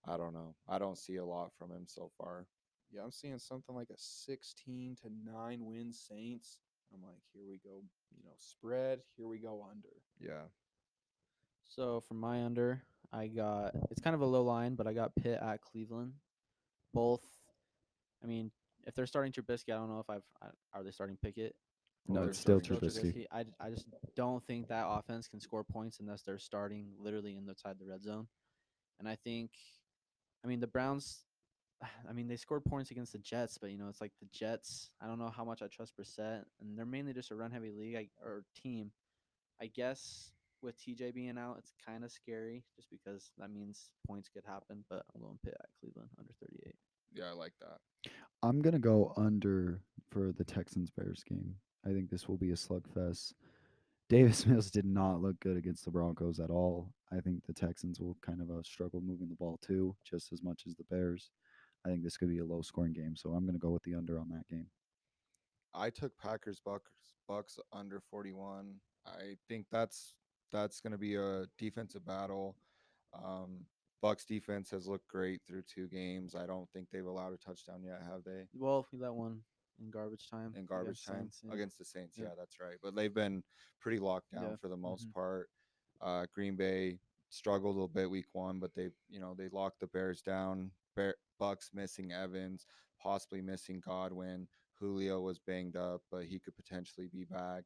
I 0.07 0.17
don't 0.17 0.35
know. 0.35 0.55
I 0.69 0.79
don't 0.79 0.99
see 0.99 1.17
a 1.17 1.25
lot 1.25 1.53
from 1.59 1.71
him 1.71 1.85
so 1.87 2.11
far. 2.19 2.47
Yeah, 2.91 3.03
I'm 3.03 3.13
seeing 3.13 3.39
something 3.39 3.75
like 3.75 3.91
a 3.91 3.97
16 3.97 4.97
to 5.03 5.09
9 5.25 5.65
win 5.65 5.93
Saints. 5.93 6.59
I'm 6.93 7.03
like, 7.03 7.23
here 7.33 7.45
we 7.49 7.59
go, 7.59 7.83
you 8.11 8.23
know, 8.25 8.35
spread. 8.37 9.01
Here 9.17 9.27
we 9.27 9.39
go 9.39 9.67
under. 9.71 9.89
Yeah. 10.21 10.49
So 11.65 12.01
for 12.01 12.15
my 12.15 12.45
under, 12.45 12.83
I 13.13 13.29
got 13.29 13.75
it's 13.91 14.01
kind 14.01 14.15
of 14.15 14.21
a 14.21 14.27
low 14.27 14.43
line, 14.43 14.75
but 14.75 14.87
I 14.87 14.93
got 14.93 15.15
Pitt 15.17 15.39
at 15.41 15.63
Cleveland. 15.63 16.13
Both, 16.93 17.23
I 18.23 18.27
mean, 18.27 18.51
if 18.87 18.95
they're 18.95 19.07
starting 19.07 19.33
Trubisky, 19.33 19.73
I 19.73 19.79
don't 19.79 19.89
know 19.89 20.01
if 20.01 20.11
I've 20.11 20.25
I, 20.43 20.49
are 20.75 20.83
they 20.83 20.91
starting 20.91 21.17
Pickett? 21.23 21.55
No, 22.09 22.25
it's 22.25 22.39
still 22.39 22.61
starting 22.61 22.89
Trubisky. 22.89 23.27
I, 23.31 23.45
I 23.61 23.71
just 23.71 23.87
don't 24.17 24.45
think 24.47 24.69
that 24.69 24.87
offense 24.89 25.29
can 25.29 25.41
score 25.41 25.65
points 25.65 26.01
unless 26.01 26.23
they're 26.23 26.39
starting 26.39 26.89
literally 27.01 27.37
inside 27.37 27.77
the 27.79 27.87
red 27.87 28.03
zone. 28.03 28.27
And 28.99 29.09
I 29.09 29.17
think, 29.17 29.51
I 30.45 30.49
mean, 30.49 30.61
the 30.61 30.67
Browns, 30.67 31.25
I 32.09 32.13
mean, 32.13 32.29
they 32.29 32.37
scored 32.37 32.65
points 32.65 32.91
against 32.91 33.13
the 33.13 33.19
Jets, 33.19 33.59
but 33.59 33.71
you 33.71 33.79
know, 33.79 33.89
it's 33.89 34.01
like 34.01 34.13
the 34.21 34.29
Jets. 34.33 34.91
I 35.01 35.07
don't 35.07 35.19
know 35.19 35.33
how 35.35 35.45
much 35.45 35.63
I 35.63 35.69
trust 35.69 35.95
Brissett, 35.97 36.45
and 36.61 36.77
they're 36.77 36.87
mainly 36.87 37.13
just 37.13 37.31
a 37.31 37.37
run-heavy 37.37 37.71
league 37.71 37.97
I, 37.97 38.09
or 38.25 38.45
team. 38.61 38.91
I 39.61 39.67
guess 39.67 40.33
with 40.61 40.77
TJ 40.79 41.15
being 41.15 41.39
out, 41.39 41.57
it's 41.59 41.73
kind 41.87 42.05
of 42.05 42.11
scary 42.11 42.65
just 42.77 42.89
because 42.91 43.31
that 43.39 43.51
means 43.51 43.91
points 44.07 44.29
could 44.29 44.45
happen. 44.45 44.85
But 44.91 45.05
I'm 45.15 45.21
going 45.21 45.39
Pitt 45.45 45.55
at 45.59 45.71
Cleveland 45.81 46.11
under 46.19 46.33
38. 46.41 46.75
Yeah, 47.15 47.31
I 47.31 47.33
like 47.33 47.53
that. 47.61 48.11
I'm 48.43 48.61
gonna 48.61 48.79
go 48.79 49.13
under 49.17 49.83
for 50.11 50.33
the 50.33 50.45
Texans 50.45 50.91
Bears 50.91 51.23
game. 51.29 51.57
I 51.87 51.93
think 51.93 52.11
this 52.11 52.29
will 52.29 52.37
be 52.37 52.51
a 52.51 52.55
slugfest. 52.55 53.35
Davis 54.09 54.47
Mills 54.47 54.71
did 54.71 54.85
not 54.85 55.21
look 55.21 55.39
good 55.41 55.57
against 55.57 55.85
the 55.85 55.91
Broncos 55.91 56.41
at 56.41 56.51
all. 56.51 56.93
I 57.11 57.21
think 57.21 57.45
the 57.47 57.53
Texans 57.53 58.01
will 58.01 58.17
kind 58.25 58.41
of 58.41 58.51
uh, 58.51 58.63
struggle 58.63 59.01
moving 59.01 59.29
the 59.29 59.35
ball 59.35 59.59
too, 59.63 59.95
just 60.05 60.33
as 60.33 60.43
much 60.43 60.63
as 60.67 60.75
the 60.75 60.85
Bears. 60.85 61.31
I 61.85 61.89
think 61.89 62.05
this 62.05 62.17
could 62.17 62.29
be 62.29 62.39
a 62.39 62.45
low 62.45 62.63
scoring 62.63 62.93
game, 62.93 63.17
so 63.17 63.31
I'm 63.31 63.45
gonna 63.45 63.59
go 63.59 63.71
with 63.71 63.83
the 63.83 63.95
under 63.95 64.19
on 64.19 64.29
that 64.31 64.47
game. 64.49 64.67
I 65.75 65.91
took 65.91 66.17
Packers 66.19 66.61
Bucs 66.65 66.81
Bucs 67.29 67.59
under 67.73 68.01
41. 68.01 68.75
I 69.07 69.37
think 69.49 69.67
that's 69.71 70.15
that's 70.53 70.81
going 70.81 70.93
to 70.93 70.99
be 70.99 71.15
a 71.17 71.47
defensive 71.59 72.05
battle. 72.05 72.57
Um, 73.15 73.65
Bucs 74.05 74.27
defense 74.27 74.71
has 74.71 74.87
looked 74.87 75.09
great 75.09 75.41
through 75.47 75.63
two 75.63 75.87
games. 75.89 76.35
I 76.35 76.47
don't 76.47 76.69
think 76.73 76.89
they've 76.93 77.07
allowed 77.07 77.33
a 77.33 77.37
touchdown 77.37 77.83
yet, 77.85 78.03
have 78.07 78.25
they? 78.25 78.45
Well, 78.55 78.81
if 78.81 78.87
we 78.93 78.99
let 78.99 79.15
one 79.15 79.41
in 79.83 79.91
garbage 79.91 80.29
time, 80.29 80.55
In 80.57 80.65
garbage 80.67 81.05
time 81.05 81.23
Saints, 81.23 81.41
yeah. 81.45 81.53
against 81.53 81.79
the 81.79 81.85
Saints, 81.85 82.17
Yeah. 82.19 82.27
yeah. 82.27 82.35
that's 82.37 82.61
right. 82.61 82.79
But 82.83 82.95
they've 82.95 83.13
been 83.13 83.43
pretty 83.81 83.99
locked 83.99 84.31
down 84.33 84.51
Yeah. 84.51 84.57
for 84.57 84.69
the 84.69 84.77
most 84.77 85.09
Mhm. 85.09 85.13
part. 85.15 85.51
Uh, 86.01 86.27
Green 86.33 86.57
Bay 86.57 86.99
struggled 87.29 87.75
a 87.75 87.79
little 87.79 87.89
bit 87.89 88.11
week 88.11 88.33
one, 88.35 88.59
but 88.61 88.75
they, 88.75 88.91
you 89.09 89.21
know, 89.21 89.35
they 89.35 89.49
locked 89.49 89.81
the 89.81 89.87
Bears 89.87 90.23
down. 90.23 90.73
Bear, 90.95 91.17
Bucs 91.41 91.73
missing 91.73 92.13
Evans, 92.13 92.67
possibly 92.99 93.41
missing 93.41 93.81
Godwin. 93.81 94.49
Julio 94.75 95.21
was 95.21 95.39
banged 95.39 95.77
up, 95.77 96.03
but 96.11 96.27
he 96.27 96.39
could 96.39 96.55
potentially 96.57 97.09
be 97.09 97.25
back. 97.25 97.65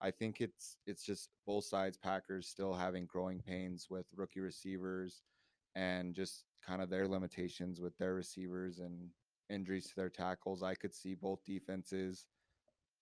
I 0.00 0.10
think 0.10 0.40
it's 0.40 0.78
it's 0.86 1.02
just 1.04 1.30
both 1.44 1.64
sides. 1.64 1.98
Packers 1.98 2.48
still 2.48 2.72
having 2.74 3.04
growing 3.06 3.42
pains 3.42 3.90
with 3.90 4.06
rookie 4.14 4.40
receivers, 4.40 5.22
and 5.74 6.14
just 6.14 6.46
kind 6.62 6.80
of 6.82 6.88
their 6.90 7.06
limitations 7.08 7.80
with 7.80 7.96
their 7.98 8.14
receivers 8.14 8.78
and 8.78 9.12
injuries 9.50 9.88
to 9.88 9.96
their 9.96 10.08
tackles. 10.10 10.62
I 10.62 10.74
could 10.74 10.94
see 10.94 11.14
both 11.14 11.44
defenses 11.44 12.26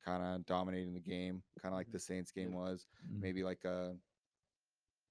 kind 0.05 0.23
of 0.23 0.47
dominating 0.47 0.95
the 0.95 1.01
game, 1.01 1.43
kind 1.61 1.73
of 1.75 1.77
like 1.79 1.89
Mhm. 1.89 1.93
the 1.93 1.99
Saints 2.01 2.31
game 2.33 2.51
Yep. 2.51 2.55
was. 2.59 2.87
Mhm. 3.07 3.21
Maybe 3.21 3.43
like 3.45 3.65
a 3.65 3.99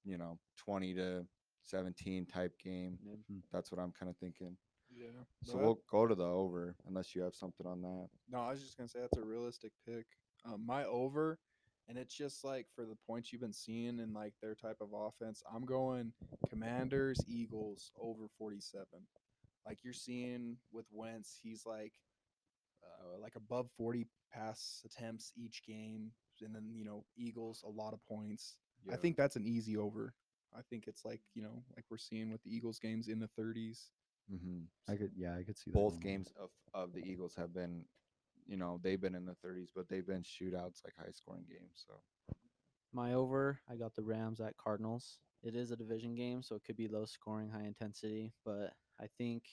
you 0.04 0.18
know 0.18 0.40
twenty 0.56 0.94
to 0.96 1.28
seventeen 1.64 2.26
type 2.26 2.58
game. 2.60 2.98
Yeah. 3.04 3.16
That's 3.52 3.72
what 3.72 3.80
I'm 3.80 3.92
kind 3.92 4.10
of 4.10 4.18
thinking. 4.18 4.58
Yeah. 4.90 5.26
So 5.44 5.58
we'll 5.58 5.82
go 5.90 6.08
to 6.08 6.16
the 6.16 6.24
over 6.26 6.76
unless 6.86 7.14
you 7.14 7.22
have 7.22 7.36
something 7.36 7.68
on 7.68 7.82
that. 7.82 8.10
No, 8.30 8.40
I 8.40 8.52
was 8.52 8.64
just 8.64 8.78
gonna 8.78 8.88
say 8.90 9.02
that's 9.02 9.18
a 9.18 9.26
realistic 9.26 9.74
pick. 9.86 10.08
Um, 10.46 10.66
my 10.66 10.86
over, 10.86 11.40
and 11.88 11.98
it's 11.98 12.14
just 12.16 12.44
like 12.46 12.70
for 12.72 12.86
the 12.86 12.96
points 12.96 13.32
you've 13.34 13.42
been 13.42 13.52
seeing 13.54 14.00
in 14.00 14.14
like 14.14 14.34
their 14.40 14.56
type 14.56 14.80
of 14.80 14.94
offense. 14.94 15.44
I'm 15.52 15.66
going 15.66 16.14
Commanders, 16.50 17.20
Eagles 17.28 17.92
over 17.98 18.30
47. 18.30 19.06
Like 19.68 19.84
you're 19.84 19.94
seeing 19.94 20.58
with 20.72 20.86
Wentz, 20.92 21.40
he's 21.44 21.66
like 21.66 21.94
uh, 22.84 23.20
like 23.22 23.36
above 23.36 23.70
40 23.78 24.08
pass 24.34 24.82
attempts 24.86 25.32
each 25.38 25.64
game, 25.66 26.12
and 26.42 26.56
then 26.56 26.72
you 26.74 26.86
know 26.86 27.06
Eagles 27.18 27.64
a 27.66 27.70
lot 27.70 27.94
of 27.94 28.00
points. 28.08 28.58
I 28.92 28.96
think 28.96 29.18
that's 29.18 29.36
an 29.36 29.46
easy 29.46 29.76
over. 29.78 30.14
I 30.58 30.62
think 30.70 30.88
it's 30.88 31.04
like 31.04 31.22
you 31.36 31.42
know 31.42 31.64
like 31.76 31.86
we're 31.90 31.98
seeing 31.98 32.32
with 32.32 32.42
the 32.44 32.56
Eagles 32.56 32.80
games 32.80 33.08
in 33.08 33.20
the 33.20 33.28
30s. 33.28 33.90
hmm 34.30 34.62
I 34.90 34.96
could, 34.96 35.12
yeah, 35.18 35.36
I 35.36 35.44
could 35.44 35.58
see 35.58 35.72
that 35.72 35.78
both 35.78 35.94
going 35.94 36.02
games 36.02 36.34
of, 36.40 36.50
of 36.74 36.94
the 36.94 37.00
Eagles 37.00 37.36
have 37.36 37.54
been, 37.54 37.84
you 38.48 38.56
know, 38.58 38.80
they've 38.82 39.02
been 39.02 39.16
in 39.16 39.26
the 39.26 39.36
30s, 39.46 39.70
but 39.76 39.90
they've 39.90 40.08
been 40.08 40.24
shootouts, 40.24 40.84
like 40.86 40.94
high 40.98 41.12
scoring 41.12 41.46
games. 41.50 41.86
So 41.86 41.96
My 42.94 43.14
over, 43.14 43.60
I 43.70 43.76
got 43.76 43.96
the 43.96 44.04
Rams 44.04 44.40
at 44.40 44.58
Cardinals. 44.58 45.20
It 45.44 45.56
is 45.56 45.72
a 45.72 45.76
division 45.76 46.16
game, 46.16 46.42
so 46.42 46.56
it 46.56 46.64
could 46.66 46.78
be 46.78 46.88
low 46.88 47.06
scoring, 47.06 47.50
high 47.50 47.66
intensity. 47.66 48.34
But 48.46 48.74
I 49.02 49.08
think 49.18 49.44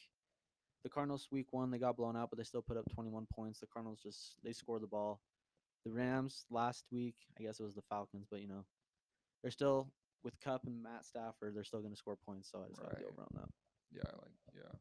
the 0.83 0.91
Cardinals 0.91 1.29
week 1.31 1.47
one 1.53 1.71
they 1.71 1.79
got 1.79 1.97
blown 1.97 2.17
out, 2.17 2.31
but 2.31 2.39
they 2.39 2.45
still 2.45 2.63
put 2.63 2.77
up 2.77 2.85
21 2.95 3.27
points. 3.35 3.61
The 3.61 3.67
Cardinals 3.67 4.01
just 4.03 4.37
they 4.43 4.53
score 4.53 4.79
the 4.79 4.87
ball. 4.87 5.21
The 5.85 5.91
Rams 5.93 6.47
last 6.51 6.85
week, 6.91 7.17
I 7.39 7.43
guess 7.43 7.61
it 7.61 7.65
was 7.65 7.75
the 7.75 7.83
Falcons, 7.91 8.27
but 8.31 8.41
you 8.41 8.49
know, 8.49 8.65
they're 9.43 9.51
still 9.51 9.91
with 10.23 10.39
Kupp 10.41 10.63
and 10.67 10.83
Matt 10.83 11.05
Stafford. 11.05 11.55
They're 11.55 11.65
still 11.65 11.81
going 11.81 11.93
to 11.93 11.99
score 11.99 12.17
points, 12.27 12.51
so 12.51 12.61
I 12.65 12.69
just 12.69 12.81
got 12.81 12.97
to 12.97 13.03
go 13.03 13.09
over 13.11 13.23
on 13.23 13.29
that. 13.35 13.49
yeah, 13.95 14.03
I 14.07 14.17
like 14.17 14.33
yeah. 14.55 14.79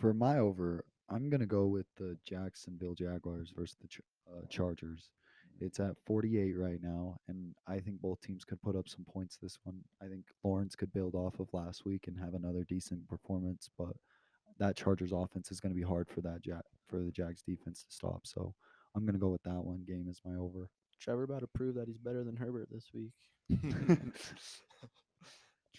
For 0.00 0.14
my 0.14 0.38
over, 0.38 0.84
I'm 1.08 1.28
gonna 1.30 1.46
go 1.46 1.66
with 1.66 1.86
the 1.96 2.16
Jacksonville 2.24 2.94
Jaguars 2.94 3.52
versus 3.56 3.76
the 3.80 3.88
Ch- 3.88 4.00
uh, 4.30 4.46
Chargers. 4.48 5.10
It's 5.60 5.80
at 5.80 5.96
48 6.06 6.56
right 6.56 6.78
now, 6.80 7.16
and 7.28 7.54
I 7.66 7.80
think 7.80 8.00
both 8.00 8.20
teams 8.20 8.44
could 8.44 8.62
put 8.62 8.76
up 8.76 8.88
some 8.88 9.04
points 9.04 9.38
this 9.42 9.58
one. 9.64 9.80
I 10.02 10.06
think 10.06 10.24
Lawrence 10.44 10.76
could 10.76 10.92
build 10.92 11.14
off 11.14 11.40
of 11.40 11.48
last 11.52 11.84
week 11.84 12.06
and 12.06 12.18
have 12.18 12.34
another 12.34 12.64
decent 12.68 13.08
performance, 13.08 13.68
but 13.76 13.96
that 14.58 14.76
Chargers 14.76 15.12
offense 15.12 15.50
is 15.50 15.60
going 15.60 15.74
to 15.74 15.78
be 15.80 15.86
hard 15.86 16.08
for 16.08 16.20
that 16.20 16.40
ja- 16.44 16.60
for 16.88 17.00
the 17.00 17.10
Jags 17.10 17.42
defense 17.42 17.84
to 17.84 17.90
stop. 17.94 18.20
So 18.24 18.54
I'm 18.94 19.04
going 19.04 19.14
to 19.14 19.20
go 19.20 19.28
with 19.30 19.42
that 19.44 19.64
one 19.64 19.84
game 19.86 20.06
as 20.08 20.20
my 20.24 20.36
over. 20.36 20.70
Trevor 21.00 21.24
about 21.24 21.40
to 21.40 21.48
prove 21.48 21.74
that 21.76 21.88
he's 21.88 21.98
better 21.98 22.24
than 22.24 22.36
Herbert 22.36 22.68
this 22.70 22.86
week. 22.92 23.12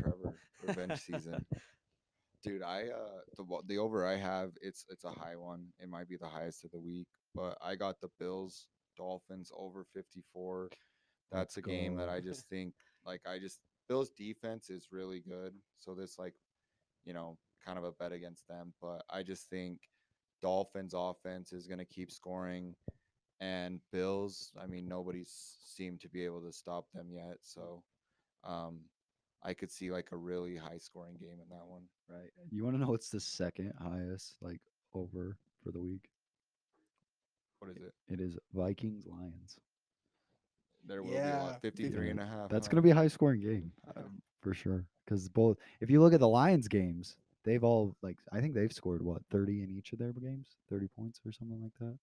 Trevor, 0.02 0.34
revenge 0.66 1.00
season. 1.00 1.46
Dude, 2.44 2.64
I 2.64 2.84
uh 2.84 3.20
the 3.36 3.44
the 3.68 3.78
over 3.80 4.06
I 4.06 4.16
have 4.16 4.52
it's 4.62 4.86
it's 4.90 5.04
a 5.04 5.12
high 5.12 5.36
one. 5.36 5.68
It 5.78 5.90
might 5.90 6.08
be 6.08 6.16
the 6.16 6.28
highest 6.28 6.64
of 6.64 6.72
the 6.72 6.80
week, 6.80 7.08
but 7.36 7.58
I 7.62 7.76
got 7.76 8.00
the 8.00 8.08
Bills 8.18 8.68
Dolphins 9.00 9.52
over 9.58 9.86
54. 9.96 10.70
That's 11.32 11.56
Let's 11.56 11.58
a 11.58 11.62
game 11.62 11.96
that 11.96 12.10
I 12.10 12.20
just 12.20 12.48
think 12.52 12.74
like 13.06 13.22
I 13.26 13.40
just 13.40 13.60
Bills 13.88 14.12
defense 14.12 14.70
is 14.70 14.90
really 14.92 15.22
good. 15.22 15.54
So 15.80 15.96
this 15.96 16.20
like, 16.20 16.36
you 17.06 17.14
know, 17.14 17.38
kind 17.66 17.78
of 17.80 17.86
a 17.86 17.92
bet 17.94 18.12
against 18.12 18.48
them, 18.48 18.74
but 18.82 19.04
I 19.10 19.24
just 19.24 19.50
think 19.50 19.80
Dolphins 20.42 20.94
offense 20.96 21.54
is 21.54 21.68
going 21.68 21.80
to 21.80 21.86
keep 21.86 22.12
scoring. 22.12 22.76
and 23.40 23.80
Bills. 23.92 24.52
I 24.62 24.68
mean, 24.68 24.88
nobody's 24.88 25.32
seemed 25.66 26.02
to 26.02 26.10
be 26.10 26.26
able 26.26 26.42
to 26.42 26.52
stop 26.52 26.86
them 26.94 27.08
yet. 27.10 27.38
So, 27.42 27.84
um, 28.44 28.82
I 29.44 29.54
could 29.54 29.72
see 29.72 29.92
like 29.92 30.10
a 30.12 30.18
really 30.18 30.58
high 30.58 30.80
scoring 30.80 31.16
game 31.20 31.40
in 31.42 31.50
that 31.50 31.66
one. 31.66 31.84
Right. 32.10 32.30
You 32.52 32.64
want 32.64 32.76
to 32.76 32.82
know 32.82 32.90
what's 32.92 33.10
the 33.10 33.22
second 33.22 33.74
highest 33.82 34.36
like 34.42 34.60
over 34.94 35.38
for 35.64 35.72
the 35.72 35.80
week? 35.82 36.10
What 37.60 37.72
is 37.72 37.77
it? 37.77 37.94
It 38.10 38.19
is 38.22 38.38
Vikings 38.53 39.06
Lions. 39.06 39.57
There 40.86 41.03
will 41.03 41.10
be 41.10 41.15
Yeah, 41.15 41.41
a 41.41 41.44
lot. 41.44 41.61
53 41.61 42.10
and 42.10 42.19
a 42.19 42.26
half. 42.26 42.49
That's 42.49 42.68
huh? 42.68 42.72
going 42.72 42.77
to 42.77 42.81
be 42.88 42.91
a 42.91 42.95
high 42.95 43.07
scoring 43.10 43.41
game 43.41 43.72
Yeah. 43.86 44.03
um, 44.03 44.22
for 44.41 44.53
sure. 44.53 44.86
Because 45.06 45.27
both, 45.30 45.57
if 45.81 45.90
you 45.90 46.02
look 46.02 46.14
at 46.14 46.19
the 46.19 46.27
Lions 46.27 46.68
games, 46.68 47.18
they've 47.44 47.64
all 47.64 47.95
like 48.02 48.18
I 48.31 48.40
think 48.40 48.53
they've 48.53 48.72
scored 48.72 49.02
what 49.02 49.22
thirty 49.30 49.64
in 49.64 49.69
each 49.69 49.91
of 49.94 49.99
their 49.99 50.14
games, 50.14 50.48
thirty 50.69 50.88
points 50.88 51.19
or 51.26 51.31
something 51.31 51.61
like 51.61 51.73
that. 51.80 51.98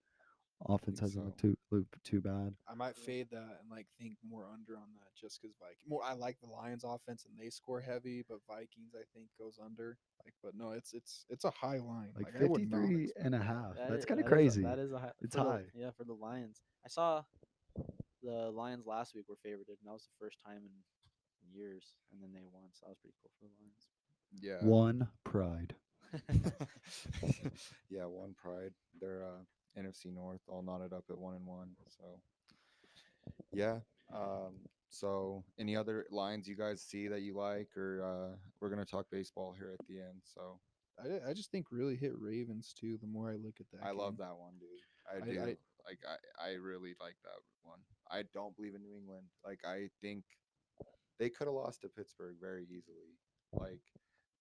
Offense 0.64 1.00
hasn't 1.00 1.24
looked 1.24 1.40
too 1.40 1.56
looked 1.70 2.02
too 2.02 2.20
bad. 2.22 2.54
I 2.66 2.74
might 2.74 2.96
fade 2.96 3.28
that 3.30 3.58
and 3.60 3.70
like 3.70 3.86
think 4.00 4.16
more 4.26 4.46
under 4.50 4.76
on 4.76 4.88
that 4.94 5.14
just 5.20 5.40
because 5.42 5.54
Viking. 5.60 5.76
More, 5.86 6.02
I 6.02 6.14
like 6.14 6.38
the 6.40 6.48
Lions 6.48 6.82
offense 6.82 7.26
and 7.28 7.38
they 7.38 7.50
score 7.50 7.80
heavy, 7.80 8.24
but 8.26 8.38
Vikings 8.48 8.94
I 8.94 9.04
think 9.14 9.26
goes 9.38 9.58
under. 9.62 9.98
Like, 10.24 10.32
but 10.42 10.54
no, 10.56 10.70
it's 10.72 10.94
it's 10.94 11.26
it's 11.28 11.44
a 11.44 11.50
high 11.50 11.78
line. 11.78 12.08
Like 12.16 12.28
I 12.40 12.46
would 12.46 12.62
53 12.62 13.12
and 13.22 13.34
a 13.34 13.38
that. 13.38 13.44
half. 13.44 13.74
That 13.76 13.90
That's 13.90 14.06
kind 14.06 14.18
of 14.18 14.24
that 14.26 14.32
is 14.40 14.56
a- 14.56 14.60
crazy. 14.60 14.62
that 14.62 14.78
is 14.78 14.92
a 14.92 14.98
high. 14.98 15.12
It's 15.20 15.36
for 15.36 15.44
the- 15.44 15.50
high. 15.50 15.64
yeah, 15.74 15.90
for 15.96 16.04
the 16.04 16.14
Lions. 16.14 16.62
I 16.84 16.88
saw 16.88 17.22
the 18.22 18.50
Lions 18.50 18.86
last 18.86 19.14
week 19.14 19.26
were 19.28 19.36
favored, 19.42 19.68
and 19.68 19.76
that 19.84 19.92
was 19.92 20.04
the 20.04 20.24
first 20.24 20.38
time 20.44 20.62
in 20.64 21.52
years, 21.54 21.92
and 22.12 22.22
then 22.22 22.32
they 22.32 22.44
won. 22.50 22.70
So 22.72 22.86
that 22.86 22.90
was 22.90 22.98
pretty 22.98 23.14
cool 23.22 23.30
for 23.38 23.44
the 23.44 23.52
Lions. 23.60 23.88
Yeah. 24.40 24.66
One 24.66 25.08
pride. 25.22 25.74
yeah, 27.90 28.04
one 28.06 28.34
pride. 28.34 28.72
They're 29.00 29.22
uh, 29.24 29.42
NFC 29.78 30.12
North, 30.12 30.40
all 30.48 30.62
knotted 30.62 30.92
up 30.92 31.04
at 31.10 31.18
one 31.18 31.34
and 31.34 31.46
one. 31.46 31.70
So, 31.88 32.20
yeah. 33.52 33.78
Um, 34.14 34.54
so, 34.88 35.44
any 35.58 35.76
other 35.76 36.06
lines 36.10 36.46
you 36.48 36.56
guys 36.56 36.80
see 36.82 37.08
that 37.08 37.22
you 37.22 37.36
like, 37.36 37.68
or 37.76 38.02
uh, 38.02 38.36
we're 38.60 38.70
gonna 38.70 38.84
talk 38.84 39.06
baseball 39.10 39.54
here 39.56 39.74
at 39.78 39.86
the 39.88 39.98
end. 39.98 40.22
So, 40.22 40.60
I, 40.98 41.30
I 41.30 41.32
just 41.32 41.50
think 41.50 41.66
really 41.70 41.96
hit 41.96 42.12
Ravens 42.18 42.74
too. 42.78 42.98
The 43.00 43.06
more 43.06 43.30
I 43.30 43.34
look 43.36 43.56
at 43.60 43.66
that, 43.72 43.86
I 43.86 43.90
love 43.90 44.16
that 44.18 44.36
one, 44.36 44.54
dude. 44.58 44.68
I 45.10 45.30
I- 45.30 45.34
do. 45.34 45.40
I- 45.50 45.56
like, 45.86 46.00
I, 46.02 46.50
I 46.50 46.54
really 46.54 46.94
like 47.00 47.14
that 47.22 47.38
one. 47.62 47.78
I 48.10 48.24
don't 48.34 48.56
believe 48.56 48.74
in 48.74 48.82
New 48.82 48.96
England. 48.98 49.22
Like, 49.44 49.60
I 49.64 49.88
think 50.02 50.24
they 51.18 51.30
could 51.30 51.46
have 51.46 51.54
lost 51.54 51.82
to 51.82 51.88
Pittsburgh 51.88 52.36
very 52.40 52.64
easily. 52.64 53.14
Like 53.52 53.80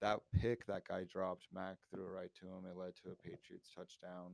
that 0.01 0.19
pick 0.33 0.65
that 0.67 0.87
guy 0.87 1.03
dropped, 1.03 1.47
Mac 1.53 1.77
threw 1.89 2.05
it 2.05 2.09
right 2.09 2.31
to 2.41 2.47
him. 2.47 2.65
It 2.69 2.77
led 2.77 2.93
to 3.03 3.11
a 3.11 3.15
Patriots 3.15 3.69
touchdown. 3.75 4.33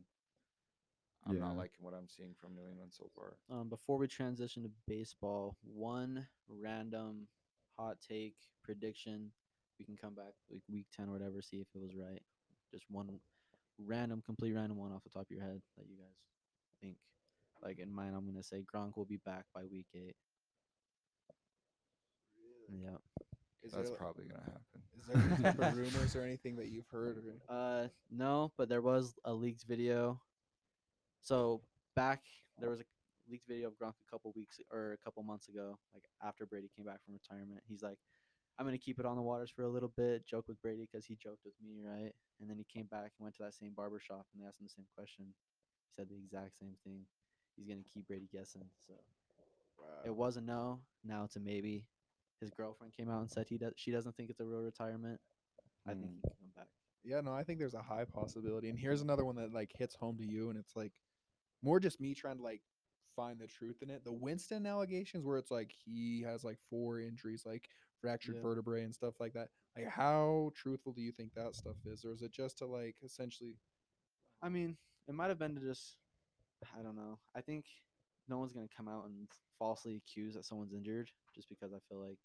I'm 1.27 1.39
not 1.39 1.55
liking 1.57 1.81
what 1.81 1.93
I'm 1.93 2.07
seeing 2.07 2.33
from 2.39 2.55
New 2.55 2.67
England 2.67 2.91
so 2.93 3.09
far. 3.15 3.37
Um, 3.49 3.69
before 3.69 3.97
we 3.97 4.07
transition 4.07 4.63
to 4.63 4.69
baseball, 4.87 5.55
one 5.63 6.27
random 6.49 7.27
hot 7.77 7.97
take 8.07 8.35
prediction. 8.63 9.31
We 9.79 9.85
can 9.85 9.97
come 9.97 10.13
back 10.15 10.33
like 10.49 10.61
week 10.71 10.85
ten 10.95 11.09
or 11.09 11.13
whatever, 11.13 11.41
see 11.41 11.57
if 11.57 11.67
it 11.75 11.81
was 11.81 11.91
right. 11.95 12.21
Just 12.71 12.85
one 12.89 13.19
random, 13.79 14.21
complete 14.25 14.53
random 14.53 14.77
one 14.77 14.91
off 14.91 15.03
the 15.03 15.09
top 15.09 15.23
of 15.23 15.31
your 15.31 15.41
head 15.41 15.61
that 15.77 15.85
you 15.89 15.95
guys 15.97 16.15
think. 16.81 16.97
Like 17.61 17.79
in 17.79 17.93
mine, 17.93 18.13
I'm 18.15 18.25
gonna 18.25 18.43
say 18.43 18.63
Gronk 18.73 18.97
will 18.97 19.05
be 19.05 19.17
back 19.25 19.45
by 19.53 19.61
week 19.65 19.87
eight. 19.95 20.15
Yeah. 22.69 22.97
Is 23.63 23.73
That's 23.73 23.89
there, 23.89 23.97
probably 23.97 24.25
gonna 24.25 24.43
happen. 24.43 24.81
is 24.99 25.05
there 25.07 25.17
any 25.17 25.43
type 25.43 25.59
of 25.59 25.77
rumors 25.77 26.15
or 26.15 26.23
anything 26.23 26.55
that 26.55 26.69
you've 26.69 26.87
heard? 26.87 27.17
Or 27.49 27.55
Uh, 27.55 27.87
no, 28.09 28.51
but 28.57 28.69
there 28.69 28.81
was 28.81 29.13
a 29.25 29.33
leaked 29.33 29.65
video. 29.67 30.19
So 31.21 31.61
back 31.95 32.23
there 32.59 32.69
was 32.69 32.79
a 32.79 32.83
leaked 33.29 33.47
video 33.47 33.67
of 33.67 33.73
Gronk 33.77 33.93
a 34.01 34.11
couple 34.11 34.31
weeks 34.35 34.59
or 34.71 34.93
a 34.93 34.97
couple 34.97 35.23
months 35.23 35.47
ago, 35.47 35.77
like 35.93 36.03
after 36.23 36.45
Brady 36.45 36.69
came 36.75 36.85
back 36.85 37.03
from 37.03 37.13
retirement. 37.13 37.61
He's 37.67 37.83
like, 37.83 37.99
"I'm 38.57 38.65
gonna 38.65 38.77
keep 38.77 38.99
it 38.99 39.05
on 39.05 39.15
the 39.15 39.21
waters 39.21 39.49
for 39.49 39.63
a 39.63 39.69
little 39.69 39.89
bit." 39.95 40.25
Joke 40.25 40.47
with 40.47 40.61
Brady 40.61 40.87
because 40.91 41.05
he 41.05 41.15
joked 41.15 41.45
with 41.45 41.53
me, 41.61 41.81
right? 41.81 42.13
And 42.39 42.49
then 42.49 42.57
he 42.57 42.63
came 42.65 42.85
back 42.87 43.13
and 43.17 43.23
went 43.23 43.35
to 43.37 43.43
that 43.43 43.53
same 43.53 43.73
barber 43.73 43.99
shop 43.99 44.25
and 44.33 44.41
they 44.41 44.47
asked 44.47 44.59
him 44.59 44.65
the 44.67 44.73
same 44.73 44.87
question. 44.95 45.25
He 45.25 45.91
said 45.95 46.09
the 46.09 46.15
exact 46.17 46.57
same 46.57 46.75
thing. 46.83 47.05
He's 47.55 47.67
gonna 47.67 47.83
keep 47.83 48.07
Brady 48.07 48.27
guessing. 48.31 48.69
So 48.85 48.93
it 50.05 50.15
was 50.15 50.37
a 50.37 50.41
no. 50.41 50.79
Now 51.03 51.23
it's 51.23 51.35
a 51.35 51.39
maybe. 51.39 51.85
His 52.39 52.49
girlfriend 52.49 52.93
came 52.93 53.09
out 53.09 53.21
and 53.21 53.29
said 53.29 53.47
he 53.47 53.59
does. 53.59 53.73
She 53.75 53.91
doesn't 53.91 54.15
think 54.15 54.31
it's 54.31 54.39
a 54.39 54.45
real 54.45 54.61
retirement. 54.61 55.21
I 55.85 55.93
think 55.93 56.11
Mm. 56.11 56.15
he 56.15 56.21
can 56.21 56.31
come 56.39 56.49
back. 56.55 56.67
Yeah, 57.03 57.21
no, 57.21 57.33
I 57.33 57.43
think 57.43 57.59
there's 57.59 57.75
a 57.75 57.81
high 57.81 58.05
possibility. 58.05 58.69
And 58.69 58.79
here's 58.79 59.01
another 59.01 59.25
one 59.25 59.35
that 59.35 59.53
like 59.53 59.71
hits 59.77 59.95
home 59.95 60.17
to 60.17 60.25
you, 60.25 60.49
and 60.49 60.57
it's 60.57 60.75
like 60.75 60.91
more 61.63 61.79
just 61.79 61.99
me 62.01 62.13
trying 62.13 62.37
to 62.37 62.43
like 62.43 62.61
find 63.15 63.39
the 63.39 63.47
truth 63.47 63.81
in 63.81 63.89
it. 63.89 64.03
The 64.03 64.13
Winston 64.13 64.65
allegations, 64.65 65.25
where 65.25 65.37
it's 65.37 65.51
like 65.51 65.73
he 65.85 66.23
has 66.25 66.43
like 66.43 66.57
four 66.69 66.99
injuries, 66.99 67.43
like 67.45 67.69
fractured 67.99 68.35
Yeah. 68.35 68.41
vertebrae 68.41 68.83
and 68.83 68.93
stuff 68.93 69.15
like 69.19 69.33
that. 69.33 69.49
Like, 69.75 69.87
how 69.87 70.51
truthful 70.55 70.93
do 70.93 71.01
you 71.01 71.11
think 71.11 71.33
that 71.35 71.55
stuff 71.55 71.77
is, 71.85 72.03
or 72.05 72.13
is 72.13 72.21
it 72.21 72.31
just 72.31 72.57
to 72.59 72.65
like 72.65 72.95
essentially? 73.03 73.57
I 74.41 74.49
mean, 74.49 74.77
it 75.07 75.13
might 75.15 75.29
have 75.29 75.39
been 75.39 75.55
to 75.55 75.61
just, 75.61 75.97
I 76.77 76.81
don't 76.81 76.95
know. 76.95 77.19
I 77.35 77.41
think 77.41 77.65
no 78.27 78.37
one's 78.39 78.53
gonna 78.53 78.67
come 78.75 78.87
out 78.87 79.05
and 79.05 79.27
falsely 79.59 79.97
accuse 79.97 80.33
that 80.35 80.45
someone's 80.45 80.73
injured 80.73 81.09
just 81.35 81.49
because 81.49 81.73
I 81.73 81.77
feel 81.89 81.99
like 81.99 82.19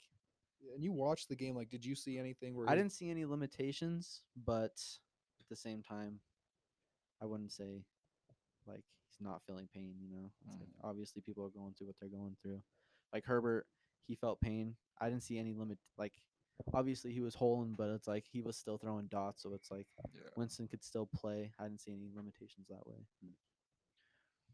And 0.75 0.83
you 0.83 0.93
watched 0.93 1.29
the 1.29 1.37
game, 1.37 1.55
like, 1.55 1.71
did 1.71 1.85
you 1.85 1.95
see 1.95 2.19
anything 2.19 2.55
where 2.55 2.69
I 2.69 2.75
didn't 2.75 2.93
see 2.93 3.11
any 3.11 3.25
limitations, 3.25 4.23
but 4.37 4.81
at 5.41 5.49
the 5.49 5.57
same 5.57 5.83
time, 5.83 6.21
I 7.23 7.27
wouldn't 7.27 7.53
say 7.53 7.85
like 8.67 8.85
not 9.21 9.43
feeling 9.47 9.69
pain. 9.73 9.95
You 10.01 10.09
know, 10.11 10.27
it's 10.27 10.61
like 10.61 10.69
obviously 10.83 11.23
people 11.23 11.45
are 11.45 11.51
going 11.51 11.75
through 11.77 11.87
what 11.89 11.97
they're 12.01 12.09
going 12.09 12.37
through. 12.43 12.61
Like 13.13 13.25
Herbert, 13.25 13.67
he 14.07 14.15
felt 14.15 14.41
pain. 14.41 14.77
I 15.01 15.09
didn't 15.09 15.23
see 15.25 15.39
any 15.39 15.53
limit. 15.55 15.79
Like 15.99 16.15
obviously 16.73 17.13
he 17.13 17.21
was 17.21 17.35
holding, 17.35 17.75
but 17.75 17.91
it's 17.91 18.07
like 18.09 18.25
he 18.31 18.41
was 18.41 18.57
still 18.57 18.79
throwing 18.79 19.07
dots, 19.07 19.43
so 19.43 19.53
it's 19.55 19.71
like 19.71 19.87
Yeah. 20.15 20.31
Winston 20.37 20.69
could 20.69 20.83
still 20.85 21.07
play. 21.07 21.53
I 21.59 21.65
didn't 21.65 21.81
see 21.81 21.93
any 21.93 22.11
limitations 22.15 22.67
that 22.69 22.87
way. 22.87 23.07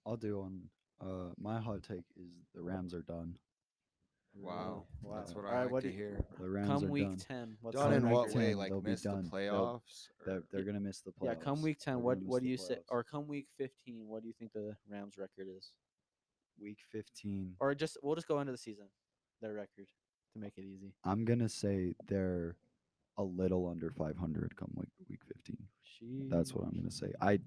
I'll 0.06 0.16
do 0.16 0.40
one. 0.40 0.68
uh 1.00 1.30
my 1.38 1.60
hot 1.60 1.82
take 1.82 2.04
is 2.16 2.46
the 2.54 2.62
Rams 2.62 2.94
are 2.94 3.02
done. 3.02 3.36
Wow. 4.34 4.84
Wow. 5.02 5.16
That's 5.18 5.34
what 5.34 5.44
I 5.44 5.48
Alright, 5.48 5.62
like 5.64 5.72
what 5.72 5.82
to 5.82 5.88
do 5.88 5.92
you- 5.92 5.98
hear. 5.98 6.24
The 6.40 6.48
Rams 6.48 6.68
come 6.68 6.84
are 6.84 6.88
week 6.90 7.08
done. 7.08 7.16
ten, 7.16 7.56
what's 7.60 7.76
Done 7.76 7.90
the 7.90 7.96
in 7.96 8.10
what 8.10 8.26
record? 8.28 8.38
way? 8.38 8.46
10, 8.48 8.56
Like 8.56 8.70
they'll 8.70 8.80
be 8.80 8.90
miss 8.90 9.02
the 9.02 9.08
done. 9.10 9.22
They'll- 9.22 9.30
playoffs? 9.32 10.08
They're, 10.26 10.42
they're 10.50 10.64
gonna 10.64 10.80
miss 10.80 11.00
the 11.02 11.10
playoffs. 11.12 11.24
Yeah, 11.24 11.34
come 11.34 11.62
week 11.62 11.78
ten, 11.78 11.94
They're 11.94 12.02
what 12.04 12.14
gonna 12.18 12.26
what 12.28 12.42
miss 12.42 12.42
do 12.42 12.46
the 12.46 12.50
you 12.50 12.56
say? 12.56 12.74
playoffs. 12.76 12.84
Or 12.90 13.04
come 13.04 13.26
week 13.28 13.46
fifteen, 13.58 14.08
what 14.08 14.22
do 14.22 14.28
you 14.28 14.34
think 14.38 14.52
the 14.52 14.76
Rams 14.88 15.18
record 15.18 15.46
is? 15.54 15.72
week 16.60 16.78
15? 16.92 17.56
Or 17.60 17.74
just 17.74 17.96
we'll 18.02 18.14
just 18.14 18.28
go 18.28 18.38
into 18.40 18.52
the 18.52 18.58
season, 18.58 18.84
their 19.40 19.54
record, 19.54 19.86
to 20.34 20.38
make 20.38 20.58
it 20.58 20.64
easy. 20.64 20.92
I'm 21.02 21.24
gonna 21.24 21.48
say 21.48 21.94
they're 22.06 22.56
a 23.18 23.22
little 23.24 23.66
under 23.68 23.90
500 23.90 24.54
come 24.56 24.70
week 24.76 24.88
week 25.08 25.20
15. 25.26 25.56
That's 26.28 26.54
what 26.54 26.64
I'm 26.64 26.72
going 26.72 26.84
to 26.84 26.90
say. 26.90 27.12
I 27.20 27.38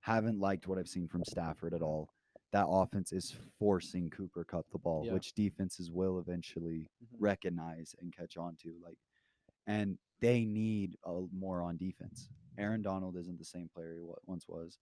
haven't 0.00 0.38
liked 0.38 0.68
what 0.68 0.78
I've 0.78 0.86
seen 0.88 1.08
from 1.08 1.24
Stafford 1.24 1.74
at 1.74 1.82
all. 1.82 2.13
That 2.54 2.66
offense 2.68 3.12
is 3.12 3.32
forcing 3.58 4.10
Cooper 4.10 4.44
Kupp 4.44 4.70
the 4.70 4.78
ball, 4.78 5.04
Yeah. 5.04 5.14
which 5.14 5.32
defenses 5.34 5.90
will 5.90 6.20
eventually 6.20 6.88
Mhm. 7.02 7.16
recognize 7.18 7.96
and 7.98 8.12
catch 8.12 8.36
on 8.36 8.54
to. 8.58 8.78
Like, 8.80 8.96
and 9.66 9.98
they 10.20 10.44
need 10.44 10.96
a, 11.02 11.22
more 11.32 11.60
on 11.62 11.76
defense. 11.76 12.30
Aaron 12.56 12.80
Donald 12.80 13.16
isn't 13.16 13.38
the 13.38 13.44
same 13.44 13.68
player 13.68 13.94
he 13.96 14.00
once 14.26 14.46
was. 14.46 14.78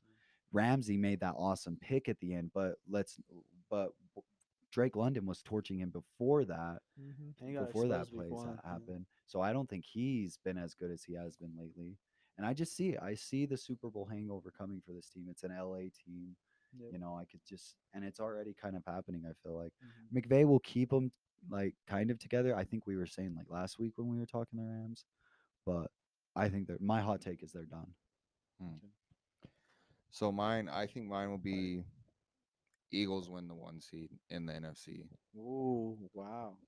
Ramsey 0.53 0.99
made 0.99 1.21
that 1.21 1.35
awesome 1.39 1.79
pick 1.79 2.11
at 2.11 2.21
the 2.21 2.35
end, 2.35 2.53
but 2.53 2.79
let's, 2.87 3.19
but 3.71 3.95
Drake 4.71 4.95
London 4.95 5.25
was 5.25 5.41
torching 5.43 5.79
him 5.79 5.89
before 5.89 6.45
that 6.45 6.83
got 7.55 7.67
before 7.69 7.89
that 7.89 8.01
exposed 8.03 8.13
week 8.13 8.19
plays 8.29 8.33
one, 8.33 8.61
yeah. 8.63 8.71
happened. 8.71 9.07
So 9.27 9.41
I 9.41 9.55
don't 9.55 9.69
think 9.71 9.87
he's 9.87 10.37
been 10.37 10.59
as 10.59 10.75
good 10.75 10.91
as 10.91 11.05
he 11.05 11.15
has 11.15 11.39
been 11.39 11.57
lately. 11.57 11.97
And 12.37 12.47
I 12.47 12.53
just 12.53 12.75
see 12.77 12.91
it. 12.91 13.01
I 13.01 13.15
see 13.15 13.47
the 13.47 13.57
Super 13.57 13.89
Bowl 13.89 14.05
hangover 14.05 14.51
coming 14.51 14.83
for 14.83 14.93
this 14.93 15.09
team. 15.09 15.29
It's 15.31 15.43
an 15.43 15.53
LA 15.53 15.89
team. 15.89 16.37
Yep. 16.79 16.89
You 16.93 16.99
know, 16.99 17.17
I 17.17 17.25
could 17.25 17.41
just 17.49 17.77
and 17.95 18.05
it's 18.05 18.21
already 18.21 18.55
kind 18.61 18.77
of 18.77 18.83
happening, 18.87 19.23
I 19.29 19.33
feel 19.43 19.57
like. 19.57 19.73
Mhm. 19.83 20.23
McVay 20.23 20.47
will 20.47 20.61
keep 20.61 20.91
them 20.91 21.13
like 21.51 21.75
kind 21.87 22.11
of 22.11 22.19
together. 22.19 22.57
I 22.57 22.65
think 22.65 22.87
we 22.87 22.97
were 22.97 23.07
saying 23.07 23.35
like 23.37 23.51
last 23.51 23.79
week 23.79 23.93
when 23.97 24.09
we 24.09 24.19
were 24.19 24.27
talking 24.27 24.59
the 24.59 24.65
Rams. 24.65 25.05
But 25.67 25.91
I 26.35 26.49
think 26.49 26.69
that 26.69 26.81
my 26.81 27.01
hot 27.01 27.21
take 27.21 27.43
is 27.43 27.53
they're 27.53 27.65
done. 27.65 27.93
So 30.11 30.31
mine, 30.31 30.69
I 30.69 30.87
think 30.87 31.07
mine 31.09 31.31
will 31.31 31.39
be 31.39 31.85
Eagles 32.93 33.31
win 33.31 33.49
the 33.49 33.55
one 33.55 33.81
seed 33.81 34.11
in 34.29 34.45
the 34.45 34.53
NFC. 34.53 35.09
Ooh, 35.37 35.97
wow. 36.13 36.59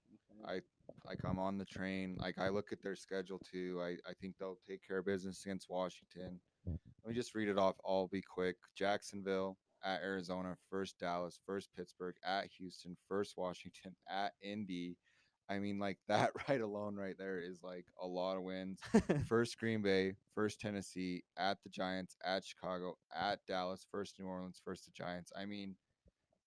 okay. 0.43 0.63
I 1.05 1.07
like 1.07 1.19
I'm 1.25 1.39
on 1.39 1.59
the 1.59 1.65
train. 1.67 2.17
Like 2.19 2.39
I 2.39 2.49
look 2.49 2.73
at 2.73 2.83
their 2.83 2.97
schedule 2.97 3.39
too. 3.39 3.81
I, 3.83 3.97
I 4.09 4.15
think 4.21 4.37
they'll 4.39 4.59
take 4.67 4.81
care 4.87 4.99
of 4.99 5.07
business 5.07 5.45
against 5.45 5.69
Washington. 5.69 6.41
Let 6.67 6.79
me 7.11 7.15
just 7.15 7.35
read 7.35 7.49
it 7.49 7.59
off. 7.59 7.77
I'll 7.87 8.09
be 8.09 8.23
quick. 8.23 8.57
Jacksonville 8.75 9.59
at 9.85 10.03
Arizona, 10.03 10.57
first 10.71 10.99
Dallas, 10.99 11.39
first 11.47 11.69
Pittsburgh, 11.77 12.15
at 12.25 12.49
Houston, 12.59 12.97
first 13.09 13.35
Washington, 13.37 13.95
at 14.11 14.33
Indy. 14.43 14.97
I 15.49 15.59
mean, 15.59 15.79
like 15.79 15.99
that 16.09 16.31
right 16.49 16.61
alone, 16.61 16.97
right 16.97 17.17
there 17.19 17.39
is 17.39 17.63
like 17.63 17.87
a 18.01 18.07
lot 18.07 18.37
of 18.37 18.43
wins. 18.43 18.81
first 19.29 19.59
Green 19.59 19.83
Bay, 19.83 20.15
first 20.35 20.61
Tennessee, 20.61 21.23
at 21.39 21.59
the 21.63 21.69
Giants, 21.69 22.17
at 22.25 22.45
Chicago, 22.45 22.97
at 23.15 23.41
Dallas, 23.47 23.87
first 23.91 24.19
New 24.19 24.27
Orleans, 24.27 24.61
first 24.65 24.87
the 24.87 24.93
Giants. 24.93 25.33
I 25.37 25.45
mean, 25.45 25.77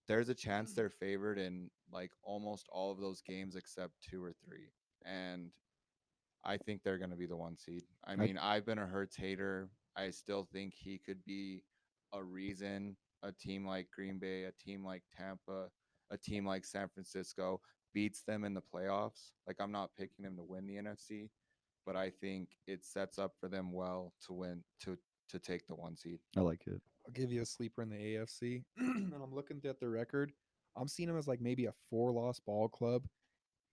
there's 0.08 0.30
a 0.30 0.36
chance 0.36 0.72
mm. 0.72 0.76
they're 0.76 0.90
favored 0.90 1.38
in 1.38 1.70
like 1.92 2.12
almost 2.24 2.68
all 2.72 2.92
of 2.92 3.00
those 3.00 3.22
games 3.22 3.56
except 3.56 3.94
two 4.02 4.24
or 4.24 4.34
three. 4.46 4.72
And 5.06 5.52
I 6.44 6.58
think 6.58 6.82
they're 6.84 6.98
going 6.98 7.12
to 7.12 7.18
be 7.18 7.26
the 7.26 7.36
one 7.36 7.58
seed. 7.58 7.84
I 8.06 8.16
mean, 8.16 8.38
I've 8.38 8.66
been 8.66 8.80
a 8.80 8.86
Hurts 8.86 9.16
hater. 9.16 9.70
I 9.96 10.12
still 10.12 10.48
think 10.52 10.74
he 10.74 10.98
could 10.98 11.24
be 11.26 11.64
a 12.14 12.24
reason 12.24 12.96
a 13.24 13.32
team 13.32 13.66
like 13.66 13.88
Green 13.94 14.20
Bay, 14.20 14.44
a 14.44 14.52
team 14.52 14.84
like 14.84 15.04
Tampa, 15.16 15.70
a 16.12 16.18
team 16.18 16.46
like 16.46 16.66
San 16.66 16.88
Francisco 16.90 17.62
beats 17.94 18.24
them 18.24 18.44
in 18.44 18.54
the 18.54 18.62
playoffs. 18.62 19.32
Like, 19.48 19.58
I'm 19.60 19.72
not 19.72 19.96
picking 19.98 20.24
them 20.24 20.36
to 20.38 20.44
win 20.44 20.68
the 20.68 20.76
NFC, 20.76 21.30
but 21.86 21.96
I 21.96 22.10
think 22.10 22.50
it 22.68 22.86
sets 22.86 23.18
up 23.18 23.34
for 23.40 23.48
them 23.48 23.72
well 23.72 24.14
to 24.26 24.34
win, 24.34 24.64
to, 24.82 24.98
to 25.30 25.40
take 25.40 25.68
the 25.68 25.76
one 25.76 25.98
seed. 25.98 26.20
I 26.36 26.42
like 26.42 26.68
it. 26.68 26.82
I'll 27.06 27.14
give 27.14 27.32
you 27.32 27.42
a 27.42 27.46
sleeper 27.46 27.82
in 27.82 27.90
the 27.90 27.96
AFC. 27.96 28.64
and 28.78 29.14
I'm 29.14 29.34
looking 29.34 29.62
at 29.66 29.80
the 29.80 29.90
record. 29.90 30.32
I'm 30.76 30.88
seeing 30.88 31.08
them 31.08 31.18
as 31.18 31.28
like 31.28 31.42
maybe 31.42 31.66
a 31.66 31.74
four 31.90 32.12
loss 32.12 32.40
ball 32.40 32.68
club. 32.68 33.08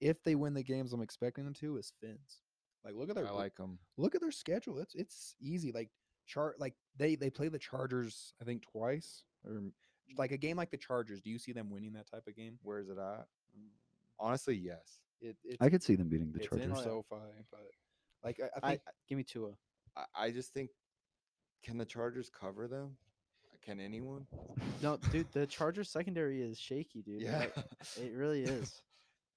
If 0.00 0.22
they 0.22 0.34
win 0.34 0.54
the 0.54 0.62
games 0.62 0.92
I'm 0.92 1.02
expecting 1.02 1.44
them 1.44 1.54
to, 1.54 1.76
is 1.76 1.92
Fins. 2.00 2.40
Like 2.84 2.94
look 2.94 3.08
at 3.08 3.14
their 3.14 3.26
I 3.26 3.30
like 3.30 3.56
them. 3.56 3.78
look 3.96 4.14
at 4.14 4.20
their 4.20 4.30
schedule. 4.30 4.78
It's 4.78 4.94
it's 4.94 5.34
easy. 5.40 5.72
Like 5.72 5.90
chart 6.26 6.56
like 6.58 6.74
they 6.96 7.14
they 7.14 7.30
play 7.30 7.48
the 7.48 7.58
Chargers 7.58 8.34
I 8.40 8.44
think 8.44 8.62
twice 8.70 9.24
or 9.44 9.62
like 10.16 10.30
a 10.30 10.34
mm-hmm. 10.34 10.40
game 10.40 10.56
like 10.56 10.70
the 10.70 10.76
Chargers. 10.76 11.20
Do 11.20 11.30
you 11.30 11.38
see 11.38 11.52
them 11.52 11.70
winning 11.70 11.92
that 11.94 12.10
type 12.10 12.26
of 12.26 12.36
game? 12.36 12.58
Where's 12.62 12.88
it 12.88 12.98
at? 12.98 13.26
Mm. 13.56 13.70
Honestly, 14.18 14.56
yes. 14.56 15.00
It, 15.20 15.36
it's, 15.44 15.56
I 15.60 15.68
could 15.68 15.82
see 15.82 15.94
them 15.94 16.08
beating 16.08 16.32
the 16.32 16.38
it's 16.38 16.48
Chargers. 16.48 16.66
in 16.66 16.74
yeah. 16.74 16.82
SoFi, 16.82 17.16
but 17.50 17.66
like 18.22 18.40
I, 18.40 18.44
I 18.44 18.48
I, 18.62 18.70
think 18.70 18.82
I- 18.86 18.90
give 19.08 19.18
me 19.18 19.24
Tua. 19.24 19.50
I, 19.96 20.04
I 20.16 20.30
just 20.30 20.52
think 20.52 20.70
can 21.62 21.78
the 21.78 21.84
Chargers 21.84 22.30
cover 22.30 22.68
them? 22.68 22.96
Uh, 23.50 23.56
can 23.64 23.80
anyone? 23.80 24.26
No, 24.82 24.98
dude, 25.10 25.32
the 25.32 25.46
Chargers 25.48 25.88
secondary 25.88 26.42
is 26.42 26.58
shaky, 26.58 27.02
dude. 27.02 27.22
Like, 27.22 27.56
it 27.96 28.12
really 28.14 28.42
is. 28.44 28.82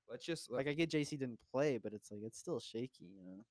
let's 0.10 0.26
just 0.26 0.52
Like 0.52 0.68
I 0.68 0.74
get 0.74 0.92
JC 0.92 1.12
didn't 1.12 1.40
play, 1.52 1.78
but 1.78 1.94
it's 1.94 2.12
like 2.12 2.22
it's 2.24 2.38
still 2.38 2.60
shaky, 2.60 3.06
you 3.16 3.24
know. 3.26 3.44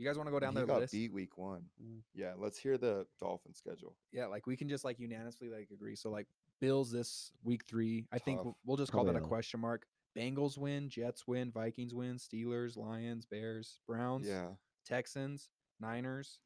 You 0.00 0.06
guys 0.06 0.16
want 0.16 0.26
to 0.28 0.32
go 0.32 0.40
down 0.40 0.52
he 0.52 0.56
their 0.56 0.66
got 0.66 0.80
list. 0.80 0.92
beat 0.94 1.12
week 1.12 1.36
one. 1.36 1.62
Mm. 1.80 1.98
Yeah, 2.14 2.32
let's 2.38 2.58
hear 2.58 2.78
the 2.78 3.06
Dolphin 3.20 3.54
schedule. 3.54 3.94
yeah, 4.12 4.26
like 4.26 4.46
we 4.46 4.56
can 4.56 4.66
just 4.68 4.82
like 4.82 4.98
unanimously 4.98 5.50
like 5.50 5.68
agree. 5.70 5.94
So 5.94 6.10
like 6.10 6.26
Bills 6.58 6.90
this 6.90 7.32
week 7.44 7.64
three, 7.68 8.06
I 8.10 8.18
think 8.18 8.38
Tough. 8.38 8.44
we'll, 8.46 8.56
we'll 8.64 8.76
just 8.78 8.92
call 8.92 9.04
that 9.04 9.14
a 9.14 9.18
a- 9.18 9.20
question 9.20 9.60
mark. 9.60 9.84
Bengals 10.16 10.56
win, 10.58 10.88
Jets 10.88 11.28
win, 11.28 11.52
Vikings 11.52 11.94
win, 11.94 12.16
Steelers, 12.16 12.76
Lions, 12.76 13.26
Bears, 13.26 13.78
Browns, 13.86 14.26
Yeah, 14.26 14.48
Texans, 14.86 15.50
Niners. 15.80 16.38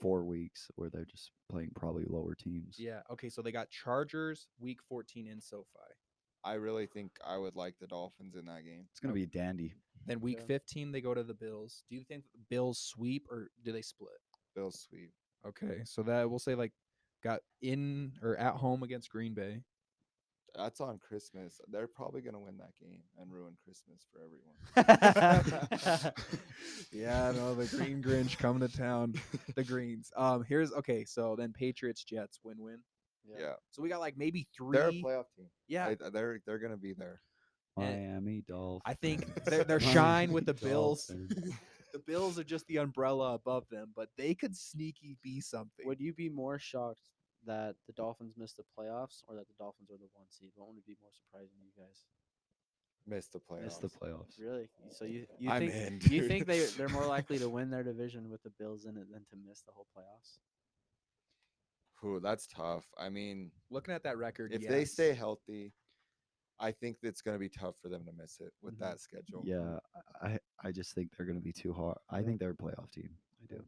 Four 0.00 0.24
weeks 0.24 0.70
where 0.76 0.90
they're 0.90 1.06
just 1.06 1.30
playing 1.48 1.70
probably 1.74 2.04
lower 2.06 2.34
teams. 2.34 2.76
Yeah. 2.78 3.00
Okay. 3.10 3.30
So 3.30 3.40
they 3.40 3.50
got 3.52 3.70
Chargers 3.70 4.46
week 4.58 4.82
14 4.82 5.26
in 5.26 5.40
SoFi. 5.40 5.64
I 6.44 6.54
really 6.54 6.86
think 6.86 7.12
I 7.26 7.38
would 7.38 7.56
like 7.56 7.76
the 7.80 7.86
Dolphins 7.86 8.34
in 8.34 8.44
that 8.46 8.64
game. 8.64 8.86
It's 8.90 9.00
gonna 9.00 9.14
be 9.14 9.26
dandy. 9.26 9.74
Then 10.06 10.20
week 10.20 10.38
Yeah. 10.40 10.46
15 10.46 10.92
they 10.92 11.00
go 11.00 11.14
to 11.14 11.22
the 11.22 11.34
Bills. 11.34 11.84
Do 11.88 11.96
you 11.96 12.04
think 12.04 12.24
the 12.32 12.38
Bills 12.48 12.78
sweep 12.78 13.26
or 13.30 13.50
do 13.64 13.72
they 13.72 13.82
split? 13.82 14.18
Bills 14.54 14.86
sweep. 14.88 15.12
Okay. 15.46 15.82
So 15.84 16.02
that 16.02 16.28
we'll 16.28 16.38
say 16.38 16.54
like 16.54 16.72
got 17.22 17.40
in 17.60 18.12
or 18.22 18.36
at 18.36 18.54
home 18.54 18.82
against 18.82 19.10
Green 19.10 19.34
Bay. 19.34 19.62
That's 20.56 20.80
on 20.80 20.98
Christmas. 20.98 21.60
They're 21.68 21.86
probably 21.86 22.22
gonna 22.22 22.40
win 22.40 22.58
that 22.58 22.76
game 22.80 23.02
and 23.18 23.32
ruin 23.32 23.56
Christmas 23.64 24.04
for 24.12 24.20
everyone. 24.24 26.12
yeah, 26.92 27.32
no, 27.34 27.54
the 27.54 27.66
Green 27.76 28.02
Grinch 28.02 28.36
coming 28.36 28.66
to 28.66 28.76
town. 28.76 29.14
The 29.54 29.62
Greens. 29.62 30.10
Um, 30.16 30.44
here's 30.48 30.72
okay. 30.72 31.04
So 31.04 31.36
then 31.36 31.52
Patriots 31.52 32.02
Jets 32.02 32.40
win 32.42 32.56
win. 32.58 32.78
yeah, 33.24 33.54
So 33.70 33.80
we 33.82 33.88
got 33.88 34.00
like 34.00 34.16
maybe 34.16 34.48
3 34.56 34.76
they're 34.76 34.88
a 34.88 34.92
playoff 34.92 35.26
team. 35.36 35.46
Yeah, 35.68 35.94
they're 36.12 36.40
they're 36.46 36.58
gonna 36.58 36.76
be 36.76 36.94
there. 36.94 37.20
And 37.82 38.10
Miami 38.10 38.42
Dolphins. 38.46 38.82
I 38.84 38.94
think 38.94 39.44
they're 39.44 39.80
shine 39.80 40.32
with 40.32 40.46
the 40.46 40.54
Bills. 40.54 41.10
The 41.92 41.98
Bills 41.98 42.38
are 42.38 42.44
just 42.44 42.68
the 42.68 42.76
umbrella 42.76 43.34
above 43.34 43.68
them, 43.68 43.90
but 43.96 44.10
they 44.16 44.32
could 44.34 44.56
sneaky 44.56 45.16
be 45.24 45.40
something. 45.40 45.84
Would 45.86 46.00
you 46.00 46.12
be 46.12 46.28
more 46.28 46.56
shocked 46.56 47.10
that 47.46 47.74
the 47.86 47.92
Dolphins 47.92 48.34
missed 48.36 48.58
the 48.58 48.62
playoffs 48.62 49.22
or 49.26 49.34
that 49.34 49.48
the 49.48 49.54
Dolphins 49.58 49.90
are 49.90 49.96
the 49.96 50.08
one 50.12 50.26
seed? 50.28 50.50
What 50.54 50.68
would 50.72 50.86
be 50.86 50.96
more 51.00 51.10
surprising 51.12 51.56
to 51.58 51.64
you 51.64 51.72
guys? 51.76 52.04
Miss 53.06 53.26
the 53.26 53.40
playoffs. 53.40 53.64
Miss 53.64 53.76
the 53.78 53.88
playoffs. 53.88 54.38
Really? 54.40 54.68
So 54.90 55.04
you 55.04 55.26
you 55.38 55.50
I'm 55.50 55.68
think 55.68 56.04
in, 56.04 56.12
you 56.12 56.28
think 56.28 56.46
they 56.46 56.60
they're 56.76 56.88
more 56.88 57.06
likely 57.16 57.38
to 57.38 57.48
win 57.48 57.70
their 57.70 57.82
division 57.82 58.30
with 58.30 58.42
the 58.42 58.50
Bills 58.50 58.84
in 58.84 58.96
it 58.96 59.10
than 59.10 59.24
to 59.30 59.36
miss 59.48 59.62
the 59.62 59.72
whole 59.72 59.86
playoffs? 59.96 60.38
Ooh, 62.04 62.20
that's 62.20 62.46
tough. 62.46 62.86
I 62.98 63.08
mean, 63.08 63.50
Looking 63.70 63.94
at 63.94 64.02
that 64.04 64.16
record, 64.16 64.52
if 64.52 64.66
they 64.66 64.84
stay 64.84 65.12
healthy, 65.12 65.72
I 66.60 66.72
think 66.72 66.98
it's 67.02 67.22
gonna 67.22 67.38
be 67.38 67.48
tough 67.48 67.74
for 67.82 67.88
them 67.88 68.04
to 68.04 68.12
miss 68.12 68.38
it 68.40 68.52
with 68.62 68.74
Mhm. 68.76 68.80
that 68.80 69.00
schedule. 69.00 69.42
Yeah, 69.46 69.78
I 70.20 70.38
I 70.62 70.70
just 70.72 70.94
think 70.94 71.10
they're 71.16 71.26
gonna 71.26 71.40
be 71.40 71.52
too 71.52 71.72
hard. 71.72 71.96
I 72.10 72.22
think 72.22 72.38
they're 72.38 72.50
a 72.50 72.54
playoff 72.54 72.90
team. 72.90 73.16
I 73.42 73.46
do. 73.46 73.54
Yeah. 73.56 73.62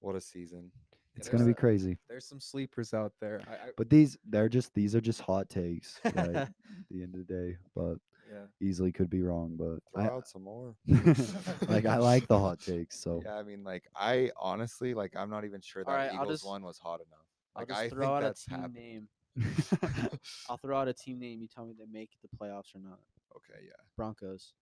What 0.00 0.16
a 0.16 0.20
season. 0.20 0.70
It's 1.16 1.28
there's 1.28 1.40
gonna 1.40 1.50
be 1.50 1.54
crazy. 1.54 1.98
there's 2.08 2.24
some 2.26 2.40
sleepers 2.40 2.92
out 2.94 3.12
there. 3.20 3.40
I, 3.48 3.52
I, 3.52 3.70
But 3.76 3.88
these 3.90 4.16
they're 4.28 4.48
just 4.48 4.74
these 4.74 4.94
are 4.94 5.00
just 5.00 5.20
hot 5.20 5.48
takes 5.48 6.00
right, 6.04 6.14
at 6.16 6.52
the 6.90 7.02
end 7.02 7.14
of 7.14 7.26
the 7.26 7.32
day. 7.34 7.56
But 7.74 7.96
yeah, 8.30 8.46
easily 8.60 8.90
could 8.92 9.10
be 9.10 9.22
wrong. 9.22 9.56
But 9.56 9.78
Throw 9.94 10.04
I, 10.04 10.16
out 10.16 10.26
some 10.28 10.42
more. 10.42 10.74
like 11.68 11.86
I 11.86 11.96
like 11.98 12.26
the 12.28 12.38
hot 12.38 12.58
takes. 12.66 12.98
So 13.00 13.22
Yeah, 13.24 13.36
I 13.36 13.42
mean, 13.42 13.62
like 13.64 13.88
I 13.96 14.30
honestly, 14.36 14.92
like 14.94 15.14
I'm 15.16 15.30
not 15.30 15.44
even 15.44 15.60
sure 15.60 15.84
that 15.84 15.90
Alright, 15.90 16.14
Eagles 16.14 16.28
just- 16.28 16.46
one 16.46 16.62
was 16.62 16.78
hot 16.78 17.00
enough. 17.00 17.26
Like 17.56 17.68
just 17.68 17.80
I 17.80 17.88
throw 17.88 18.00
think 18.00 18.10
out 18.10 18.22
a 18.22 18.26
that's 18.26 18.44
team 18.44 18.58
happening. 18.60 18.82
name. 18.94 19.08
I'll 20.48 20.56
throw 20.58 20.76
out 20.76 20.88
a 20.88 20.92
team 20.92 21.18
name. 21.18 21.40
You 21.40 21.48
tell 21.48 21.66
me 21.66 21.74
they 21.78 21.86
make 21.90 22.10
the 22.22 22.28
playoffs 22.36 22.74
or 22.74 22.80
not. 22.80 22.98
Okay, 23.36 23.64
yeah, 23.64 23.72
Broncos, 23.96 24.52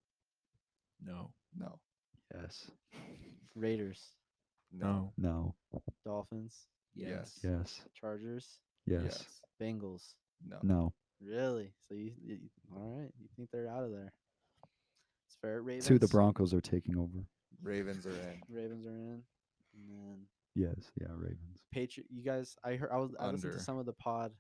no, 1.04 1.30
no, 1.58 1.78
yes, 2.34 2.70
Raiders, 3.54 4.00
no, 4.72 5.12
no, 5.18 5.54
Dolphins, 6.04 6.66
yes, 6.94 7.38
yes, 7.44 7.82
Chargers, 7.94 8.58
yes, 8.86 9.02
yes, 9.04 9.40
Bengals. 9.60 10.14
no. 10.46 10.58
no. 10.62 10.92
Really? 11.24 11.72
So 11.88 11.94
you, 11.94 12.10
you 12.24 12.38
all 12.74 12.96
right? 12.98 13.12
You 13.20 13.28
think 13.36 13.50
they're 13.52 13.68
out 13.68 13.84
of 13.84 13.92
there? 13.92 14.12
It's 15.28 15.36
fair. 15.40 15.62
Ravens. 15.62 15.86
Two, 15.86 16.00
the 16.00 16.08
Broncos 16.08 16.52
are 16.52 16.60
taking 16.60 16.96
over. 16.98 17.24
Ravens 17.62 18.06
are 18.06 18.10
in. 18.10 18.42
Ravens 18.50 18.84
are 18.84 18.90
in, 18.90 19.22
and 19.72 19.88
then 19.88 20.18
Yes, 20.54 20.90
yeah, 21.00 21.06
Ravens. 21.14 21.60
Patriot. 21.72 22.08
You 22.10 22.22
guys, 22.22 22.56
I 22.64 22.72
heard. 22.74 22.90
I 22.92 22.96
was. 22.96 23.14
I 23.18 23.26
listened 23.30 23.44
Under. 23.52 23.58
to 23.58 23.64
some 23.64 23.78
of 23.78 23.86
the 23.86 23.92
pod. 23.92 24.32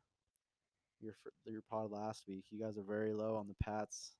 Your 1.02 1.14
your 1.44 1.62
pod 1.70 1.90
last 1.90 2.22
week. 2.28 2.44
You 2.50 2.60
guys 2.64 2.78
are 2.78 2.82
very 2.86 3.12
low 3.12 3.36
on 3.36 3.48
the 3.48 3.54
Pats. 3.62 4.12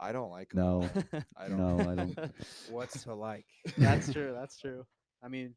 I 0.00 0.12
don't 0.12 0.30
like 0.30 0.50
'em 0.54 0.60
No, 0.60 0.82
at. 1.12 1.24
I 1.36 1.48
don't. 1.48 1.58
no, 1.58 1.90
I 1.90 1.94
don't. 1.96 2.18
What's 2.70 3.02
to 3.04 3.14
like? 3.14 3.46
that's 3.78 4.12
true. 4.12 4.32
That's 4.38 4.58
true. 4.58 4.86
I 5.22 5.28
mean, 5.28 5.54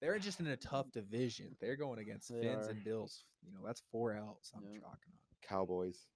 They're 0.00 0.18
just 0.18 0.40
in 0.40 0.46
a 0.46 0.56
tough 0.56 0.90
division. 0.92 1.54
They're 1.60 1.76
going 1.76 1.98
against 1.98 2.32
They 2.32 2.40
Fins 2.40 2.66
are. 2.66 2.70
and 2.70 2.82
Bills. 2.82 3.24
You 3.44 3.52
know, 3.52 3.60
that's 3.66 3.82
four 3.92 4.14
outs. 4.16 4.50
I'm 4.56 4.62
Yep. 4.62 4.72
chalking 4.80 4.86
on. 4.86 4.98
Cowboys. 5.46 6.06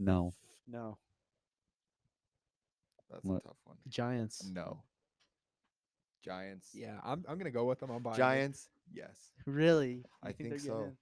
No, 0.00 0.32
no 0.66 0.98
That's 3.10 3.24
What? 3.24 3.36
a 3.44 3.48
tough 3.48 3.56
one. 3.64 3.76
Giants. 3.88 4.50
No. 4.52 4.82
Giants. 6.24 6.70
Yeah, 6.74 6.98
I'm. 7.04 7.24
I'm 7.28 7.38
gonna 7.38 7.50
go 7.52 7.64
with 7.64 7.78
them. 7.80 7.90
I'm 7.90 8.02
buying 8.02 8.14
it. 8.16 8.18
Giants. 8.18 8.68
Yes. 8.92 9.30
Really? 9.46 10.04
I 10.22 10.28
You 10.28 10.34
think 10.34 10.60
so. 10.60 10.92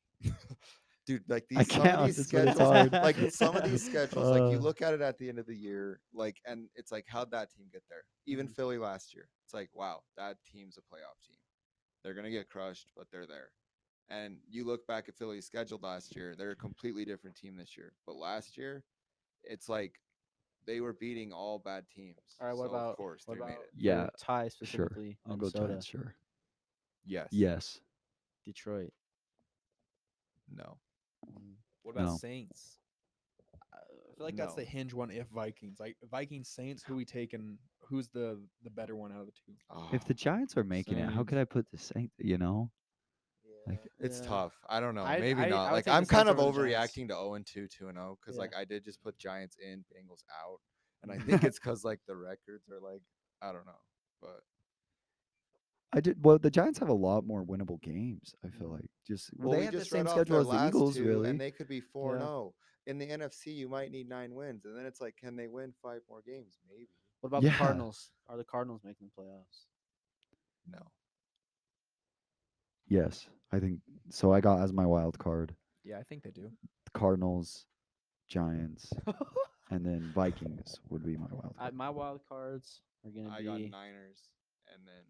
Getting 1.07 1.19
Dude, 1.21 1.31
like 1.31 1.47
these 1.49 1.73
some 1.73 1.83
can't, 1.83 1.99
of 2.01 2.07
these 2.07 2.17
that's 2.17 2.33
what 2.33 2.55
schedules, 2.55 2.91
hard. 2.91 2.93
like 2.93 3.17
some 3.33 3.57
of 3.57 3.71
these 3.71 3.85
schedules, 3.85 4.29
like 4.29 4.53
you 4.53 4.59
Uh. 4.59 4.61
look 4.63 4.83
at 4.83 4.95
it 4.95 5.01
at 5.01 5.19
the 5.19 5.29
end 5.29 5.39
of 5.39 5.47
the 5.47 5.55
year, 5.57 6.01
like, 6.13 6.37
and 6.47 6.69
it's 6.75 6.91
like, 6.93 7.05
how'd 7.09 7.31
that 7.31 7.51
team 7.51 7.67
get 7.73 7.83
there? 7.89 8.05
Even 8.27 8.47
Mhm. 8.49 8.55
Philly 8.57 8.79
last 8.79 9.15
year, 9.15 9.29
it's 9.45 9.55
like, 9.55 9.71
wow, 9.75 10.03
that 10.17 10.37
team's 10.45 10.77
a 10.79 10.81
playoff 10.83 11.21
team. 11.27 11.37
They're 12.03 12.15
gonna 12.15 12.31
get 12.31 12.49
crushed, 12.51 12.91
but 12.97 13.07
they're 13.11 13.27
there. 13.27 13.51
And 14.09 14.39
you 14.49 14.65
look 14.65 14.87
back 14.87 15.09
at 15.09 15.17
Philly's 15.17 15.47
schedule 15.47 15.81
last 15.83 16.15
year, 16.15 16.37
they're 16.37 16.53
a 16.53 16.57
completely 16.57 17.05
different 17.05 17.37
team 17.37 17.57
this 17.57 17.77
year. 17.77 17.93
But 18.07 18.15
last 18.17 18.57
year, 18.57 18.85
it's 19.43 19.69
like 19.69 20.01
they 20.65 20.81
were 20.81 20.93
beating 20.93 21.33
all 21.33 21.59
bad 21.61 21.89
teams. 21.89 22.37
All 22.41 22.47
right. 22.49 22.57
What 22.57 22.71
so 22.71 22.75
about 22.77 22.91
Of 22.91 22.97
course, 22.97 23.23
what 23.27 23.39
they 23.39 23.45
made 23.45 23.53
about 23.53 23.65
it. 23.65 23.71
Yeah, 23.77 24.01
your 24.03 24.11
tie 24.19 24.43
sure. 24.45 24.51
specifically? 24.51 25.19
I'll 25.27 25.37
go 25.37 25.47
Minnesota, 25.47 25.67
Giants. 25.69 25.87
Sure. 25.87 26.15
Yes. 27.05 27.29
Yes. 27.33 27.81
Detroit. 28.45 28.93
No. 30.49 30.79
Mm, 31.31 31.55
What 31.83 31.93
about 31.93 32.07
No. 32.07 32.17
Saints? 32.17 32.81
I 33.73 33.79
feel 34.17 34.25
like 34.27 34.37
that's 34.37 34.55
the 34.55 34.63
No. 34.63 34.69
hinge 34.69 34.95
one. 34.95 35.11
If 35.11 35.29
Vikings, 35.29 35.79
like 35.79 35.97
Vikings, 36.11 36.49
Saints, 36.49 36.83
who 36.83 36.97
we 36.97 37.05
taking? 37.05 37.59
Who's 37.81 38.09
the 38.09 38.41
the 38.63 38.71
better 38.71 38.97
one 38.97 39.13
out 39.13 39.21
of 39.21 39.27
the 39.27 39.33
two? 39.33 39.53
If 39.93 40.05
the 40.05 40.15
Ah, 40.15 40.17
Giants 40.17 40.57
are 40.57 40.65
making 40.65 40.99
it, 40.99 41.09
how 41.11 41.23
could 41.25 41.39
I 41.39 41.45
put 41.45 41.71
the 41.71 41.79
Saints? 41.79 42.15
You 42.19 42.39
know, 42.39 42.71
Like, 43.69 43.85
It's 43.99 44.21
yeah. 44.21 44.27
tough. 44.29 44.55
I 44.69 44.79
don't 44.79 44.95
know. 44.95 45.03
I- 45.03 45.19
Maybe 45.19 45.41
I- 45.43 45.47
I 45.47 45.49
not. 45.49 45.65
would 45.65 45.73
Like 45.73 45.85
take 45.87 45.93
the 45.93 45.97
I'm 45.97 46.07
kind 46.07 46.29
of 46.29 46.37
Saints 46.39 46.49
over 46.49 46.63
the 46.63 46.71
Giants. 46.71 46.93
overreacting 46.95 47.09
to 47.09 47.15
0 47.15 47.35
and 47.35 47.47
2, 47.47 47.67
2 47.69 47.89
and 47.89 47.99
0 47.99 48.17
because 48.21 48.37
Yeah. 48.37 48.41
like 48.43 48.55
I 48.55 48.65
did 48.65 48.85
just 48.85 49.03
put 49.03 49.19
Giants 49.19 49.57
in, 49.59 49.85
Bengals 49.93 50.23
out, 50.31 50.61
and 51.03 51.11
I 51.11 51.19
think 51.19 51.43
it's 51.57 51.59
because 51.59 51.83
like 51.85 52.01
the 52.07 52.15
records 52.17 52.69
are 52.69 52.79
like 52.81 53.03
I 53.43 53.51
don't 53.53 53.67
know, 53.67 53.83
but 54.21 54.45
I 55.93 56.01
did. 56.01 56.23
Well, 56.25 56.39
the 56.39 56.51
Giants 56.51 56.79
have 56.81 56.89
a 56.89 56.93
lot 56.95 57.27
more 57.27 57.45
winnable 57.45 57.81
games. 57.81 58.35
I 58.45 58.49
feel 58.49 58.69
mm. 58.69 58.73
like 58.75 58.91
just 59.07 59.31
well, 59.37 59.53
they 59.53 59.59
we 59.59 59.65
have 59.65 59.73
the 59.75 59.79
just 59.81 59.91
same 59.91 60.07
schedule 60.07 60.25
their 60.35 60.41
as 60.41 60.47
the 60.47 60.53
last 60.53 60.69
Eagles, 60.69 60.97
two, 60.97 61.07
really. 61.07 61.31
and 61.31 61.41
they 61.41 61.51
could 61.51 61.69
be 61.69 61.81
four 61.81 62.15
Yeah. 62.19 62.19
zero. 62.21 62.55
In 62.87 62.99
the 62.99 63.07
NFC, 63.07 63.47
you 63.55 63.69
might 63.69 63.91
need 63.91 64.09
nine 64.09 64.35
wins, 64.35 64.65
and 64.65 64.77
then 64.77 64.87
it's 64.87 65.01
like, 65.01 65.17
can 65.17 65.35
they 65.37 65.49
win 65.49 65.73
five 65.83 66.03
more 66.09 66.23
games? 66.25 66.59
Maybe. 66.69 66.89
What 67.21 67.29
about 67.29 67.43
Yeah. 67.43 67.51
the 67.51 67.57
Cardinals? 67.57 68.11
Are 68.29 68.37
the 68.37 68.45
Cardinals 68.45 68.83
making 68.85 69.09
the 69.17 69.23
playoffs? 69.23 69.67
No. 70.71 70.79
yes, 72.89 73.29
I 73.53 73.59
think 73.61 73.81
so. 74.11 74.33
I 74.33 74.41
got 74.41 74.61
as 74.61 74.73
my 74.73 74.87
wild 74.87 75.19
card 75.19 75.55
Yeah, 75.85 75.99
I 75.99 76.03
think 76.03 76.23
they 76.23 76.31
do. 76.31 76.51
Cardinals, 76.93 77.67
Giants, 78.29 78.93
and 79.71 79.85
then 79.85 80.11
Vikings 80.15 80.81
would 80.91 81.05
be 81.05 81.17
my 81.17 81.27
wild 81.31 81.55
I, 81.59 81.71
my 81.71 81.91
wild 81.91 82.21
cards 82.29 82.81
are 83.05 83.11
gonna 83.11 83.31
I 83.31 83.39
be. 83.39 83.45
got 83.45 83.61
Niners, 83.61 84.31
and 84.73 84.87
then 84.87 85.05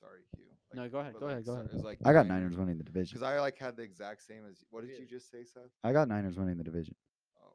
sorry, 0.00 0.20
Q. 0.34 0.44
No, 0.74 0.88
go 0.88 0.98
ahead, 0.98 1.14
go 1.14 1.26
like, 1.26 1.32
ahead, 1.32 1.46
go 1.46 1.52
so- 1.52 1.54
ahead. 1.60 1.66
It 1.66 1.74
was 1.74 1.84
like 1.84 1.98
I 2.04 2.12
got 2.12 2.26
Niners 2.26 2.56
winning 2.56 2.78
the 2.78 2.84
division. 2.84 3.18
because 3.18 3.22
I 3.22 3.40
like 3.40 3.58
had 3.58 3.76
the 3.76 3.82
exact 3.82 4.22
same 4.22 4.42
as. 4.50 4.64
What 4.70 4.86
did 4.86 4.98
you 4.98 5.06
just 5.06 5.30
say, 5.30 5.44
Seth? 5.44 5.70
I 5.82 5.92
got 5.92 6.08
Niners 6.08 6.36
winning 6.36 6.56
the 6.58 6.64
division, 6.64 6.94
Oh, 7.42 7.52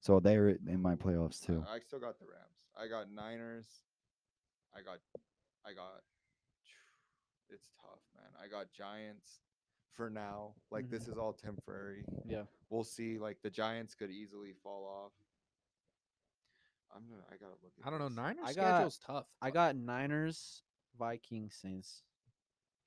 so 0.00 0.20
they're 0.20 0.50
in 0.50 0.82
my 0.82 0.94
playoffs 0.94 1.44
too. 1.44 1.64
I 1.68 1.78
still 1.80 2.00
got 2.00 2.18
the 2.18 2.26
Rams. 2.26 2.44
I 2.78 2.88
got 2.88 3.10
Niners. 3.10 3.66
I 4.74 4.82
got, 4.82 4.98
I 5.66 5.72
got. 5.72 6.02
It's 7.50 7.68
tough, 7.80 8.00
man. 8.16 8.30
I 8.42 8.48
got 8.48 8.72
Giants 8.72 9.40
for 9.94 10.10
now. 10.10 10.54
Like 10.70 10.90
this 10.90 11.02
mm-hmm. 11.04 11.12
is 11.12 11.18
all 11.18 11.32
temporary. 11.32 12.04
Yeah. 12.26 12.42
We'll 12.70 12.84
see. 12.84 13.18
Like 13.18 13.38
the 13.42 13.50
Giants 13.50 13.94
could 13.94 14.10
easily 14.10 14.52
fall 14.62 14.84
off. 14.86 15.12
I'm 16.94 17.02
gonna. 17.08 17.22
I 17.28 17.36
gotta 17.36 17.54
look. 17.62 17.72
At 17.80 17.86
I 17.86 17.90
don't 17.90 17.98
know. 18.00 18.22
Niners 18.22 18.44
I 18.44 18.52
got- 18.54 18.74
schedule's 18.74 18.98
tough. 19.06 19.26
I 19.42 19.50
got 19.50 19.76
Niners, 19.76 20.62
Vikings, 20.98 21.56
Saints. 21.60 22.02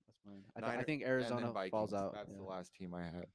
That's 0.07 0.19
mine. 0.25 0.43
I, 0.55 0.59
th- 0.59 0.69
I 0.69 0.71
Niner- 0.75 0.83
think 0.85 1.03
Arizona 1.03 1.53
falls 1.69 1.93
out. 1.93 2.13
That's 2.13 2.29
yeah. 2.31 2.37
the 2.37 2.43
last 2.43 2.73
team 2.73 2.93
I 2.93 3.03
had. 3.03 3.25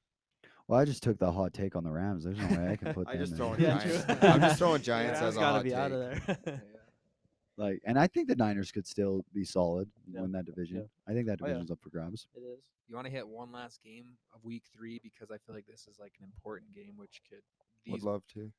Well, 0.67 0.79
I 0.79 0.85
just 0.85 1.03
took 1.03 1.19
the 1.19 1.31
hot 1.31 1.53
take 1.53 1.75
on 1.75 1.83
the 1.83 1.91
Rams. 1.91 2.23
There's 2.23 2.37
no 2.37 2.47
way 2.47 2.69
I 2.71 2.75
can 2.77 2.93
put 2.93 3.07
I 3.09 3.13
them 3.13 3.21
just 3.21 3.31
in. 3.33 3.37
throwing 3.37 3.59
Yeah, 3.61 3.77
Giants. 3.79 4.23
I'm 4.23 4.41
just 4.41 4.57
throwing 4.57 4.81
Giants 4.91 5.19
Yeah, 5.21 5.27
as 5.27 5.35
Rams 5.35 5.37
a 5.37 5.39
gotta 5.39 5.53
hot 5.55 5.63
be 5.63 5.75
out 5.75 5.91
of 5.91 5.99
there. 5.99 6.63
Like, 7.57 7.81
and 7.85 7.99
I 7.99 8.07
think 8.07 8.27
the 8.29 8.35
Niners 8.35 8.71
could 8.71 8.87
still 8.87 9.23
be 9.33 9.43
solid, 9.45 9.87
and 10.05 10.15
Yeah. 10.15 10.21
win 10.21 10.31
that 10.31 10.45
division. 10.45 10.89
I 11.07 11.13
think 11.13 11.27
that 11.27 11.39
Oh, 11.41 11.45
yeah. 11.45 11.53
division's 11.53 11.71
up 11.71 11.79
for 11.81 11.89
grabs. 11.89 12.25
it 12.35 12.39
is. 12.39 12.63
You 12.87 12.95
want 12.95 13.05
to 13.05 13.11
hit 13.11 13.27
one 13.27 13.51
last 13.51 13.81
game 13.83 14.17
of 14.33 14.43
week 14.43 14.63
three 14.75 14.99
because 15.03 15.29
I 15.31 15.37
feel 15.45 15.53
like 15.55 15.65
this 15.67 15.87
is 15.87 15.99
like 15.99 16.13
an 16.19 16.25
important 16.25 16.73
game, 16.73 16.93
which 16.97 17.21
could 17.29 17.39
Would 17.91 17.99
these 17.99 18.03
love 18.03 18.23
to. 18.33 18.51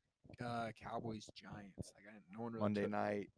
uh, 0.44 0.68
Cowboys 0.80 1.28
Giants. 1.34 1.92
Like 1.94 2.04
I 2.08 2.12
didn't, 2.14 2.24
no 2.36 2.42
one 2.44 2.52
really 2.52 2.60
Monday 2.62 2.82
took- 2.82 2.90
night. 2.92 3.28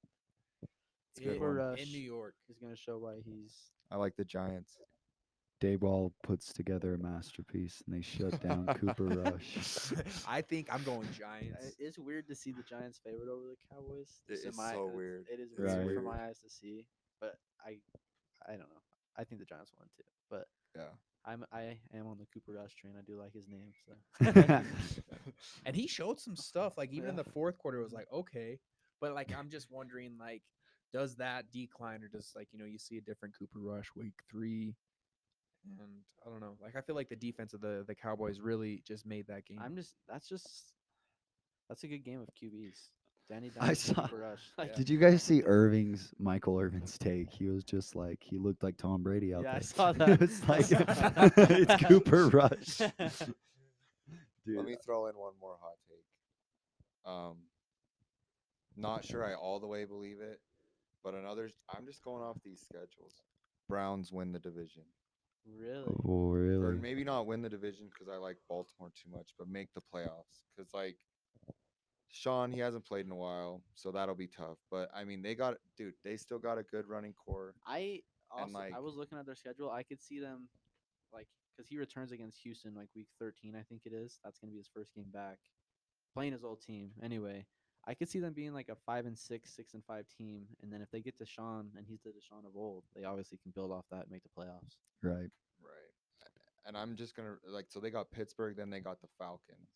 It's 1.16 1.24
good 1.24 1.34
in, 1.34 1.38
for 1.38 1.74
in 1.74 1.88
New 1.88 2.00
York. 2.00 2.34
He's 2.46 2.58
gonna 2.58 2.76
show 2.76 2.98
why 2.98 3.16
he's. 3.24 3.54
I 3.90 3.96
like 3.96 4.16
the 4.16 4.24
Giants. 4.24 4.76
Daboll 5.62 6.12
puts 6.22 6.52
together 6.52 6.94
a 6.94 6.98
masterpiece, 6.98 7.82
and 7.86 7.96
they 7.96 8.02
shut 8.02 8.38
down 8.42 8.66
Cooper 8.78 9.04
Rush. 9.04 9.92
I 10.28 10.42
think 10.42 10.68
I'm 10.70 10.82
going 10.82 11.08
Giants. 11.18 11.74
It's 11.78 11.98
weird 11.98 12.26
to 12.28 12.34
see 12.34 12.52
the 12.52 12.62
Giants 12.62 13.00
favored 13.02 13.28
over 13.30 13.44
the 13.48 13.74
Cowboys. 13.74 14.20
It 14.28 14.32
just 14.32 14.44
in 14.44 14.50
is 14.50 14.56
so 14.56 14.90
weird. 14.94 15.26
It 15.32 15.40
is 15.40 15.52
It's 15.52 15.58
weird 15.60 15.86
weird. 15.86 15.96
for 15.96 16.02
my 16.02 16.26
eyes 16.26 16.40
to 16.40 16.50
see, 16.50 16.86
but 17.22 17.38
I, 17.66 17.78
I 18.46 18.50
don't 18.50 18.68
know. 18.68 18.82
I 19.16 19.24
think 19.24 19.40
the 19.40 19.46
Giants 19.46 19.72
won 19.78 19.88
too, 19.96 20.04
but 20.30 20.46
Yeah. 20.76 20.90
I'm 21.24 21.44
I 21.50 21.78
am 21.94 22.06
on 22.06 22.18
the 22.18 22.26
Cooper 22.34 22.52
Rush 22.52 22.74
train. 22.76 22.92
I 22.98 23.02
do 23.02 23.18
like 23.18 23.32
his 23.32 23.48
name, 23.48 23.72
so. 23.86 24.62
and 25.64 25.74
he 25.74 25.86
showed 25.88 26.20
some 26.20 26.36
stuff. 26.36 26.76
Like 26.76 26.92
even 26.92 27.08
in 27.08 27.16
Yeah. 27.16 27.22
the 27.22 27.30
fourth 27.30 27.56
quarter, 27.56 27.78
it 27.80 27.82
was 27.82 27.94
like 27.94 28.08
okay, 28.12 28.60
but 29.00 29.14
like 29.14 29.32
I'm 29.36 29.48
just 29.48 29.70
wondering, 29.70 30.18
like, 30.20 30.42
does 30.92 31.16
that 31.16 31.50
decline 31.52 32.02
or 32.02 32.08
does 32.08 32.32
like 32.36 32.48
you 32.52 32.58
know 32.58 32.64
you 32.64 32.78
see 32.78 32.96
a 32.98 33.00
different 33.00 33.34
Cooper 33.38 33.58
Rush 33.58 33.86
week 33.96 34.14
three? 34.30 34.74
And 35.80 35.88
I 36.26 36.30
don't 36.30 36.40
know. 36.40 36.56
Like 36.62 36.76
I 36.76 36.80
feel 36.80 36.94
like 36.94 37.08
the 37.08 37.16
defense 37.16 37.52
of 37.54 37.60
the 37.60 37.84
the 37.86 37.94
Cowboys 37.94 38.40
really 38.40 38.82
just 38.86 39.04
made 39.06 39.26
that 39.28 39.44
game. 39.46 39.58
I'm 39.62 39.74
just 39.76 39.94
that's 40.08 40.28
just 40.28 40.72
that's 41.68 41.82
a 41.84 41.88
good 41.88 42.04
game 42.04 42.20
of 42.20 42.28
QBs. 42.40 42.88
Danny 43.28 43.50
I 43.60 43.66
Dimes, 43.66 43.88
and 43.88 43.96
saw- 43.96 44.02
Cooper 44.06 44.18
Rush. 44.18 44.40
Like, 44.58 44.76
Did 44.76 44.88
you 44.88 44.98
guys 44.98 45.20
see 45.20 45.42
Irving's 45.42 46.14
Michael 46.20 46.56
Irvin's 46.60 46.96
take? 46.96 47.28
He 47.28 47.48
was 47.48 47.64
just 47.64 47.96
like 47.96 48.22
he 48.22 48.38
looked 48.38 48.62
like 48.62 48.76
Tom 48.76 49.02
Brady 49.02 49.34
out 49.34 49.42
Yeah, 49.42 49.50
I 49.50 49.52
there. 49.54 49.62
saw 49.62 49.90
It 49.90 49.98
that. 49.98 50.20
was 50.20 50.42
I 50.44 50.46
like 50.46 50.64
saw 50.64 50.78
that. 50.84 51.32
it's 51.50 51.84
Cooper 51.86 52.28
Rush. 52.28 52.78
Dude, 54.46 54.56
Let 54.56 54.64
me 54.66 54.76
throw 54.84 55.08
in 55.08 55.16
one 55.16 55.32
more 55.40 55.56
hot 55.60 55.74
take. 55.88 57.12
Um, 57.12 57.38
not 58.76 59.04
sure 59.04 59.24
I 59.24 59.34
all 59.34 59.58
the 59.58 59.66
way 59.66 59.84
believe 59.84 60.20
it, 60.20 60.38
but 61.06 61.14
another. 61.14 61.48
I'm 61.70 61.86
just 61.86 62.02
going 62.02 62.22
off 62.22 62.36
these 62.44 62.60
schedules. 62.60 63.22
Browns 63.68 64.12
win 64.12 64.32
the 64.32 64.40
division, 64.40 64.82
really? 65.46 65.84
oh 65.86 66.02
or 66.04 66.34
really? 66.34 66.78
maybe 66.78 67.04
not 67.04 67.26
win 67.26 67.42
the 67.42 67.48
division 67.48 67.88
because 67.88 68.12
I 68.12 68.16
like 68.16 68.36
Baltimore 68.48 68.90
too 68.90 69.10
much, 69.16 69.30
but 69.38 69.48
make 69.48 69.68
the 69.74 69.80
playoffs 69.80 70.42
because 70.56 70.74
like 70.74 70.96
Sean, 72.10 72.50
he 72.50 72.58
hasn't 72.58 72.84
played 72.84 73.06
in 73.06 73.12
a 73.12 73.16
while, 73.16 73.62
so 73.74 73.92
that'll 73.92 74.16
be 74.16 74.26
tough. 74.26 74.58
But 74.70 74.90
I 74.94 75.04
mean, 75.04 75.22
they 75.22 75.36
got 75.36 75.56
dude, 75.76 75.94
they 76.04 76.16
still 76.16 76.40
got 76.40 76.58
a 76.58 76.64
good 76.64 76.88
running 76.88 77.14
corps. 77.14 77.54
I 77.66 78.00
also 78.30 78.58
And, 78.58 78.74
I 78.74 78.80
was 78.80 78.96
looking 78.96 79.18
at 79.18 79.26
their 79.26 79.36
schedule. 79.36 79.70
I 79.70 79.84
could 79.84 80.02
see 80.02 80.18
them 80.18 80.48
like 81.12 81.28
because 81.56 81.68
he 81.68 81.78
returns 81.78 82.10
against 82.10 82.40
Houston 82.42 82.74
like 82.74 82.88
week 82.96 83.08
13, 83.20 83.54
I 83.56 83.62
think 83.62 83.82
it 83.84 83.92
is. 83.92 84.18
That's 84.24 84.38
gonna 84.40 84.50
be 84.50 84.58
his 84.58 84.70
first 84.74 84.92
game 84.94 85.10
back, 85.12 85.38
playing 86.14 86.32
his 86.32 86.42
old 86.42 86.62
team. 86.62 86.90
Anyway, 87.00 87.46
I 87.86 87.94
could 87.94 88.08
see 88.08 88.18
them 88.18 88.32
being 88.32 88.52
like 88.52 88.68
a 88.68 88.74
five 88.74 89.06
and 89.06 89.16
six, 89.16 89.54
six 89.54 89.74
and 89.74 89.84
five 89.84 90.06
team, 90.18 90.46
and 90.62 90.72
then 90.72 90.82
if 90.82 90.90
they 90.90 91.00
get 91.00 91.16
to 91.18 91.26
Sean 91.26 91.70
and 91.76 91.86
he's 91.86 92.00
the 92.02 92.10
Deshaun 92.10 92.44
of 92.46 92.56
old, 92.56 92.84
they 92.94 93.04
obviously 93.04 93.38
can 93.38 93.52
build 93.52 93.70
off 93.70 93.84
that 93.90 94.02
and 94.02 94.10
make 94.10 94.22
the 94.24 94.28
playoffs. 94.28 94.76
Right. 95.02 95.30
Right. 95.60 95.92
And 96.66 96.76
I'm 96.76 96.96
just 96.96 97.14
gonna 97.14 97.36
like 97.46 97.66
so 97.68 97.78
they 97.78 97.90
got 97.90 98.10
Pittsburgh, 98.10 98.56
then 98.56 98.70
they 98.70 98.80
got 98.80 99.00
the 99.00 99.08
Falcons. 99.18 99.70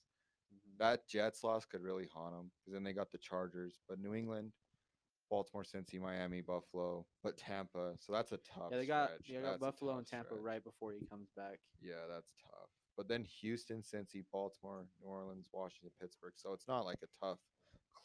Mhm. 0.53 0.79
That 0.79 1.07
Jets 1.07 1.45
loss 1.45 1.65
could 1.65 1.83
really 1.83 2.07
haunt 2.13 2.35
them 2.35 2.51
because 2.59 2.73
then 2.75 2.83
they 2.83 2.93
got 2.93 3.13
the 3.13 3.19
Chargers, 3.19 3.79
but 3.89 4.01
New 4.01 4.15
England, 4.15 4.53
Baltimore, 5.31 5.63
Cincy, 5.63 6.01
Miami, 6.01 6.41
Buffalo, 6.41 7.07
but 7.23 7.37
Tampa. 7.37 7.95
So 8.01 8.13
that's 8.13 8.33
a 8.33 8.39
tough. 8.39 8.71
Yeah, 8.73 8.79
they 8.79 8.87
got 8.87 9.11
stretch. 9.11 9.29
yeah, 9.29 9.41
they 9.41 9.47
got 9.47 9.61
Buffalo 9.61 9.99
and 9.99 10.07
Tampa 10.07 10.31
stretch. 10.31 10.43
right 10.43 10.65
before 10.65 10.93
he 10.93 11.07
comes 11.07 11.29
back. 11.37 11.61
Yeah, 11.81 12.07
that's 12.13 12.33
tough. 12.43 12.71
But 12.97 13.07
then 13.07 13.25
Houston, 13.41 13.83
Cincy, 13.83 14.25
Baltimore, 14.33 14.85
New 15.01 15.07
Orleans, 15.07 15.49
Washington, 15.53 15.93
Pittsburgh. 16.01 16.35
So 16.35 16.53
it's 16.53 16.67
not 16.67 16.85
like 16.85 16.99
a 17.05 17.25
tough 17.25 17.39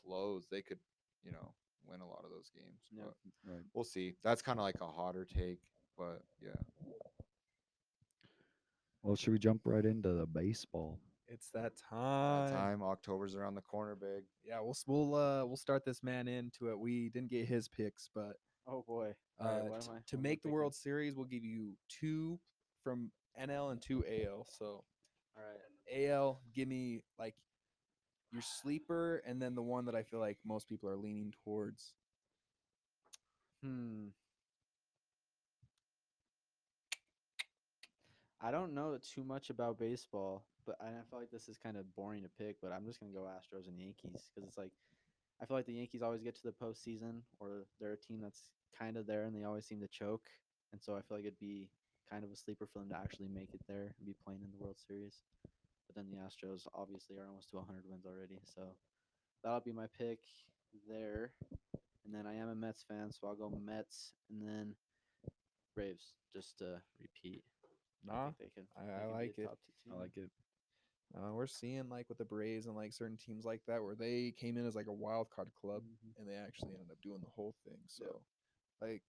close. 0.06 0.46
They 0.50 0.62
could, 0.62 0.80
you 1.24 1.32
know, 1.32 1.54
win 1.88 2.02
a 2.02 2.08
lot 2.08 2.24
of 2.24 2.32
those 2.32 2.50
games. 2.56 2.82
Yeah. 2.92 3.04
But 3.06 3.52
Right. 3.54 3.64
we'll 3.74 3.84
see. 3.84 4.16
That's 4.24 4.42
kind 4.42 4.60
of 4.60 4.64
like 4.64 4.82
a 4.82 4.88
hotter 4.88 5.26
take, 5.26 5.60
but 5.98 6.22
yeah. 6.42 6.56
Well, 9.04 9.16
should 9.16 9.34
we 9.34 9.40
jump 9.40 9.62
right 9.66 9.86
into 9.86 10.14
the 10.14 10.26
baseball? 10.26 11.00
it's 11.28 11.50
that 11.52 11.74
That 11.76 11.82
time. 11.90 12.52
time 12.52 12.84
October's 12.84 13.36
around 13.36 13.56
the 13.56 13.62
corner, 13.62 13.96
big. 13.96 14.24
Yeah, 14.44 14.60
we'll 14.62 14.76
we'll 14.88 15.16
uh 15.16 15.46
we'll 15.46 15.58
start 15.58 15.84
this 15.86 16.04
man 16.04 16.28
into 16.28 16.70
it. 16.70 16.78
We 16.80 17.10
didn't 17.10 17.30
get 17.32 17.48
his 17.48 17.68
picks, 17.68 18.10
but 18.14 18.38
Oh 18.68 18.84
boy! 18.88 19.14
uh, 19.40 19.44
All 19.44 19.54
right, 19.60 19.64
what 19.70 19.82
t- 19.82 19.88
to 19.88 19.92
what 19.92 20.14
am 20.14 20.20
I 20.20 20.22
make 20.22 20.42
the? 20.44 20.50
World 20.50 20.74
Series, 20.76 21.16
we'll 21.16 21.26
give 21.26 21.44
you 21.44 21.74
two 21.90 22.40
from 22.84 23.12
NL 23.40 23.72
and 23.72 23.82
two 23.82 24.04
AL. 24.08 24.46
So 24.50 24.84
All 25.36 25.44
right. 25.44 26.06
AL, 26.10 26.42
give 26.54 26.68
me 26.68 27.02
like 27.20 27.36
your 28.36 28.44
sleeper, 28.44 29.24
and 29.26 29.42
then 29.42 29.56
the 29.56 29.62
one 29.62 29.86
that 29.86 29.96
I 29.96 30.04
feel 30.04 30.20
like 30.20 30.38
most 30.46 30.68
people 30.68 30.90
are 30.90 30.98
leaning 30.98 31.34
towards. 31.44 31.94
Hmm. 33.64 34.08
I 38.42 38.52
don't 38.52 38.76
know 38.76 39.00
too 39.02 39.24
much 39.24 39.50
about 39.50 39.80
baseball, 39.80 40.44
but 40.66 40.76
I 40.82 40.90
feel 41.10 41.18
like 41.18 41.32
this 41.32 41.48
is 41.48 41.58
kind 41.58 41.78
of 41.78 41.96
boring 41.96 42.24
to 42.24 42.30
pick. 42.38 42.58
But 42.62 42.74
I'm 42.74 42.86
just 42.86 43.00
gonna 43.00 43.14
go 43.14 43.22
Astros 43.22 43.68
and 43.70 43.80
Yankees 43.80 44.30
because 44.30 44.48
it's 44.48 44.58
like 44.58 44.72
I 45.42 45.46
feel 45.46 45.56
like 45.56 45.66
the 45.66 45.74
Yankees 45.74 46.02
always 46.02 46.22
get 46.22 46.36
to 46.36 46.44
the 46.44 46.52
postseason, 46.52 47.22
or 47.40 47.66
they're 47.80 47.94
a 47.94 47.98
team 47.98 48.20
that's 48.22 48.42
kind 48.78 48.98
of 48.98 49.08
there 49.08 49.24
and 49.24 49.34
they 49.36 49.46
always 49.46 49.66
seem 49.66 49.80
to 49.80 49.88
choke. 49.88 50.30
And 50.74 50.82
so 50.82 50.96
I 50.98 51.02
feel 51.02 51.18
like 51.18 51.26
it'd 51.26 51.40
be 51.40 51.70
kind 52.10 52.26
of 52.26 52.32
a 52.32 52.36
sleeper 52.36 52.68
for 52.68 52.80
them 52.80 52.90
to 52.90 52.98
actually 52.98 53.30
make 53.34 53.54
it 53.54 53.62
there 53.68 53.94
and 53.98 54.06
be 54.06 54.16
playing 54.26 54.42
in 54.44 54.52
the 54.52 54.62
World 54.62 54.78
Series. 54.86 55.22
But 55.88 55.96
then 55.96 56.10
the 56.10 56.18
Astros 56.18 56.68
obviously 56.74 57.18
are 57.18 57.28
almost 57.28 57.50
to 57.52 57.58
100 57.58 57.84
wins 57.88 58.06
already, 58.06 58.40
so 58.44 58.76
that'll 59.44 59.60
be 59.62 59.72
my 59.72 59.88
pick 59.98 60.20
there. 60.90 61.32
And 62.06 62.14
then 62.14 62.26
I 62.28 62.36
am 62.36 62.50
a 62.50 62.56
Mets 62.56 62.84
fan, 62.88 63.12
so 63.12 63.28
I'll 63.28 63.36
go 63.36 63.50
Mets 63.50 64.14
and 64.30 64.42
then 64.42 64.76
Braves 65.76 66.14
just 66.34 66.58
to 66.60 66.82
repeat. 67.00 67.44
Nah, 68.06 68.32
they 68.40 68.50
could. 68.54 68.68
I- 68.78 68.82
I 68.82 68.86
could 68.86 68.96
be 68.98 69.10
a 69.10 69.12
like 69.12 69.38
it. 69.38 69.50
I 69.92 69.96
like 69.96 70.18
it. 70.18 70.30
uh, 71.16 71.32
we're 71.34 71.48
seeing 71.48 71.88
like 71.90 72.10
with 72.10 72.18
the 72.18 72.26
Braves 72.26 72.66
and 72.66 72.76
like 72.76 72.92
certain 72.94 73.18
teams 73.18 73.46
like 73.46 73.62
that 73.68 73.82
where 73.84 73.96
they 73.96 74.32
came 74.32 74.58
in 74.58 74.66
as 74.66 74.76
like 74.76 74.88
a 74.88 74.94
wild 74.94 75.30
card 75.30 75.54
club 75.54 75.84
Mhm. 75.84 76.18
and 76.18 76.28
they 76.28 76.36
actually 76.36 76.74
ended 76.74 76.92
up 76.92 77.02
doing 77.02 77.22
the 77.22 77.30
whole 77.30 77.54
thing. 77.64 77.80
So, 77.88 78.22
like, 78.82 79.04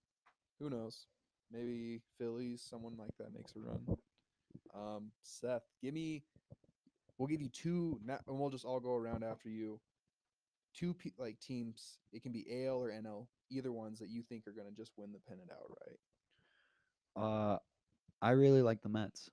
who 0.59 0.69
knows? 0.69 1.07
Maybe 1.51 1.99
Phillies, 2.17 2.61
someone 2.61 2.97
like 2.97 3.15
that 3.17 3.33
makes 3.33 3.55
a 3.55 3.59
run. 3.59 3.97
Um, 4.73 5.11
Seth, 5.21 5.67
give 5.81 5.93
me. 5.93 6.23
We'll 7.17 7.27
give 7.27 7.41
you 7.41 7.49
two, 7.49 7.99
na- 8.03 8.19
and 8.27 8.37
we'll 8.39 8.49
just 8.49 8.65
all 8.65 8.79
go 8.79 8.93
around 8.93 9.23
after 9.23 9.49
you. 9.49 9.79
Two 10.73 10.93
pe- 10.93 11.11
like 11.17 11.39
teams. 11.39 11.97
It 12.11 12.21
can 12.21 12.31
be 12.31 12.45
AL 12.65 12.75
or 12.77 12.91
NL, 12.91 13.27
either 13.49 13.71
ones 13.71 13.99
that 13.99 14.09
you 14.09 14.21
think 14.21 14.45
are 14.47 14.51
gonna 14.51 14.71
just 14.75 14.91
win 14.97 15.11
the 15.11 15.19
pennant 15.19 15.49
outright. 15.51 15.99
Uh, 17.15 17.57
I 18.21 18.31
really 18.31 18.61
like 18.61 18.81
the 18.81 18.89
Mets. 18.89 19.29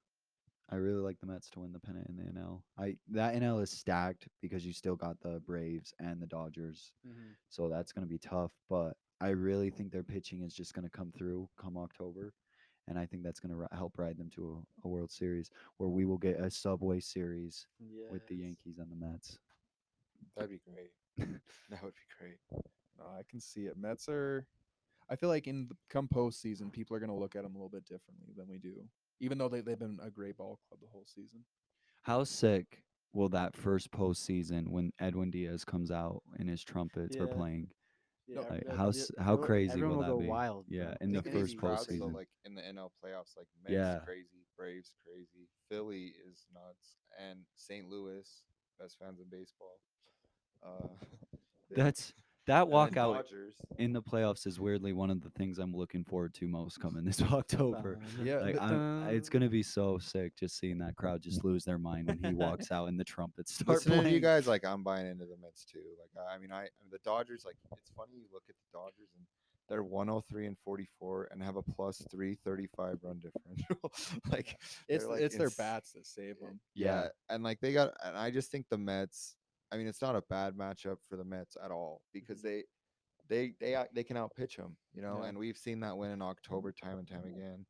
I 0.71 0.77
really 0.77 1.03
like 1.03 1.21
the 1.21 1.27
Mets 1.27 1.51
to 1.51 1.61
win 1.61 1.73
the 1.73 1.79
pennant 1.81 2.09
in 2.09 2.17
the 2.17 2.23
NL. 2.33 2.63
I 2.79 2.97
that 3.11 3.35
NL 3.35 3.61
is 3.63 3.71
stacked 3.71 4.29
because 4.41 4.65
you 4.65 4.73
still 4.73 4.97
got 4.97 5.21
the 5.21 5.41
Braves 5.41 5.93
and 6.01 6.21
the 6.23 6.27
Dodgers, 6.27 6.93
so 7.51 7.69
that's 7.69 7.93
going 7.93 8.07
to 8.07 8.11
be 8.11 8.19
tough. 8.19 8.53
But 8.71 8.97
I 9.21 9.29
really 9.29 9.69
think 9.71 9.93
their 9.93 10.03
pitching 10.03 10.41
is 10.43 10.55
just 10.55 10.73
going 10.73 10.85
to 10.85 10.91
come 10.91 11.13
through 11.13 11.49
come 11.61 11.77
October, 11.77 12.33
and 12.89 12.99
I 12.99 13.07
think 13.07 13.23
that's 13.23 13.41
going 13.41 13.55
to 13.55 13.77
help 13.77 13.99
ride 13.99 14.17
them 14.19 14.31
to 14.31 14.63
a, 14.85 14.87
a 14.87 14.89
World 14.89 15.11
Series 15.11 15.51
where 15.79 15.89
we 15.89 16.05
will 16.05 16.19
get 16.19 16.41
a 16.41 16.51
Subway 16.51 17.01
Series 17.01 17.67
with 18.11 18.27
the 18.27 18.37
Yankees 18.37 18.79
and 18.79 18.91
the 18.91 18.97
Mets. 18.97 19.39
That'd 20.37 20.51
be 20.51 20.61
great. 20.71 20.93
that 21.71 21.83
would 21.83 21.95
be 21.95 22.15
great. 22.19 22.39
No, 22.99 23.05
I 23.19 23.23
can 23.29 23.41
see 23.41 23.63
it. 23.63 23.77
Mets 23.77 24.09
are. 24.09 24.47
I 25.11 25.17
feel 25.17 25.29
like 25.29 25.47
in 25.47 25.69
the, 25.69 25.77
come 25.91 26.09
postseason, 26.09 26.73
people 26.73 26.97
are 26.97 27.01
going 27.01 27.11
to 27.11 27.17
look 27.17 27.37
at 27.37 27.43
them 27.43 27.55
a 27.55 27.59
little 27.59 27.69
bit 27.69 27.85
differently 27.85 28.33
than 28.37 28.49
we 28.49 28.59
do, 28.59 28.85
even 29.21 29.37
though 29.39 29.49
they 29.49 29.61
they've 29.61 29.79
been 29.79 29.99
a 30.03 30.11
great 30.11 30.37
ball 30.37 30.59
club 30.69 30.81
the 30.81 30.89
whole 30.91 31.05
season. 31.07 31.45
How 32.03 32.25
sick 32.25 32.83
will 33.13 33.29
that 33.31 33.57
first 33.57 33.91
postseason 33.91 34.69
when 34.69 34.93
Edwin 34.99 35.31
Diaz 35.31 35.65
comes 35.65 35.91
out 35.91 36.23
and 36.39 36.49
his 36.49 36.65
trumpets 36.65 37.17
are 37.17 37.27
Yeah. 37.27 37.35
playing? 37.35 37.69
Yeah, 38.27 38.41
Like, 38.41 38.63
every- 38.65 38.77
how 38.77 38.85
yeah, 38.85 38.89
s- 38.89 39.11
how 39.19 39.23
everyone- 39.35 39.47
crazy 39.47 39.73
everyone 39.73 39.97
will 39.97 40.03
that 40.05 40.09
go 40.11 40.19
be? 40.21 40.27
Wild, 40.27 40.65
Yeah, 40.69 40.97
in 41.03 41.13
the 41.13 41.21
Think 41.23 41.35
of 41.35 41.41
first 41.43 41.59
crowds, 41.59 41.87
though, 41.87 41.95
postseason. 41.95 42.15
like 42.15 42.29
in 42.45 42.55
the 42.55 42.63
NL 42.63 42.91
playoffs, 43.05 43.37
like 43.37 43.49
Mets 43.63 43.73
Yeah. 43.73 44.01
crazy, 44.05 44.47
Braves 44.57 44.95
crazy, 45.05 45.49
Philly 45.69 46.15
is 46.27 46.47
nuts, 46.53 46.97
and 47.19 47.45
St. 47.55 47.87
Louis, 47.89 48.43
best 48.79 48.99
fans 48.99 49.21
in 49.21 49.29
baseball. 49.29 49.79
Uh, 50.63 50.89
they- 51.69 51.75
That's 51.77 52.15
that 52.47 52.67
walkout 52.67 53.15
Dodgers. 53.15 53.55
in 53.79 53.93
the 53.93 54.03
playoffs 54.03 54.47
is 54.47 54.61
weirdly 54.61 54.93
one 54.93 55.11
of 55.11 55.21
the 55.23 55.31
things 55.31 55.59
I'm 55.59 55.75
looking 55.75 56.05
forward 56.05 56.35
to 56.35 56.49
most 56.49 56.81
coming 56.81 57.05
this 57.05 57.21
October. 57.33 57.99
Yeah, 58.23 58.37
Like 58.39 58.55
but- 58.57 58.63
I'm, 58.63 59.09
it's 59.09 59.29
gonna 59.29 59.49
be 59.49 59.63
so 59.63 59.99
sick 59.99 60.37
just 60.37 60.59
seeing 60.59 60.79
that 60.79 60.97
crowd 60.97 61.23
just 61.23 61.45
lose 61.45 61.65
their 61.65 61.79
mind 61.79 62.09
when 62.09 62.23
he 62.23 62.35
walks 62.35 62.71
out 62.71 62.89
and 62.89 62.99
the 62.99 63.05
trumpets 63.05 63.55
start 63.55 63.69
Listening 63.79 64.03
to 64.05 64.11
you 64.11 64.21
guys, 64.21 64.47
like 64.47 64.65
I'm 64.65 64.83
buying 64.83 65.07
into 65.07 65.25
the 65.25 65.37
Mets 65.41 65.65
too. 65.65 65.81
Like 65.99 66.27
I 66.29 66.35
I 66.35 66.39
mean, 66.39 66.53
I 66.53 66.69
the 66.91 66.99
Dodgers. 67.05 67.45
Like 67.45 67.57
it's 67.73 67.91
funny 67.97 68.13
you 68.15 68.25
look 68.33 68.45
at 68.49 68.55
the 68.57 68.79
Dodgers 68.79 69.09
and 69.17 69.25
they're 69.69 69.83
103 69.83 70.47
and 70.47 70.59
44 70.63 71.29
and 71.31 71.43
have 71.43 71.57
a 71.57 71.63
plus 71.63 72.03
335 72.11 72.99
run 73.03 73.19
differential. 73.21 73.93
like 74.31 74.59
It's 74.89 75.07
like, 75.07 75.23
it's 75.23 75.39
their 75.39 75.49
bats 75.51 75.93
that 75.93 76.07
save 76.07 76.39
them. 76.39 76.61
Yeah, 76.75 77.09
and 77.31 77.43
like 77.43 77.61
they 77.61 77.73
got, 77.73 77.95
and 78.05 78.17
I 78.17 78.31
just 78.31 78.51
think 78.51 78.67
the 78.69 78.77
Mets. 78.79 79.37
I 79.75 79.77
mean, 79.77 79.89
it's 79.89 80.01
not 80.03 80.15
a 80.15 80.23
bad 80.31 80.55
matchup 80.55 80.99
for 81.09 81.17
the 81.17 81.25
Mets 81.25 81.57
at 81.63 81.71
all 81.73 82.01
because 82.13 82.41
they, 82.41 82.63
they, 83.29 83.55
they, 83.61 83.77
they 83.93 84.05
can 84.05 84.17
outpitch 84.17 84.57
them, 84.57 84.77
you 84.95 85.03
know, 85.03 85.19
Yeah. 85.23 85.29
and 85.29 85.39
we've 85.39 85.57
seen 85.59 85.81
that 85.81 85.97
win 85.97 86.13
in 86.13 86.23
October 86.23 86.71
time 86.73 86.99
and 86.99 87.09
time 87.09 87.25
again. 87.27 87.67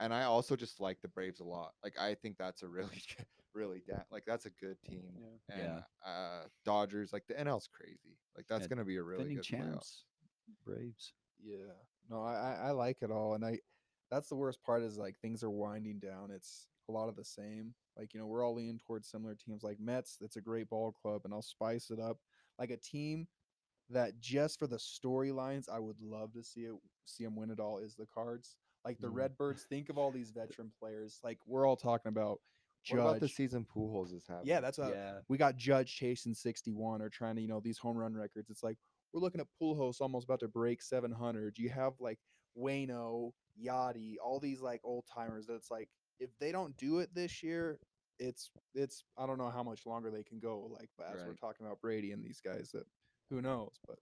And 0.00 0.12
I 0.14 0.24
also 0.24 0.56
just 0.56 0.80
like 0.80 1.00
the 1.02 1.08
Braves 1.08 1.40
a 1.40 1.44
lot. 1.44 1.72
Like 1.84 1.98
I 2.00 2.14
think 2.14 2.36
that's 2.38 2.62
a 2.62 2.68
really, 2.68 3.02
really 3.54 3.82
da- 3.86 4.02
like 4.10 4.24
that's 4.26 4.46
a 4.46 4.50
good 4.50 4.76
team. 4.82 5.02
Yeah. 5.18 5.54
And 5.56 5.62
Yeah. 6.06 6.10
uh, 6.10 6.44
Dodgers, 6.64 7.12
like 7.12 7.26
the 7.28 7.34
NL's 7.34 7.68
crazy. 7.72 8.18
Like 8.36 8.46
that's 8.48 8.66
gonna 8.66 8.84
be 8.84 8.96
a 8.96 9.02
really 9.02 9.34
Defending 9.34 9.36
good 9.36 9.44
playoff. 9.44 9.72
champs, 9.72 10.04
Braves. 10.66 11.12
Yeah. 11.42 11.72
No, 12.08 12.22
I, 12.22 12.34
I 12.34 12.52
I 12.68 12.70
like 12.70 12.98
it 13.02 13.10
all, 13.10 13.34
and 13.34 13.44
I 13.44 13.58
that's 14.10 14.28
the 14.28 14.36
worst 14.36 14.62
part 14.62 14.82
is 14.82 14.96
like 14.96 15.18
things 15.20 15.42
are 15.44 15.50
winding 15.50 15.98
down. 15.98 16.30
It's 16.30 16.66
a 16.90 16.96
lot 16.98 17.08
of 17.08 17.16
the 17.16 17.24
same. 17.24 17.74
Like 17.96 18.14
you 18.14 18.20
know 18.20 18.26
we're 18.26 18.44
all 18.44 18.54
leaning 18.54 18.78
towards 18.86 19.08
similar 19.08 19.34
teams. 19.34 19.62
Like 19.62 19.78
Mets, 19.80 20.16
that's 20.20 20.36
a 20.36 20.40
great 20.40 20.68
ball 20.68 20.92
club, 20.92 21.22
and 21.24 21.32
I'll 21.32 21.42
spice 21.42 21.90
it 21.90 22.00
up. 22.00 22.18
Like 22.58 22.70
a 22.70 22.76
team 22.76 23.26
that 23.90 24.18
just 24.20 24.58
for 24.58 24.66
the 24.66 24.76
storylines, 24.76 25.68
I 25.68 25.78
would 25.78 26.00
love 26.00 26.32
to 26.34 26.42
see 26.44 26.62
it 26.62 26.74
see 27.04 27.24
them 27.24 27.36
win 27.36 27.50
it 27.50 27.60
all. 27.60 27.78
Is 27.78 27.94
the 27.96 28.06
Cards 28.06 28.56
like 28.84 29.00
the 29.00 29.08
Mm. 29.08 29.14
Redbirds? 29.14 29.64
Think 29.68 29.88
of 29.88 29.98
all 29.98 30.10
these 30.10 30.30
veteran 30.34 30.70
players. 30.78 31.18
Like 31.24 31.38
we're 31.46 31.66
all 31.66 31.76
talking 31.76 32.08
about 32.10 32.40
Judge. 32.84 32.96
What 32.98 33.08
about 33.08 33.20
the 33.20 33.28
season 33.28 33.66
Pujols 33.74 34.14
is 34.14 34.24
having? 34.26 34.46
yeah, 34.46 34.60
that's 34.60 34.78
a 34.78 34.90
yeah, 34.94 35.12
we 35.28 35.36
got 35.36 35.56
Judge 35.56 35.94
chasing 35.94 36.32
61 36.34 37.02
or 37.02 37.08
trying 37.10 37.36
to, 37.36 37.42
you 37.42 37.48
know, 37.48 37.60
these 37.60 37.78
home 37.78 37.96
run 37.96 38.14
records. 38.14 38.48
It's 38.48 38.62
like 38.62 38.78
we're 39.12 39.20
looking 39.20 39.40
at 39.40 39.48
Pujols 39.60 40.00
almost 40.00 40.24
about 40.24 40.40
to 40.40 40.48
break 40.48 40.80
700. 40.80 41.58
You 41.58 41.68
have 41.70 41.94
like 42.00 42.18
Waino, 42.56 43.32
Yadi, 43.62 44.14
all 44.24 44.40
these 44.40 44.60
like 44.60 44.80
old 44.84 45.04
timers 45.12 45.46
that 45.46 45.54
it's 45.54 45.70
like 45.70 45.88
if 46.20 46.30
they 46.38 46.52
don't 46.52 46.76
do 46.76 46.98
it 47.00 47.12
this 47.14 47.42
year, 47.42 47.78
it's 48.18 48.50
it's 48.74 49.02
I 49.18 49.26
don't 49.26 49.38
know 49.38 49.50
how 49.50 49.62
much 49.62 49.86
longer 49.86 50.10
they 50.10 50.22
can 50.22 50.38
go. 50.38 50.70
Like, 50.78 50.90
but 50.96 51.08
as 51.12 51.24
we're 51.26 51.34
talking 51.34 51.66
about 51.66 51.80
Brady 51.80 52.12
and 52.12 52.22
these 52.22 52.40
guys, 52.44 52.70
that 52.72 52.84
who 53.30 53.40
knows? 53.40 53.80
But 53.88 53.98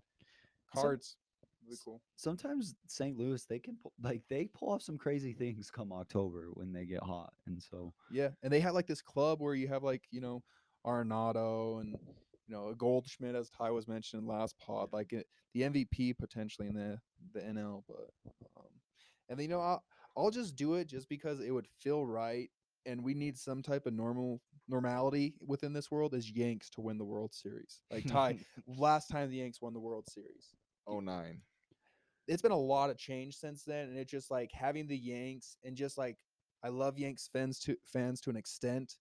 cards, 0.75 1.17
really 1.63 1.75
s- 1.75 1.83
cool. 1.85 2.03
sometimes 2.17 2.75
St. 2.89 3.17
Louis 3.17 3.45
they 3.47 3.59
can 3.61 3.77
pull, 3.77 3.93
like 4.03 4.23
they 4.29 4.49
pull 4.49 4.71
off 4.71 4.83
some 4.83 4.99
crazy 4.99 5.33
things 5.33 5.71
come 5.71 5.93
October 5.93 6.49
when 6.55 6.73
they 6.73 6.85
get 6.85 7.03
hot, 7.03 7.33
and 7.47 7.63
so 7.63 7.95
Yeah, 8.11 8.31
and 8.43 8.53
they 8.53 8.61
had 8.61 8.75
like 8.75 8.87
this 8.87 9.03
club 9.03 9.41
where 9.41 9.55
you 9.55 9.69
have 9.69 9.85
like 9.85 10.03
you 10.11 10.21
know 10.21 10.43
Arenado 10.87 11.81
and 11.81 11.97
you 12.47 12.55
know 12.55 12.75
Goldschmidt, 12.75 13.37
as 13.37 13.51
Tai 13.51 13.71
was 13.71 13.87
mentioned 13.87 14.27
last 14.27 14.59
pod, 14.59 14.89
like 14.93 15.13
it, 15.13 15.27
the 15.55 15.63
MVP 15.63 16.19
potentially 16.19 16.67
in 16.69 16.75
the 16.75 16.99
the 17.33 17.41
NL. 17.41 17.85
But 17.87 18.11
um, 18.57 18.67
and 19.29 19.39
then, 19.39 19.45
you 19.45 19.49
know 19.51 19.79
I'll, 20.19 20.31
just 20.31 20.57
do 20.57 20.75
it 20.75 20.87
just 20.89 21.09
because 21.09 21.41
it 21.41 21.51
would 21.51 21.69
feel 21.81 22.05
right, 22.07 22.51
and 22.87 23.03
we 23.03 23.15
need 23.15 23.39
some 23.39 23.63
type 23.63 23.87
of 23.87 23.93
normal 23.95 24.41
normality 24.69 25.35
within 25.47 25.73
this 25.73 25.91
world 25.91 26.15
is 26.15 26.31
Yanks 26.31 26.69
to 26.71 26.81
win 26.81 26.99
the 26.99 27.05
World 27.05 27.33
Series. 27.33 27.81
Like 27.91 28.07
Tai, 28.07 28.39
last 28.67 29.09
time 29.09 29.31
the 29.31 29.37
Yanks 29.39 29.63
won 29.63 29.73
the 29.73 29.81
World 29.81 30.07
Series, 30.09 30.55
Oh 30.87 31.01
nine. 31.01 31.41
it's 32.27 32.43
been 32.43 32.53
a 32.53 32.57
lot 32.57 32.91
of 32.91 32.99
change 32.99 33.37
since 33.37 33.63
then, 33.65 33.89
and 33.89 33.99
it's 33.99 34.11
just 34.11 34.31
like 34.31 34.51
having 34.53 34.87
the 34.87 34.99
Yanks 34.99 35.57
and 35.65 35.77
just 35.77 35.97
like 35.97 36.17
I 36.63 36.69
love 36.69 36.99
Yanks 36.99 37.29
fans 37.33 37.59
to 37.61 37.77
fans 37.85 38.21
to 38.23 38.31
an 38.31 38.37
extent. 38.37 38.97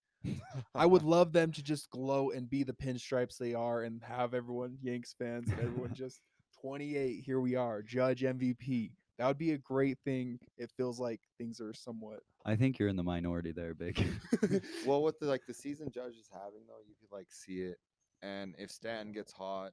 I 0.76 0.86
would 0.86 1.04
love 1.16 1.32
them 1.34 1.52
to 1.54 1.64
just 1.64 1.90
glow 1.90 2.30
and 2.32 2.50
be 2.50 2.64
the 2.64 2.74
pinstripes 2.74 3.38
they 3.38 3.54
are, 3.54 3.82
and 3.82 4.02
have 4.04 4.34
everyone 4.34 4.78
Yanks 4.82 5.16
fans 5.18 5.50
and 5.50 5.60
everyone 5.60 5.94
just 5.96 6.22
28. 6.62 7.24
Here 7.26 7.40
we 7.40 7.56
are, 7.56 7.82
Judge 7.82 8.22
MVP. 8.22 8.92
That 9.18 9.28
would 9.28 9.38
be 9.38 9.52
a 9.54 9.58
great 9.58 9.98
thing. 10.06 10.40
It 10.58 10.70
feels 10.78 11.00
like 11.00 11.22
things 11.38 11.60
are 11.60 11.74
somewhat. 11.74 12.20
I 12.46 12.56
think 12.56 12.78
you're 12.78 12.90
in 12.90 12.96
the 12.96 13.04
minority 13.04 13.52
there, 13.52 13.74
big. 13.74 13.98
well, 14.86 15.02
with 15.04 15.20
the 15.20 15.26
like 15.26 15.46
the 15.48 15.54
season 15.54 15.90
Judge 15.92 16.14
is 16.20 16.30
having 16.32 16.62
though, 16.68 16.84
you 16.88 16.96
could 17.00 17.16
like 17.16 17.28
see 17.30 17.62
it, 17.62 17.78
and 18.22 18.54
if 18.58 18.70
Stanton 18.70 19.12
gets 19.12 19.32
hot, 19.34 19.72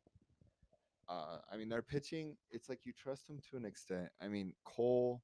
uh, 1.09 1.39
I 1.53 1.57
mean, 1.57 1.69
they're 1.69 1.83
pitching. 1.83 2.37
It's 2.51 2.69
like 2.69 2.81
you 2.85 2.93
trust 2.93 3.29
him 3.29 3.41
to 3.51 3.57
an 3.57 3.65
extent. 3.65 4.09
I 4.21 4.29
mean, 4.29 4.55
Cole, 4.65 5.23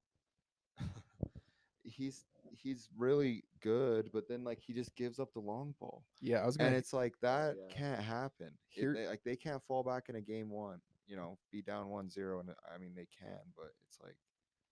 he's 1.82 2.26
he's 2.52 2.88
really 2.96 3.44
good, 3.62 4.10
but 4.12 4.28
then 4.28 4.44
like 4.44 4.58
he 4.60 4.72
just 4.72 4.94
gives 4.96 5.18
up 5.18 5.32
the 5.32 5.40
long 5.40 5.74
ball, 5.80 6.04
Yeah, 6.20 6.42
I 6.42 6.46
was 6.46 6.56
and 6.56 6.60
gonna. 6.60 6.68
And 6.68 6.76
it's 6.76 6.92
like 6.92 7.14
that 7.22 7.56
yeah. 7.58 7.74
can't 7.74 8.00
happen. 8.00 8.48
It- 8.48 8.80
Here- 8.80 8.94
they, 8.94 9.06
like 9.06 9.22
they 9.24 9.36
can't 9.36 9.62
fall 9.62 9.82
back 9.82 10.08
in 10.08 10.16
a 10.16 10.20
game 10.20 10.50
one. 10.50 10.80
You 11.10 11.16
know, 11.16 11.36
be 11.50 11.60
down 11.60 11.88
one 11.88 12.08
zero, 12.08 12.38
and 12.40 12.50
I 12.72 12.78
mean 12.78 12.92
they 12.94 13.08
can, 13.18 13.40
but 13.56 13.70
it's 13.88 13.98
like 14.02 14.14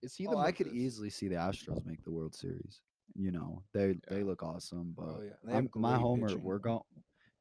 Is 0.03 0.15
he 0.15 0.27
Oh, 0.29 0.31
the? 0.33 0.37
I 0.39 0.53
could 0.53 0.69
easily 0.69 1.11
see 1.11 1.27
the 1.29 1.35
Astros 1.35 1.85
make 1.85 2.03
the 2.05 2.13
World 2.13 2.35
Series. 2.35 2.81
You 3.15 3.33
know, 3.33 3.65
they 3.75 3.97
they 4.09 4.23
look 4.23 4.43
awesome, 4.45 4.95
but 4.97 5.05
Oh, 5.19 5.23
yeah, 5.25 5.33
and 5.43 5.51
they 5.51 5.55
have 5.55 5.65
I'm, 5.75 5.81
my 5.83 5.97
homer, 5.97 6.29
pitching. 6.29 6.45
we're 6.45 6.59
going. 6.61 6.83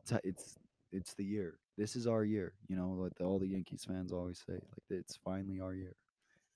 It's, 0.01 0.11
it's 0.23 0.55
it's 0.91 1.13
the 1.13 1.23
year. 1.25 1.59
This 1.77 1.95
is 1.95 2.07
our 2.07 2.23
year. 2.23 2.53
You 2.67 2.75
know, 2.75 2.89
like 2.99 3.13
the, 3.19 3.25
all 3.25 3.37
the 3.37 3.47
Yankees 3.47 3.85
fans 3.85 4.11
always 4.11 4.39
say, 4.47 4.53
like 4.53 4.85
it's 4.89 5.15
finally 5.23 5.59
our 5.59 5.75
year, 5.75 5.95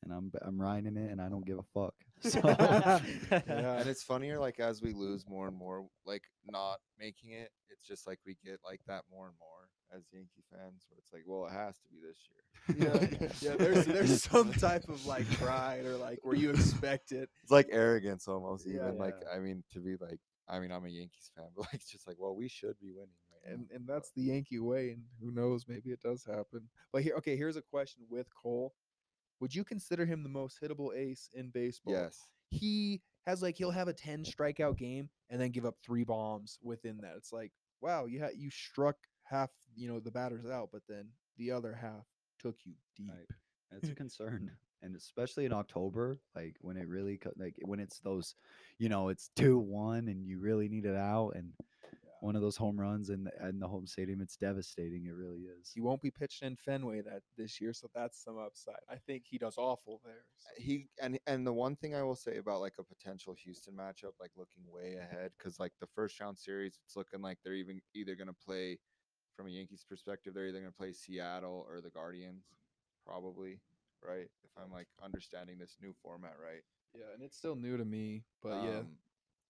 and 0.02 0.12
I'm 0.12 0.32
I'm 0.42 0.60
riding 0.60 0.98
it, 0.98 1.12
and 1.12 1.22
I 1.22 1.30
don't 1.30 1.46
give 1.46 1.60
a 1.60 1.64
fuck. 1.76 1.94
So, 2.24 2.40
Yeah. 2.46 3.80
and 3.80 3.90
it's 3.90 4.04
funnier 4.04 4.40
like 4.40 4.60
as 4.60 4.82
we 4.82 4.94
lose 4.94 5.26
more 5.28 5.48
and 5.48 5.58
more 5.58 5.88
like 6.06 6.24
not 6.46 6.78
making 7.00 7.32
it 7.32 7.50
it's 7.70 7.84
just 7.88 8.06
like 8.06 8.20
we 8.28 8.38
get 8.46 8.60
like 8.64 8.82
that 8.88 9.02
more 9.12 9.26
and 9.26 9.36
more 9.40 9.61
as 9.96 10.04
yankee 10.14 10.44
fans 10.52 10.86
where 10.90 10.98
it's 11.00 11.12
like 11.14 11.24
well 11.26 11.46
it 11.48 11.52
has 11.54 11.76
to 11.80 11.88
be 11.90 11.98
this 12.06 12.18
year 12.30 12.38
yeah, 12.78 13.28
yeah. 13.42 13.56
There's 13.58 13.86
there's 13.86 14.24
some 14.32 14.54
type 14.54 14.88
of 14.90 15.06
like 15.06 15.30
pride 15.40 15.86
or 15.86 15.98
like 15.98 16.20
where 16.24 16.36
you 16.36 16.52
expect 16.52 17.12
it. 17.12 17.30
it's 17.42 17.52
like 17.52 17.68
arrogance 17.72 18.28
almost 18.28 18.66
Yeah. 18.68 18.76
even 18.76 18.98
like 18.98 19.16
i 19.34 19.40
mean 19.40 19.64
to 19.74 19.80
be 19.80 19.96
like 20.00 20.20
i 20.48 20.60
mean 20.60 20.72
i'm 20.72 20.86
a 20.86 20.90
yankees 20.90 21.32
fan 21.36 21.46
but 21.56 21.62
like 21.64 21.76
it's 21.76 21.90
just 21.92 22.08
like 22.08 22.18
well 22.20 22.36
we 22.36 22.48
should 22.48 22.80
be 22.80 22.92
winning 22.92 23.10
right 23.32 23.54
and 23.54 23.68
now, 23.70 23.76
and 23.76 23.88
that's 23.88 24.12
the 24.16 24.22
Yankee 24.22 24.60
way, 24.60 24.92
and 24.92 25.02
who 25.20 25.32
knows, 25.32 25.66
maybe 25.68 25.90
it 25.90 26.00
does 26.02 26.24
happen. 26.24 26.70
But 26.94 27.02
here, 27.02 27.16
okay, 27.18 27.36
here's 27.36 27.56
a 27.58 27.62
question 27.64 28.04
with 28.08 28.28
Cole: 28.36 28.72
Would 29.40 29.56
you 29.56 29.64
consider 29.64 30.06
him 30.06 30.22
the 30.22 30.30
most 30.30 30.60
hittable 30.62 30.96
ace 30.96 31.28
in 31.34 31.50
baseball? 31.50 31.94
yes 31.96 32.20
He 32.52 33.02
has 33.26 33.42
like 33.42 33.58
he'll 33.58 33.72
have 33.72 33.88
a 33.88 33.94
ten 33.94 34.24
strikeout 34.24 34.78
game 34.78 35.10
and 35.32 35.42
then 35.42 35.50
give 35.50 35.66
up 35.66 35.76
three 35.84 36.04
bombs 36.04 36.60
within 36.62 36.98
that. 37.02 37.14
It's 37.18 37.34
like, 37.34 37.52
wow, 37.82 38.06
you 38.06 38.20
had 38.20 38.32
you 38.36 38.52
struck 38.52 38.98
half, 39.32 39.52
you 39.76 39.88
know, 39.90 39.99
the 39.99 40.12
batters 40.12 40.45
out, 40.45 40.70
but 40.72 40.84
then 40.90 41.10
the 41.38 41.52
other 41.52 41.74
half 41.76 42.06
took 42.40 42.58
you 42.66 42.74
deep. 42.98 43.10
Right. 43.10 43.28
It's 43.72 43.90
a 43.90 43.95
concern, 43.95 44.52
and 44.84 44.95
especially 44.95 45.45
in 45.45 45.53
October, 45.53 46.20
like 46.36 46.58
when 46.62 46.78
it 46.78 46.88
really 46.88 47.18
co- 47.18 47.34
like 47.38 47.56
when 47.66 47.80
it's 47.80 47.99
those, 47.99 48.36
you 48.80 48.90
know, 48.90 49.10
it's 49.10 49.30
two 49.36 49.58
one, 49.60 50.08
and 50.10 50.26
you 50.28 50.40
really 50.40 50.70
need 50.70 50.86
it 50.86 50.95
out, 50.98 51.32
and 51.36 51.53
one 52.20 52.36
of 52.36 52.41
those 52.41 52.58
home 52.58 52.80
runs 52.80 53.10
in 53.10 53.24
the, 53.26 53.32
in 53.49 53.60
the 53.60 53.68
home 53.68 53.88
stadium. 53.88 54.22
It's 54.22 54.38
devastating. 54.38 55.06
It 55.08 55.16
really 55.16 55.41
is. 55.41 55.72
He 55.74 55.82
won't 55.82 56.02
be 56.02 56.12
pitching 56.12 56.48
in 56.48 56.56
Fenway 56.56 57.02
that 57.02 57.24
this 57.38 57.60
year, 57.62 57.74
so 57.74 57.90
that's 57.95 58.24
some 58.24 58.38
upside. 58.38 58.76
I 58.90 58.95
think 58.98 59.24
he 59.30 59.38
does 59.38 59.58
awful 59.58 60.02
there. 60.03 60.26
so- 60.38 60.62
he 60.62 60.88
and 61.02 61.20
and 61.28 61.45
the 61.48 61.53
one 61.53 61.76
thing 61.76 61.95
I 61.95 62.03
will 62.03 62.16
say 62.16 62.38
about 62.38 62.62
like 62.62 62.76
a 62.80 62.84
potential 62.84 63.34
Houston 63.44 63.74
matchup, 63.76 64.14
like 64.20 64.32
looking 64.38 64.64
way 64.72 64.95
ahead, 64.95 65.32
because 65.38 65.60
like 65.60 65.74
the 65.80 65.88
first 65.95 66.20
round 66.20 66.38
series, 66.38 66.80
it's 66.86 66.95
looking 66.95 67.22
like 67.22 67.40
they're 67.44 67.53
even 67.56 67.82
either 67.95 68.16
gonna 68.16 68.34
play 68.34 68.78
from 69.42 69.50
a 69.52 69.56
Yankees 69.56 69.84
perspective, 69.88 70.34
they're 70.34 70.48
either 70.48 70.60
gonna 70.60 70.72
play 70.72 70.94
Seattle 70.94 71.66
or 71.68 71.82
the 71.82 71.90
Guardians, 71.90 72.46
probably, 73.06 73.60
right? 74.08 74.30
If 74.44 74.52
I'm 74.64 74.72
like 74.72 74.88
understanding 75.04 75.58
this 75.58 75.78
new 75.82 75.94
format 76.04 76.36
right. 76.44 76.62
Yeah, 76.94 77.06
and 77.14 77.24
it's 77.24 77.38
still 77.38 77.56
new 77.56 77.76
to 77.78 77.86
me, 77.86 78.24
but 78.44 78.64
yeah, 78.64 78.80
Um, 78.80 78.98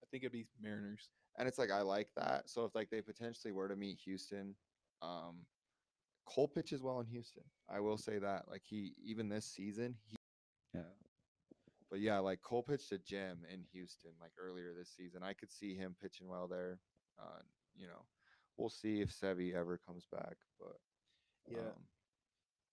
I 0.01 0.05
think 0.09 0.23
it'd 0.23 0.31
be 0.31 0.47
Mariners. 0.61 1.09
and 1.37 1.47
it's 1.47 1.57
like 1.57 1.71
I 1.71 1.81
like 1.81 2.07
that. 2.15 2.49
So 2.49 2.63
if 2.65 2.73
like 2.75 2.89
they 2.89 3.01
potentially 3.01 3.51
were 3.51 3.67
to 3.67 3.75
meet 3.75 3.99
Houston, 4.05 4.55
um, 5.01 5.45
Cole 6.25 6.47
pitches 6.47 6.81
well 6.81 6.99
in 7.01 7.07
Houston. 7.07 7.43
I 7.67 7.79
will 7.81 7.97
say 7.97 8.17
that. 8.19 8.47
Like 8.47 8.63
he 8.63 8.93
even 9.03 9.27
this 9.27 9.45
season, 9.45 9.97
he 10.07 10.15
Yeah. 10.73 10.83
But 11.89 11.99
yeah, 11.99 12.19
like 12.19 12.41
Cole 12.41 12.63
pitched 12.63 12.93
a 12.93 12.97
gem 12.97 13.39
in 13.51 13.63
Houston 13.73 14.11
like 14.21 14.31
earlier 14.39 14.73
this 14.73 14.89
season. 14.95 15.21
I 15.23 15.33
could 15.33 15.51
see 15.51 15.75
him 15.75 15.95
pitching 16.01 16.29
well 16.29 16.47
there. 16.47 16.79
Uh, 17.19 17.41
you 17.75 17.87
know, 17.87 18.05
we'll 18.61 18.69
see 18.69 19.01
if 19.01 19.09
Sevi 19.11 19.53
ever 19.55 19.79
comes 19.85 20.05
back. 20.11 20.37
But 20.59 20.77
Yeah. 21.49 21.59
um, 21.59 21.87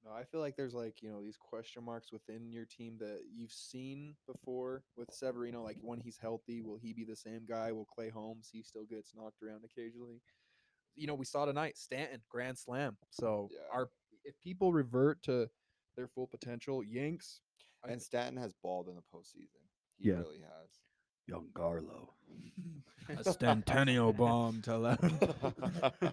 No, 0.04 0.12
I 0.12 0.22
feel 0.22 0.40
like 0.40 0.54
there's 0.54 0.74
like, 0.74 1.02
you 1.02 1.10
know, 1.10 1.22
these 1.22 1.36
question 1.36 1.82
marks 1.82 2.12
within 2.12 2.52
your 2.52 2.66
team 2.66 2.98
that 3.00 3.22
you've 3.34 3.50
seen 3.52 4.14
before 4.26 4.84
with 4.96 5.10
Severino. 5.10 5.62
Like 5.62 5.78
when 5.80 5.98
he's 5.98 6.18
healthy, 6.18 6.60
will 6.60 6.76
he 6.76 6.92
be 6.92 7.04
the 7.04 7.16
same 7.16 7.44
guy? 7.48 7.72
Will 7.72 7.84
Clay 7.86 8.08
Holmes, 8.10 8.48
he 8.52 8.62
still 8.62 8.84
gets 8.84 9.12
knocked 9.16 9.42
around 9.42 9.64
occasionally? 9.64 10.20
You 10.94 11.06
know, 11.08 11.14
we 11.14 11.24
saw 11.24 11.46
tonight, 11.46 11.76
Stanton, 11.76 12.20
grand 12.28 12.58
slam. 12.58 12.96
So 13.10 13.48
Yeah. 13.50 13.66
our 13.72 13.90
if 14.24 14.38
people 14.40 14.72
revert 14.72 15.22
to 15.22 15.48
their 15.96 16.06
full 16.06 16.26
potential, 16.26 16.84
Yanks, 16.84 17.40
I 17.84 17.90
and 17.90 18.02
Stanton 18.02 18.40
has 18.40 18.52
balled 18.62 18.88
in 18.88 18.94
the 18.94 19.02
postseason. 19.02 19.62
He 19.96 20.10
Yeah. 20.10 20.18
really 20.18 20.40
has. 20.40 20.80
Young 21.26 21.48
Garlo. 21.54 22.10
a 23.08 23.14
Stantenio 23.24 24.16
bomb 24.16 24.62
to 24.62 24.76
left. 24.78 25.02
But, 25.20 25.54
oh, 26.02 26.12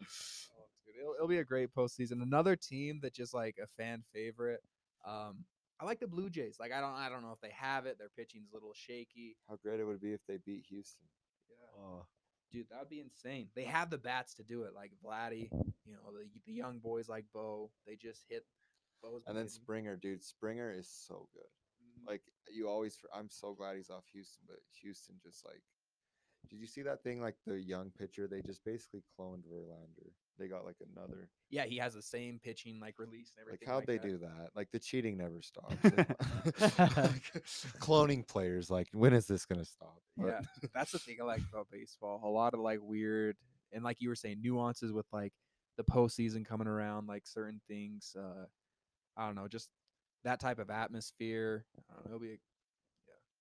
it's 0.00 0.40
good. 0.86 1.00
It'll, 1.00 1.14
it'll 1.14 1.28
be 1.28 1.38
a 1.38 1.44
great 1.44 1.74
postseason. 1.74 2.22
Another 2.22 2.56
team 2.56 3.00
that 3.02 3.14
just 3.14 3.34
like 3.34 3.56
a 3.62 3.66
fan 3.80 4.02
favorite. 4.12 4.60
Um, 5.06 5.44
I 5.80 5.84
like 5.86 6.00
the 6.00 6.06
Blue 6.06 6.28
Jays. 6.28 6.56
Like 6.60 6.72
I 6.72 6.80
don't, 6.80 6.94
I 6.94 7.08
don't 7.08 7.22
know 7.22 7.32
if 7.32 7.40
they 7.40 7.54
have 7.56 7.86
it. 7.86 7.96
Their 7.98 8.10
pitching's 8.16 8.50
a 8.52 8.54
little 8.54 8.74
shaky. 8.74 9.36
How 9.48 9.56
great 9.62 9.80
it 9.80 9.84
would 9.84 10.00
be 10.00 10.12
if 10.12 10.20
they 10.28 10.38
beat 10.44 10.64
Houston. 10.68 11.06
Yeah, 11.48 11.82
Oh, 11.82 12.04
dude, 12.52 12.66
that 12.70 12.80
would 12.80 12.90
be 12.90 13.00
insane. 13.00 13.48
They 13.54 13.64
have 13.64 13.88
the 13.90 13.98
bats 13.98 14.34
to 14.34 14.42
do 14.42 14.64
it. 14.64 14.74
Like 14.74 14.92
Vladdy, 15.04 15.48
you 15.86 15.92
know, 15.92 16.12
the 16.12 16.26
the 16.46 16.52
young 16.52 16.78
boys 16.78 17.08
like 17.08 17.24
Bo. 17.32 17.70
They 17.86 17.96
just 17.96 18.24
hit. 18.28 18.44
Bo's 19.02 19.22
And 19.26 19.34
then 19.34 19.44
hitting. 19.44 19.60
Springer, 19.62 19.96
dude. 19.96 20.22
Springer 20.22 20.70
is 20.70 20.88
so 20.88 21.28
good. 21.32 21.48
Mhm. 21.82 22.06
Like 22.06 22.20
you 22.52 22.68
always, 22.68 22.98
I'm 23.14 23.30
so 23.30 23.54
glad 23.54 23.76
he's 23.76 23.88
off 23.88 24.04
Houston, 24.12 24.44
but 24.46 24.58
Houston 24.82 25.14
just 25.22 25.46
like. 25.46 25.62
Did 26.48 26.58
you 26.60 26.66
see 26.66 26.82
that 26.82 27.02
thing? 27.02 27.20
Like 27.20 27.36
the 27.46 27.60
young 27.60 27.90
pitcher, 27.96 28.26
they 28.26 28.40
just 28.42 28.64
basically 28.64 29.02
cloned 29.18 29.42
Verlander. 29.52 30.10
They 30.38 30.48
got 30.48 30.64
like 30.64 30.76
another. 30.96 31.28
yeah, 31.50 31.64
he 31.66 31.76
has 31.76 31.92
the 31.94 32.00
same 32.02 32.40
pitching 32.42 32.80
like 32.80 32.94
release 32.98 33.32
and 33.38 33.46
Like 33.46 33.60
everything. 33.62 33.68
how'd 33.74 33.86
they 33.86 33.98
that. 33.98 34.02
do 34.08 34.18
that? 34.18 34.50
Like 34.56 34.70
the 34.72 34.78
cheating 34.78 35.16
never 35.18 35.42
stops. 35.42 35.76
Like, 35.84 37.32
cloning 37.78 38.26
players, 38.26 38.70
like 38.70 38.88
when 38.92 39.12
is 39.12 39.26
this 39.26 39.44
gonna 39.44 39.64
stop? 39.64 40.00
But- 40.16 40.26
Yeah, 40.26 40.40
that's 40.74 40.92
the 40.92 40.98
thing 40.98 41.16
I 41.20 41.24
like 41.24 41.42
about 41.52 41.68
baseball. 41.70 42.20
A 42.24 42.28
lot 42.28 42.54
of 42.54 42.60
like 42.60 42.78
weird 42.82 43.36
and 43.72 43.84
like 43.84 43.98
you 44.00 44.08
were 44.08 44.16
saying, 44.16 44.40
nuances 44.42 44.92
with 44.92 45.06
like 45.12 45.32
the 45.76 45.84
postseason 45.84 46.44
coming 46.44 46.66
around, 46.66 47.06
like 47.06 47.26
certain 47.26 47.60
things. 47.68 48.16
Uh, 48.18 48.46
I 49.16 49.26
don't 49.26 49.34
know, 49.36 49.46
just 49.48 49.68
that 50.24 50.40
type 50.40 50.58
of 50.58 50.70
atmosphere. 50.70 51.64
Know, 51.90 52.02
it'll 52.06 52.18
be, 52.18 52.38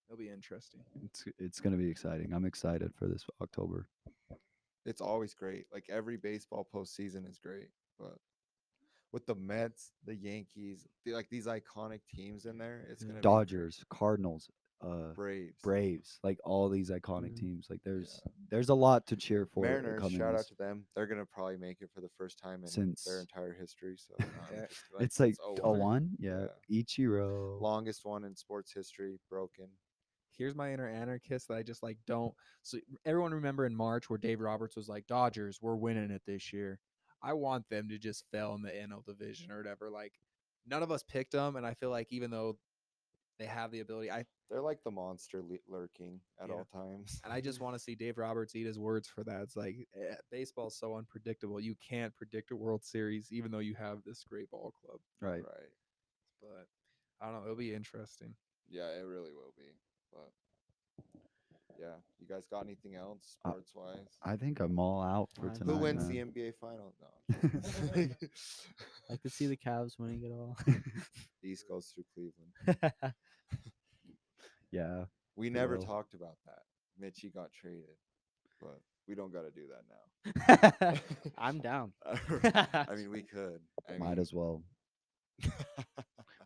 it'll 0.09 0.17
be 0.19 0.29
interesting. 0.29 0.81
it's 1.03 1.25
it's 1.37 1.59
gonna 1.59 1.77
be 1.77 1.89
exciting. 1.89 2.33
I'm 2.33 2.45
excited 2.45 2.93
for 2.95 3.07
this 3.07 3.25
October. 3.41 3.87
it's 4.85 5.01
always 5.01 5.33
great. 5.33 5.65
Like 5.73 5.85
every 5.89 6.17
baseball 6.17 6.67
postseason 6.73 7.29
is 7.29 7.37
great, 7.39 7.69
but 7.99 8.17
with 9.11 9.25
the 9.25 9.35
Mets, 9.35 9.91
the 10.05 10.15
Yankees, 10.15 10.87
the, 11.05 11.13
like 11.13 11.29
these 11.29 11.47
iconic 11.47 12.01
teams 12.13 12.45
in 12.45 12.57
there, 12.57 12.85
it's 12.89 13.03
gonna 13.03 13.21
Dodgers, 13.21 13.83
Cardinals, 13.89 14.49
uh, 14.81 15.13
Braves, 15.15 15.55
Braves, 15.63 16.19
like 16.23 16.37
all 16.45 16.69
these 16.69 16.89
iconic 16.91 17.31
Mhm. 17.33 17.37
teams. 17.37 17.67
Like 17.69 17.81
there's 17.83 18.21
there's 18.49 18.69
a 18.69 18.73
lot 18.75 19.05
to 19.07 19.15
cheer 19.15 19.45
for. 19.45 19.63
Mariners. 19.63 19.99
coming 19.99 20.17
Shout 20.19 20.35
out 20.35 20.45
to 20.47 20.55
them. 20.55 20.85
They're 20.95 21.07
gonna 21.07 21.25
probably 21.25 21.57
make 21.57 21.81
it 21.81 21.89
for 21.93 22.01
the 22.01 22.09
first 22.17 22.39
time 22.39 22.61
in 22.61 22.67
Since- 22.69 23.03
their 23.03 23.19
entire 23.19 23.53
history. 23.53 23.97
So 23.97 24.15
um, 24.23 24.29
Yeah. 24.53 24.65
just, 24.67 24.81
it's 24.99 25.19
like 25.19 25.35
a 25.43 25.53
01, 25.67 25.79
one, 25.79 26.15
yeah. 26.19 26.47
Ichiro. 26.71 27.59
longest 27.61 28.05
one 28.05 28.23
in 28.23 28.35
sports 28.35 28.71
history, 28.73 29.19
broken. 29.29 29.67
Here's 30.39 30.55
my 30.55 30.71
inner 30.73 30.87
anarchist 30.87 31.49
that 31.49 31.57
I 31.57 31.63
just 31.63 31.83
like 31.83 31.97
don't. 32.07 32.33
So 32.63 32.79
everyone 33.05 33.33
remember 33.33 33.65
in 33.65 33.75
March 33.75 34.09
where 34.09 34.17
Dave 34.17 34.39
Roberts 34.39 34.75
was 34.77 34.87
like, 34.87 35.05
"Dodgers, 35.05 35.59
we're 35.61 35.75
winning 35.75 36.11
it 36.11 36.21
this 36.25 36.51
year." 36.53 36.79
I 37.21 37.33
want 37.33 37.67
them 37.69 37.89
to 37.89 37.99
just 37.99 38.23
fail 38.31 38.55
in 38.55 38.61
the 38.61 38.71
NL 38.71 39.03
division 39.05 39.51
or 39.51 39.57
whatever. 39.57 39.89
Like, 39.89 40.13
none 40.65 40.81
of 40.81 40.91
us 40.91 41.03
picked 41.03 41.33
them, 41.33 41.57
and 41.57 41.65
I 41.65 41.73
feel 41.73 41.89
like 41.89 42.07
even 42.13 42.31
though 42.31 42.57
they 43.37 43.45
have 43.47 43.71
the 43.71 43.81
ability, 43.81 44.09
I 44.11 44.25
They're 44.49 44.61
like 44.61 44.81
the 44.83 44.91
monster 44.91 45.43
le- 45.43 45.57
lurking 45.67 46.21
at 46.41 46.47
Yeah. 46.49 46.55
all 46.55 46.65
times. 46.65 47.19
And 47.23 47.31
I 47.33 47.39
just 47.41 47.59
want 47.59 47.75
to 47.75 47.79
see 47.79 47.93
Dave 47.95 48.17
Roberts 48.17 48.55
eat 48.55 48.65
his 48.65 48.79
words 48.79 49.07
for 49.07 49.23
that. 49.25 49.41
It's 49.41 49.55
like 49.57 49.87
eh, 49.93 50.15
baseball 50.31 50.67
is 50.67 50.75
so 50.79 50.95
unpredictable. 50.95 51.59
You 51.59 51.75
can't 51.75 52.15
predict 52.15 52.51
a 52.51 52.55
World 52.55 52.83
Series, 52.83 53.31
even 53.31 53.51
though 53.51 53.59
you 53.59 53.75
have 53.75 54.03
this 54.05 54.23
great 54.23 54.49
ball 54.49 54.71
club. 54.71 55.01
Right. 55.21 55.43
Right. 55.43 55.69
But 56.41 56.67
I 57.21 57.25
don't 57.25 57.35
know. 57.41 57.43
It'll 57.43 57.55
be 57.57 57.73
interesting. 57.75 58.35
Yeah, 58.69 58.89
it 58.97 59.01
really 59.05 59.33
will 59.33 59.53
be. 59.57 59.75
But 60.11 60.29
yeah, 61.79 61.95
you 62.19 62.27
guys 62.27 62.45
got 62.49 62.63
anything 62.65 62.95
else 62.95 63.37
Uh, 63.45 63.49
sports 63.51 63.71
wise? 63.75 64.17
I 64.23 64.35
think 64.35 64.59
I'm 64.59 64.77
all 64.79 65.01
out 65.01 65.29
for 65.35 65.47
Fine. 65.47 65.53
tonight. 65.55 65.73
Who 65.73 65.79
wins 65.79 66.09
man. 66.09 66.31
the 66.33 66.41
NBA 66.41 66.55
final? 66.55 66.93
No. 67.01 67.07
I 69.11 69.15
could 69.17 69.31
see 69.31 69.47
the 69.47 69.57
Cavs 69.57 69.97
winning 69.97 70.23
it 70.23 70.31
all. 70.31 70.57
the 70.65 70.81
East 71.49 71.67
goes 71.67 71.93
through 71.93 72.05
Cleveland. 72.13 73.13
Yeah. 74.71 75.05
We 75.35 75.49
never 75.49 75.77
will. 75.77 75.83
talked 75.83 76.13
about 76.13 76.35
that. 76.45 76.59
Mitchie 77.03 77.33
got 77.33 77.51
traded, 77.51 77.97
but 78.61 78.79
we 79.07 79.15
don't 79.15 79.33
got 79.33 79.41
to 79.41 79.49
do 79.49 79.63
that 79.67 80.91
now. 80.91 80.93
I'm 81.39 81.59
down. 81.59 81.93
I 82.05 82.93
mean, 82.95 83.09
we 83.09 83.23
could. 83.23 83.61
I 83.89 83.97
Might 83.97 84.09
mean, 84.09 84.19
as 84.19 84.31
well. 84.31 84.61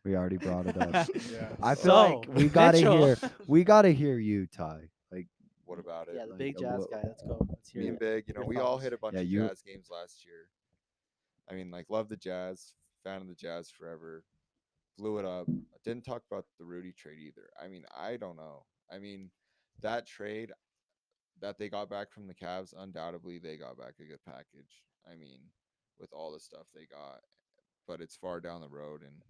We 0.06 0.16
already 0.16 0.38
brought 0.38 0.68
it 0.68 0.78
up. 0.78 1.08
Yeah. 1.32 1.48
I 1.62 1.76
feel 1.76 1.84
So, 1.92 2.18
like 2.20 2.28
we 2.36 2.48
gotta 2.50 2.78
Mitchell. 2.78 2.98
hear 3.06 3.18
we 3.48 3.64
gotta 3.64 3.90
hear 3.90 4.18
you, 4.18 4.48
Ty. 4.48 4.90
Like 5.12 5.28
what 5.66 5.80
about 5.80 6.10
it? 6.10 6.16
yeah, 6.18 6.24
the 6.26 6.30
like, 6.32 6.38
big 6.40 6.58
uh, 6.58 6.60
jazz 6.62 6.80
what- 6.80 6.92
guy. 6.92 7.02
Let's 7.06 7.24
go. 7.24 7.48
Let's 7.50 7.70
hear 7.70 7.82
Me 7.84 7.88
and 7.90 7.98
it. 7.98 8.00
Big, 8.00 8.24
you 8.28 8.34
know, 8.34 8.42
Your 8.42 8.48
we 8.50 8.58
all 8.58 8.74
thoughts. 8.74 8.84
hit 8.84 8.94
a 8.94 8.98
bunch 8.98 9.16
Yeah, 9.16 9.22
of 9.22 9.28
you- 9.28 9.48
jazz 9.48 9.62
games 9.62 9.88
last 9.92 10.26
year. 10.26 10.50
I 11.50 11.56
mean, 11.56 11.72
like, 11.72 11.88
love 11.90 12.08
the 12.08 12.16
Jazz, 12.16 12.74
fan 13.04 13.22
of 13.22 13.28
the 13.28 13.36
Jazz 13.36 13.70
forever. 13.70 14.24
Blew 14.98 15.18
it 15.18 15.26
up. 15.26 15.48
Didn't 15.84 16.06
talk 16.06 16.22
about 16.32 16.46
the 16.58 16.64
Rudy 16.64 16.94
trade 16.94 17.18
either. 17.20 17.50
I 17.62 17.68
mean, 17.68 17.84
I 17.98 18.16
don't 18.16 18.38
know. 18.38 18.64
I 18.92 19.00
mean, 19.00 19.30
that 19.82 20.06
trade 20.08 20.52
that 21.42 21.58
they 21.58 21.68
got 21.68 21.90
back 21.90 22.12
from 22.12 22.28
the 22.28 22.34
Cavs, 22.34 22.74
undoubtedly 22.78 23.40
they 23.40 23.58
got 23.58 23.78
back 23.78 23.96
a 24.00 24.04
good 24.06 24.24
package. 24.26 24.84
I 25.12 25.16
mean, 25.16 25.40
with 26.00 26.14
all 26.14 26.32
the 26.32 26.40
stuff 26.40 26.68
they 26.74 26.86
got, 26.86 27.20
but 27.88 28.00
it's 28.00 28.16
far 28.16 28.40
down 28.40 28.62
the 28.62 28.70
road, 28.70 29.02
and 29.02 29.22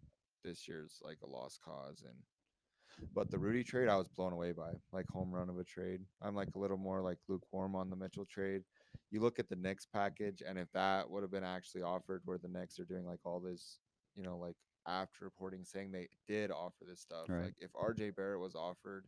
this 0.43 0.67
year's 0.67 0.99
like 1.03 1.17
a 1.23 1.29
lost 1.29 1.59
cause. 1.63 2.03
And 2.05 2.17
but 3.13 3.31
the 3.31 3.39
Rudy 3.39 3.63
trade, 3.63 3.89
I 3.89 3.97
was 3.97 4.07
blown 4.07 4.33
away 4.33 4.51
by, 4.51 4.71
like 4.91 5.07
home 5.09 5.31
run 5.33 5.49
of 5.49 5.57
a 5.57 5.63
trade. 5.63 6.01
I'm 6.21 6.35
like 6.35 6.49
a 6.55 6.59
little 6.59 6.77
more 6.77 7.01
like 7.01 7.17
lukewarm 7.27 7.75
on 7.75 7.89
the 7.89 7.95
Mitchell 7.95 8.25
trade. 8.25 8.61
You 9.09 9.21
look 9.21 9.39
at 9.39 9.49
the 9.49 9.55
Knicks 9.55 9.85
package, 9.85 10.43
and 10.47 10.57
if 10.57 10.71
that 10.73 11.09
would 11.09 11.23
have 11.23 11.31
been 11.31 11.43
actually 11.43 11.83
offered, 11.83 12.21
where 12.25 12.37
the 12.37 12.47
Knicks 12.47 12.79
are 12.79 12.85
doing 12.85 13.05
like 13.05 13.19
all 13.25 13.39
this, 13.39 13.79
you 14.15 14.23
know, 14.23 14.37
like 14.37 14.55
after 14.87 15.25
reporting 15.25 15.63
saying 15.63 15.91
they 15.91 16.07
did 16.27 16.51
offer 16.51 16.85
this 16.87 17.01
stuff. 17.01 17.25
Right. 17.29 17.45
Like 17.45 17.55
if 17.59 17.71
RJ 17.73 18.15
Barrett 18.15 18.39
was 18.39 18.55
offered 18.55 19.05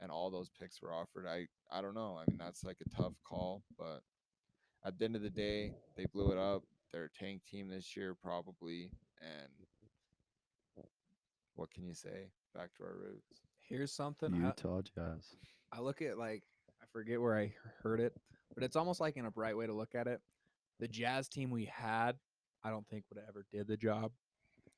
and 0.00 0.10
all 0.10 0.30
those 0.30 0.50
picks 0.60 0.80
were 0.82 0.94
offered, 0.94 1.26
I 1.26 1.46
I 1.70 1.82
don't 1.82 1.94
know. 1.94 2.18
I 2.20 2.24
mean, 2.30 2.38
that's 2.38 2.64
like 2.64 2.78
a 2.84 3.02
tough 3.02 3.14
call, 3.26 3.62
but 3.78 4.00
at 4.84 4.98
the 4.98 5.04
end 5.04 5.16
of 5.16 5.22
the 5.22 5.30
day, 5.30 5.74
they 5.96 6.06
blew 6.12 6.32
it 6.32 6.38
up. 6.38 6.64
They're 6.92 7.04
a 7.04 7.18
tank 7.24 7.42
team 7.50 7.68
this 7.68 7.96
year, 7.96 8.14
probably, 8.14 8.90
and 9.20 9.52
what 11.54 11.70
can 11.70 11.84
you 11.84 11.94
say? 11.94 12.30
Back 12.54 12.74
to 12.76 12.84
our 12.84 12.96
roots. 12.96 13.40
Here's 13.68 13.92
something. 13.92 14.34
I, 14.34 14.46
Utah 14.48 14.82
Jazz. 14.82 15.36
I 15.72 15.80
look 15.80 16.02
at 16.02 16.18
like 16.18 16.42
I 16.80 16.86
forget 16.92 17.20
where 17.20 17.38
I 17.38 17.54
heard 17.82 18.00
it, 18.00 18.14
but 18.54 18.64
it's 18.64 18.76
almost 18.76 19.00
like 19.00 19.16
in 19.16 19.26
a 19.26 19.30
bright 19.30 19.56
way 19.56 19.66
to 19.66 19.72
look 19.72 19.94
at 19.94 20.06
it. 20.06 20.20
The 20.80 20.88
Jazz 20.88 21.28
team 21.28 21.50
we 21.50 21.66
had, 21.66 22.16
I 22.64 22.70
don't 22.70 22.86
think 22.88 23.04
would 23.10 23.18
have 23.18 23.28
ever 23.28 23.46
did 23.52 23.68
the 23.68 23.76
job. 23.76 24.12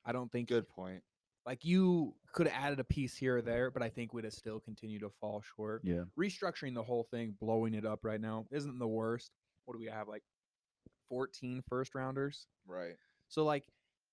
I 0.04 0.12
don't 0.12 0.30
think 0.30 0.48
Good 0.48 0.68
point. 0.68 1.02
Like 1.46 1.64
you 1.64 2.14
could 2.32 2.46
have 2.46 2.64
added 2.64 2.80
a 2.80 2.84
piece 2.84 3.16
here 3.16 3.38
or 3.38 3.42
there, 3.42 3.70
but 3.70 3.82
I 3.82 3.90
think 3.90 4.14
we'd 4.14 4.24
have 4.24 4.32
still 4.32 4.60
continued 4.60 5.02
to 5.02 5.10
fall 5.20 5.42
short. 5.56 5.82
Yeah. 5.84 6.04
Restructuring 6.18 6.74
the 6.74 6.82
whole 6.82 7.06
thing, 7.10 7.34
blowing 7.38 7.74
it 7.74 7.84
up 7.84 8.00
right 8.02 8.20
now 8.20 8.46
isn't 8.50 8.78
the 8.78 8.88
worst. 8.88 9.30
What 9.66 9.74
do 9.74 9.78
we 9.78 9.90
have? 9.90 10.08
Like 10.08 10.22
14 11.10 11.62
first 11.68 11.94
rounders? 11.94 12.46
Right. 12.66 12.94
So 13.28 13.44
like 13.44 13.64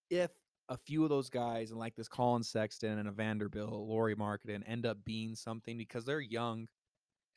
if 0.10 0.30
a 0.72 0.78
few 0.78 1.04
of 1.04 1.10
those 1.10 1.30
guys 1.30 1.70
and 1.72 1.80
like 1.80 1.96
this 1.96 2.08
Collin 2.08 2.44
Sexton 2.44 2.98
and 2.98 3.08
a 3.10 3.12
Vanderbilt, 3.12 3.72
Lauri 3.74 4.16
Markkanen 4.16 4.64
end 4.66 4.86
up 4.86 4.98
being 5.04 5.36
something 5.36 5.78
because 5.78 6.06
they're 6.06 6.22
young 6.22 6.68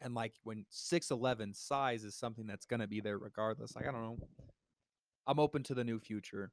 and 0.00 0.14
like 0.14 0.34
when 0.44 0.64
6'11 0.72 1.54
size 1.56 2.04
is 2.04 2.14
something 2.14 2.46
that's 2.46 2.64
gonna 2.66 2.86
be 2.86 3.00
there 3.00 3.18
regardless. 3.18 3.74
Like 3.74 3.88
I 3.88 3.92
don't 3.92 4.02
know. 4.02 4.18
I'm 5.26 5.40
open 5.40 5.62
to 5.64 5.74
the 5.74 5.82
new 5.84 5.98
future. 5.98 6.52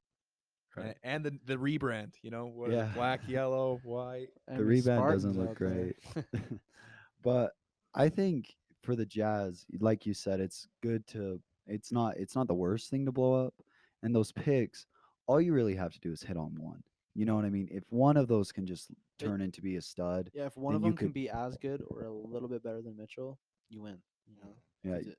Right. 0.76 0.96
a- 1.04 1.08
And 1.08 1.24
the 1.24 1.38
the 1.46 1.58
rebrand, 1.58 2.14
you 2.24 2.32
know, 2.32 2.48
what 2.48 2.72
Yeah. 2.72 2.90
black, 2.96 3.22
yellow, 3.28 3.80
white. 3.84 4.30
The 4.48 4.56
rebrand 4.64 4.68
rebound 4.88 5.12
doesn't 5.12 5.38
look 5.38 5.56
great. 5.56 5.96
but 7.24 7.52
I 7.94 8.10
think 8.10 8.56
for 8.82 8.96
the 8.96 9.06
Jazz, 9.06 9.66
like 9.80 10.06
you 10.08 10.14
said, 10.16 10.40
it's 10.40 10.68
good 10.82 11.06
to 11.08 11.40
it's 11.68 11.92
not 11.92 12.18
it's 12.18 12.36
not 12.36 12.48
the 12.48 12.56
worst 12.56 12.90
thing 12.90 13.06
to 13.06 13.12
blow 13.12 13.46
up. 13.46 13.54
And 14.02 14.16
those 14.16 14.32
picks, 14.32 14.88
all 15.32 15.40
you 15.42 15.54
really 15.54 15.76
have 15.76 15.94
to 15.94 16.00
do 16.00 16.12
is 16.12 16.22
hit 16.22 16.36
on 16.38 16.54
one. 16.60 16.84
You 17.16 17.26
know 17.26 17.36
what 17.36 17.46
I 17.46 17.50
mean? 17.50 17.68
If 17.72 17.84
one 17.90 18.18
of 18.18 18.28
those 18.28 18.52
can 18.52 18.66
just 18.66 18.90
turn 19.18 19.42
into 19.42 19.62
be 19.62 19.76
a 19.78 19.82
stud, 19.82 20.30
yeah, 20.34 20.46
if 20.46 20.58
one 20.58 20.76
of 20.76 20.82
you 20.82 20.90
them 20.90 20.98
can 20.98 21.12
be 21.12 21.30
as 21.30 21.58
good 21.58 21.82
or 21.88 22.04
a 22.04 22.12
little 22.12 22.48
bit 22.50 22.64
better 22.64 22.82
than 22.82 22.96
Mitchell, 22.98 23.38
you 23.70 23.82
win. 23.82 23.98
You 24.28 24.36
know, 24.42 24.56
yeah. 24.84 24.98
'cause 24.98 25.08
it- 25.08 25.18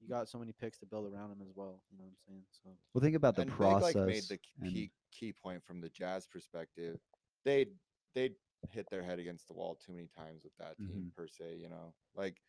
you 0.00 0.08
got 0.08 0.28
so 0.28 0.38
many 0.38 0.52
picks 0.52 0.78
to 0.78 0.86
build 0.86 1.10
around 1.12 1.32
him 1.32 1.40
as 1.42 1.48
well. 1.54 1.80
You 1.90 1.96
know 1.98 2.04
what 2.04 2.10
I'm 2.10 2.16
saying? 2.28 2.44
So 2.50 2.76
Well, 2.92 3.02
think 3.02 3.16
about 3.16 3.34
the 3.34 3.42
and 3.42 3.50
process. 3.50 3.94
Big 3.94 3.96
like 3.96 4.06
made 4.06 4.22
the 4.24 4.38
k- 4.38 4.50
and- 4.60 4.70
key 4.70 4.92
key 5.10 5.32
point 5.32 5.64
from 5.64 5.80
the 5.80 5.88
Jazz 5.88 6.26
perspective. 6.26 7.00
They 7.44 7.66
they 8.14 8.36
hit 8.70 8.88
their 8.90 9.02
head 9.02 9.18
against 9.18 9.46
the 9.48 9.54
wall 9.54 9.74
too 9.76 9.92
many 9.92 10.08
times 10.08 10.42
with 10.44 10.54
that 10.58 10.76
team 10.78 10.88
Mm-hmm. 10.88 11.08
per 11.10 11.26
se. 11.28 11.56
You 11.56 11.68
know, 11.68 11.94
like 12.14 12.40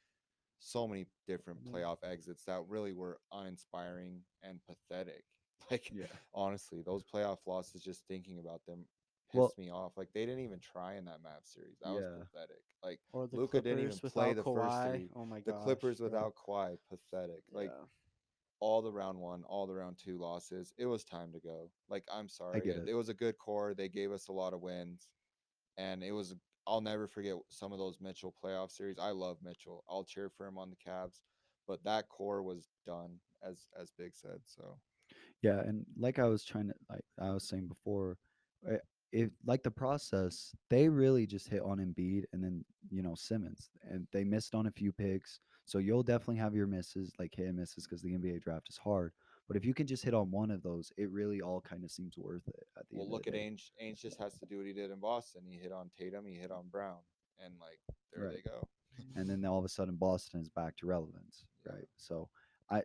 so 0.60 0.88
many 0.88 1.06
different 1.26 1.64
Mhm. 1.64 1.72
playoff 1.72 2.04
exits 2.04 2.44
that 2.46 2.68
really 2.68 2.94
were 2.94 3.20
uninspiring 3.32 4.26
and 4.44 4.60
pathetic. 4.66 5.24
Like 5.72 5.90
yeah. 5.94 6.06
honestly, 6.34 6.82
those 6.82 7.04
playoff 7.04 7.40
losses, 7.46 7.82
just 7.82 8.04
thinking 8.08 8.40
about 8.40 8.62
them, 8.66 8.86
pissed 9.32 9.38
Well- 9.38 9.54
me 9.58 9.70
off. 9.70 9.98
Like 9.98 10.10
they 10.14 10.26
didn't 10.26 10.44
even 10.44 10.60
try 10.60 10.96
in 10.96 11.06
that 11.06 11.22
Mavs 11.24 11.54
series. 11.54 11.78
That 11.82 11.92
was 11.94 12.04
pathetic. 12.32 12.62
Like 12.84 13.00
or 13.12 13.28
the 13.28 13.36
Luka 13.38 13.60
didn't 13.62 13.80
even 13.80 13.98
play 14.10 14.34
the 14.34 14.44
first 14.44 14.84
three. 14.90 15.10
Oh 15.16 15.26
my 15.26 15.40
god, 15.42 15.46
the 15.46 15.64
Clippers 15.64 15.98
bro. 15.98 16.06
without 16.08 16.34
Kawhi, 16.36 16.78
pathetic. 16.90 17.44
Like 17.52 17.72
Yeah. 17.76 17.86
all 18.60 18.82
the 18.82 18.92
round 18.92 19.20
one, 19.20 19.44
all 19.44 19.68
the 19.68 19.74
round 19.74 19.98
two 19.98 20.18
losses. 20.18 20.74
It 20.78 20.86
was 20.86 21.04
time 21.04 21.34
to 21.34 21.40
go. 21.40 21.70
Like 21.90 22.04
I'm 22.14 22.30
sorry, 22.30 22.62
get 22.62 22.78
it. 22.78 22.88
it. 22.90 22.94
was 22.94 23.10
a 23.10 23.14
good 23.14 23.38
core. 23.38 23.74
They 23.74 23.90
gave 23.90 24.12
us 24.12 24.28
a 24.30 24.34
lot 24.34 24.54
of 24.54 24.62
wins, 24.62 25.10
and 25.78 26.04
it 26.04 26.12
was. 26.12 26.36
I'll 26.70 26.82
never 26.82 27.08
forget 27.08 27.36
some 27.50 27.72
of 27.72 27.80
those 27.80 27.98
Mitchell 28.02 28.34
playoff 28.44 28.72
series. 28.72 29.00
I 29.00 29.12
love 29.12 29.38
Mitchell. 29.42 29.86
I'll 29.90 30.04
cheer 30.04 30.30
for 30.30 30.46
him 30.46 30.58
on 30.58 30.70
the 30.70 30.76
Cavs, 30.76 31.22
but 31.66 31.82
that 31.86 32.10
core 32.10 32.44
was 32.44 32.68
done, 32.86 33.20
as 33.42 33.68
as 33.80 33.90
Big 33.98 34.14
said. 34.16 34.42
So 34.46 34.78
Yeah, 35.42 35.60
and 35.60 35.86
like 35.98 36.20
I 36.20 36.26
was 36.26 36.44
trying 36.44 36.68
to 36.68 36.74
like 36.90 37.06
I 37.22 37.30
was 37.32 37.48
saying 37.48 37.68
before, 37.68 38.18
uh, 38.70 38.78
if 39.12 39.30
like 39.46 39.64
the 39.64 39.72
process, 39.72 40.54
they 40.70 40.90
really 40.90 41.26
just 41.28 41.48
hit 41.48 41.62
on 41.62 41.78
Embiid 41.78 42.24
and 42.34 42.44
then 42.44 42.66
you 42.90 43.02
know 43.04 43.16
Simmons, 43.16 43.70
and 43.90 44.08
they 44.12 44.24
missed 44.24 44.56
on 44.56 44.68
a 44.68 44.72
few 44.72 44.92
picks. 44.92 45.40
So 45.66 45.78
you'll 45.80 46.04
definitely 46.04 46.38
have 46.38 46.56
your 46.56 46.68
misses, 46.68 47.12
like 47.20 47.36
hit 47.36 47.48
and 47.48 47.58
misses, 47.58 47.86
because 47.86 48.02
the 48.02 48.14
NBA 48.14 48.42
draft 48.42 48.68
is 48.70 48.78
hard. 48.78 49.12
But 49.48 49.58
if 49.58 49.64
you 49.66 49.74
can 49.74 49.86
just 49.88 50.04
hit 50.04 50.14
on 50.14 50.32
one 50.32 50.50
of 50.52 50.62
those, 50.64 50.92
it 50.98 51.10
really 51.10 51.42
all 51.42 51.62
kind 51.62 51.84
of 51.84 51.92
seems 51.92 52.18
worth 52.18 52.48
it 52.48 52.68
at 52.78 52.90
the 52.90 52.98
well, 52.98 53.10
look 53.10 53.28
at 53.28 53.34
the 53.34 53.40
day. 53.40 53.50
Ainge. 53.50 53.72
Ainge 53.82 54.02
just 54.02 54.18
has 54.20 54.34
to 54.40 54.46
do 54.46 54.58
what 54.58 54.66
he 54.66 54.74
did 54.74 54.92
in 54.92 55.00
Boston. 55.00 55.44
He 55.46 55.58
hit 55.58 55.72
on 55.72 55.90
Tatum. 55.98 56.26
He 56.26 56.36
hit 56.36 56.52
on 56.52 56.68
Brown, 56.70 56.98
and 57.44 57.54
like 57.60 57.80
there 58.14 58.26
Right. 58.26 58.36
they 58.44 58.50
go. 58.50 58.68
and 59.16 59.30
then 59.30 59.46
all 59.46 59.60
of 59.60 59.66
a 59.66 59.70
sudden 59.70 59.96
Boston 59.96 60.42
is 60.42 60.50
back 60.50 60.76
to 60.78 60.88
relevance, 60.88 61.46
Yeah. 61.66 61.74
right? 61.74 61.88
So 61.98 62.30
I 62.70 62.84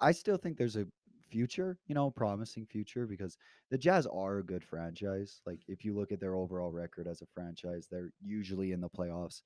I 0.00 0.12
still 0.12 0.36
think 0.36 0.58
there's 0.58 0.76
a 0.76 0.86
future, 1.32 1.78
you 1.86 1.94
know, 1.94 2.10
promising 2.10 2.66
future 2.66 3.06
because 3.06 3.38
the 3.70 3.78
Jazz 3.78 4.06
are 4.06 4.38
a 4.38 4.44
good 4.44 4.62
franchise. 4.62 5.40
Like 5.46 5.60
if 5.66 5.84
you 5.84 5.96
look 5.96 6.12
at 6.12 6.20
their 6.20 6.34
overall 6.34 6.70
record 6.70 7.08
as 7.08 7.22
a 7.22 7.26
franchise, 7.34 7.88
they're 7.90 8.12
usually 8.22 8.72
in 8.72 8.80
the 8.80 8.88
playoffs. 8.88 9.42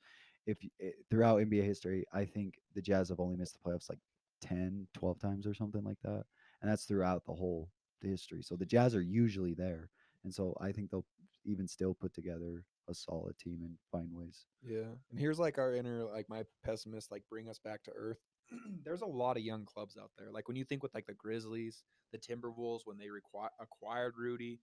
If 0.46 0.58
eh, 0.82 0.90
throughout 1.08 1.40
NBA 1.40 1.62
history, 1.64 2.04
I 2.12 2.24
think 2.24 2.54
the 2.74 2.82
Jazz 2.82 3.08
have 3.10 3.20
only 3.20 3.36
missed 3.36 3.54
the 3.54 3.70
playoffs 3.70 3.88
like 3.88 4.00
10, 4.42 4.88
12 4.94 5.20
times 5.20 5.46
or 5.46 5.54
something 5.54 5.84
like 5.84 6.00
that. 6.02 6.24
And 6.60 6.70
that's 6.70 6.84
throughout 6.84 7.24
the 7.24 7.34
whole 7.34 7.70
history. 8.00 8.42
So 8.42 8.56
the 8.56 8.66
Jazz 8.66 8.94
are 8.94 9.02
usually 9.02 9.54
there. 9.54 9.90
And 10.24 10.34
so 10.34 10.56
I 10.60 10.72
think 10.72 10.90
they'll 10.90 11.06
even 11.44 11.68
still 11.68 11.94
put 11.94 12.12
together 12.12 12.64
a 12.88 12.94
solid 12.94 13.38
team 13.38 13.60
and 13.62 13.76
find 13.92 14.08
ways. 14.12 14.46
Yeah. 14.62 14.90
And 15.10 15.18
here's 15.18 15.38
like 15.38 15.58
our 15.58 15.74
inner, 15.74 16.04
like 16.04 16.28
my 16.28 16.44
pessimist, 16.64 17.12
like 17.12 17.22
bring 17.30 17.48
us 17.48 17.58
back 17.58 17.84
to 17.84 17.92
earth. 17.92 18.18
There's 18.84 19.02
a 19.02 19.06
lot 19.06 19.36
of 19.36 19.42
young 19.42 19.64
clubs 19.64 19.96
out 20.00 20.10
there. 20.18 20.30
Like 20.30 20.48
when 20.48 20.56
you 20.56 20.64
think 20.64 20.82
with 20.82 20.94
like 20.94 21.06
the 21.06 21.14
Grizzlies, 21.14 21.82
the 22.12 22.18
Timberwolves, 22.18 22.80
when 22.84 22.96
they 22.98 23.06
requi- 23.06 23.48
acquired 23.60 24.14
Rudy, 24.16 24.60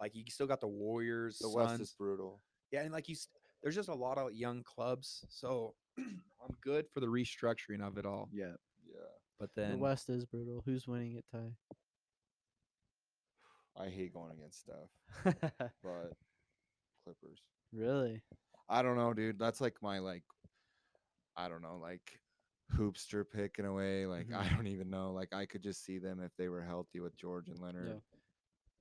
like 0.00 0.12
you 0.14 0.24
still 0.28 0.46
got 0.46 0.60
the 0.60 0.66
Warriors, 0.68 1.38
The 1.38 1.50
West 1.50 1.80
is 1.80 1.94
brutal. 1.98 2.40
Yeah, 2.72 2.82
and 2.82 2.92
like 2.92 3.08
you, 3.08 3.16
there's 3.62 3.74
just 3.74 3.88
a 3.88 3.94
lot 3.94 4.18
of 4.18 4.32
young 4.34 4.62
clubs. 4.62 5.24
So 5.28 5.74
I'm 5.98 6.56
good 6.62 6.86
for 6.92 7.00
the 7.00 7.06
restructuring 7.06 7.80
of 7.86 7.98
it 7.98 8.06
all. 8.06 8.28
Yeah. 8.32 8.52
Yeah, 8.88 9.00
But 9.40 9.50
then 9.56 9.72
The 9.72 9.78
West 9.78 10.08
is 10.10 10.24
brutal. 10.24 10.62
Who's 10.64 10.86
winning 10.86 11.16
it, 11.16 11.24
Ty? 11.32 11.52
I 13.78 13.88
hate 13.88 14.14
going 14.14 14.32
against 14.32 14.60
stuff, 14.60 14.88
but 15.82 16.12
Clippers. 17.04 17.40
really? 17.74 18.22
I 18.70 18.80
don't 18.82 18.96
know, 18.96 19.12
dude. 19.12 19.38
That's 19.38 19.60
like 19.60 19.74
my 19.82 19.98
like 19.98 20.22
I 21.36 21.48
don't 21.50 21.60
know, 21.62 21.78
like 21.82 22.18
hoopster 22.74 23.24
pick 23.28 23.58
in 23.58 23.64
a 23.64 23.72
way. 23.72 24.06
Like 24.06 24.32
I 24.32 24.48
Mhm. 24.48 24.56
don't 24.56 24.66
even 24.66 24.90
know. 24.90 25.12
Like 25.12 25.32
I 25.32 25.46
could 25.46 25.62
just 25.62 25.84
see 25.84 25.98
them 25.98 26.20
if 26.20 26.36
they 26.36 26.48
were 26.48 26.62
healthy 26.62 27.00
with 27.00 27.16
George 27.16 27.48
and 27.48 27.60
Leonard. 27.60 28.02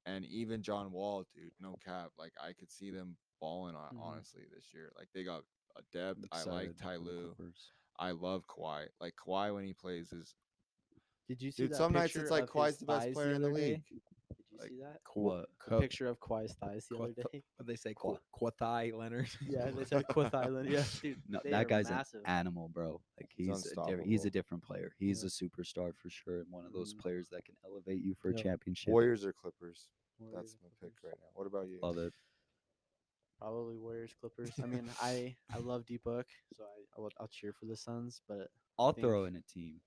And 0.05 0.25
even 0.25 0.61
John 0.61 0.91
Wall, 0.91 1.25
dude, 1.33 1.53
no 1.59 1.75
cap. 1.83 2.11
Like 2.17 2.33
I 2.41 2.53
could 2.53 2.71
see 2.71 2.91
them 2.91 3.17
balling 3.39 3.75
on 3.75 3.91
Mhm. 3.93 4.01
honestly 4.01 4.43
this 4.53 4.73
year. 4.73 4.91
Like 4.97 5.09
they 5.13 5.23
got 5.23 5.43
a 5.77 5.81
depth. 5.91 6.25
I'm 6.31 6.47
I 6.47 6.51
like 6.51 6.77
Ty 6.77 6.97
Lue. 6.97 7.35
I 7.97 8.11
love 8.11 8.47
Kawhi. 8.47 8.87
Like 8.99 9.15
Kawhi 9.15 9.53
when 9.53 9.63
he 9.65 9.73
plays 9.73 10.11
is 10.13 10.35
Did 11.27 11.41
you 11.41 11.51
see 11.51 11.63
dude, 11.63 11.71
that 11.71 11.77
some 11.77 11.93
nights 11.93 12.15
it's 12.15 12.31
like 12.31 12.47
Kawhi's 12.47 12.77
the 12.77 12.85
best 12.85 13.11
player 13.13 13.33
in 13.33 13.41
the 13.41 13.49
league. 13.49 13.81
day? 13.89 13.97
League. 14.61 14.71
You 14.71 14.83
Like, 14.83 14.91
see 14.93 14.93
that? 14.93 14.99
What? 15.13 15.45
A 15.67 15.79
picture 15.81 16.07
of 16.07 16.19
Kawhi's 16.19 16.53
thighs 16.55 16.87
the 16.89 16.97
other 16.97 17.13
Quath- 17.13 17.31
day. 17.31 17.43
what 17.57 17.67
they 17.67 17.75
say, 17.75 17.93
Qua- 17.93 18.17
Quathai 18.39 18.93
Leonard. 18.95 19.29
Yeah, 19.47 19.71
they 19.71 19.85
said 19.85 20.07
Quith 20.07 20.33
Island. 20.33 20.69
Yeah, 20.69 20.83
dude. 21.01 21.21
No, 21.27 21.39
that 21.45 21.67
guy's 21.67 21.89
massive. 21.89 22.21
an 22.25 22.29
animal, 22.29 22.69
bro. 22.69 23.01
Like 23.19 23.29
He's 23.35 23.47
he's 23.47 23.71
a 23.77 23.85
diff- 23.87 24.05
he's 24.05 24.25
a 24.25 24.29
different 24.29 24.63
player. 24.63 24.91
He's 24.99 25.21
Yeah. 25.23 25.27
a 25.27 25.29
superstar 25.49 25.93
for 25.95 26.09
sure, 26.09 26.39
and 26.41 26.51
one 26.51 26.65
of 26.65 26.73
those 26.73 26.93
Mhm. 26.93 26.99
players 26.99 27.27
that 27.29 27.45
can 27.45 27.55
elevate 27.65 28.01
you 28.01 28.15
for 28.15 28.29
a 28.29 28.33
championship. 28.35 28.91
Warriors 28.91 29.25
or 29.25 29.33
Clippers. 29.33 29.87
Warriors 30.19 30.35
That's 30.35 30.53
or 30.55 30.57
my 30.63 30.69
pick 30.81 30.93
right 31.03 31.13
now. 31.21 31.27
What 31.33 31.47
about 31.47 31.67
you? 31.67 31.79
Love 31.81 31.97
it. 31.97 32.13
Probably 33.39 33.75
Warriors 33.75 34.13
Clippers. 34.19 34.51
I 34.63 34.65
mean, 34.65 34.89
I 35.01 35.35
I 35.53 35.57
love 35.57 35.85
D 35.85 35.97
Book, 35.97 36.27
so 36.53 36.63
I 36.63 36.85
I 36.97 37.01
will, 37.01 37.11
I'll 37.19 37.27
cheer 37.27 37.51
for 37.53 37.65
the 37.65 37.75
Suns. 37.75 38.21
But 38.27 38.47
I'll 38.79 38.93
think- 38.93 39.05
throw 39.05 39.25
in 39.25 39.35
a 39.35 39.41
team: 39.41 39.81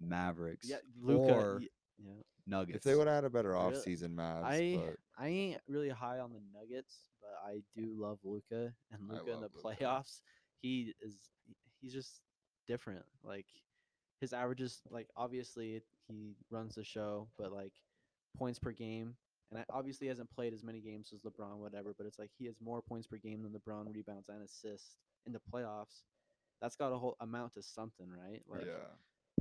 Mavericks, 0.00 0.68
yeah, 0.68 0.76
Luka. 1.00 1.60
Or 2.06 2.14
Yeah, 2.14 2.22
Nuggets. 2.46 2.76
If 2.78 2.82
they 2.82 2.94
would 2.96 3.06
have 3.06 3.16
had 3.16 3.24
a 3.24 3.30
better 3.30 3.50
Really? 3.50 3.72
offseason, 3.72 4.14
Mavs, 4.14 4.44
I 4.44 4.76
but 4.76 4.96
I 5.18 5.28
ain't 5.28 5.60
really 5.68 5.90
high 5.90 6.18
on 6.18 6.32
the 6.32 6.40
Nuggets, 6.52 7.10
but 7.20 7.30
I 7.44 7.62
do 7.74 7.94
love 8.00 8.18
Luka 8.24 8.74
and 8.90 9.02
I 9.10 9.14
Luka 9.14 9.32
in 9.32 9.40
the 9.40 9.42
love 9.42 9.54
Luka. 9.54 9.76
playoffs. 9.84 10.20
He 10.62 10.94
is 11.00 11.30
he's 11.80 11.92
just 11.92 12.22
different. 12.66 13.04
Like 13.22 13.46
his 14.20 14.32
averages, 14.32 14.82
like 14.90 15.08
obviously 15.16 15.82
he 16.08 16.34
runs 16.50 16.74
the 16.74 16.84
show, 16.84 17.28
but 17.38 17.52
like 17.52 17.72
points 18.36 18.58
per 18.58 18.72
game, 18.72 19.16
and 19.50 19.60
I, 19.60 19.64
obviously 19.70 20.06
he 20.06 20.08
hasn't 20.08 20.30
played 20.30 20.52
as 20.52 20.62
many 20.62 20.80
games 20.80 21.12
as 21.12 21.20
LeBron, 21.22 21.56
whatever. 21.58 21.94
But 21.96 22.06
it's 22.06 22.18
like 22.18 22.30
he 22.38 22.46
has 22.46 22.60
more 22.60 22.82
points 22.82 23.06
per 23.06 23.16
game 23.16 23.42
than 23.42 23.52
LeBron, 23.52 23.94
rebounds 23.94 24.28
and 24.28 24.42
assists 24.42 24.96
in 25.26 25.32
the 25.32 25.40
playoffs. 25.52 26.02
That's 26.60 26.76
got 26.76 26.92
a 26.92 26.98
whole 26.98 27.16
amount 27.20 27.54
to 27.54 27.62
something, 27.62 28.08
right? 28.10 28.42
Like 28.46 28.66
yeah. 28.66 28.94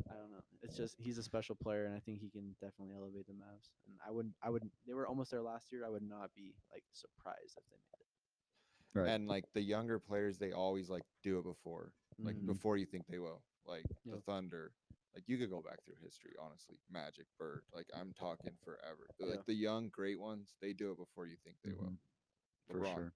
I 0.10 0.14
don't 0.14 0.32
know. 0.32 0.40
It's 0.62 0.76
just 0.78 0.96
he's 1.00 1.18
a 1.18 1.24
special 1.24 1.56
player, 1.56 1.86
and 1.86 1.96
I 1.96 2.00
think 2.00 2.20
he 2.20 2.30
can 2.30 2.56
definitely 2.62 2.94
elevate 2.96 3.28
the 3.28 3.34
Mavs. 3.34 3.70
And 3.88 3.96
I 4.06 4.12
wouldn't, 4.12 4.36
I 4.44 4.50
would. 4.50 4.64
They 4.88 4.94
were 4.94 5.08
almost 5.08 5.32
there 5.32 5.42
last 5.42 5.72
year. 5.72 5.86
I 5.86 5.90
would 5.90 6.04
not 6.04 6.34
be 6.36 6.54
like 6.72 6.84
surprised 6.92 7.58
if 7.58 7.64
they 7.70 7.78
made 7.78 8.02
it. 8.02 9.00
right. 9.00 9.10
And 9.16 9.28
like 9.28 9.46
the 9.54 9.62
younger 9.62 10.00
players, 10.00 10.38
they 10.38 10.52
always 10.52 10.90
like 10.90 11.04
do 11.24 11.40
it 11.40 11.44
before, 11.44 11.94
like 12.20 12.36
Mhm. 12.36 12.46
before 12.48 12.78
you 12.78 12.86
think 12.86 13.06
they 13.08 13.20
will. 13.20 13.44
Like 13.66 13.86
the 14.06 14.20
Thunder, 14.22 14.74
like 15.14 15.24
you 15.28 15.38
could 15.38 15.50
go 15.50 15.62
back 15.62 15.84
through 15.86 15.96
history, 16.02 16.34
honestly. 16.40 16.78
Magic, 16.90 17.26
Bird, 17.38 17.64
like 17.74 17.88
I'm 17.94 18.14
talking 18.14 18.58
forever. 18.64 19.08
The- 19.20 19.26
Like 19.28 19.36
Yeah. 19.38 19.44
the 19.48 19.54
young, 19.54 19.90
great 19.90 20.20
ones, 20.20 20.56
they 20.62 20.74
do 20.74 20.92
it 20.92 20.98
before 20.98 21.28
you 21.28 21.38
think 21.38 21.58
they 21.64 21.74
will. 21.74 21.92
Mhm. 21.92 21.98
for 22.68 22.80
LeBron, 22.80 22.94
sure. 22.96 23.14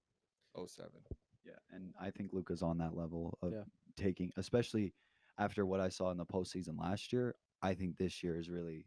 07. 0.66 1.04
Yeah, 1.44 1.58
and 1.70 1.94
I 1.98 2.10
think 2.10 2.32
Luka's 2.32 2.62
on 2.62 2.78
that 2.78 2.94
level 2.96 3.38
of 3.42 3.52
Yeah. 3.52 3.64
taking, 3.96 4.32
especially 4.36 4.94
after 5.38 5.66
what 5.66 5.80
I 5.80 5.88
saw 5.88 6.10
in 6.10 6.16
the 6.18 6.26
postseason 6.26 6.78
last 6.78 7.12
year. 7.12 7.34
I 7.62 7.74
think 7.74 7.96
this 7.96 8.22
year 8.22 8.38
is 8.38 8.48
really 8.50 8.86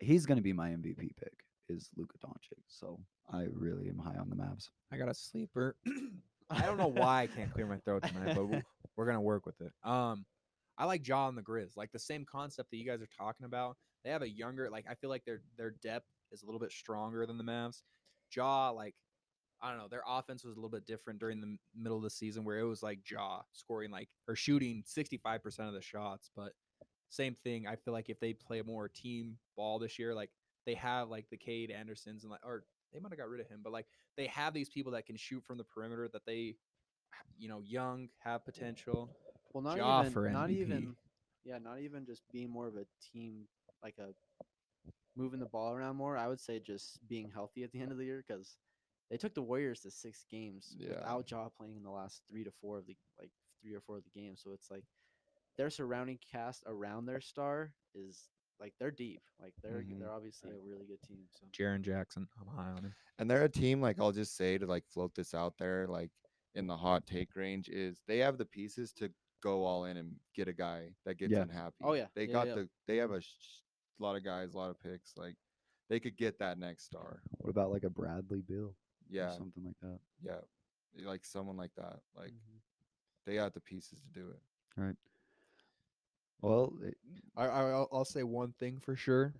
he's 0.00 0.26
going 0.26 0.36
to 0.36 0.42
be 0.42 0.52
my 0.52 0.70
MVP 0.70 1.16
pick 1.16 1.44
is 1.68 1.90
Luka 1.96 2.16
Doncic. 2.18 2.62
So 2.68 2.98
I 3.32 3.46
really 3.52 3.88
am 3.88 3.98
high 3.98 4.16
on 4.18 4.28
the 4.28 4.36
Mavs. 4.36 4.68
I 4.92 4.96
got 4.96 5.08
a 5.08 5.14
sleeper. 5.14 5.76
I 6.50 6.62
don't 6.62 6.78
know 6.78 6.88
why 6.88 7.22
I 7.22 7.26
can't 7.28 7.52
clear 7.52 7.66
my 7.66 7.76
throat 7.78 8.02
tonight, 8.04 8.34
but 8.34 8.46
we'll- 8.46 8.62
we're 8.96 9.06
gonna 9.06 9.20
work 9.20 9.46
with 9.46 9.60
it. 9.60 9.72
Um, 9.84 10.24
I 10.76 10.86
like 10.86 11.06
Ja 11.06 11.28
and 11.28 11.36
the 11.38 11.42
Grizz, 11.42 11.76
like 11.76 11.92
the 11.92 11.98
same 11.98 12.24
concept 12.24 12.70
that 12.70 12.76
you 12.78 12.86
guys 12.86 13.00
are 13.02 13.08
talking 13.16 13.46
about. 13.46 13.76
They 14.04 14.10
have 14.10 14.22
a 14.22 14.28
younger, 14.28 14.68
like 14.70 14.86
I 14.90 14.94
feel 14.94 15.10
like 15.10 15.24
their 15.24 15.42
their 15.56 15.72
depth 15.82 16.06
is 16.32 16.42
a 16.42 16.46
little 16.46 16.58
bit 16.60 16.72
stronger 16.72 17.26
than 17.26 17.38
the 17.38 17.44
Mavs. 17.44 17.82
Ja, 18.34 18.70
like 18.70 18.94
I 19.62 19.70
don't 19.70 19.78
know, 19.78 19.88
their 19.88 20.02
offense 20.08 20.44
was 20.44 20.54
a 20.54 20.56
little 20.56 20.70
bit 20.70 20.86
different 20.86 21.20
during 21.20 21.40
the 21.40 21.56
middle 21.76 21.98
of 21.98 22.02
the 22.02 22.10
season, 22.10 22.44
where 22.44 22.58
it 22.58 22.64
was 22.64 22.82
like 22.82 22.98
Ja 23.10 23.40
scoring 23.52 23.90
like 23.90 24.08
or 24.26 24.34
shooting 24.34 24.82
sixty 24.86 25.16
five 25.18 25.42
percent 25.42 25.68
of 25.68 25.74
the 25.74 25.82
shots, 25.82 26.30
but 26.34 26.52
same 27.10 27.36
thing. 27.42 27.66
I 27.66 27.76
feel 27.76 27.92
like 27.92 28.08
if 28.08 28.20
they 28.20 28.32
play 28.32 28.62
more 28.62 28.88
team 28.88 29.36
ball 29.56 29.78
this 29.78 29.98
year, 29.98 30.14
like 30.14 30.30
they 30.66 30.74
have 30.74 31.08
like 31.08 31.26
the 31.30 31.36
Cade 31.36 31.70
Andersons 31.70 32.22
and 32.22 32.30
like, 32.30 32.44
or 32.44 32.64
they 32.92 33.00
might 33.00 33.10
have 33.10 33.18
got 33.18 33.28
rid 33.28 33.40
of 33.40 33.48
him, 33.48 33.60
but 33.62 33.72
like 33.72 33.86
they 34.16 34.26
have 34.28 34.54
these 34.54 34.68
people 34.68 34.92
that 34.92 35.06
can 35.06 35.16
shoot 35.16 35.44
from 35.44 35.58
the 35.58 35.64
perimeter 35.64 36.08
that 36.12 36.24
they, 36.26 36.56
you 37.38 37.48
know, 37.48 37.60
young 37.64 38.08
have 38.18 38.44
potential. 38.44 39.10
Well, 39.52 39.62
not 39.62 39.76
Ja 39.76 40.00
even, 40.00 40.12
for 40.12 40.30
not 40.30 40.50
even, 40.50 40.94
yeah, 41.44 41.58
not 41.58 41.80
even 41.80 42.06
just 42.06 42.22
being 42.32 42.50
more 42.50 42.68
of 42.68 42.76
a 42.76 42.86
team, 43.12 43.46
like 43.82 43.96
a 43.98 44.14
moving 45.16 45.40
the 45.40 45.46
ball 45.46 45.72
around 45.74 45.96
more. 45.96 46.16
I 46.16 46.28
would 46.28 46.40
say 46.40 46.60
just 46.60 46.98
being 47.08 47.30
healthy 47.32 47.64
at 47.64 47.72
the 47.72 47.80
end 47.80 47.92
of 47.92 47.98
the 47.98 48.04
year 48.04 48.24
because 48.26 48.56
they 49.10 49.16
took 49.16 49.34
the 49.34 49.42
Warriors 49.42 49.80
to 49.80 49.90
six 49.90 50.24
games 50.30 50.74
Yeah. 50.78 50.88
without 50.90 51.30
Ja 51.30 51.48
playing 51.48 51.76
in 51.76 51.82
the 51.82 51.90
last 51.90 52.22
three 52.28 52.44
to 52.44 52.50
four 52.60 52.78
of 52.78 52.86
the 52.86 52.96
like 53.18 53.30
three 53.60 53.74
or 53.74 53.80
four 53.80 53.96
of 53.98 54.04
the 54.04 54.10
games. 54.10 54.40
So 54.42 54.52
it's 54.52 54.70
like 54.70 54.84
their 55.56 55.70
surrounding 55.70 56.18
cast 56.18 56.62
around 56.66 57.06
their 57.06 57.20
star 57.20 57.72
is 57.94 58.28
like 58.60 58.72
they're 58.78 58.90
deep. 58.90 59.22
Like 59.40 59.54
they're 59.62 59.82
Mhm. 59.82 59.98
they're 59.98 60.10
obviously 60.12 60.50
a 60.52 60.58
really 60.58 60.86
good 60.86 61.02
team. 61.02 61.26
So 61.30 61.46
Jaren 61.48 61.82
Jackson, 61.82 62.28
I'm 62.40 62.46
high 62.46 62.70
on 62.70 62.84
him. 62.84 62.94
And 63.18 63.30
they're 63.30 63.44
a 63.44 63.48
team 63.48 63.80
like 63.80 63.98
I'll 64.00 64.12
just 64.12 64.36
say 64.36 64.58
to 64.58 64.66
like 64.66 64.86
float 64.86 65.14
this 65.14 65.34
out 65.34 65.56
there, 65.58 65.86
like 65.86 66.10
in 66.54 66.66
the 66.66 66.76
hot 66.76 67.06
take 67.06 67.34
range, 67.36 67.68
is 67.68 68.02
they 68.06 68.18
have 68.18 68.38
the 68.38 68.46
pieces 68.46 68.92
to 68.94 69.12
go 69.42 69.64
all 69.64 69.86
in 69.86 69.96
and 69.96 70.20
get 70.34 70.48
a 70.48 70.52
guy 70.52 70.94
that 71.04 71.14
gets 71.16 71.32
Yeah. 71.32 71.42
unhappy. 71.42 71.76
Oh, 71.82 71.94
yeah. 71.94 72.08
they 72.14 72.26
Yeah, 72.26 72.32
got 72.32 72.46
yeah. 72.48 72.54
the 72.56 72.70
they 72.86 72.96
have 72.98 73.10
a 73.10 73.20
sh- 73.20 73.62
lot 73.98 74.16
of 74.16 74.22
guys, 74.24 74.54
a 74.54 74.56
lot 74.58 74.70
of 74.70 74.78
picks. 74.78 75.16
Like 75.16 75.36
they 75.88 75.98
could 75.98 76.16
get 76.16 76.38
that 76.38 76.58
next 76.58 76.84
star. 76.84 77.22
What 77.38 77.50
about 77.50 77.70
like 77.70 77.84
a 77.84 77.90
Bradley 77.90 78.42
Beal? 78.42 78.76
Or 79.10 79.14
Yeah, 79.16 79.30
something 79.30 79.64
like 79.64 79.78
that. 79.82 79.98
yeah, 80.22 81.04
like 81.06 81.24
someone 81.24 81.56
like 81.56 81.74
that. 81.76 82.00
Like 82.16 82.32
Mhm. 82.32 82.60
they 83.26 83.34
got 83.34 83.54
the 83.54 83.60
pieces 83.60 84.00
to 84.00 84.08
do 84.10 84.30
it. 84.30 84.40
Right. 84.76 84.96
Well, 86.40 86.72
it, 86.82 86.96
I, 87.36 87.46
I 87.46 87.60
I'll, 87.70 87.88
I'll 87.92 88.04
say 88.04 88.22
one 88.22 88.52
thing 88.52 88.80
for 88.80 88.96
sure. 88.96 89.34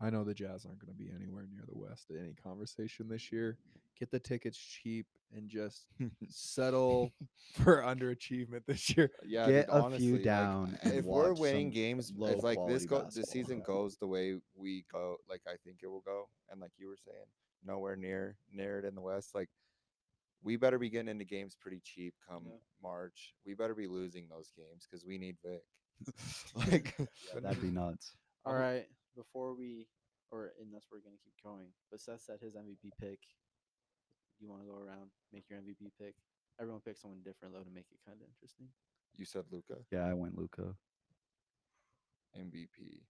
I 0.00 0.10
know 0.10 0.24
the 0.24 0.34
Jazz 0.34 0.64
aren't 0.66 0.80
going 0.80 0.92
to 0.92 0.98
be 0.98 1.10
anywhere 1.14 1.46
near 1.48 1.62
the 1.66 1.78
West 1.78 2.10
in 2.10 2.18
any 2.18 2.34
conversation 2.34 3.08
this 3.08 3.30
year. 3.30 3.56
Get 3.98 4.10
the 4.10 4.18
tickets 4.18 4.58
cheap 4.58 5.06
and 5.32 5.48
just 5.48 5.86
settle 6.28 7.12
for 7.52 7.82
underachievement 7.82 8.62
this 8.66 8.96
year. 8.96 9.10
Yeah, 9.24 9.46
Get 9.46 9.66
dude, 9.66 9.68
a 9.68 9.72
few 9.72 9.84
honestly, 9.84 10.12
like, 10.14 10.24
down 10.24 10.78
and 10.82 10.94
if 10.94 11.04
we're 11.04 11.34
winning 11.34 11.70
games, 11.70 12.12
low 12.16 12.28
it's 12.28 12.42
like 12.42 12.58
this 12.66 12.84
quality 12.84 12.86
go 12.86 13.10
the 13.14 13.24
season 13.26 13.62
goes 13.64 13.96
the 13.98 14.06
way 14.08 14.36
we 14.56 14.84
go, 14.90 15.18
like 15.28 15.42
I 15.46 15.54
think 15.64 15.78
it 15.82 15.86
will 15.86 16.00
go, 16.00 16.28
and 16.50 16.60
like 16.60 16.72
you 16.78 16.88
were 16.88 16.98
saying, 17.04 17.26
nowhere 17.64 17.96
near 17.96 18.36
near 18.52 18.78
it 18.78 18.84
in 18.84 18.94
the 18.94 19.00
West. 19.00 19.34
Like 19.34 19.48
we 20.42 20.56
better 20.56 20.78
be 20.78 20.90
getting 20.90 21.08
into 21.08 21.24
games 21.24 21.56
pretty 21.60 21.80
cheap 21.84 22.14
come 22.28 22.44
Yeah. 22.46 22.56
March. 22.82 23.34
We 23.46 23.54
better 23.54 23.74
be 23.74 23.86
losing 23.86 24.28
those 24.28 24.50
games 24.56 24.86
because 24.88 25.04
we 25.04 25.18
need 25.18 25.36
Vic. 25.44 25.62
like 26.56 26.94
yeah, 26.98 27.40
that'd 27.40 27.60
be 27.62 27.70
nuts. 27.70 28.16
All 28.44 28.54
Uh-huh. 28.54 28.80
before 29.14 29.54
we, 29.54 29.86
or 30.32 30.52
unless 30.60 30.86
we're 30.90 30.98
gonna 31.00 31.20
keep 31.22 31.34
going, 31.44 31.68
but 31.90 32.00
Seth 32.00 32.22
said 32.22 32.40
his 32.40 32.54
MVP 32.54 32.90
pick. 33.00 33.20
You 34.40 34.48
want 34.48 34.62
to 34.62 34.66
go 34.66 34.74
around, 34.74 35.10
make 35.32 35.44
your 35.48 35.60
MVP 35.60 35.92
pick. 36.00 36.14
Everyone 36.60 36.80
pick 36.84 36.96
someone 36.96 37.20
different 37.24 37.54
though 37.54 37.62
to 37.62 37.70
make 37.70 37.86
it 37.92 37.98
kind 38.04 38.18
of 38.20 38.26
interesting. 38.26 38.66
you 39.16 39.24
said, 39.24 39.44
Luka 39.52 39.76
Yeah, 39.92 40.06
I 40.06 40.14
went 40.14 40.36
Luka. 40.36 40.74
MVP. 42.36 43.04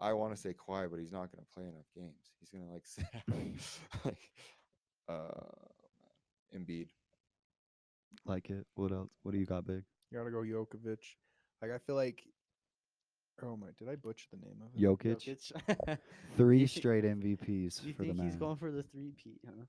I 0.00 0.12
want 0.14 0.34
to 0.34 0.40
say 0.40 0.54
Kawhi, 0.54 0.90
but 0.90 0.98
he's 0.98 1.12
not 1.12 1.30
going 1.30 1.44
to 1.44 1.54
play 1.54 1.64
enough 1.64 1.86
games. 1.94 2.32
He's 2.40 2.48
going 2.50 2.66
to 2.66 2.72
like 2.72 2.86
sit 2.86 3.04
out. 3.14 4.04
like 4.04 4.30
uh, 5.08 6.56
Embiid. 6.56 6.88
Like 8.24 8.50
it. 8.50 8.66
What 8.74 8.92
else? 8.92 9.10
What 9.22 9.32
do 9.32 9.38
you 9.38 9.46
got, 9.46 9.66
big? 9.66 9.82
You 10.10 10.18
got 10.18 10.24
to 10.24 10.30
go 10.30 10.38
Jokovic. 10.38 10.98
Like 11.62 11.70
I 11.72 11.78
feel 11.78 11.96
like. 11.96 12.22
Oh 13.42 13.56
my! 13.56 13.68
Did 13.78 13.88
I 13.88 13.94
butcher 13.96 14.26
the 14.32 14.38
name 14.46 14.60
of 14.60 14.74
it? 14.74 14.82
Jokic. 14.82 15.52
Jokic. 15.78 15.98
Three 16.36 16.66
straight 16.66 17.04
MVPs 17.04 17.82
you 17.84 17.94
for 17.94 18.02
the 18.02 18.08
think 18.08 18.16
man. 18.18 18.26
he's 18.26 18.36
going 18.36 18.56
for 18.56 18.70
the 18.70 18.82
three 18.82 19.12
P, 19.12 19.38
huh? 19.46 19.64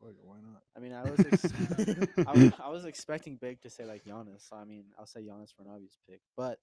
Fuck 0.00 0.10
it, 0.10 0.24
why 0.24 0.36
not? 0.36 0.62
I 0.76 0.80
mean, 0.80 0.92
I 0.92 1.02
was 1.02 1.18
ex- 1.20 2.18
I, 2.28 2.32
was, 2.32 2.52
I 2.64 2.68
was 2.68 2.84
expecting 2.84 3.36
Big 3.36 3.60
to 3.62 3.70
say 3.70 3.84
like 3.84 4.04
Giannis. 4.04 4.48
So 4.48 4.56
I 4.56 4.64
mean, 4.64 4.84
I'll 4.98 5.06
say 5.06 5.20
Giannis 5.22 5.54
for 5.56 5.62
an 5.62 5.68
obvious 5.72 5.96
pick, 6.08 6.20
but 6.36 6.60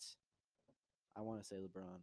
I 1.17 1.21
want 1.21 1.41
to 1.41 1.47
say 1.47 1.55
LeBron. 1.57 1.99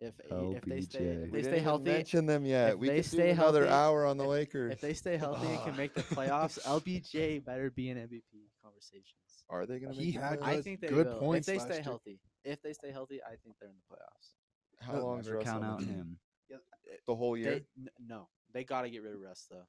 If 0.00 0.12
eh, 0.20 0.24
oh, 0.32 0.52
if 0.54 0.64
they 0.64 0.80
stay 0.80 0.98
LBJ. 0.98 1.04
if 1.04 1.30
they 1.30 1.38
didn't 1.38 1.42
stay 1.44 1.50
even 1.52 1.62
healthy, 1.64 1.84
Mention 1.84 2.26
them 2.26 2.44
yet. 2.44 2.72
if 2.72 2.78
we 2.78 2.88
they 2.88 2.96
could 2.96 3.04
stay 3.06 3.16
do 3.34 3.40
another 3.40 3.60
healthy- 3.66 3.74
hour 3.74 4.06
on 4.06 4.16
the 4.16 4.24
if- 4.24 4.30
Lakers. 4.30 4.72
if 4.72 4.80
they 4.80 4.92
stay 4.94 5.16
healthy 5.24 5.46
and 5.46 5.62
can 5.62 5.76
make 5.76 5.94
the 5.94 6.02
playoffs, 6.14 6.58
LBJ 6.62 7.44
better 7.44 7.70
be 7.70 7.90
in 7.90 7.96
MVP 7.98 8.50
conversations. 8.62 9.44
Are 9.48 9.66
they 9.66 9.78
going 9.78 9.94
to 9.94 9.98
He 9.98 10.06
make? 10.12 10.14
had 10.20 10.40
playoffs? 10.40 10.44
I 10.46 10.54
Good- 10.56 10.64
think 10.64 10.80
they 10.80 10.88
good 10.88 11.06
will. 11.06 11.18
points 11.18 11.48
if 11.48 11.52
they 11.54 11.58
last 11.58 11.66
stay 11.68 11.74
year. 11.76 11.82
healthy. 11.84 12.20
If 12.44 12.62
they 12.62 12.72
stay 12.72 12.90
healthy, 12.90 13.20
I 13.22 13.36
think 13.42 13.56
they're 13.60 13.68
in 13.70 13.76
the 13.76 13.94
playoffs. 13.94 14.34
How 14.80 15.00
long 15.00 15.20
is 15.20 15.26
Never 15.26 15.38
Russ 15.38 15.46
count 15.46 15.64
out 15.64 15.82
him. 15.82 16.18
Eh, 16.52 16.56
the 17.06 17.14
whole 17.14 17.36
year. 17.36 17.50
They, 17.50 17.64
n- 17.78 17.88
no, 18.06 18.28
they 18.52 18.64
got 18.64 18.82
to 18.82 18.90
get 18.90 19.02
rid 19.02 19.14
of 19.14 19.20
Russ 19.20 19.46
though. 19.50 19.64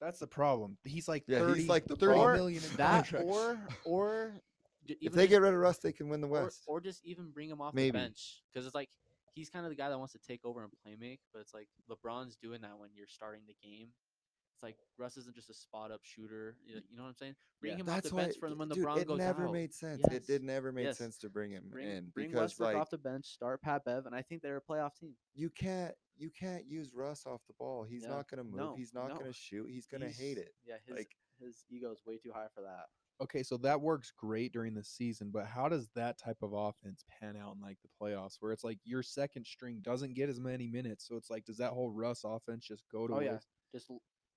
That's 0.00 0.18
the 0.18 0.26
problem. 0.26 0.78
He's 0.84 1.06
like 1.08 1.24
Yeah, 1.26 1.54
he's 1.54 1.68
like 1.68 1.86
the 1.86 1.96
30 1.96 2.14
problem. 2.14 2.36
million 2.36 2.62
in 2.64 2.76
That 2.76 3.06
contract. 3.08 3.26
or 3.26 3.58
or 3.84 4.32
j- 4.34 4.40
if 4.88 5.12
they 5.12 5.22
just- 5.22 5.30
get 5.30 5.42
rid 5.42 5.54
of 5.54 5.60
Russ, 5.60 5.78
they 5.78 5.92
can 5.92 6.08
win 6.08 6.20
the 6.20 6.28
West. 6.28 6.62
or 6.66 6.80
just 6.80 7.04
even 7.04 7.30
bring 7.30 7.48
him 7.48 7.60
off 7.60 7.74
Maybe. 7.74 7.90
the 7.90 7.98
bench 7.98 8.42
because 8.52 8.66
it's 8.66 8.74
like 8.74 8.90
he's 9.34 9.48
kind 9.48 9.64
of 9.64 9.70
the 9.70 9.76
guy 9.76 9.88
that 9.88 9.98
wants 9.98 10.12
to 10.12 10.18
take 10.18 10.44
over 10.44 10.62
and 10.62 10.72
play 10.82 10.94
make, 10.96 11.20
but 11.32 11.40
it's 11.40 11.54
like 11.54 11.68
LeBron's 11.90 12.36
doing 12.36 12.60
that 12.62 12.78
when 12.78 12.90
you're 12.94 13.06
starting 13.06 13.42
the 13.46 13.54
game. 13.66 13.88
It's 14.54 14.62
like 14.62 14.76
Russ 14.98 15.16
isn't 15.16 15.34
just 15.34 15.48
a 15.48 15.54
spot 15.54 15.90
up 15.90 16.00
shooter. 16.04 16.56
You 16.66 16.82
you 16.90 16.96
know 16.96 17.04
what 17.04 17.08
I'm 17.08 17.14
saying? 17.14 17.36
Bring 17.60 17.72
Yeah. 17.72 17.78
him 17.78 17.88
off 17.88 18.02
the 18.02 18.10
bench 18.10 18.36
for 18.38 18.50
them 18.50 18.58
when 18.58 18.68
dude, 18.68 18.84
LeBron 18.84 18.98
it 18.98 19.06
goes 19.08 19.18
never 19.18 19.46
out. 19.46 19.52
made 19.54 19.72
sense. 19.72 20.02
Yes. 20.10 20.12
It 20.22 20.26
did 20.26 20.42
never 20.44 20.70
make 20.72 20.84
Yes. 20.84 20.98
sense 20.98 21.16
to 21.18 21.30
bring 21.30 21.50
him 21.50 21.68
Bring, 21.70 21.88
in 21.88 22.10
bring 22.10 22.28
because 22.28 22.50
Westbrook 22.50 22.66
like 22.74 22.76
off 22.76 22.90
the 22.90 22.98
bench, 22.98 23.24
start 23.26 23.62
Pat 23.62 23.84
Bev, 23.84 24.04
and 24.06 24.14
I 24.14 24.20
think 24.22 24.42
they're 24.42 24.58
a 24.58 24.60
playoff 24.62 24.94
team. 24.94 25.16
you 25.34 25.48
can't 25.50 25.94
you 26.18 26.30
can't 26.30 26.66
use 26.66 26.92
Russ 26.92 27.24
off 27.26 27.40
the 27.46 27.54
ball. 27.54 27.82
He's 27.84 28.02
Yeah. 28.02 28.10
not 28.10 28.28
gonna 28.28 28.44
move. 28.44 28.54
No, 28.54 28.76
he's 28.76 28.92
not 28.92 29.08
no. 29.08 29.16
gonna 29.16 29.32
shoot. 29.32 29.68
He's 29.70 29.86
gonna 29.86 30.10
hate 30.10 30.36
it. 30.38 30.54
Yeah, 30.62 30.76
his 30.84 30.94
Like- 30.96 31.16
his 31.40 31.64
ego 31.70 31.90
is 31.90 32.04
way 32.04 32.18
too 32.18 32.30
high 32.32 32.48
for 32.54 32.60
that. 32.60 32.90
Okay, 33.20 33.42
so 33.42 33.56
that 33.58 33.80
works 33.80 34.12
great 34.16 34.52
during 34.52 34.74
the 34.74 34.82
season, 34.84 35.30
but 35.32 35.46
how 35.46 35.68
does 35.68 35.88
that 35.94 36.18
type 36.18 36.38
of 36.42 36.52
offense 36.52 37.04
pan 37.08 37.36
out 37.36 37.54
in 37.54 37.60
like 37.60 37.78
the 37.82 37.88
playoffs 38.00 38.36
where 38.40 38.52
it's 38.52 38.64
like 38.64 38.78
your 38.84 39.02
second 39.02 39.44
string 39.46 39.80
doesn't 39.82 40.14
get 40.14 40.28
as 40.28 40.40
many 40.40 40.66
minutes? 40.66 41.06
So 41.06 41.16
it's 41.16 41.30
like, 41.30 41.44
does 41.44 41.58
that 41.58 41.70
whole 41.72 41.90
Russ 41.90 42.22
offense 42.24 42.66
just 42.66 42.84
go 42.90 43.06
to 43.06 43.14
Oh 43.14 43.20
yeah, 43.20 43.38
just 43.72 43.90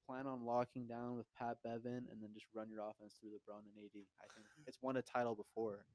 plan 0.07 0.27
on 0.27 0.45
locking 0.45 0.85
down 0.87 1.15
with 1.15 1.25
Pat 1.37 1.57
Bevin 1.65 2.05
and 2.11 2.21
then 2.21 2.29
just 2.33 2.45
run 2.53 2.69
your 2.69 2.81
offense 2.81 3.15
through 3.19 3.31
LeBron 3.31 3.59
and 3.59 3.83
AD. 3.85 3.91
I 4.21 4.25
think 4.35 4.45
it's 4.67 4.77
won 4.81 4.97
a 4.97 5.01
title 5.01 5.33
before. 5.35 5.85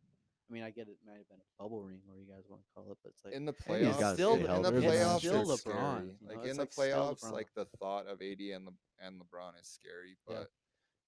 I 0.48 0.52
mean, 0.52 0.64
I 0.64 0.70
get 0.70 0.88
it 0.88 0.96
might 1.06 1.12
have 1.18 1.28
been 1.28 1.38
a 1.38 1.62
bubble 1.62 1.80
ring, 1.80 2.00
or 2.10 2.18
you 2.18 2.26
guys 2.26 2.42
want 2.48 2.60
to 2.62 2.68
call 2.74 2.90
it, 2.90 2.98
but 3.04 3.10
it's 3.10 3.24
like 3.24 3.34
in 3.34 3.44
the 3.44 3.54
Hey, 3.66 3.84
he's 3.84 3.94
playoffs, 3.94 4.14
still 4.14 4.34
in 4.34 4.42
the 4.62 4.72
playoffs, 4.72 5.18
still 5.18 5.44
LeBron, 5.46 5.58
scary. 5.58 6.06
you 6.20 6.26
know, 6.28 6.34
Like 6.34 6.44
in 6.50 6.56
the 6.56 6.62
like 6.62 6.72
still 6.72 6.84
playoffs, 6.86 7.32
like 7.32 7.48
the 7.54 7.66
thought 7.78 8.08
of 8.08 8.20
AD 8.20 8.40
and 8.40 8.66
Le- 8.66 8.72
and 9.06 9.20
LeBron 9.20 9.52
is 9.60 9.68
scary, 9.68 10.16
Yeah. 10.28 10.38
but 10.38 10.50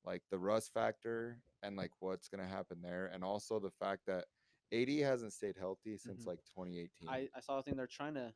like 0.04 0.22
the 0.30 0.38
Russ 0.38 0.68
factor 0.68 1.40
and 1.62 1.76
like 1.76 1.90
what's 2.00 2.28
gonna 2.28 2.46
happen 2.46 2.78
there, 2.82 3.06
and 3.12 3.22
also 3.24 3.58
the 3.58 3.70
fact 3.70 4.02
that 4.06 4.24
AD 4.72 4.88
hasn't 5.00 5.32
stayed 5.32 5.56
healthy 5.58 5.96
since 5.96 6.24
Mhm. 6.24 6.28
like 6.28 6.38
2018. 6.54 7.08
I, 7.08 7.28
I 7.36 7.40
saw 7.40 7.58
a 7.58 7.62
thing 7.62 7.76
they're 7.76 7.86
trying 7.86 8.14
to 8.14 8.32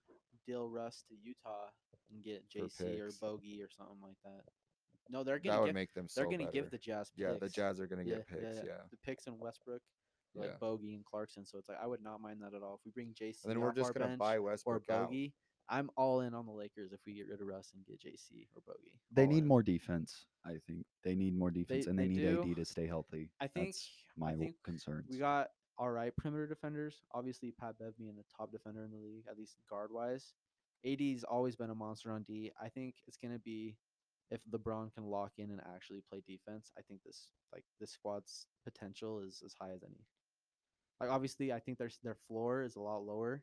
deal 0.47 0.69
Russ 0.69 1.03
to 1.09 1.15
Utah 1.17 1.69
and 2.11 2.23
get 2.23 2.49
JC 2.49 3.01
or. 3.01 3.11
Bogey 3.21 3.63
or 3.63 3.69
something 3.71 4.01
like 4.03 4.17
that. 4.25 4.45
No, 5.09 5.23
they're 5.25 5.37
that 5.39 5.45
gonna 5.45 5.61
would 5.61 5.67
give, 5.69 5.75
make 5.75 5.93
them 5.95 6.09
so 6.09 6.21
they're 6.21 6.31
gonna 6.31 6.45
better. 6.45 6.53
give 6.53 6.71
the 6.71 6.79
Jazz 6.79 7.11
yeah, 7.17 7.35
the 7.41 7.49
Jazz 7.49 7.81
are 7.81 7.87
gonna 7.87 8.03
yeah, 8.03 8.17
get 8.17 8.27
picks. 8.29 8.57
Yeah, 8.65 8.83
the 8.91 8.97
picks 8.99 9.27
in 9.27 9.39
Westbrook, 9.39 9.83
like 10.35 10.51
Yeah. 10.51 10.57
Bogey 10.59 10.95
and 10.95 11.05
Clarkson. 11.05 11.45
So 11.47 11.59
it's 11.59 11.69
like 11.69 11.79
I 11.81 11.87
would 11.87 12.03
not 12.03 12.21
mind 12.21 12.43
that 12.43 12.55
at 12.55 12.63
all. 12.63 12.75
If 12.75 12.81
we 12.85 12.91
bring 12.91 13.15
JC 13.15 13.43
and 13.45 13.51
then 13.53 13.61
we're 13.61 13.73
just 13.73 13.95
gonna 13.95 14.17
buy 14.17 14.37
or 14.37 14.43
Westbrook 14.43 14.89
out. 14.91 15.07
Bogey, 15.09 15.33
I'm 15.69 15.91
all 15.97 16.21
in 16.21 16.35
on 16.35 16.47
the 16.47 16.53
Lakers 16.53 16.93
if 16.93 17.01
we 17.07 17.15
get 17.15 17.29
rid 17.29 17.41
of 17.41 17.47
Russ 17.47 17.73
and 17.75 17.85
get 17.87 18.01
JC 18.01 18.47
or 18.55 18.63
Bogey. 18.67 19.01
They 19.13 19.23
All 19.23 19.29
need 19.29 19.39
in. 19.39 19.47
more 19.49 19.63
defense. 19.63 20.27
I 20.45 20.59
think 20.67 20.85
they 21.03 21.15
need 21.15 21.37
more 21.37 21.51
defense, 21.51 21.87
and 21.87 21.99
they, 21.99 22.05
they 22.05 22.09
need 22.09 22.21
do. 22.21 22.51
AD 22.51 22.57
to 22.57 22.65
stay 22.65 22.87
healthy. 22.87 23.31
I 23.41 23.49
think 23.49 23.69
That's 23.69 23.91
my 24.17 24.33
I 24.33 24.37
think 24.37 24.55
concerns. 24.65 25.07
we 25.11 25.19
got 25.19 25.49
all 25.79 25.91
right 25.91 26.15
perimeter 26.17 26.47
defenders. 26.47 27.03
Obviously, 27.13 27.53
Pat 27.61 27.79
Bev 27.79 27.97
being 27.99 28.15
the 28.17 28.25
top 28.37 28.53
defender 28.53 28.85
in 28.85 28.91
the 28.91 28.97
league, 28.99 29.25
at 29.29 29.37
least 29.37 29.57
guard 29.69 29.91
wise. 29.93 30.35
AD's 30.87 31.25
always 31.25 31.57
been 31.57 31.71
a 31.71 31.75
monster 31.75 32.13
on 32.13 32.23
D. 32.23 32.53
I 32.63 32.69
think 32.69 32.95
it's 33.09 33.17
gonna 33.17 33.41
be 33.41 33.77
if 34.31 34.41
LeBron 34.53 34.93
can 34.95 35.05
lock 35.05 35.33
in 35.39 35.51
and 35.51 35.61
actually 35.75 36.03
play 36.09 36.23
defense. 36.27 36.71
I 36.79 36.83
think 36.83 37.01
this 37.05 37.29
like 37.53 37.65
this 37.81 37.91
squad's 37.91 38.47
potential 38.65 39.21
is 39.21 39.43
as 39.45 39.55
high 39.61 39.73
as 39.75 39.83
any. 39.83 40.05
Like 41.01 41.11
obviously, 41.11 41.53
I 41.53 41.59
think 41.59 41.79
their 41.79 41.91
their 42.05 42.17
floor 42.29 42.63
is 42.63 42.77
a 42.77 42.81
lot 42.81 42.99
lower 43.05 43.43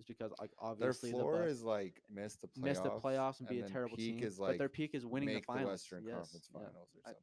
just 0.00 0.08
because 0.08 0.32
like 0.40 0.50
Their 0.60 0.70
obviously 0.70 1.10
floor 1.10 1.32
the 1.34 1.38
Bucks 1.44 1.52
is 1.52 1.62
like 1.62 2.02
miss 2.10 2.36
the 2.36 2.46
playoffs. 2.48 2.62
miss 2.64 2.78
the 2.80 2.90
playoffs 2.90 3.40
and 3.40 3.48
be 3.48 3.60
a 3.60 3.68
terrible 3.68 3.96
peak 3.96 4.18
team, 4.18 4.26
is 4.26 4.38
like 4.38 4.52
but 4.52 4.58
their 4.58 4.68
peak 4.70 4.90
is 4.94 5.04
winning 5.04 5.28
make 5.28 5.46
the 5.46 5.52
finals. 5.52 5.70
Western 5.72 6.04
yes, 6.06 6.14
Conference 6.16 6.48
yeah. 6.52 6.58
Finals 6.60 6.88
or 6.94 7.00
I- 7.04 7.08
something. 7.08 7.22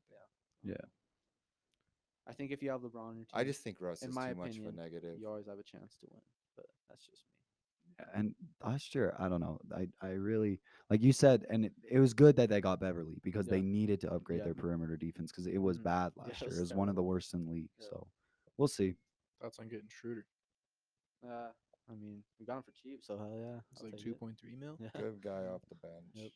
yeah. 0.64 0.72
Yeah. 0.74 0.86
I 2.30 2.34
think 2.34 2.52
if 2.52 2.62
you 2.62 2.70
have 2.72 2.82
LeBron 2.82 2.96
on 3.10 3.16
your 3.16 3.26
team, 3.26 3.34
I 3.34 3.44
just 3.44 3.62
think 3.64 3.78
Russ 3.80 4.02
in 4.04 4.10
is 4.10 4.16
my 4.16 4.34
too 4.34 4.40
much 4.40 4.58
of 4.58 4.66
a 4.66 4.72
negative. 4.72 5.18
you 5.20 5.28
always 5.28 5.48
have 5.48 5.58
a 5.60 5.64
chance 5.64 5.96
to 6.02 6.08
win. 6.12 6.22
But 6.56 6.66
that's 6.90 7.06
just 7.06 7.24
me. 7.88 8.06
And 8.14 8.36
last 8.64 8.94
year, 8.94 9.16
I 9.18 9.28
don't 9.30 9.40
know. 9.42 9.60
I, 9.76 9.88
I 10.06 10.10
really 10.12 10.60
like 10.90 11.02
you 11.02 11.14
said, 11.14 11.46
and 11.50 11.66
it, 11.66 11.72
it 11.90 12.00
was 12.00 12.14
good 12.14 12.36
that 12.36 12.50
they 12.50 12.60
got 12.62 12.80
Beverley 12.80 13.20
because 13.24 13.48
Yeah. 13.48 13.54
they 13.56 13.62
needed 13.62 14.02
to 14.02 14.12
upgrade 14.14 14.40
Yeah. 14.40 14.46
their 14.46 14.54
perimeter 14.56 14.98
defense 14.98 15.32
because 15.32 15.48
it 15.48 15.58
was 15.58 15.80
Mhm. 15.80 15.84
bad 15.84 16.12
last 16.18 16.42
it 16.44 16.48
year. 16.52 16.58
It 16.58 16.60
was 16.60 16.74
one 16.74 16.90
of 16.90 16.96
the 16.96 17.04
worst 17.04 17.34
in 17.34 17.46
the 17.46 17.52
league. 17.52 17.70
Yeah. 17.80 17.88
So 17.90 18.08
we'll 18.58 18.68
see. 18.68 18.96
That's 19.42 19.58
on 19.60 19.68
getting 19.70 19.88
Schroeder? 19.90 20.26
Uh, 21.28 21.50
I 21.90 21.96
mean, 21.96 22.24
we 22.40 22.46
got 22.46 22.58
him 22.58 22.64
for 22.64 22.72
cheap, 22.72 23.00
so 23.04 23.18
hell 23.18 23.34
yeah. 23.36 23.60
It's 23.72 23.82
I'll 23.82 23.88
like 23.88 23.96
take 23.96 24.04
two 24.06 24.12
it. 24.12 24.20
point 24.20 24.38
three 24.40 24.56
mil. 24.60 24.78
Yeah. 24.80 24.90
Good 24.98 25.22
guy 25.24 25.44
off 25.54 25.62
the 25.70 25.76
bench. 25.76 26.04
Yep. 26.14 26.32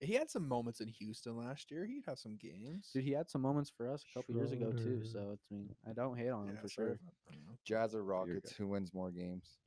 He 0.00 0.12
had 0.14 0.30
some 0.30 0.46
moments 0.46 0.80
in 0.80 0.86
Houston 0.88 1.36
last 1.36 1.70
year. 1.72 1.84
He'd 1.84 2.04
have 2.06 2.18
some 2.20 2.36
games. 2.36 2.90
Dude, 2.94 3.02
he 3.04 3.10
had 3.10 3.28
some 3.28 3.42
moments 3.42 3.68
for 3.76 3.90
us 3.92 4.04
a 4.08 4.18
couple 4.18 4.36
years 4.36 4.52
ago 4.52 4.70
too. 4.70 5.02
Schroeder. 5.02 5.04
So 5.06 5.30
it's 5.32 5.44
I 5.50 5.54
mean, 5.54 5.68
I 5.88 5.92
don't 5.92 6.16
hate 6.16 6.28
on 6.30 6.44
him 6.48 6.54
Yeah, 6.54 6.60
for 6.60 6.68
sorry 6.68 6.86
sure. 6.88 6.94
if 6.94 7.00
I- 7.30 7.32
I. 7.34 7.54
Jazz 7.64 7.94
or. 7.94 8.02
Rockets? 8.04 8.52
Who 8.52 8.68
wins 8.68 8.94
more 8.94 9.10
games? 9.10 9.58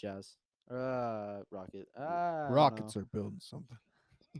Jazz. 0.00 0.34
Uh, 0.70 1.40
Rocket. 1.50 1.88
Uh, 1.98 2.46
Rockets 2.50 2.96
are 2.96 3.04
building 3.12 3.40
something. 3.40 3.76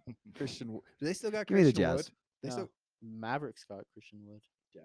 Christian, 0.35 0.73
Wood. 0.73 0.83
do 0.99 1.07
they 1.07 1.13
still 1.13 1.31
got 1.31 1.47
Give 1.47 1.57
me 1.59 1.65
the 1.65 1.73
Christian 1.73 1.85
Jazz. 1.85 1.97
Wood? 1.97 2.11
They 2.43 2.49
no. 2.49 2.55
still 2.55 2.71
Mavericks 3.03 3.65
got 3.65 3.85
Christian 3.93 4.21
Wood. 4.25 4.41
Jazz. 4.75 4.85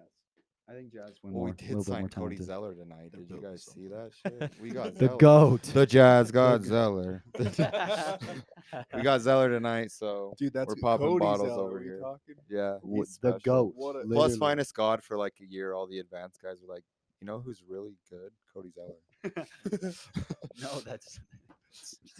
I 0.70 0.74
think 0.74 0.92
Jazz 0.92 1.14
win 1.22 1.32
Well, 1.32 1.44
more. 1.44 1.44
we 1.46 1.52
did 1.52 1.82
sign 1.82 2.08
Cody 2.08 2.36
talented. 2.36 2.44
Zeller 2.44 2.74
tonight. 2.74 3.10
They're 3.12 3.22
Did 3.22 3.30
you 3.30 3.40
guys 3.42 3.64
see 3.64 3.86
that 3.88 4.10
shit? 4.12 4.52
We 4.62 4.70
got 4.70 4.94
The 4.96 5.06
Zeller. 5.06 5.16
goat. 5.18 5.62
The 5.62 5.86
Jazz 5.86 6.30
got. 6.30 6.62
Zeller. 6.62 7.24
we 8.94 9.02
got 9.02 9.20
Zeller 9.22 9.48
tonight, 9.48 9.90
so 9.92 10.34
dude. 10.38 10.52
That's 10.52 10.68
we're 10.68 10.74
good. 10.74 10.82
popping 10.82 11.06
Cody 11.08 11.24
bottles 11.24 11.48
Zeller, 11.48 11.62
over 11.70 11.80
here. 11.80 12.00
talking? 12.00 12.34
yeah. 12.50 12.74
W- 12.82 12.96
he's 13.02 13.18
the 13.18 13.38
goat. 13.42 13.72
What 13.76 13.96
a- 13.96 14.04
Plus, 14.06 14.36
finest 14.36 14.74
God 14.74 15.02
for 15.02 15.16
like 15.16 15.34
a 15.40 15.46
year. 15.46 15.72
All 15.72 15.86
the 15.86 16.00
advanced 16.00 16.42
guys 16.42 16.58
were 16.66 16.72
like, 16.74 16.84
you 17.20 17.26
know 17.26 17.40
who's 17.40 17.62
really 17.66 17.96
good? 18.10 18.30
Cody 18.52 18.70
Zeller. 18.74 18.94
No, 20.60 20.80
that's, 20.80 21.18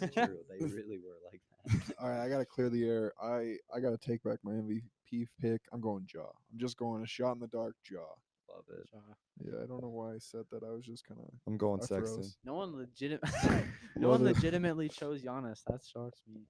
that's 0.00 0.14
true. 0.14 0.38
They 0.48 0.64
really 0.64 0.98
were 0.98 1.18
like 1.30 1.40
that. 1.66 1.94
All 2.00 2.08
right, 2.08 2.24
I 2.24 2.28
gotta 2.30 2.46
clear 2.46 2.70
the 2.70 2.88
air. 2.88 3.12
I 3.22 3.56
I 3.74 3.80
gotta 3.80 3.98
take 3.98 4.22
back 4.22 4.38
my 4.42 4.52
MVP 4.52 5.26
pick. 5.40 5.60
I'm 5.72 5.80
going 5.82 6.06
Ja. 6.14 6.22
I'm 6.22 6.58
just 6.58 6.76
going 6.78 7.02
a 7.02 7.06
shot 7.06 7.32
in 7.34 7.40
the 7.40 7.46
dark 7.48 7.76
Ja. 7.90 7.98
Love 8.54 8.64
it. 8.70 8.88
Yeah, 9.44 9.62
I 9.62 9.66
don't 9.66 9.82
know 9.82 9.88
why 9.90 10.12
I 10.14 10.18
said 10.18 10.44
that. 10.50 10.62
I 10.64 10.70
was 10.70 10.84
just 10.84 11.06
kind 11.06 11.20
of. 11.20 11.28
I'm 11.46 11.56
going 11.58 11.80
I 11.82 11.86
Sexton. 11.86 12.16
froze. 12.16 12.36
No 12.44 12.54
one 12.54 12.76
legit. 12.76 13.20
no 13.96 14.08
one 14.08 14.22
Love 14.24 14.30
it. 14.30 14.36
legitimately 14.36 14.88
chose 14.88 15.22
Giannis. 15.22 15.60
That 15.66 15.80
shocks 15.84 16.20
me. 16.32 16.40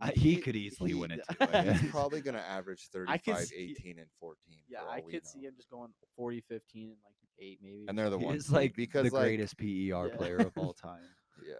I, 0.00 0.12
he 0.12 0.36
could 0.36 0.56
easily 0.56 0.90
he- 0.90 0.94
win 0.94 1.10
it 1.10 1.20
too. 1.30 1.36
yeah. 1.40 1.48
I 1.52 1.72
He's 1.74 1.90
probably 1.90 2.20
gonna 2.22 2.38
average 2.48 2.88
I 3.08 3.18
35, 3.18 3.24
could 3.24 3.34
s- 3.42 3.52
y- 3.56 3.74
18, 3.78 3.98
and 3.98 4.08
14. 4.20 4.36
Yeah, 4.68 4.80
for 4.80 4.88
I 4.90 4.96
we 5.04 5.12
could 5.12 5.24
know. 5.24 5.30
see 5.32 5.40
him 5.40 5.52
just 5.56 5.68
going 5.70 5.90
40, 6.16 6.40
15, 6.48 6.82
and 6.84 6.90
like 7.04 7.14
eight 7.40 7.58
maybe. 7.62 7.84
And 7.88 7.98
they're 7.98 8.08
the 8.10 8.18
ones 8.18 8.42
is 8.44 8.48
too, 8.48 8.54
like 8.54 8.74
because 8.74 9.10
the 9.10 9.14
like, 9.14 9.24
greatest 9.24 9.58
PER 9.58 9.64
Yeah. 9.66 10.16
player 10.16 10.36
of 10.38 10.52
all 10.56 10.72
time. 10.72 11.02
Yeah, 11.44 11.54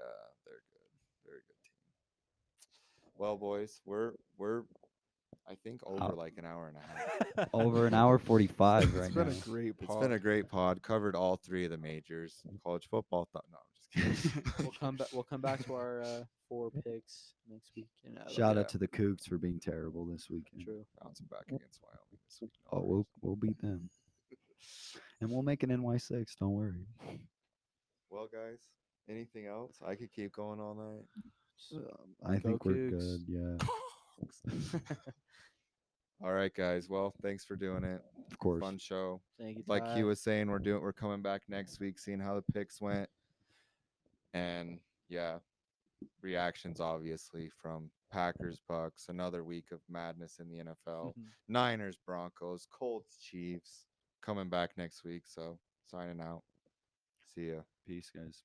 they're 0.47 0.63
good. 0.73 1.27
Very 1.27 1.41
good 1.47 1.59
team. 1.65 3.13
Well, 3.17 3.37
boys, 3.37 3.81
we're 3.85 4.13
we're 4.39 4.63
I 5.53 5.57
think 5.63 5.81
over 5.87 6.03
Out. 6.03 6.17
like 6.17 6.35
an 6.39 6.47
hour 6.47 6.69
and 6.69 6.77
a 6.79 6.81
half. 7.41 7.49
Over 7.53 7.87
an 7.87 7.93
hour 7.95 8.19
forty-five 8.19 8.85
It's 8.89 8.93
right 8.95 9.15
been 9.15 9.29
now. 9.29 9.35
a 9.35 9.41
great. 9.49 9.79
pod. 9.79 9.89
It's 9.97 10.03
been 10.03 10.13
a 10.13 10.19
great 10.19 10.49
pod. 10.49 10.83
Covered 10.83 11.15
all 11.15 11.37
three 11.37 11.65
of 11.67 11.71
the 11.71 11.77
majors. 11.79 12.41
College 12.65 12.89
football. 12.91 13.29
Th- 13.35 13.45
no, 13.53 13.59
I'm 13.59 14.13
just 14.15 14.23
kidding. 14.35 14.53
we'll 14.61 14.73
come 14.81 14.97
back. 14.97 15.09
We'll 15.13 15.23
come 15.25 15.41
back 15.43 15.63
to 15.67 15.75
our 15.75 16.03
uh, 16.03 16.25
four 16.49 16.71
picks 16.71 17.35
next 17.51 17.71
week. 17.77 17.89
And, 18.05 18.19
uh, 18.19 18.29
Shout 18.31 18.55
yeah. 18.57 18.61
out 18.61 18.69
to 18.71 18.79
the 18.79 18.89
Cougs 18.89 19.29
for 19.29 19.37
being 19.37 19.61
terrible 19.61 20.07
this 20.07 20.29
weekend. 20.31 20.65
True. 20.65 20.87
Bouncing 21.03 21.27
back 21.31 21.45
against 21.49 21.81
Wyoming 21.83 22.23
this 22.27 22.39
week. 22.41 22.53
no 22.73 22.79
Oh, 22.79 22.83
we'll 22.83 23.07
we'll 23.21 23.37
beat 23.37 23.61
them, 23.61 23.91
and 25.21 25.31
we'll 25.31 25.43
make 25.43 25.63
an 25.63 25.69
NY 25.71 25.99
six. 25.99 26.35
Don't 26.37 26.53
worry. 26.53 26.87
Well, 28.11 28.29
guys, 28.33 28.61
anything 29.09 29.47
else? 29.47 29.77
I 29.87 29.97
could 29.97 30.13
keep 30.13 30.33
going 30.33 30.61
all 30.61 30.75
night. 30.75 31.05
I 32.27 32.35
Go 32.37 32.41
think 32.41 32.65
we're 32.65 32.73
Cougs. 32.75 32.91
good. 32.91 33.21
Yeah, 33.29 33.67
All 36.25 36.33
right, 36.33 36.55
guys. 36.55 36.89
Well, 36.89 37.13
thanks 37.23 37.45
for 37.45 37.57
doing 37.57 37.83
it. 37.85 38.01
of 38.31 38.39
course. 38.39 38.61
Fun 38.61 38.79
show. 38.79 39.21
Thank 39.41 39.59
you. 39.59 39.65
like 39.67 39.85
Ty. 39.85 39.97
he 39.97 40.03
was 40.05 40.21
saying, 40.21 40.49
we're 40.51 40.59
doing 40.61 40.81
we're 40.81 40.93
coming 40.93 41.21
back 41.23 41.43
next 41.49 41.81
week, 41.81 41.99
seeing 41.99 42.21
how 42.21 42.35
the 42.37 42.45
picks 42.53 42.81
went, 42.81 43.09
and 44.33 44.79
yeah, 45.09 45.39
reactions 46.21 46.81
obviously 46.81 47.51
from 47.61 47.91
Packers, 48.13 48.61
Bucks, 48.69 49.07
another 49.09 49.43
week 49.43 49.73
of 49.73 49.81
madness 49.89 50.39
in 50.39 50.49
the 50.49 50.59
NFL, 50.59 51.15
Mhm. 51.19 51.25
Niners, 51.49 51.97
Broncos, 52.07 52.67
Colts, 52.71 53.19
Chiefs, 53.19 53.87
coming 54.21 54.49
back 54.49 54.77
next 54.77 55.03
week. 55.05 55.23
So 55.27 55.59
signing 55.87 56.21
out. 56.21 56.43
See 57.35 57.49
ya. 57.51 57.63
Peace, 57.87 58.11
guys. 58.15 58.45